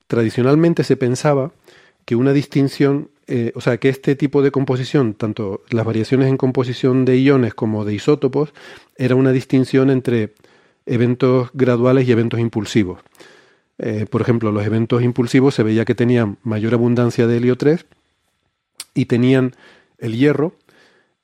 [0.07, 1.51] tradicionalmente se pensaba
[2.05, 6.37] que una distinción, eh, o sea, que este tipo de composición, tanto las variaciones en
[6.37, 8.53] composición de iones como de isótopos,
[8.95, 10.33] era una distinción entre
[10.85, 13.01] eventos graduales y eventos impulsivos.
[13.77, 17.85] Eh, por ejemplo, los eventos impulsivos se veía que tenían mayor abundancia de helio 3
[18.93, 19.53] y tenían
[19.97, 20.55] el hierro,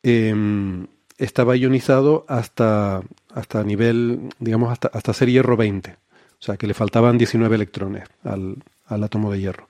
[0.04, 0.88] em,
[1.18, 5.92] estaba ionizado hasta, hasta nivel, digamos, hasta, hasta ser hierro 20.
[5.92, 9.68] O sea, que le faltaban 19 electrones al, al átomo de hierro.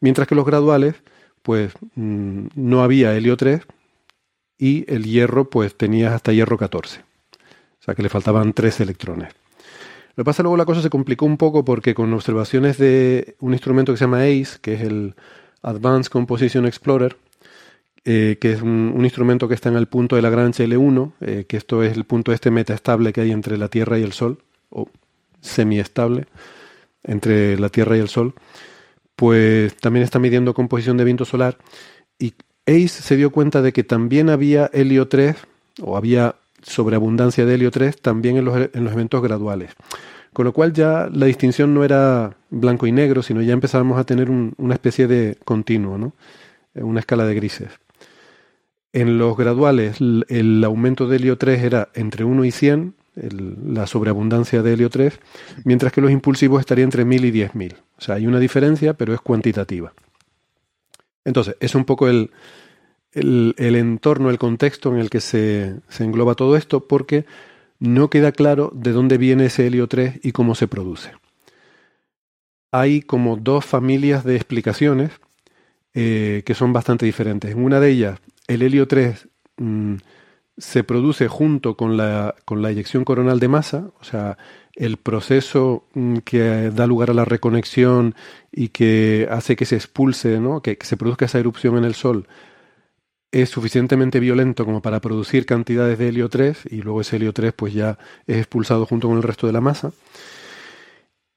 [0.00, 0.94] Mientras que los graduales,
[1.42, 3.62] pues mm, no había helio 3
[4.58, 7.00] y el hierro, pues tenía hasta hierro 14.
[7.00, 9.34] O sea que le faltaban 3 electrones.
[10.16, 13.52] Lo que pasa luego la cosa se complicó un poco porque con observaciones de un
[13.52, 15.16] instrumento que se llama ACE, que es el
[15.62, 17.16] Advanced Composition Explorer,
[18.06, 21.56] eh, que es un, instrumento que está en el punto de Lagrange L1, eh, que
[21.56, 24.88] esto es el punto este metaestable que hay entre la Tierra y el Sol, o
[25.40, 26.26] semiestable
[27.02, 28.34] entre la Tierra y el Sol,
[29.16, 31.56] pues también está midiendo composición de viento solar
[32.18, 32.34] y
[32.66, 35.36] ACE se dio cuenta de que también había helio 3
[35.82, 39.70] o había sobreabundancia de helio 3 también en los, en los eventos graduales.
[40.34, 44.04] Con lo cual ya la distinción no era blanco y negro, sino ya empezábamos a
[44.04, 46.12] tener una especie de continuo, ¿no?
[46.74, 47.68] una escala de grises.
[48.94, 52.94] En los graduales el aumento de helio 3 era entre 1 y 100,
[53.66, 55.18] la sobreabundancia de helio 3,
[55.64, 57.76] mientras que los impulsivos estarían entre 1000 y 10000.
[57.98, 59.92] O sea, hay una diferencia, pero es cuantitativa.
[61.24, 62.30] Entonces, es un poco el,
[63.14, 67.26] el, entorno, el contexto en el que se, se, engloba todo esto, porque
[67.80, 71.10] no queda claro de dónde viene ese helio 3 y cómo se produce.
[72.70, 75.10] Hay como dos familias de explicaciones
[75.94, 77.52] eh, que son bastante diferentes.
[77.52, 79.28] En una de ellas, el helio 3
[80.56, 84.38] se produce junto con la, con la eyección coronal de masa, o sea,
[84.74, 88.14] el proceso mm, que da lugar a la reconexión
[88.52, 90.62] y que hace que se expulse, ¿no?
[90.62, 92.28] que, se produzca esa erupción en el Sol,
[93.32, 97.52] es suficientemente violento como para producir cantidades de helio 3 y luego ese helio 3
[97.52, 97.98] pues ya
[98.28, 99.92] es expulsado junto con el resto de la masa.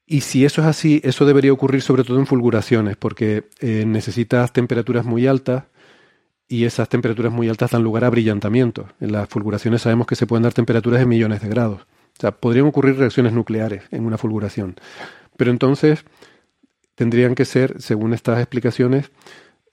[0.05, 4.53] Y si eso es así, eso debería ocurrir sobre todo en fulguraciones, porque eh, necesitas
[4.53, 5.63] temperaturas muy altas
[6.47, 8.87] y esas temperaturas muy altas dan lugar a brillantamiento.
[8.99, 11.81] En las fulguraciones sabemos que se pueden dar temperaturas de millones de grados.
[11.81, 14.75] O sea, podrían ocurrir reacciones nucleares en una fulguración.
[15.35, 16.05] Pero entonces
[16.95, 19.11] tendrían que ser, según estas explicaciones,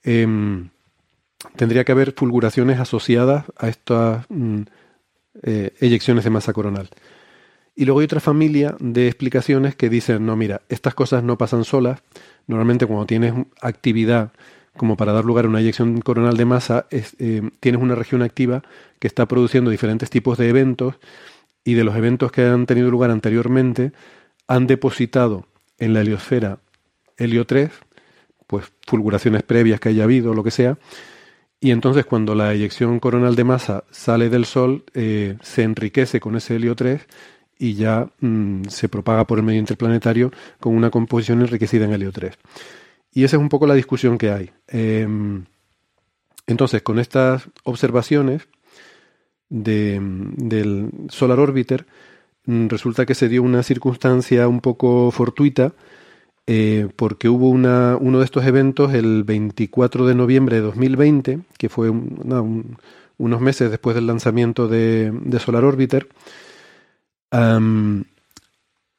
[0.03, 0.69] em,
[1.55, 4.61] tendría que haber fulguraciones asociadas a estas mm,
[5.43, 6.89] eh, eyecciones de masa coronal.
[7.75, 11.65] Y luego hay otra familia de explicaciones que dicen, no, mira, estas cosas no pasan
[11.65, 12.01] solas.
[12.47, 14.31] Normalmente cuando tienes actividad
[14.77, 18.63] como para dar lugar a una eyección coronal de masa, eh, tienes una región activa
[18.99, 20.95] que está produciendo diferentes tipos de eventos
[21.63, 23.91] y de los eventos que han tenido lugar anteriormente
[24.47, 25.47] han depositado
[25.77, 26.59] en la heliosfera
[27.17, 27.71] helio 3,
[28.47, 30.77] pues fulguraciones previas que haya habido, lo que sea,
[31.59, 36.35] y entonces cuando la eyección coronal de masa sale del Sol, eh, se enriquece con
[36.35, 37.07] ese helio 3
[37.57, 42.11] y ya mm, se propaga por el medio interplanetario con una composición enriquecida en helio
[42.11, 42.37] 3.
[43.15, 44.51] Y esa es un poco la discusión que hay.
[44.67, 45.45] Em,
[46.47, 48.47] entonces, con estas observaciones
[49.49, 51.85] del Solar Orbiter,
[52.45, 55.71] mm, resulta que se dio una circunstancia un poco fortuita,
[56.45, 61.69] eh, porque hubo una, uno de estos eventos el 24 de noviembre de 2020, que
[61.69, 66.09] fue unos meses después del lanzamiento de, Solar Orbiter,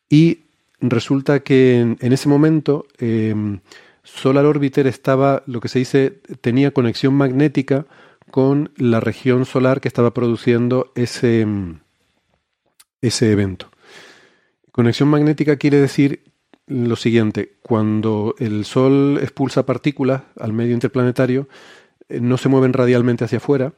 [0.08, 0.38] y
[0.80, 3.60] resulta que en, ese momento em,
[4.07, 7.86] Solar Orbiter estaba, lo que se dice, tenía conexión magnética
[8.31, 11.81] con la región solar que estaba produciendo ese, em,
[13.02, 13.68] ese evento.
[14.70, 16.23] Conexión magnética quiere decir
[16.68, 21.49] lo siguiente, cuando el Sol expulsa partículas al medio interplanetario,
[22.09, 23.73] eh, no se mueven radialmente hacia afuera,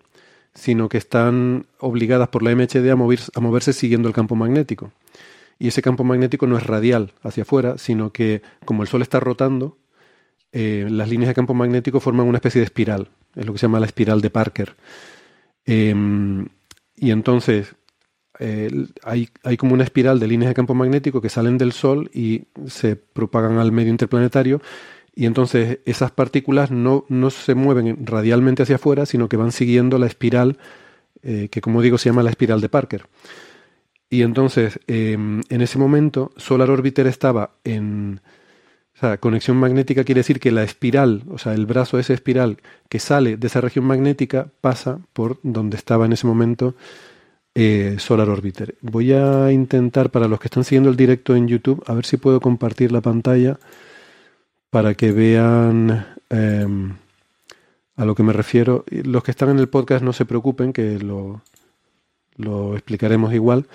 [0.54, 4.92] sino que están obligadas por la MHD a, a moverse siguiendo el campo magnético.
[5.58, 9.20] Y ese campo magnético no es radial hacia afuera, sino que como el Sol está
[9.20, 9.76] rotando,
[10.52, 13.66] eh, las líneas de campo magnético forman una especie de espiral, es lo que se
[13.66, 14.76] llama la espiral de Parker.
[15.64, 16.48] Em,
[16.96, 17.74] y entonces,
[19.02, 22.44] hay, hay, como una espiral de líneas de campo magnético que salen del Sol y
[22.66, 24.60] se propagan al medio interplanetario.
[25.18, 29.98] Y entonces esas partículas no, no se mueven radialmente hacia afuera, sino que van siguiendo
[29.98, 30.58] la espiral,
[31.24, 33.06] eh, que como digo se llama la espiral de Parker.
[34.08, 38.20] Y entonces, em, en ese momento, Solar Orbiter estaba en...
[38.98, 42.14] O sea, conexión magnética quiere decir que la espiral, o sea, el brazo de esa
[42.14, 46.74] espiral que sale de esa región magnética pasa por donde estaba en ese momento
[47.54, 48.74] eh, Solar Orbiter.
[48.80, 52.16] Voy a intentar, para los que están siguiendo el directo en YouTube, a ver si
[52.16, 53.60] puedo compartir la pantalla
[54.68, 56.96] para que vean em,
[57.94, 58.84] a lo que me refiero.
[58.88, 61.42] Los que están en el podcast no se preocupen, que lo,
[62.36, 63.66] lo explicaremos igual.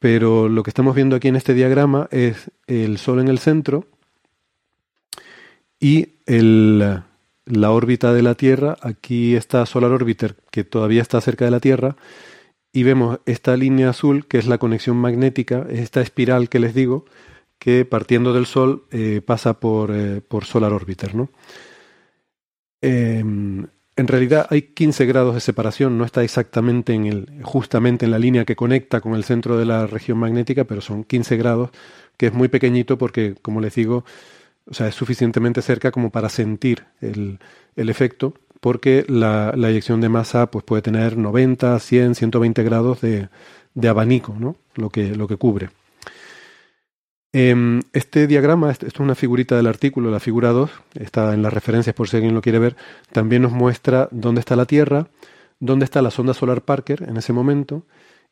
[0.00, 3.86] Pero lo que estamos viendo aquí en este diagrama es el Sol en el centro
[5.82, 8.76] y la órbita de la Tierra.
[8.80, 11.96] Aquí está Solar Orbiter, que todavía está cerca de la Tierra
[12.72, 16.72] y vemos esta línea azul que es la conexión magnética, es esta espiral que les
[16.72, 17.04] digo,
[17.58, 21.16] que partiendo del Sol eh, pasa por, eh, por, Solar Orbiter.
[21.16, 21.30] ¿no?
[22.80, 28.12] Em, en realidad hay 15 grados de separación, no está exactamente en el, justamente en
[28.12, 31.70] la línea que conecta con el centro de la región magnética, pero son 15 grados,
[32.16, 34.04] que es muy pequeñito porque, como les digo,
[34.66, 37.38] o sea, es suficientemente cerca como para sentir el,
[37.76, 43.00] el efecto, porque la, la, eyección de masa pues, puede tener 90, 100, 120 grados
[43.00, 43.28] de,
[43.74, 44.56] de abanico, ¿no?
[44.74, 45.70] lo, que, lo que cubre.
[47.34, 51.52] Em, este diagrama, esto es una figurita del artículo, la figura 2, está en las
[51.52, 52.76] referencias por si alguien lo quiere ver,
[53.10, 55.08] también nos muestra dónde está la Tierra,
[55.58, 57.84] dónde está la sonda solar Parker en ese momento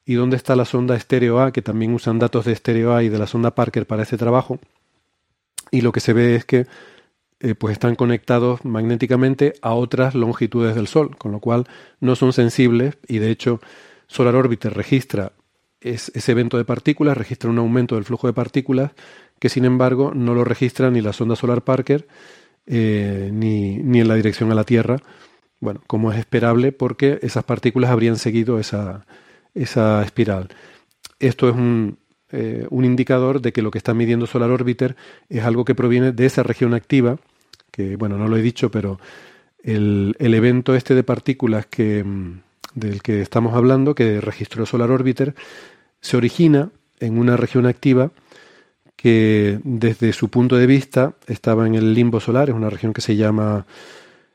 [0.04, 3.08] y dónde está la sonda estéreo A, que también usan datos de estéreo A y
[3.08, 4.58] de la sonda Parker para ese trabajo.
[5.70, 6.66] Y lo que se ve es que
[7.42, 11.66] eh, pues están conectados magnéticamente a otras longitudes del Sol, con lo cual
[11.98, 13.60] no son sensibles y de hecho
[14.08, 15.32] Solar Orbiter registra
[15.80, 18.92] ese evento de partículas, registra un aumento del flujo de partículas
[19.38, 22.06] que sin embargo no lo registra ni la sonda Solar Parker
[22.66, 24.98] eh, ni, ni, en la dirección a la Tierra,
[25.60, 29.06] bueno, como es esperable porque esas partículas habrían seguido esa,
[29.54, 30.48] esa espiral.
[31.18, 31.98] Esto es un,
[32.32, 34.96] eh, un indicador de que lo que está midiendo Solar Orbiter
[35.28, 37.18] es algo que proviene de esa región activa
[37.70, 39.00] que bueno, no lo he dicho, pero
[39.62, 42.40] el, evento este de partículas que, mm,
[42.74, 45.34] del que estamos hablando, que registró Solar Orbiter,
[46.00, 48.10] se origina en una región activa
[48.96, 53.00] que desde su punto de vista estaba en el limbo solar, es una región que
[53.00, 53.66] se llama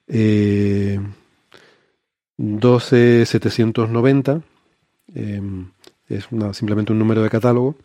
[0.08, 1.00] eh,
[2.38, 4.42] 12790,
[5.14, 5.68] em,
[6.10, 7.76] es simplemente un número de catálogo.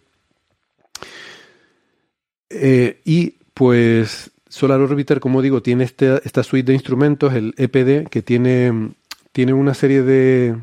[2.51, 8.09] Eh, y pues Solar Orbiter, como digo, tiene este, esta suite de instrumentos, el EPD,
[8.09, 8.91] que tiene,
[9.33, 10.57] tiene una serie de...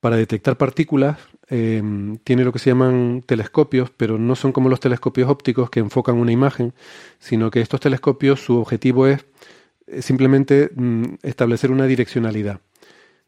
[0.00, 1.18] para detectar partículas,
[1.48, 5.80] em, tiene lo que se llaman telescopios, pero no son como los telescopios ópticos que
[5.80, 6.74] enfocan una imagen,
[7.18, 9.24] sino que estos telescopios su objetivo es
[9.86, 12.60] eh, simplemente mm, establecer una direccionalidad.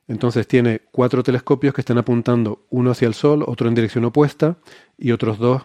[0.07, 4.57] Entonces tiene cuatro telescopios que están apuntando uno hacia el Sol, otro en dirección opuesta
[4.99, 5.63] y otros dos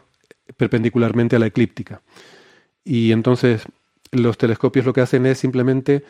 [0.58, 2.02] perpendicularmente a la eclíptica.
[2.84, 3.64] Y entonces
[4.12, 6.04] los telescopios lo que hacen es simplemente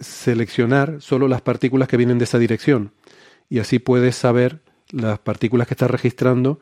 [0.00, 2.92] seleccionar solo las partículas que vienen de esa dirección.
[3.48, 6.60] Y así puedes saber las partículas que estás registrando,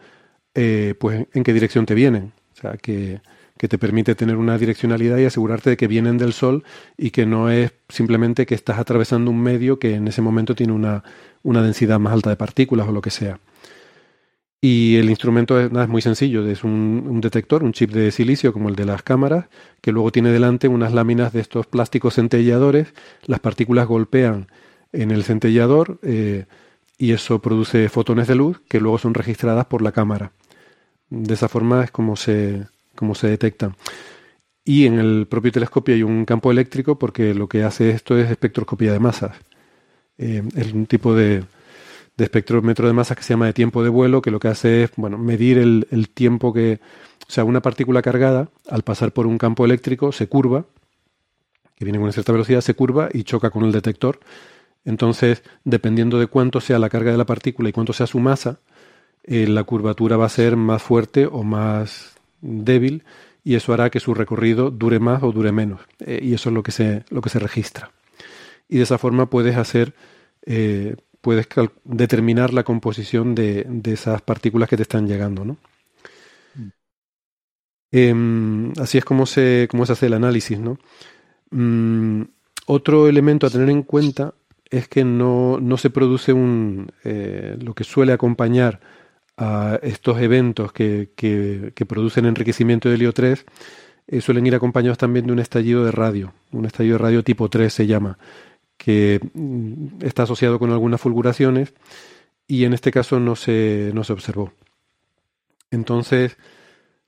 [0.54, 2.32] eh, pues en qué dirección te vienen.
[2.52, 3.20] O sea, que,
[3.60, 6.64] que te permite tener una direccionalidad y asegurarte de que vienen del Sol
[6.96, 10.72] y que no es simplemente que estás atravesando un medio que en ese momento tiene
[10.72, 11.04] una,
[11.42, 13.38] una densidad más alta de partículas o lo que sea.
[14.62, 18.10] Y el instrumento es, nada, es muy sencillo, es un, un, detector, un chip de
[18.12, 19.50] silicio como el de las cámaras,
[19.82, 22.94] que luego tiene delante unas láminas de estos plásticos centelladores,
[23.26, 24.46] las partículas golpean
[24.94, 26.46] en el centellador eh,
[26.96, 30.32] y eso produce fotones de luz que luego son registradas por la cámara.
[31.10, 32.64] De esa forma es como se,
[33.00, 33.74] como se detectan.
[34.64, 38.30] Y en el propio telescopio hay un campo eléctrico porque lo que hace esto es
[38.30, 39.36] espectroscopía de masas.
[40.18, 41.42] Eh, es un tipo de,
[42.16, 44.84] de espectrómetro de masas que se llama de tiempo de vuelo, que lo que hace
[44.84, 46.78] es bueno, medir el, el, tiempo que,
[47.26, 50.66] o sea, una partícula cargada, al pasar por un campo eléctrico, se curva,
[51.76, 54.20] que viene con una cierta velocidad, se curva y choca con el detector.
[54.84, 58.60] Entonces, dependiendo de cuánto sea la carga de la partícula y cuánto sea su masa,
[59.24, 63.04] eh, la curvatura va a ser más fuerte o más débil
[63.44, 65.80] y eso hará que su recorrido dure más o dure menos.
[66.00, 67.90] Eh, y eso es lo que se, lo que se registra.
[68.68, 69.94] Y de esa forma puedes hacer
[70.46, 71.46] eh, puedes
[71.84, 75.58] determinar la composición de, de, esas partículas que te están llegando, ¿no?
[76.54, 76.68] Mm.
[77.92, 80.78] Eh, así es como se, como se hace el análisis, ¿no?
[81.50, 82.22] Mm,
[82.66, 84.34] otro elemento a tener en cuenta
[84.70, 88.80] es que no, no se produce un eh, lo que suele acompañar
[89.40, 93.46] a estos eventos que, que, que producen enriquecimiento de helio 3
[94.06, 97.48] eh, suelen ir acompañados también de un estallido de radio, un estallido de radio tipo
[97.48, 98.18] 3 se llama,
[98.76, 101.72] que mm, está asociado con algunas fulguraciones
[102.46, 104.52] y en este caso no se, no se observó.
[105.70, 106.36] Entonces,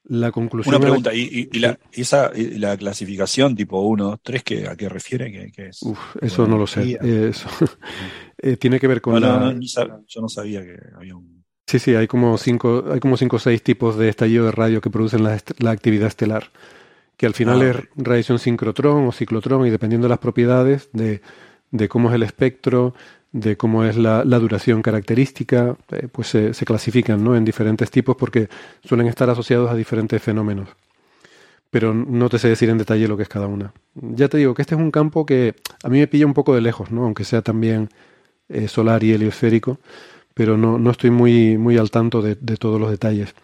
[0.04, 0.76] la conclusión...
[0.76, 4.76] Una pregunta, ¿y, y, la, esa, y la clasificación tipo 1, 2, 3, ¿qué, ¿a
[4.76, 5.30] qué refiere?
[5.30, 5.82] ¿Qué, qué es?
[5.82, 6.98] Uf, eso no lo sé.
[7.02, 7.48] Eso,
[8.38, 9.38] eh, tiene que ver con no, la...
[9.38, 11.41] No, no, yo no sabía que había un...
[11.66, 14.80] Sí, sí, hay como cinco, hay como cinco o seis tipos de estallido de radio
[14.80, 16.50] que producen la, la actividad estelar,
[17.16, 21.22] que al final ah, es radiación sincrotrón o ciclotrón y dependiendo de las propiedades de
[21.72, 22.94] de cómo es el espectro,
[23.32, 27.34] de cómo es la, la duración característica, eh, pues se, se, clasifican ¿no?
[27.34, 28.48] en diferentes tipos porque
[28.84, 30.68] suelen estar asociados a diferentes fenómenos.
[31.70, 33.72] Pero no te sé decir en detalle lo que es cada una.
[33.94, 36.54] Ya te digo que este es un campo que a mí me pilla un poco
[36.54, 37.04] de lejos, ¿no?
[37.04, 37.88] aunque sea también
[38.50, 39.78] eh, solar y heliosférico,
[40.34, 43.34] pero no, no estoy muy, muy al tanto de, de todos los detalles.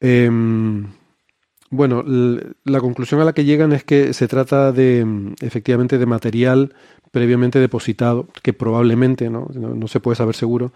[0.00, 0.30] Eh,
[1.70, 2.02] bueno,
[2.64, 6.74] la conclusión a la que llegan es que se trata de efectivamente de material
[7.10, 9.48] previamente depositado, que probablemente, ¿no?
[9.54, 10.72] No, se puede saber seguro,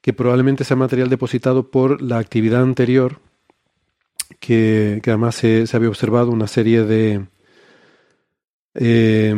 [0.00, 3.18] que probablemente sea material depositado por la actividad anterior,
[4.38, 7.26] que, que además se, se, había observado una serie de,
[8.74, 9.34] eh,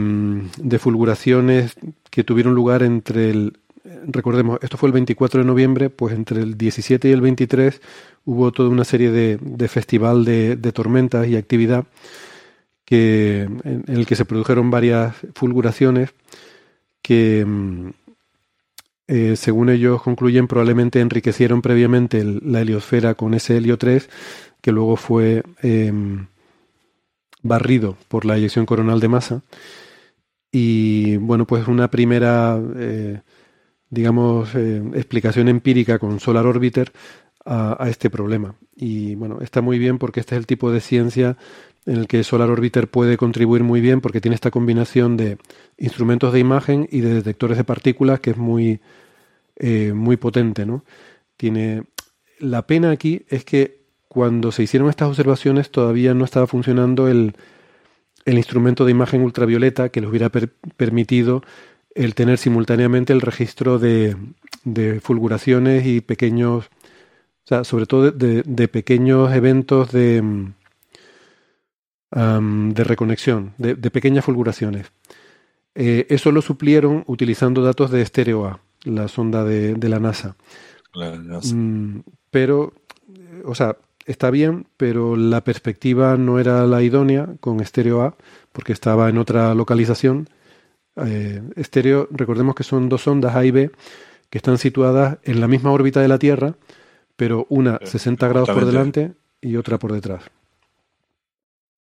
[0.59, 1.75] de fulguraciones
[2.11, 3.59] que tuvieron lugar entre el,
[4.07, 7.81] recordemos, esto fue el 24 de noviembre, pues entre el 17 y el 23
[8.25, 11.85] hubo toda una serie de, festival de, tormentas y actividad
[12.85, 16.11] que, en, el que se produjeron varias fulguraciones
[17.03, 17.91] que, mm,
[19.07, 24.09] eh, según ellos concluyen, probablemente enriquecieron previamente la heliosfera con ese helio 3,
[24.63, 25.93] que luego fue eh,
[27.43, 29.43] barrido por la eyección coronal de masa.
[30.51, 33.21] Y bueno, pues una primera, eh,
[33.95, 36.93] digamos, eh, explicación empírica con Solar Orbiter
[37.47, 38.57] a, este problema.
[38.75, 41.37] Y bueno, está muy bien porque este es el tipo de ciencia
[41.87, 45.37] en el que Solar Orbiter puede contribuir muy bien porque tiene esta combinación de
[45.77, 48.81] instrumentos de imagen y de detectores de partículas que es muy,
[49.57, 50.67] eh, muy potente.
[50.67, 50.85] ¿no?
[51.37, 51.85] Tiene...
[52.41, 57.37] La pena aquí es que cuando se hicieron estas observaciones todavía no estaba funcionando el,
[58.25, 61.43] el instrumento de imagen ultravioleta que les hubiera per permitido
[61.95, 64.17] el tener simultáneamente el registro de,
[64.65, 66.71] de fulguraciones y pequeños
[67.45, 70.21] o sea, sobre todo de, de pequeños eventos de,
[72.11, 74.91] um, de reconexión, de, de, pequeñas fulguraciones.
[75.75, 80.37] Eh, eso lo suplieron utilizando datos de Estéreo A, la sonda de, la NASA.
[80.95, 81.55] La NASA.
[81.55, 82.73] Mm, pero,
[83.45, 88.17] o sea, está bien, pero la perspectiva no era la idónea con Estéreo A,
[88.53, 90.31] porque estaba en otra localización.
[90.97, 93.71] Eh, estéreo, recordemos que son dos ondas A y B
[94.31, 96.57] que están situadas en la misma órbita de la Tierra,
[97.17, 100.25] pero una 60 grados por delante y otra por detrás.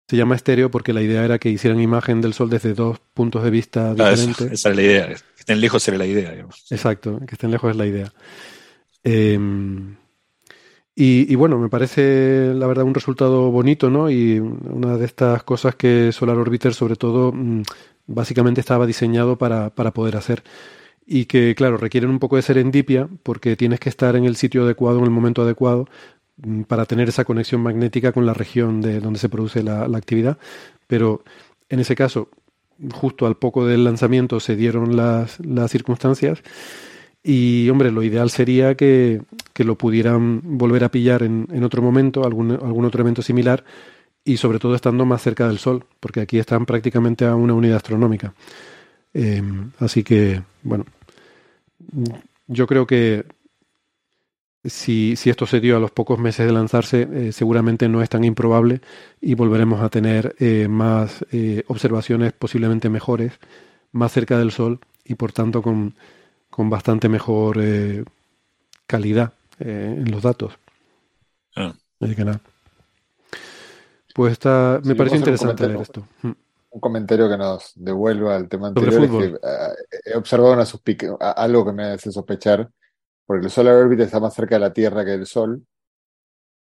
[0.07, 3.43] Se llama estéreo porque la idea era que hicieran imagen del Sol desde dos puntos
[3.43, 4.51] de vista ah, diferentes.
[4.51, 5.07] Esa es la idea.
[5.07, 6.31] Que estén lejos era la idea.
[6.31, 6.65] Digamos.
[6.69, 8.13] Exacto, que estén lejos es la idea.
[9.03, 9.39] Eh,
[10.95, 14.11] y, y, bueno, me parece la verdad un resultado bonito, ¿no?
[14.11, 17.63] Y una de estas cosas que Solar Orbiter sobre todo mmm,
[18.07, 20.43] básicamente estaba diseñado para, para poder hacer.
[21.05, 24.63] Y que, claro, requieren un poco de serendipia porque tienes que estar en el sitio
[24.63, 25.87] adecuado, en el momento adecuado,
[26.37, 30.37] mm, para tener esa conexión magnética con la región de donde se produce la, actividad.
[30.87, 31.23] Pero
[31.69, 32.29] en ese caso,
[32.93, 36.41] justo al poco del lanzamiento se dieron las, las circunstancias
[37.23, 39.21] y, hombre, lo ideal sería que,
[39.53, 43.63] que lo pudieran volver a pillar en, en otro momento, algún, algún otro evento similar,
[44.25, 47.77] y sobre todo estando más cerca del Sol, porque aquí están prácticamente a una unidad
[47.77, 48.33] astronómica.
[49.13, 49.41] Eh,
[49.79, 50.85] así que, bueno,
[52.47, 53.25] yo creo que
[54.63, 58.09] si, si, esto se dio a los pocos meses de lanzarse, eh, seguramente no es
[58.09, 58.81] tan improbable
[59.19, 63.33] y volveremos a tener eh, más eh, observaciones posiblemente mejores,
[63.91, 65.95] más cerca del Sol y por tanto con,
[66.49, 67.59] con bastante mejor
[68.87, 70.53] calidad en los datos.
[71.55, 71.73] Ah.
[71.99, 72.41] Así que nada.
[74.13, 76.07] Pues está, me Sí, un interesante leer esto.
[76.21, 76.31] Mm.
[76.71, 81.17] Un comentario que nos devuelva al tema anterior es que eh, he observado una suspic-
[81.19, 82.69] algo que me hace sospechar,
[83.25, 85.63] porque el Solar Orbit está más cerca de la Tierra que del Sol.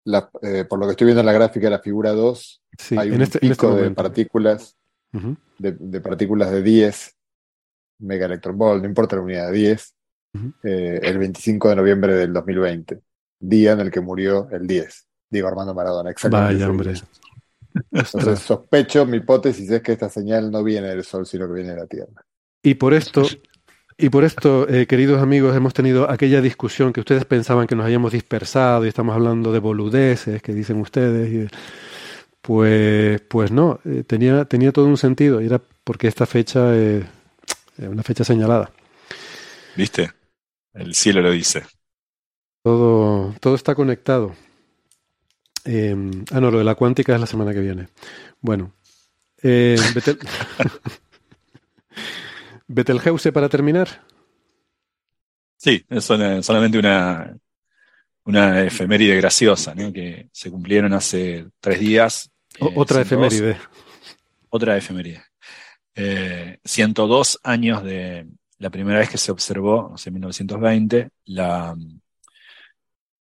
[0.05, 2.97] La- eh, por lo que estoy viendo en la gráfica de la figura 2, Sí,
[2.97, 4.75] hay un este, este pico de partículas,
[5.59, 7.15] de, de partículas de 10
[7.99, 9.93] megaelectronvolt, no importa la unidad, 10,
[10.33, 10.53] Ujú.
[10.63, 13.01] eh, el 25 de noviembre del 2020,
[13.39, 16.55] día en el que murió el 10, Diego Armando Maradona, exactamente.
[16.55, 16.93] Vaya, hombre.
[17.91, 21.71] Entonces sospecho, mi hipótesis es que esta señal no viene del Sol, sino que viene
[21.71, 22.25] de la Tierra.
[22.61, 23.23] Y por esto,
[23.97, 27.85] y por esto, eh, queridos amigos, hemos tenido aquella discusión que ustedes pensaban que nos
[27.85, 31.29] habíamos dispersado y estamos hablando de boludeces que dicen ustedes.
[31.31, 31.49] y de-
[32.41, 37.05] pues, pues no, eh, tenía, tenía todo un sentido y era porque esta fecha es
[37.77, 38.71] es una fecha señalada.
[39.75, 40.11] ¿Viste?
[40.73, 41.65] El cielo lo dice.
[42.61, 44.35] Todo, todo está conectado.
[45.65, 45.95] Eh,
[46.31, 47.87] ah, no, lo de la cuántica es la semana que viene.
[48.41, 48.73] Bueno,
[49.41, 50.19] eh, Betel...
[52.67, 53.87] Betelgeuse para terminar.
[55.57, 57.35] Sí, es sola- solamente una,
[58.25, 59.91] una efeméride graciosa, ¿no?
[59.93, 62.31] Que se cumplieron hace tres días.
[62.59, 63.61] O- eh, otra 102 efeméride.
[64.49, 65.23] Otra efeméride.
[65.95, 68.27] Eh, 102 años de
[68.57, 71.75] la primera vez que se observó, no sé, 1920, la,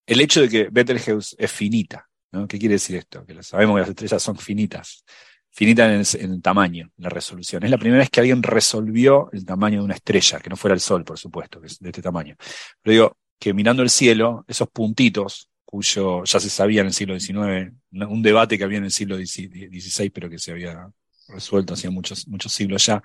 [0.05, 2.06] el hecho de que Betelgeuse es finita.
[2.31, 2.47] ¿No?
[2.47, 3.25] ¿Qué quiere decir esto?
[3.25, 5.03] Que sabemos que las estrellas son finitas.
[5.49, 7.63] Finitas en el, tamaño, en la resolución.
[7.63, 10.75] Es la primera vez que alguien resolvió el tamaño de una estrella, que no fuera
[10.75, 12.35] el Sol, por supuesto, que es de este tamaño.
[12.81, 17.19] Pero digo, que mirando el cielo, esos puntitos, cuyo ya se sabía en el siglo
[17.19, 20.87] XIX, un debate que había en el siglo XVI, pero que se había
[21.27, 23.01] resuelto hacía muchos, muchos siglos ya,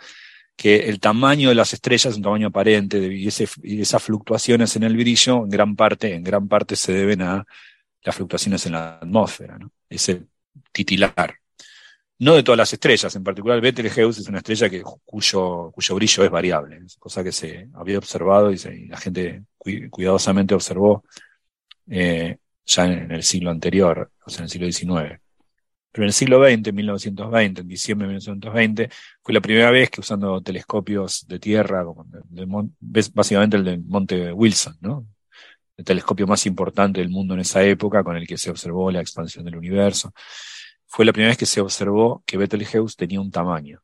[0.55, 3.29] que el tamaño de las estrellas es un tamaño aparente y,
[3.63, 7.45] y esas fluctuaciones en el brillo en gran parte, en gran parte se deben a
[8.05, 9.71] las fluctuaciones en la atmósfera, ¿no?
[9.89, 10.25] Ese
[10.73, 11.35] titilar.
[12.19, 16.25] No de todas las estrellas, en particular Betelgeuse es una estrella que, cuyo, cuyo brillo
[16.25, 21.05] es variable, cosa que se había observado y, se- la gente cui- cuidadosamente observó
[21.89, 25.21] eh, ya en, el siglo anterior, o sea, en el siglo XIX.
[25.91, 28.89] Pero en el siglo XX, en 1920, en diciembre de 1920,
[29.23, 32.47] fue la primera vez que usando telescopios de tierra, como de
[33.15, 35.07] básicamente el del Monte Wilson, ¿no?
[35.77, 39.01] El telescopio más importante del mundo en esa época, con el que se observó la
[39.01, 40.13] expansión del universo.
[40.87, 43.83] Fue la primera vez que se observó que Betelgeuse tenía un tamaño.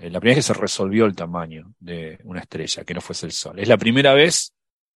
[0.00, 3.26] Eh, La primera vez que se resolvió el tamaño de una estrella, que no fuese
[3.26, 3.58] el Sol.
[3.58, 4.54] Es la primera vez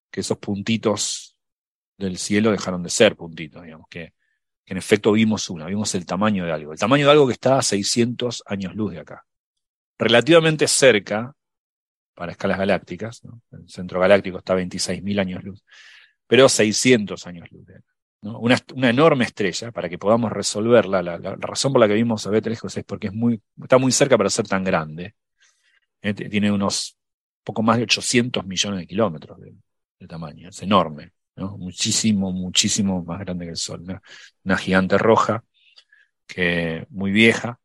[0.09, 1.35] que esos puntitos
[1.97, 4.13] del cielo dejaron de ser puntitos, digamos, que,
[4.65, 6.71] en efecto vimos una, vimos el tamaño de algo.
[6.71, 9.25] El tamaño de algo que está a 600 años luz de acá.
[9.97, 11.35] Relativamente cerca,
[12.13, 13.41] para escalas galácticas, ¿no?
[13.51, 15.63] el centro galáctico está a 26.000 años luz,
[16.29, 17.65] pero 600 años luz.
[18.21, 22.29] Una, una enorme estrella, para que podamos resolverla, la, razón por la que vimos a
[22.29, 25.15] Betelgeuse es porque es muy, está muy cerca para ser tan grande.
[26.03, 26.95] Eh, tiene unos
[27.43, 31.13] poco más de 800 millones de kilómetros de, tamaño, es enorme.
[31.35, 31.57] ¿no?
[31.57, 33.83] Muchísimo, muchísimo más grande que el Sol.
[34.43, 35.43] Una gigante roja,
[36.27, 37.59] que, muy vieja,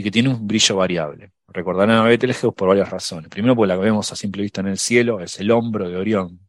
[0.00, 1.32] y que tiene un brillo variable.
[1.48, 3.28] Recordarán a Betelgeuse por varias razones.
[3.28, 5.96] Primero, porque la que vemos a simple vista en el cielo es el hombro de
[5.96, 6.40] Orión,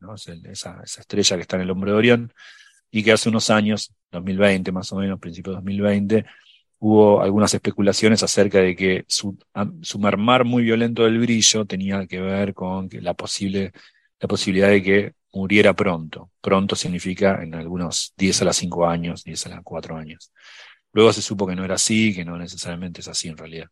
[0.49, 2.33] esa, estrella que está en el hombro de Orión,
[2.89, 6.25] y que hace unos años, 2020 más o menos, principios de 2020,
[6.79, 9.37] hubo algunas especulaciones acerca de que su,
[9.81, 13.73] su mermar muy violento del brillo tenía que ver con la, posible,
[14.17, 16.31] la posibilidad de que muriera pronto.
[16.39, 20.31] Pronto significa en algunos 10 a las 5 años, 10 a las 4 años.
[20.93, 23.67] Luego se supo que no era así, que no necesariamente es así en realidad.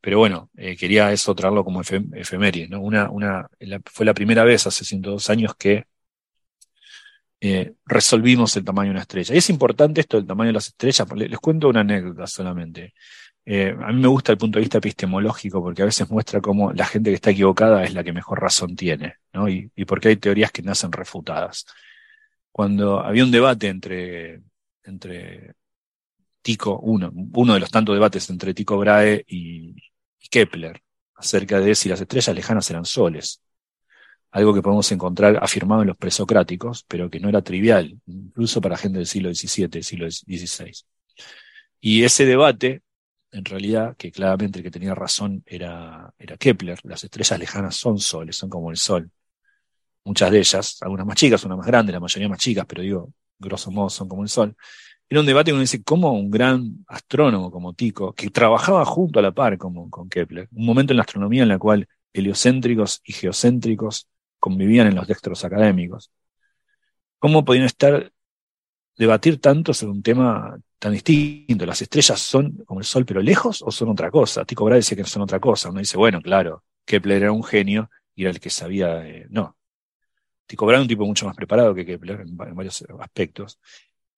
[0.00, 2.80] Pero bueno, eh, quería eso traerlo como efe- efeméride, ¿no?
[2.80, 3.48] Una, una,
[3.86, 5.86] fue la primera vez hace 102 años que
[7.40, 9.34] eh, resolvimos el tamaño de una estrella.
[9.34, 12.94] Y es importante esto del tamaño de las estrellas, le- les cuento una anécdota solamente.
[13.46, 16.72] eh, a mí me gusta el punto de vista epistemológico porque a veces muestra cómo
[16.72, 19.48] la gente que está equivocada es la que mejor razón tiene, ¿no?
[19.50, 21.66] Y, y porque hay teorías que nacen refutadas.
[22.52, 24.42] Cuando había un debate entre,
[24.84, 25.54] entre
[26.44, 29.74] Tico, uno, de los tantos debates entre Tico Brahe y,
[30.30, 30.78] Kepler,
[31.14, 33.40] acerca de si las estrellas lejanas eran soles.
[34.30, 38.76] Algo que podemos encontrar afirmado en los presocráticos, pero que no era trivial, incluso para
[38.76, 40.70] gente del siglo XVII, siglo XVI.
[41.80, 42.82] Y ese debate,
[43.30, 47.98] en realidad, que claramente el que tenía razón era, era Kepler, las estrellas lejanas son
[47.98, 49.10] soles, son como el sol.
[50.04, 53.14] Muchas de ellas, algunas más chicas, unas más grandes, la mayoría más chicas, pero digo,
[53.38, 54.54] grosso modo son como el sol.
[55.08, 59.18] Era un debate que uno dice, ¿cómo un gran astrónomo como Tico, que trabajaba junto
[59.18, 63.12] a la par con Kepler, un momento en la astronomía en la cual heliocéntricos y
[63.12, 64.08] geocéntricos
[64.38, 66.10] convivían en los dextros académicos,
[67.18, 68.12] ¿cómo podían estar,
[68.96, 71.66] debatir tanto sobre un tema tan distinto?
[71.66, 74.44] ¿Las estrellas son como el Sol pero lejos o son otra cosa?
[74.44, 75.70] Tico Brahe decía que son otra cosa.
[75.70, 79.56] Uno dice, bueno, claro, Kepler era un genio y era el que sabía, eh, no.
[80.46, 83.58] Tycho Brahe un tipo mucho más preparado que Kepler en varios aspectos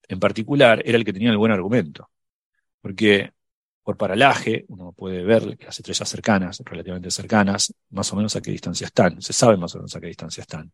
[0.08, 2.10] en particular era el que tenía el buen argumento.
[2.80, 3.32] Porque
[3.82, 8.50] por paralaje uno puede ver las estrellas cercanas, relativamente cercanas, más o menos a qué
[8.50, 9.22] distancia están.
[9.22, 10.72] Se sabe más o menos a qué distancia están.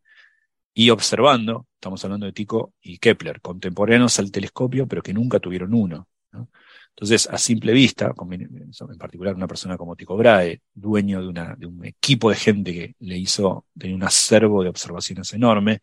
[0.75, 5.75] Y observando, estamos hablando de Tycho y Kepler, contemporáneos al telescopio, pero que nunca tuvieron
[5.75, 6.09] uno.
[6.33, 6.49] ¿no?
[6.95, 12.31] Entonces, a simple vista, en particular una persona como Tycho Brahe, dueño de un equipo
[12.31, 15.81] de gente que le hizo, tenía un acervo de observaciones enorme,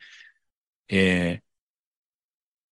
[0.87, 1.41] eh,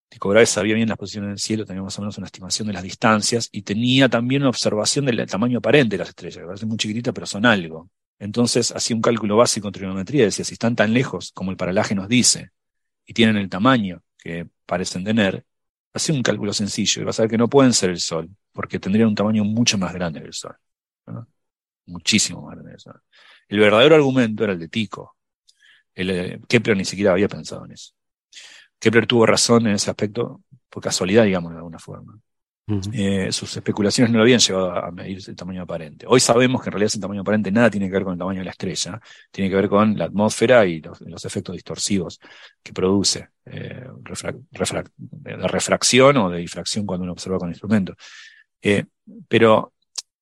[0.10, 2.74] Tycho Brahe sabía bien las posiciones del cielo, tenía más o menos una estimación de
[2.74, 6.66] las distancias y tenía también una observación del tamaño aparente de las estrellas, que parece
[6.66, 7.90] muy chiquititas, pero son algo.
[8.19, 11.94] Entonces hacía un cálculo básico en trigonometría, decía, si están tan lejos como el paralaje
[11.94, 12.52] nos dice,
[13.06, 15.45] y tienen el tamaño que parecen tener,
[15.94, 18.80] hacía un cálculo sencillo y vas a ver que no pueden ser el Sol, porque
[18.80, 20.56] tendrían un tamaño mucho más grande que el Sol.
[21.86, 23.02] Muchísimo más grande que el Sol.
[23.48, 25.14] El verdadero argumento era el de Tycho.
[25.94, 27.94] El, eh, Kepler ni siquiera había pensado en eso.
[28.80, 32.20] Kepler tuvo razón en ese aspecto, por casualidad, digamos, de alguna forma.
[32.70, 33.28] Uh -huh.
[33.28, 36.06] eh, sus especulaciones no lo habían llevado a medir el tamaño aparente.
[36.08, 38.40] Hoy sabemos que en realidad ese tamaño aparente nada tiene que ver con el tamaño
[38.40, 39.00] de la estrella,
[39.32, 42.20] tiene que ver con la atmósfera y los, los efectos distorsivos
[42.62, 43.88] que produce eh,
[45.00, 47.96] de refracción o de difracción cuando uno observa con el instrumento.
[48.62, 48.84] Eh,
[49.30, 49.74] pero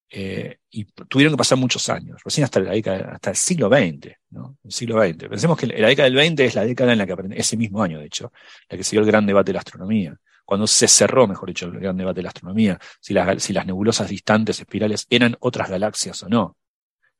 [0.09, 4.13] eh, y tuvieron que pasar muchos años, recién hasta, la década, hasta el siglo XX,
[4.31, 4.57] ¿no?
[4.63, 5.29] El siglo XX.
[5.29, 7.81] Pensemos que la década del 20 es la década en la que aprendí, ese mismo
[7.81, 8.31] año, de hecho,
[8.69, 10.15] la que siguió el gran debate de la astronomía.
[10.45, 13.65] Cuando se cerró, mejor dicho, el gran debate de la astronomía, si las, si las
[13.65, 16.55] nebulosas distantes espirales eran otras galaxias o no.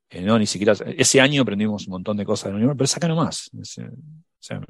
[0.09, 0.73] Eh, no, ni siquiera.
[0.97, 3.49] Ese año aprendimos un montón de cosas del universo, pero saca nomás.
[3.59, 3.91] Ese, o
[4.39, 4.61] sea,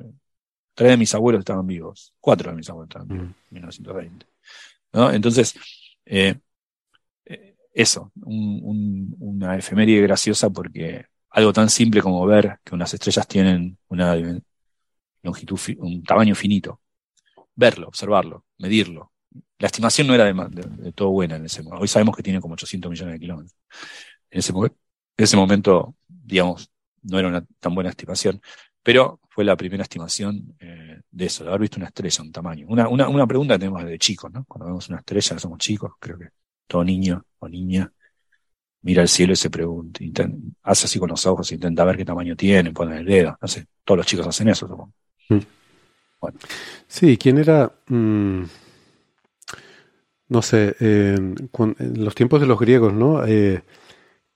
[0.73, 4.25] tres de mis abuelos estaban vivos, cuatro de mis abuelos estaban vivos, en 1920.
[4.93, 5.11] ¿no?
[5.11, 5.55] Entonces,
[6.05, 6.35] eh,
[7.75, 13.27] eso, un, un, una efeméride graciosa porque algo tan simple como ver que unas estrellas
[13.27, 14.15] tienen una
[15.21, 16.79] longitud, un tamaño finito,
[17.53, 19.11] verlo, observarlo, medirlo.
[19.59, 21.81] La estimación no era de, de, de todo buena en ese momento.
[21.81, 23.57] Hoy sabemos que tiene como 800 millones de kilómetros.
[24.29, 24.71] En ese, en
[25.17, 26.71] ese momento, digamos,
[27.01, 28.41] no era una tan buena estimación,
[28.81, 32.67] pero fue la primera estimación eh, de eso, de haber visto una estrella, un tamaño.
[32.69, 34.45] Una, una, una pregunta que tenemos desde chicos, ¿no?
[34.45, 36.29] Cuando vemos una estrella, somos chicos, creo que
[36.67, 37.91] todo niño o niña
[38.85, 42.05] mira al cielo y se pregunta, intenta, hace así con los ojos, intenta ver qué
[42.05, 44.93] tamaño tiene, pone el dedo, no sé, todos los chicos hacen eso, supongo.
[45.29, 45.39] Mm.
[46.21, 46.37] Bueno.
[46.87, 47.71] Sí, ¿quién era?
[47.87, 48.43] Mm,
[50.29, 53.25] no sé, eh, en los tiempos de los griegos, ¿no?
[53.25, 53.63] Eh,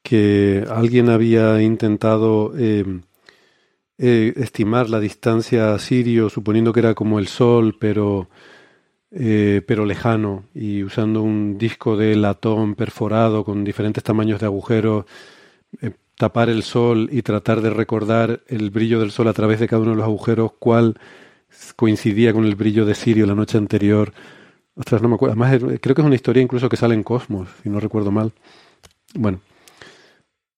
[0.01, 3.01] que alguien había intentado eh,
[3.97, 8.29] estimar la distancia a Sirio, suponiendo que era como el Sol, pero
[9.11, 15.05] eh, pero lejano y usando un disco de latón perforado con diferentes tamaños de agujeros,
[15.81, 19.67] eh, tapar el sol y tratar de recordar el brillo del sol a través de
[19.67, 20.99] cada uno de los agujeros, cuál
[21.75, 24.13] coincidía con el brillo de Sirio la noche anterior.
[24.75, 25.33] Ostras, no me acuerdo.
[25.33, 28.31] Además, creo que es una historia incluso que sale en Cosmos, si no recuerdo mal.
[29.15, 29.41] Bueno,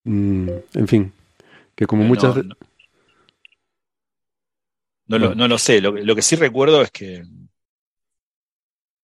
[0.04, 1.14] mm, en fin,
[1.74, 2.36] que como no, muchas...
[2.36, 2.44] No,
[5.08, 7.24] no, lo, no lo sé, lo, lo que sí recuerdo es que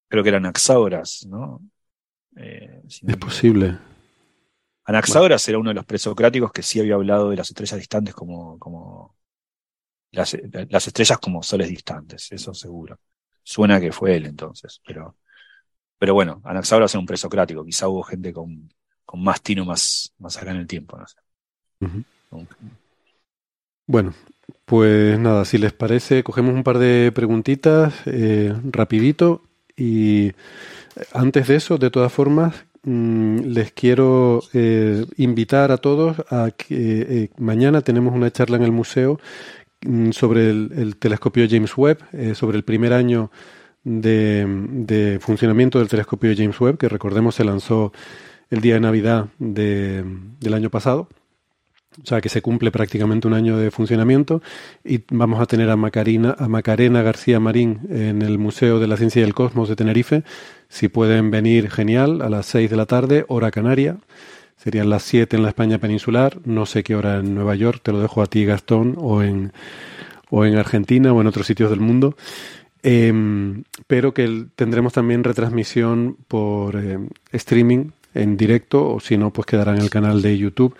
[0.08, 1.62] creo que eran Anaxágoras, ¿no?
[2.36, 3.78] Eh, si no es posible.
[4.86, 5.52] Anaxágoras bueno.
[5.52, 9.16] era uno de los presocráticos que sí había hablado de las estrellas distantes como, como
[10.12, 10.38] las,
[10.70, 13.00] las, estrellas como soles distantes, eso seguro.
[13.44, 15.18] Suena que fue él entonces, pero,
[15.98, 18.70] pero bueno, Anaxágoras era un presocrático, quizá hubo gente con,
[19.06, 21.18] con más tino más, más acá en el tiempo, no sé.
[21.80, 22.48] Uh -huh.
[23.86, 24.14] Bueno,
[24.66, 29.44] pues nada, si les parece, cogemos un par de preguntitas eh, rapidito
[29.78, 30.34] y
[31.14, 37.02] antes de eso, de todas formas, mm, les quiero eh, invitar a todos a que
[37.02, 39.20] eh, mañana tenemos una charla en el museo
[39.86, 43.32] mm, sobre el, telescopio James Webb, eh, sobre el primer año
[43.84, 47.94] de, funcionamiento del telescopio James Webb, que recordemos se lanzó
[48.50, 51.08] el día de Navidad del año pasado.
[52.02, 54.42] O sea que se cumple prácticamente un año de funcionamiento
[54.84, 58.98] y vamos a tener a, Macarena, a Macarena García Marín en el Museo de la
[58.98, 60.24] Ciencia y el Cosmos de Tenerife.
[60.70, 63.98] Si pueden venir, genial, a las 6 de la tarde, hora canaria.
[64.58, 66.40] Serían las 7 en la España peninsular.
[66.46, 69.54] No sé qué hora en Nueva York, te lo dejo a ti, Gastón, o en,
[70.30, 72.16] o en Argentina o en otros sitios del mundo.
[72.84, 79.46] Em, pero que tendremos también retransmisión por em, streaming en directo o si no, pues
[79.46, 80.76] quedará en el canal de YouTube.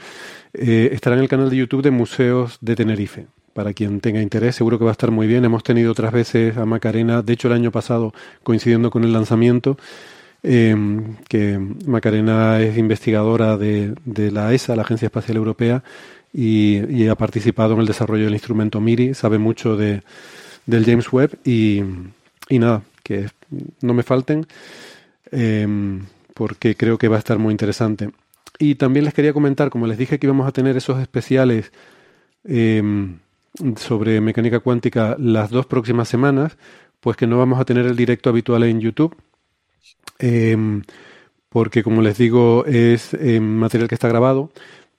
[0.60, 3.28] Eh, estará en el canal de YouTube de Museos de Tenerife.
[3.54, 5.46] Para quien tenga interés, seguro que va a estar muy bien.
[5.46, 8.12] Hemos tenido otras veces a Macarena, de hecho el año pasado,
[8.42, 9.78] coincidiendo con el lanzamiento,
[10.42, 13.94] em, que Macarena es investigadora de,
[14.32, 15.84] la ESA, la Agencia Espacial Europea,
[16.34, 20.02] y, ha participado en el desarrollo del instrumento MIRI, sabe mucho de,
[20.66, 21.84] del James Webb y,
[22.50, 23.30] nada, que
[23.82, 24.48] no me falten,
[25.32, 26.02] em,
[26.34, 28.10] porque creo que va a estar muy interesante.
[28.60, 31.72] Y también les quería comentar, como les dije que íbamos a tener esos especiales
[32.44, 33.20] em,
[33.76, 36.58] sobre mecánica cuántica las dos próximas semanas,
[37.00, 39.16] pues que no vamos a tener el directo habitual en YouTube,
[40.20, 40.84] em,
[41.50, 44.52] porque como les digo es em, material que está grabado,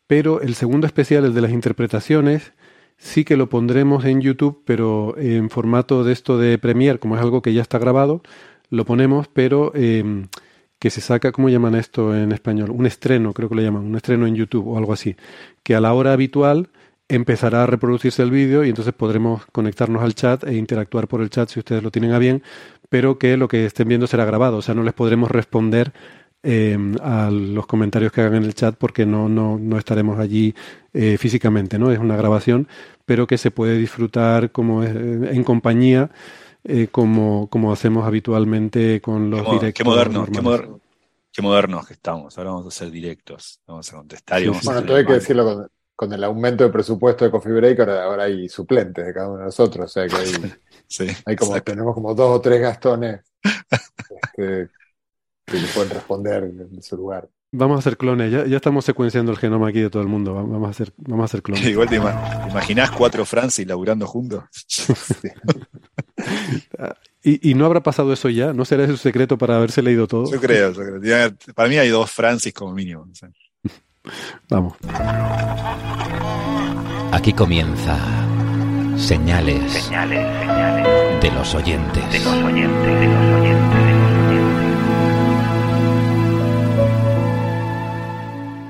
[0.06, 2.52] pero el segundo especial, el de las interpretaciones,
[2.96, 7.22] sí que lo pondremos en YouTube, pero en formato de esto de Premiere, como es
[7.22, 8.22] algo que ya está grabado,
[8.70, 9.72] lo ponemos, pero
[10.78, 12.70] que se saca, ¿cómo llaman esto en español?
[12.70, 15.16] Un estreno, creo que lo llaman, un estreno en YouTube o algo así,
[15.62, 16.70] que a la hora habitual
[17.08, 21.30] empezará a reproducirse el vídeo y entonces podremos conectarnos al chat e interactuar por el
[21.30, 22.42] chat si ustedes lo tienen a bien,
[22.88, 25.92] pero que lo que estén viendo será grabado, o sea, no les podremos responder
[26.42, 30.54] em, a los comentarios que hagan en el chat porque no, no, no estaremos allí
[30.92, 31.90] eh, físicamente, ¿no?
[31.90, 32.68] Es una grabación,
[33.06, 36.10] pero que se puede disfrutar como eh, en compañía
[36.70, 39.72] eh, como, como hacemos habitualmente con los directos.
[39.72, 40.26] Qué moderno,
[41.32, 42.36] qué, modernos que estamos.
[42.36, 44.42] Ahora vamos a hacer directos, vamos a contestar.
[44.42, 48.24] Y vamos bueno, hay que decirlo con, el aumento de presupuesto de Coffee Break, ahora,
[48.24, 49.86] hay suplentes de cada uno de nosotros.
[49.86, 54.68] O sea que hay, hay como, tenemos como dos o tres gastones este,
[55.46, 57.30] que pueden responder en su lugar.
[57.50, 60.34] Vamos a hacer clones, ya, ya, estamos secuenciando el genoma aquí de todo el mundo.
[60.34, 61.64] Vamos a hacer, vamos a hacer clones.
[61.66, 64.44] Igual te, imaginas cuatro Francis laburando juntos.
[67.22, 68.52] ¿Y, no habrá pasado eso ya?
[68.52, 70.30] ¿No será ese su secreto para haberse leído todo?
[70.30, 71.34] Yo creo, yo creo.
[71.54, 73.08] Para mí hay dos Francis como mínimo.
[74.48, 74.74] Vamos.
[77.12, 77.98] Aquí comienza
[78.96, 82.12] señales, señales, señales de los oyentes.
[82.12, 83.87] De los oyentes, de los oyentes.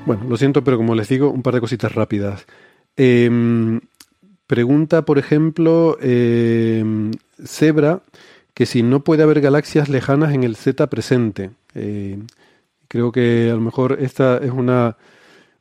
[0.09, 2.47] Bueno, lo siento, pero como les digo, un par de cositas rápidas.
[2.97, 3.79] Em,
[4.47, 6.83] pregunta, por ejemplo, eh,
[7.45, 8.01] Zebra,
[8.55, 11.51] que si no puede haber galaxias lejanas en el Z presente.
[11.75, 12.17] Eh,
[12.87, 14.97] creo que a lo mejor esta es una,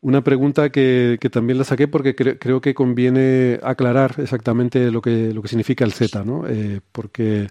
[0.01, 5.43] una pregunta que, también la saqué porque creo que conviene aclarar exactamente lo que, lo
[5.43, 6.47] que significa el Z, ¿no?
[6.49, 7.49] Eh, porque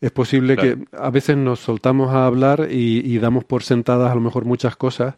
[0.00, 4.14] es posible que a veces nos soltamos a hablar y, y, damos por sentadas a
[4.14, 5.16] lo mejor muchas cosas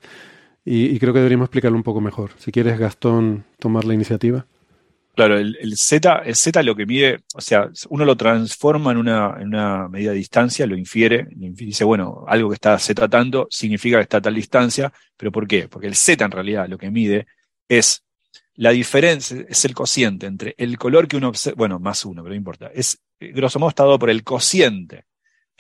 [0.72, 2.30] y, creo que deberíamos explicarlo un poco mejor.
[2.38, 4.46] Si quieres, Gastón, tomar la iniciativa.
[5.16, 9.88] Claro, el, Z, el Z lo que mide, o sea, uno lo transforma en una,
[9.88, 14.18] medida de distancia, lo infiere, dice, bueno, algo que está Z tanto significa que está
[14.18, 15.66] a tal distancia, pero ¿por qué?
[15.68, 17.26] Porque el Z en realidad lo que mide
[17.68, 18.04] es
[18.54, 22.32] la diferencia, es el cociente entre el color que uno observa, bueno, más uno, pero
[22.32, 25.04] no importa, es, grosso modo, está dado por el cociente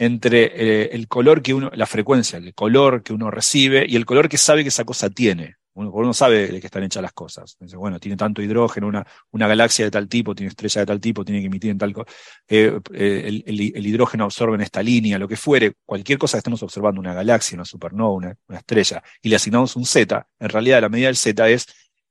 [0.00, 4.06] entre eh, el color que uno, la frecuencia, el color que uno recibe y el
[4.06, 5.56] color que sabe que esa cosa tiene.
[5.74, 7.58] Uno, uno sabe de qué están hechas las cosas.
[7.74, 11.42] Bueno, tiene tanto hidrógeno, una, galaxia de tal tipo, tiene estrella de tal tipo, tiene
[11.42, 12.10] que emitir en tal cosa.
[12.48, 16.40] Eh, eh, el, el, hidrógeno absorbe en esta línea, lo que fuere, cualquier cosa que
[16.40, 20.48] estemos observando, una galaxia, una supernova, una, una estrella, y le asignamos un Z, en
[20.48, 21.66] realidad la medida del Z es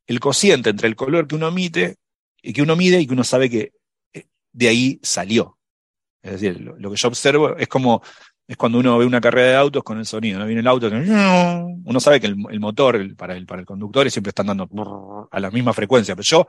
[0.06, 1.96] el cociente entre el color que uno emite
[2.40, 3.72] y que uno mide y que uno sabe que
[4.54, 5.59] de ahí salió.
[6.22, 8.02] Es decir, lo, que yo observo es como,
[8.48, 10.46] es cuando uno ve una carrera de autos con el sonido, ¿no?
[10.46, 14.42] Viene el auto, uno sabe que el, motor para, el, para el conductor siempre está
[14.42, 16.48] andando a la misma frecuencia, pero yo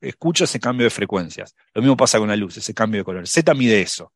[0.00, 1.54] escucho ese cambio de frecuencias.
[1.74, 3.28] Lo mismo pasa con la luz, ese cambio de color.
[3.28, 4.12] Z mide eso,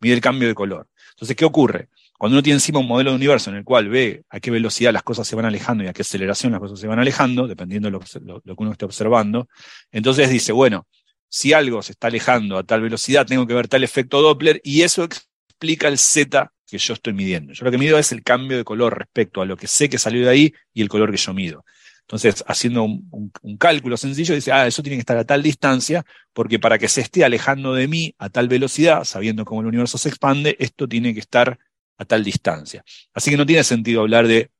[0.00, 0.88] mide el cambio de color.
[1.10, 1.88] Entonces, ¿qué ocurre?
[2.16, 4.92] Cuando uno tiene encima un modelo de universo en el cual ve a qué velocidad
[4.92, 7.86] las cosas se van alejando y a qué aceleración las cosas se van alejando, dependiendo
[7.86, 8.00] de lo,
[8.44, 9.48] lo que uno esté observando,
[9.92, 10.86] entonces dice, bueno,
[11.28, 14.82] si algo se está alejando a tal velocidad, tengo que ver tal efecto Doppler y
[14.82, 17.52] eso explica el Z que yo estoy midiendo.
[17.52, 19.98] Yo lo que mido es el cambio de color respecto a lo que sé que
[19.98, 21.64] salió de ahí y el color que yo mido.
[22.02, 26.58] Entonces, haciendo un, cálculo sencillo, dice, ah, eso tiene que estar a tal distancia, porque
[26.58, 30.08] para que se esté alejando de mí a tal velocidad, sabiendo cómo el universo se
[30.08, 31.58] expande, esto tiene que estar
[31.98, 32.82] a tal distancia.
[33.12, 34.50] Así que no tiene sentido hablar de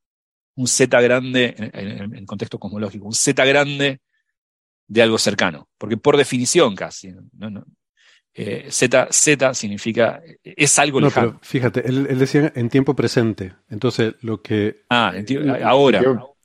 [0.56, 4.00] un Z grande en, en contexto cosmológico, un Z grande
[4.88, 7.14] de algo cercano, porque por definición casi,
[8.34, 11.28] eh, Z, Z significa, es algo no, lejano.
[11.32, 14.82] Pero fíjate, él, decía en tiempo presente, entonces lo que...
[14.88, 15.12] Ah,
[15.64, 16.02] ahora.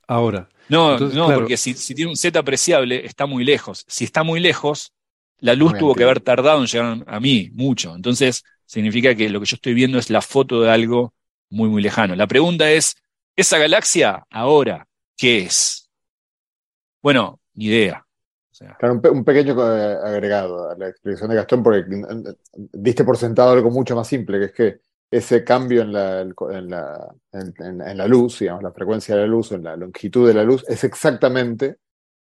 [0.08, 0.50] Ahora.
[0.68, 3.86] No, no, porque si, tiene un Z apreciable, está muy lejos.
[3.88, 4.92] Si está muy lejos,
[5.40, 7.96] la luz tuvo que haber tardado en llegar a mí, mucho.
[7.96, 11.14] Entonces, significa que lo que yo estoy viendo es la foto de algo
[11.50, 12.16] muy, muy lejano.
[12.16, 12.96] La pregunta es,
[13.36, 15.90] ¿esa galaxia ahora qué es?
[17.02, 18.03] Bueno, ni idea
[19.12, 21.86] un, pequeño eh, agregado a la explicación de Gastón, porque
[22.54, 24.80] diste por sentado algo mucho más simple, que es que
[25.12, 29.52] ese cambio en la, en la, en, la luz, digamos, la frecuencia de la luz,
[29.52, 31.78] en la longitud de la luz, es exactamente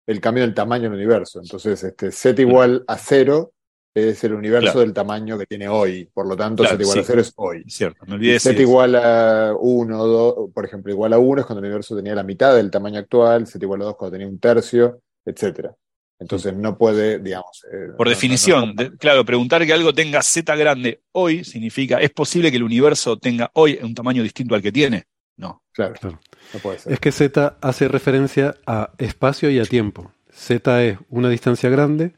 [0.06, 1.40] el cambio del tamaño del universo.
[1.42, 3.54] Entonces, este, Z igual a cero
[3.94, 6.10] es el universo del tamaño que tiene hoy.
[6.14, 7.64] Por lo tanto, Z igual a cero es hoy.
[7.68, 8.06] Cierto.
[8.06, 12.16] Z igual a 1, 2, por ejemplo, igual a 1 es cuando el universo tenía
[12.16, 15.74] la mitad del tamaño actual, Z igual a 2 cuando tenía un tercio, etcétera.
[16.22, 17.66] Entonces no puede, digamos.
[17.74, 22.58] Eh, Por definición, claro, preguntar que algo tenga Z grande hoy significa, ¿es posible que
[22.58, 25.06] el universo tenga hoy un tamaño distinto al que tiene?
[25.38, 25.64] No.
[25.74, 26.94] Claro, no puede ser.
[26.94, 30.12] Es que Z hace referencia a espacio y a tiempo.
[30.32, 32.14] Z es una distancia grande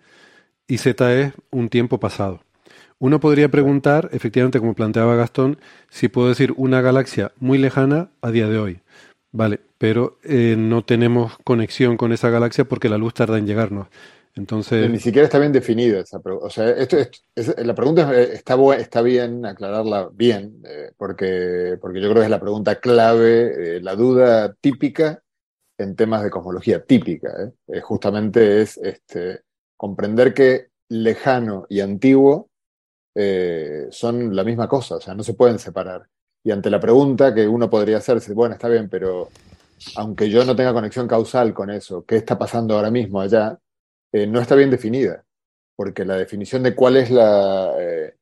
[0.67, 2.41] y Z es un tiempo pasado.
[2.99, 5.59] Uno podría preguntar, efectivamente, como planteaba Gastón,
[5.89, 8.79] si puedo decir una galaxia muy lejana a día de hoy.
[9.31, 13.89] Vale, pero eh, no tenemos conexión con esa galaxia porque la luz tarda en llegarnos.
[14.33, 14.89] Entonces...
[14.89, 16.47] ni siquiera está bien definida esa pregunta.
[16.47, 16.95] O sea, esto,
[17.57, 22.29] la pregunta eh, está, está bien aclararla bien, eh, porque, porque yo creo que es
[22.29, 25.21] la pregunta clave, la duda típica
[25.77, 27.51] en temas de cosmología típica.
[27.81, 29.41] justamente es este,
[29.75, 32.47] comprender que lejano y antiguo
[33.89, 36.07] son la misma cosa, o sea, no se pueden separar.
[36.41, 39.27] Y ante la pregunta que uno podría hacerse, bueno, está bien, pero
[39.95, 43.59] aunque yo no tenga conexión causal con eso, ¿qué está pasando ahora mismo allá?
[44.11, 45.23] Eh, no está bien definida,
[45.75, 48.15] porque la definición de cuál es la, eh,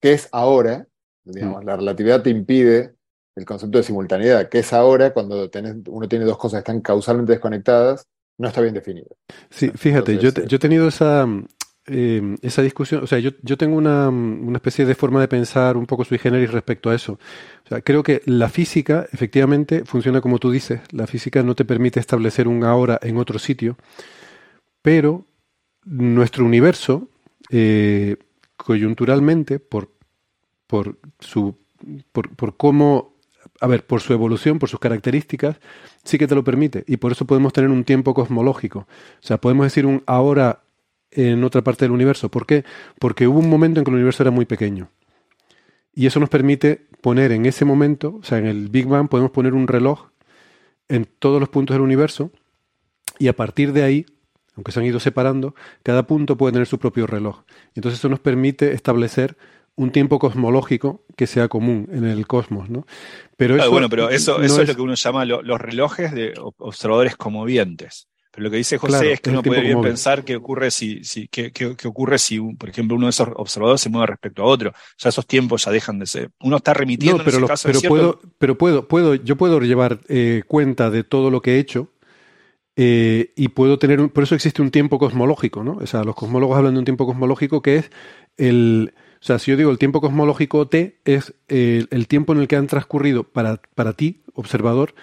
[0.00, 0.86] qué es ahora,
[1.24, 1.66] digamos, mm.
[1.66, 2.94] la relatividad te impide
[3.36, 5.50] el concepto de simultaneidad, qué es ahora cuando
[5.88, 8.06] uno tiene dos cosas que están causalmente desconectadas,
[8.38, 9.08] no está bien definido.
[9.50, 11.26] Sí, fíjate, yo, yo he tenido esa,
[11.88, 15.76] eh, esa discusión, o sea, yo, yo tengo una, una, especie de forma de pensar
[15.76, 17.18] un poco sui generis respecto a eso.
[17.84, 20.80] Creo que la física efectivamente funciona como tú dices.
[20.90, 23.76] La física no te permite establecer un ahora en otro sitio,
[24.82, 25.24] pero
[25.84, 27.08] nuestro universo,
[27.50, 28.16] eh,
[28.56, 29.90] coyunturalmente, por,
[30.66, 31.56] por, su,
[32.10, 33.16] por, por cómo
[33.60, 35.56] a ver, por su evolución, por sus características,
[36.04, 36.84] sí que te lo permite.
[36.86, 38.80] Y por eso podemos tener un tiempo cosmológico.
[38.80, 38.86] O
[39.26, 40.62] sea, podemos decir un ahora
[41.10, 42.30] en otra parte del universo.
[42.30, 42.64] ¿Por qué?
[42.98, 44.90] Porque hubo un momento en que el universo era muy pequeño.
[45.94, 49.30] Y eso nos permite poner en ese momento, o sea, en el Big Bang podemos
[49.30, 50.10] poner un reloj
[50.88, 52.30] en todos los puntos del universo
[53.18, 54.06] y a partir de ahí,
[54.54, 57.44] aunque se han ido separando, cada punto puede tener su propio reloj.
[57.74, 59.36] Entonces eso nos permite establecer
[59.74, 62.86] un tiempo cosmológico que sea común en el cosmos, ¿no?
[63.36, 67.16] Pero eso bueno, pero eso, eso es, lo que uno llama los relojes de observadores
[67.16, 68.08] comovientes.
[68.36, 71.26] Pero lo que dice José es que uno puede bien pensar qué ocurre si, si
[71.26, 71.50] qué,
[71.86, 74.74] ocurre si, por ejemplo, uno de esos observadores se mueve respecto a otro.
[74.98, 76.30] Ya esos tiempos ya dejan de ser.
[76.42, 80.00] Uno está remitiendo pero en ese caso pero puedo, pero puedo, puedo, yo puedo llevar
[80.08, 81.88] eh, cuenta de todo lo que he hecho
[82.76, 85.78] eh, y puedo tener por eso existe un tiempo cosmológico, ¿no?
[85.80, 87.90] O sea, los cosmólogos hablan de un tiempo cosmológico que es
[88.36, 92.40] el o sea, si yo digo el tiempo cosmológico T es el, el tiempo en
[92.40, 94.94] el que han transcurrido para, para ti, observador,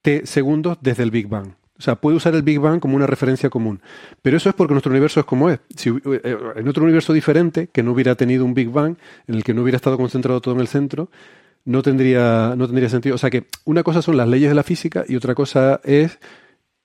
[0.00, 1.56] T segundos desde el Big Bang.
[1.82, 3.80] O sea, puede usar el Big Bang como una referencia común.
[4.22, 5.58] Pero eso es porque nuestro universo es como es.
[5.74, 8.94] Si, eh, en otro universo diferente, que no hubiera tenido un Big Bang,
[9.26, 11.10] en el que no hubiera estado concentrado todo en el centro,
[11.64, 13.16] no tendría, no tendría sentido.
[13.16, 16.20] O sea que una cosa son las leyes de la física y otra cosa es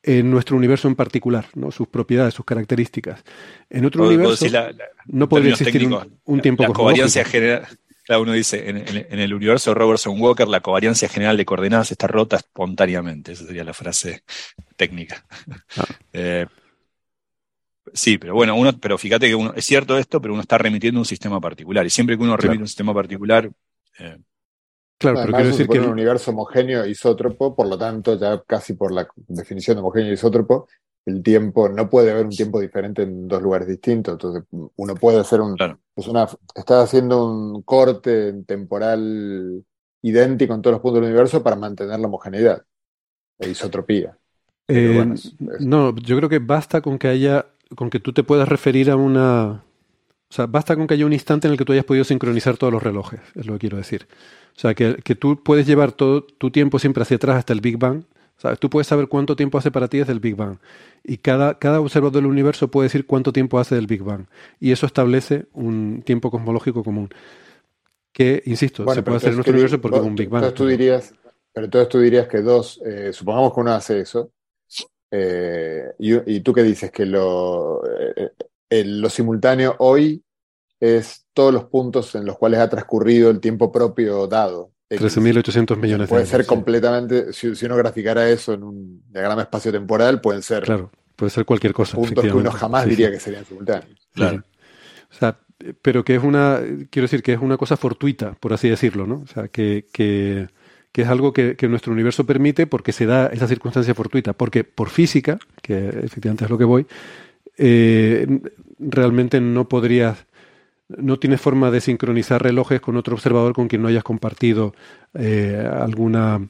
[0.02, 1.70] en eh, nuestro universo en particular, ¿no?
[1.70, 3.24] sus propiedades, sus características.
[3.70, 4.48] En otro universo
[5.06, 5.88] no podría existir
[6.26, 7.24] un, tiempo la covariancia
[8.08, 12.08] Claro, uno dice, en, el universo de Robertson Walker, la covariancia general de coordenadas está
[12.08, 13.34] rota espontáneamente.
[13.34, 14.24] Esa sería la frase
[14.78, 15.26] técnica.
[15.76, 15.86] Ah.
[16.14, 16.46] Eh,
[17.92, 21.02] sí, pero bueno, uno, pero fíjate que uno, es cierto esto, pero uno está remitiendo
[21.02, 21.86] un sistema particular.
[21.86, 23.52] Y siempre que uno remite un sistema particular.
[24.00, 24.18] Eh,
[24.98, 25.80] claro, pero quiero decir que.
[25.80, 30.70] un universo homogéneo isótropo, por lo tanto, ya casi por la definición de homogéneo isótropo,
[31.08, 34.14] el tiempo, no puede haber un tiempo diferente en dos lugares distintos.
[34.14, 35.56] Entonces, uno puede hacer un.
[35.96, 39.64] Es una, está haciendo un corte temporal
[40.02, 42.62] idéntico en todos los puntos del universo para mantener la homogeneidad
[43.40, 44.18] e isotropía.
[44.68, 45.16] Eh,
[45.62, 47.46] no, yo creo que basta con que haya,
[47.76, 49.64] con que tú te puedas referir a una,
[50.30, 52.58] o sea, basta con que haya un instante en el que tú hayas podido sincronizar
[52.58, 54.08] todos los relojes, es lo que quiero decir.
[54.58, 57.62] O sea, que, que tú puedes llevar todo tu tiempo siempre hacia atrás hasta el
[57.62, 58.04] Big Bang.
[58.38, 58.60] ¿Sabes?
[58.60, 60.58] Tú puedes saber cuánto tiempo hace para ti desde el Big Bang.
[61.04, 64.28] Y cada, cada observador del universo puede decir cuánto tiempo hace del Big Bang.
[64.60, 67.10] Y eso establece un tiempo cosmológico común.
[68.12, 70.44] Que, insisto, se puede hacer en nuestro universo porque es un Big Bang.
[70.44, 71.14] Entonces tú dirías,
[71.54, 74.32] pero entonces tú dirías que dos, eh, supongamos que uno hace eso,
[75.12, 77.82] eh, y, tú qué dices, que lo,
[78.70, 80.22] eh, lo simultáneo hoy
[80.80, 84.72] es todos los puntos en los cuales ha transcurrido el tiempo propio dado.
[84.90, 90.42] 13.800 millones de Puede ser completamente, si, uno graficara eso en un diagrama espacio-temporal, pueden
[90.42, 90.64] ser.
[90.64, 91.98] Claro, puede ser cualquier cosa.
[91.98, 94.08] Puntos que uno jamás diría que serían simultáneos.
[94.14, 94.44] Claro.
[95.12, 95.38] O sea,
[95.82, 96.60] pero que es una,
[96.90, 99.16] quiero decir, que es una cosa fortuita, por así decirlo, ¿no?
[99.24, 100.48] O sea, que, que,
[100.92, 104.34] que es algo que, que, nuestro universo permite porque se da esa circunstancia fortuita.
[104.34, 106.86] Porque por física, que efectivamente es lo que voy,
[107.58, 108.40] eh,
[108.80, 110.27] realmente no podrías
[110.90, 114.74] no tienes forma de sincronizar relojes con otro observador con quien no hayas compartido
[115.14, 116.48] eh, alguna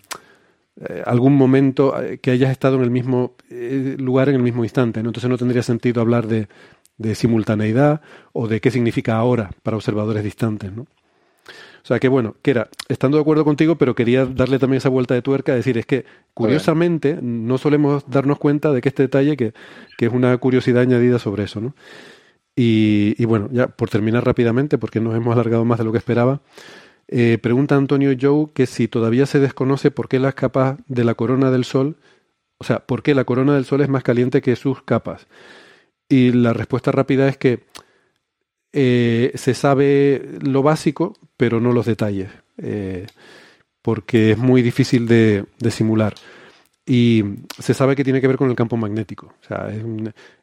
[0.79, 3.33] eh, algún momento eh, que hayas estado en el mismo
[3.97, 4.99] lugar en el mismo instante.
[4.99, 6.47] Entonces no tendría sentido hablar de,
[6.97, 8.01] de, simultaneidad
[8.31, 10.71] o de qué significa ahora para observadores distantes.
[10.71, 10.83] ¿no?
[10.83, 14.89] O sea que bueno, que era, estando de acuerdo contigo, pero quería darle también esa
[14.89, 19.37] vuelta de tuerca, decir, es que curiosamente no solemos darnos cuenta de que este detalle,
[19.37, 19.53] que,
[19.97, 21.73] que es una curiosidad añadida sobre eso, ¿no?
[22.59, 26.41] Y, bueno, ya por terminar rápidamente, porque nos hemos alargado más de lo que esperaba,
[27.07, 31.13] eh, pregunta Antonio Joe que si todavía se desconoce por qué las capas de la
[31.13, 31.97] corona del Sol,
[32.57, 35.27] o sea, por qué la corona del Sol es más caliente que sus capas.
[36.09, 37.65] Y la respuesta rápida es que
[38.73, 43.05] eh, se sabe lo básico, pero no los detalles, eh,
[43.83, 46.15] porque es muy difícil de, de simular
[46.89, 47.21] y
[47.59, 49.33] se sabe que tiene que ver con el campo magnético.
[49.41, 49.69] O sea,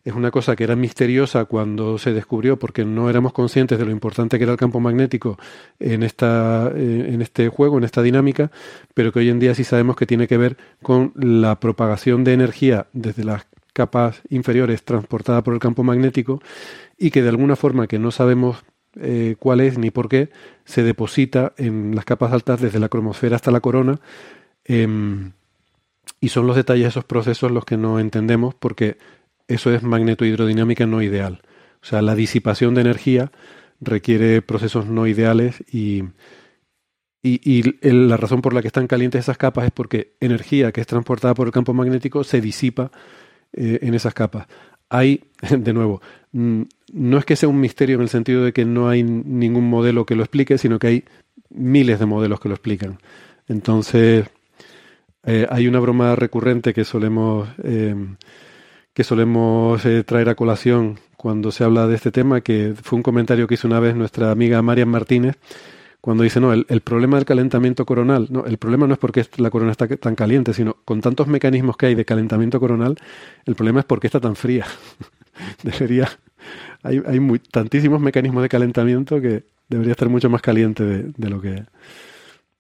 [0.05, 3.91] es, una cosa que era misteriosa cuando se descubrió porque no éramos conscientes de lo
[3.91, 5.39] importante que era el campo magnético
[5.81, 8.51] en, esta, eh, en este juego, en esta dinámica,
[8.93, 12.35] pero que hoy en día sí sabemos que tiene que ver con la propagación de
[12.35, 16.43] energía desde las capas inferiores transportada por el campo magnético
[16.99, 18.63] y que de alguna forma que no sabemos
[19.01, 20.29] eh, cuál es ni por qué
[20.67, 23.99] se deposita en las capas altas desde la cromosfera hasta la corona.
[24.65, 25.33] Em,
[26.21, 28.97] y son los detalles de esos procesos los que no entendemos porque
[29.49, 31.43] eso es magnetohidrodinámica no ideal.
[31.83, 33.33] O sea, la disipación de energía
[33.81, 36.05] requiere procesos no ideales y,
[37.23, 40.87] y, la razón por la que están calientes esas capas es porque energía que es
[40.87, 42.91] transportada por el campo magnético se disipa
[43.53, 44.47] eh, en esas capas.
[44.89, 46.01] Hay, de nuevo,
[46.33, 49.69] mm, no es que sea un misterio en el sentido de que no hay ningún
[49.69, 51.05] modelo que lo explique, sino que hay
[51.51, 52.99] miles de modelos que lo explican.
[53.47, 54.27] Entonces,
[55.27, 57.95] eh, hay una broma recurrente que solemos, eh,
[58.93, 63.03] que solemos eh, traer a colación cuando se habla de este tema, que fue un
[63.03, 65.37] comentario que hizo una vez nuestra amiga Marian Martínez,
[66.03, 69.49] cuando dice, no, el, problema del calentamiento coronal, no, el problema no es porque la
[69.49, 72.97] corona está tan caliente, sino con tantos mecanismos que hay de calentamiento coronal,
[73.47, 74.67] el problema es porque está tan fría.
[75.63, 76.11] debería,
[76.83, 77.19] hay, hay
[77.51, 81.65] tantísimos mecanismos de calentamiento que debería estar mucho más caliente de, lo, que,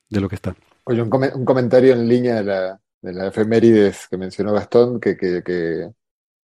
[0.08, 0.56] de lo que está.
[0.86, 1.08] Oye, un,
[1.44, 5.90] comentario en línea de la, de la efemérides que mencionó Gastón, que, que, que,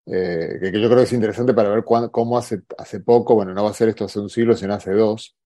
[0.06, 3.64] eh, que, yo creo que es interesante para ver cómo hace, hace poco, bueno, no
[3.64, 5.36] va a ser esto hace un siglo, sino hace dos,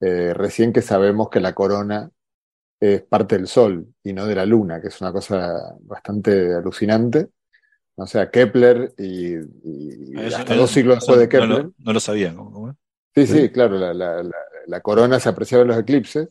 [0.00, 2.10] eh, recién que sabemos que la corona
[2.80, 7.28] es parte del Sol y no de la Luna, que es una cosa bastante alucinante.
[7.94, 9.36] O sea, Kepler y,
[10.34, 11.68] hasta dos siglos después de Kepler.
[11.76, 12.74] No, lo sabía, ¿no?
[13.14, 14.22] Sí, sí, claro, la, la,
[14.66, 16.28] la, corona se apreciaba en los eclipses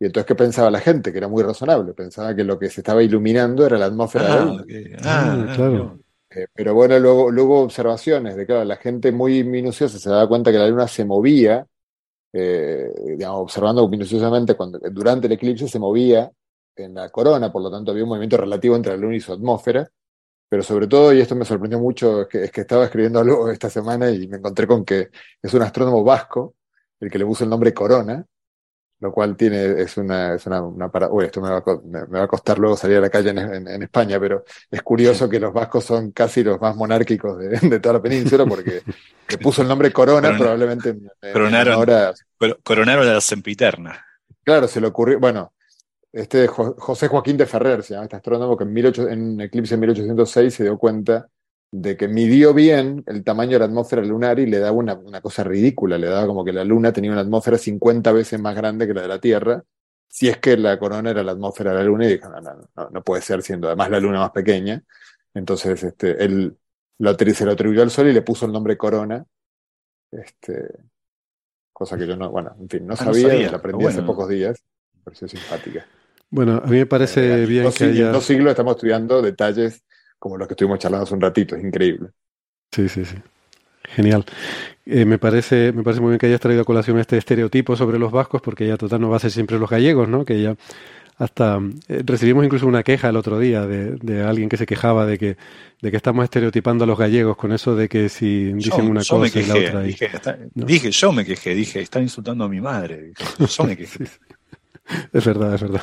[0.00, 1.10] y entonces, ¿qué pensaba la gente?
[1.10, 1.92] Que era muy razonable.
[1.92, 4.64] Pensaba que lo que se estaba iluminando era la atmósfera de la Luna.
[5.02, 5.98] Ah, ah, claro.
[6.30, 10.52] Eh, pero bueno, luego, luego observaciones de que la gente muy minuciosa se daba cuenta
[10.52, 11.66] que la Luna se movía,
[12.32, 16.30] eh, digamos, observando minuciosamente cuando, durante el eclipse se movía
[16.76, 19.32] en la corona, por lo tanto había un movimiento relativo entre la Luna y su
[19.32, 19.88] atmósfera.
[20.48, 23.50] Pero sobre todo, y esto me sorprendió mucho, es que, es que estaba escribiendo algo
[23.50, 25.10] esta semana y me encontré con que
[25.42, 26.54] es un astrónomo vasco,
[27.00, 28.24] el que le puso el nombre Corona,
[29.00, 32.18] lo cual tiene, es una, es una, una para, uy, esto me va, a, me,
[32.18, 35.38] va, a, costar luego salir a la calle en, en, España, pero es curioso que
[35.38, 38.82] los vascos son casi los más monárquicos de, de toda la península, porque
[39.26, 40.96] que puso el nombre Corona, probablemente
[41.32, 42.12] coronaron, ahora,
[42.64, 44.04] coronaron a la sempiterna.
[44.42, 45.52] Claro, se le ocurrió, bueno,
[46.12, 49.80] este José Joaquín de Ferrer, se llama este astrónomo que en, 18, en Eclipse en
[49.80, 51.28] 1806 se dio cuenta
[51.70, 55.20] de que midió bien el tamaño de la atmósfera lunar y le daba una, una,
[55.20, 58.86] cosa ridícula, le daba como que la luna tenía una atmósfera 50 veces más grande
[58.86, 59.62] que la de la Tierra,
[60.08, 62.54] si es que la corona era la atmósfera de la luna y dijo, no, no,
[62.74, 64.82] no, no puede ser siendo además la luna más pequeña.
[65.34, 66.56] Entonces, este, él
[66.98, 69.24] lo, se lo atribuyó al sol y le puso el nombre corona.
[70.10, 70.70] Este,
[71.72, 74.62] cosa que yo no, bueno, en fin, no, ah, sabía, la aprendí hace pocos días.
[74.94, 75.86] Me pareció simpática.
[76.30, 78.06] Bueno, a mí me parece eh, bien que haya...
[78.06, 79.84] En dos siglos estamos estudiando detalles
[80.18, 82.10] como los que estuvimos charlando hace un ratito, es increíble.
[82.72, 83.16] Sí, sí, sí.
[83.84, 84.24] Genial.
[84.84, 87.98] Eh, me, parece, me parece muy bien que hayas traído a colación este estereotipo sobre
[87.98, 90.24] los vascos, porque ya total no va a ser siempre los gallegos, ¿no?
[90.24, 90.56] Que ya
[91.18, 95.04] hasta eh, recibimos incluso una queja el otro día de, de, alguien que se quejaba
[95.04, 95.36] de que,
[95.82, 99.38] de que estamos estereotipando a los gallegos con eso de que si dicen una cosa
[99.38, 99.82] y la otra.
[99.82, 100.10] Dije,
[100.54, 103.12] dije, yo me quejé, dije, están insultando a mi madre.
[103.38, 104.04] Yo me quejé.
[105.12, 105.82] Es verdad, es verdad.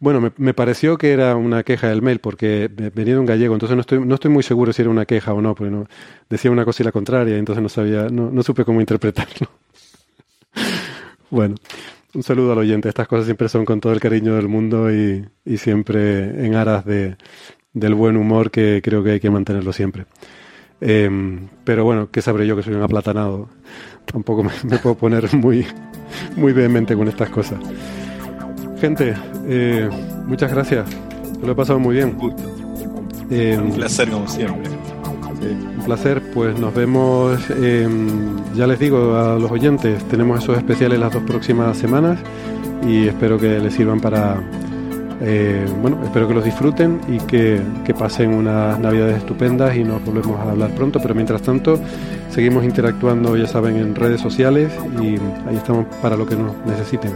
[0.00, 3.54] Bueno, me, me, pareció que era una queja del mail porque venía de un gallego,
[3.54, 5.86] entonces no estoy, no estoy muy seguro si era una queja o no, porque no,
[6.28, 9.48] decía una cosa y la contraria, entonces no sabía, no, no supe cómo interpretarlo.
[11.30, 11.54] bueno,
[12.14, 12.88] un saludo al oyente.
[12.88, 16.84] Estas cosas siempre son con todo el cariño del mundo y, y siempre en aras
[16.84, 17.16] de,
[17.72, 20.06] del buen humor que creo que hay que mantenerlo siempre.
[20.80, 21.08] Eh,
[21.64, 23.48] pero bueno, ¿qué sabré yo que soy un aplatanado?
[24.04, 25.66] Tampoco me, me puedo poner muy,
[26.36, 27.58] muy vehemente con estas cosas
[28.80, 29.14] gente.
[29.46, 29.88] Eh,
[30.26, 30.86] muchas gracias.
[31.42, 32.16] Lo he pasado muy bien.
[33.30, 34.70] Eh, un placer como siempre.
[35.76, 36.22] un placer.
[36.32, 37.88] Pues nos vemos, eh,
[38.54, 42.18] ya les digo a los oyentes, tenemos esos especiales las dos próximas semanas
[42.86, 44.42] y espero que les sirvan para,
[45.80, 50.38] bueno, espero que los disfruten y que, que pasen unas navidades estupendas y nos volvemos
[50.38, 50.98] a hablar pronto.
[51.00, 51.78] Pero mientras tanto,
[52.30, 55.16] seguimos interactuando, ya saben, en redes sociales y
[55.48, 57.12] ahí estamos para lo que nos necesiten.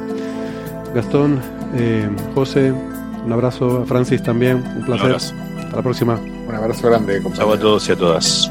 [0.98, 1.40] Gastón,
[1.76, 5.14] eh, José, un abrazo a Francis también, un placer.
[5.14, 6.18] Hasta la próxima.
[6.48, 7.22] Un abrazo grande.
[7.38, 8.50] A todos y a todas.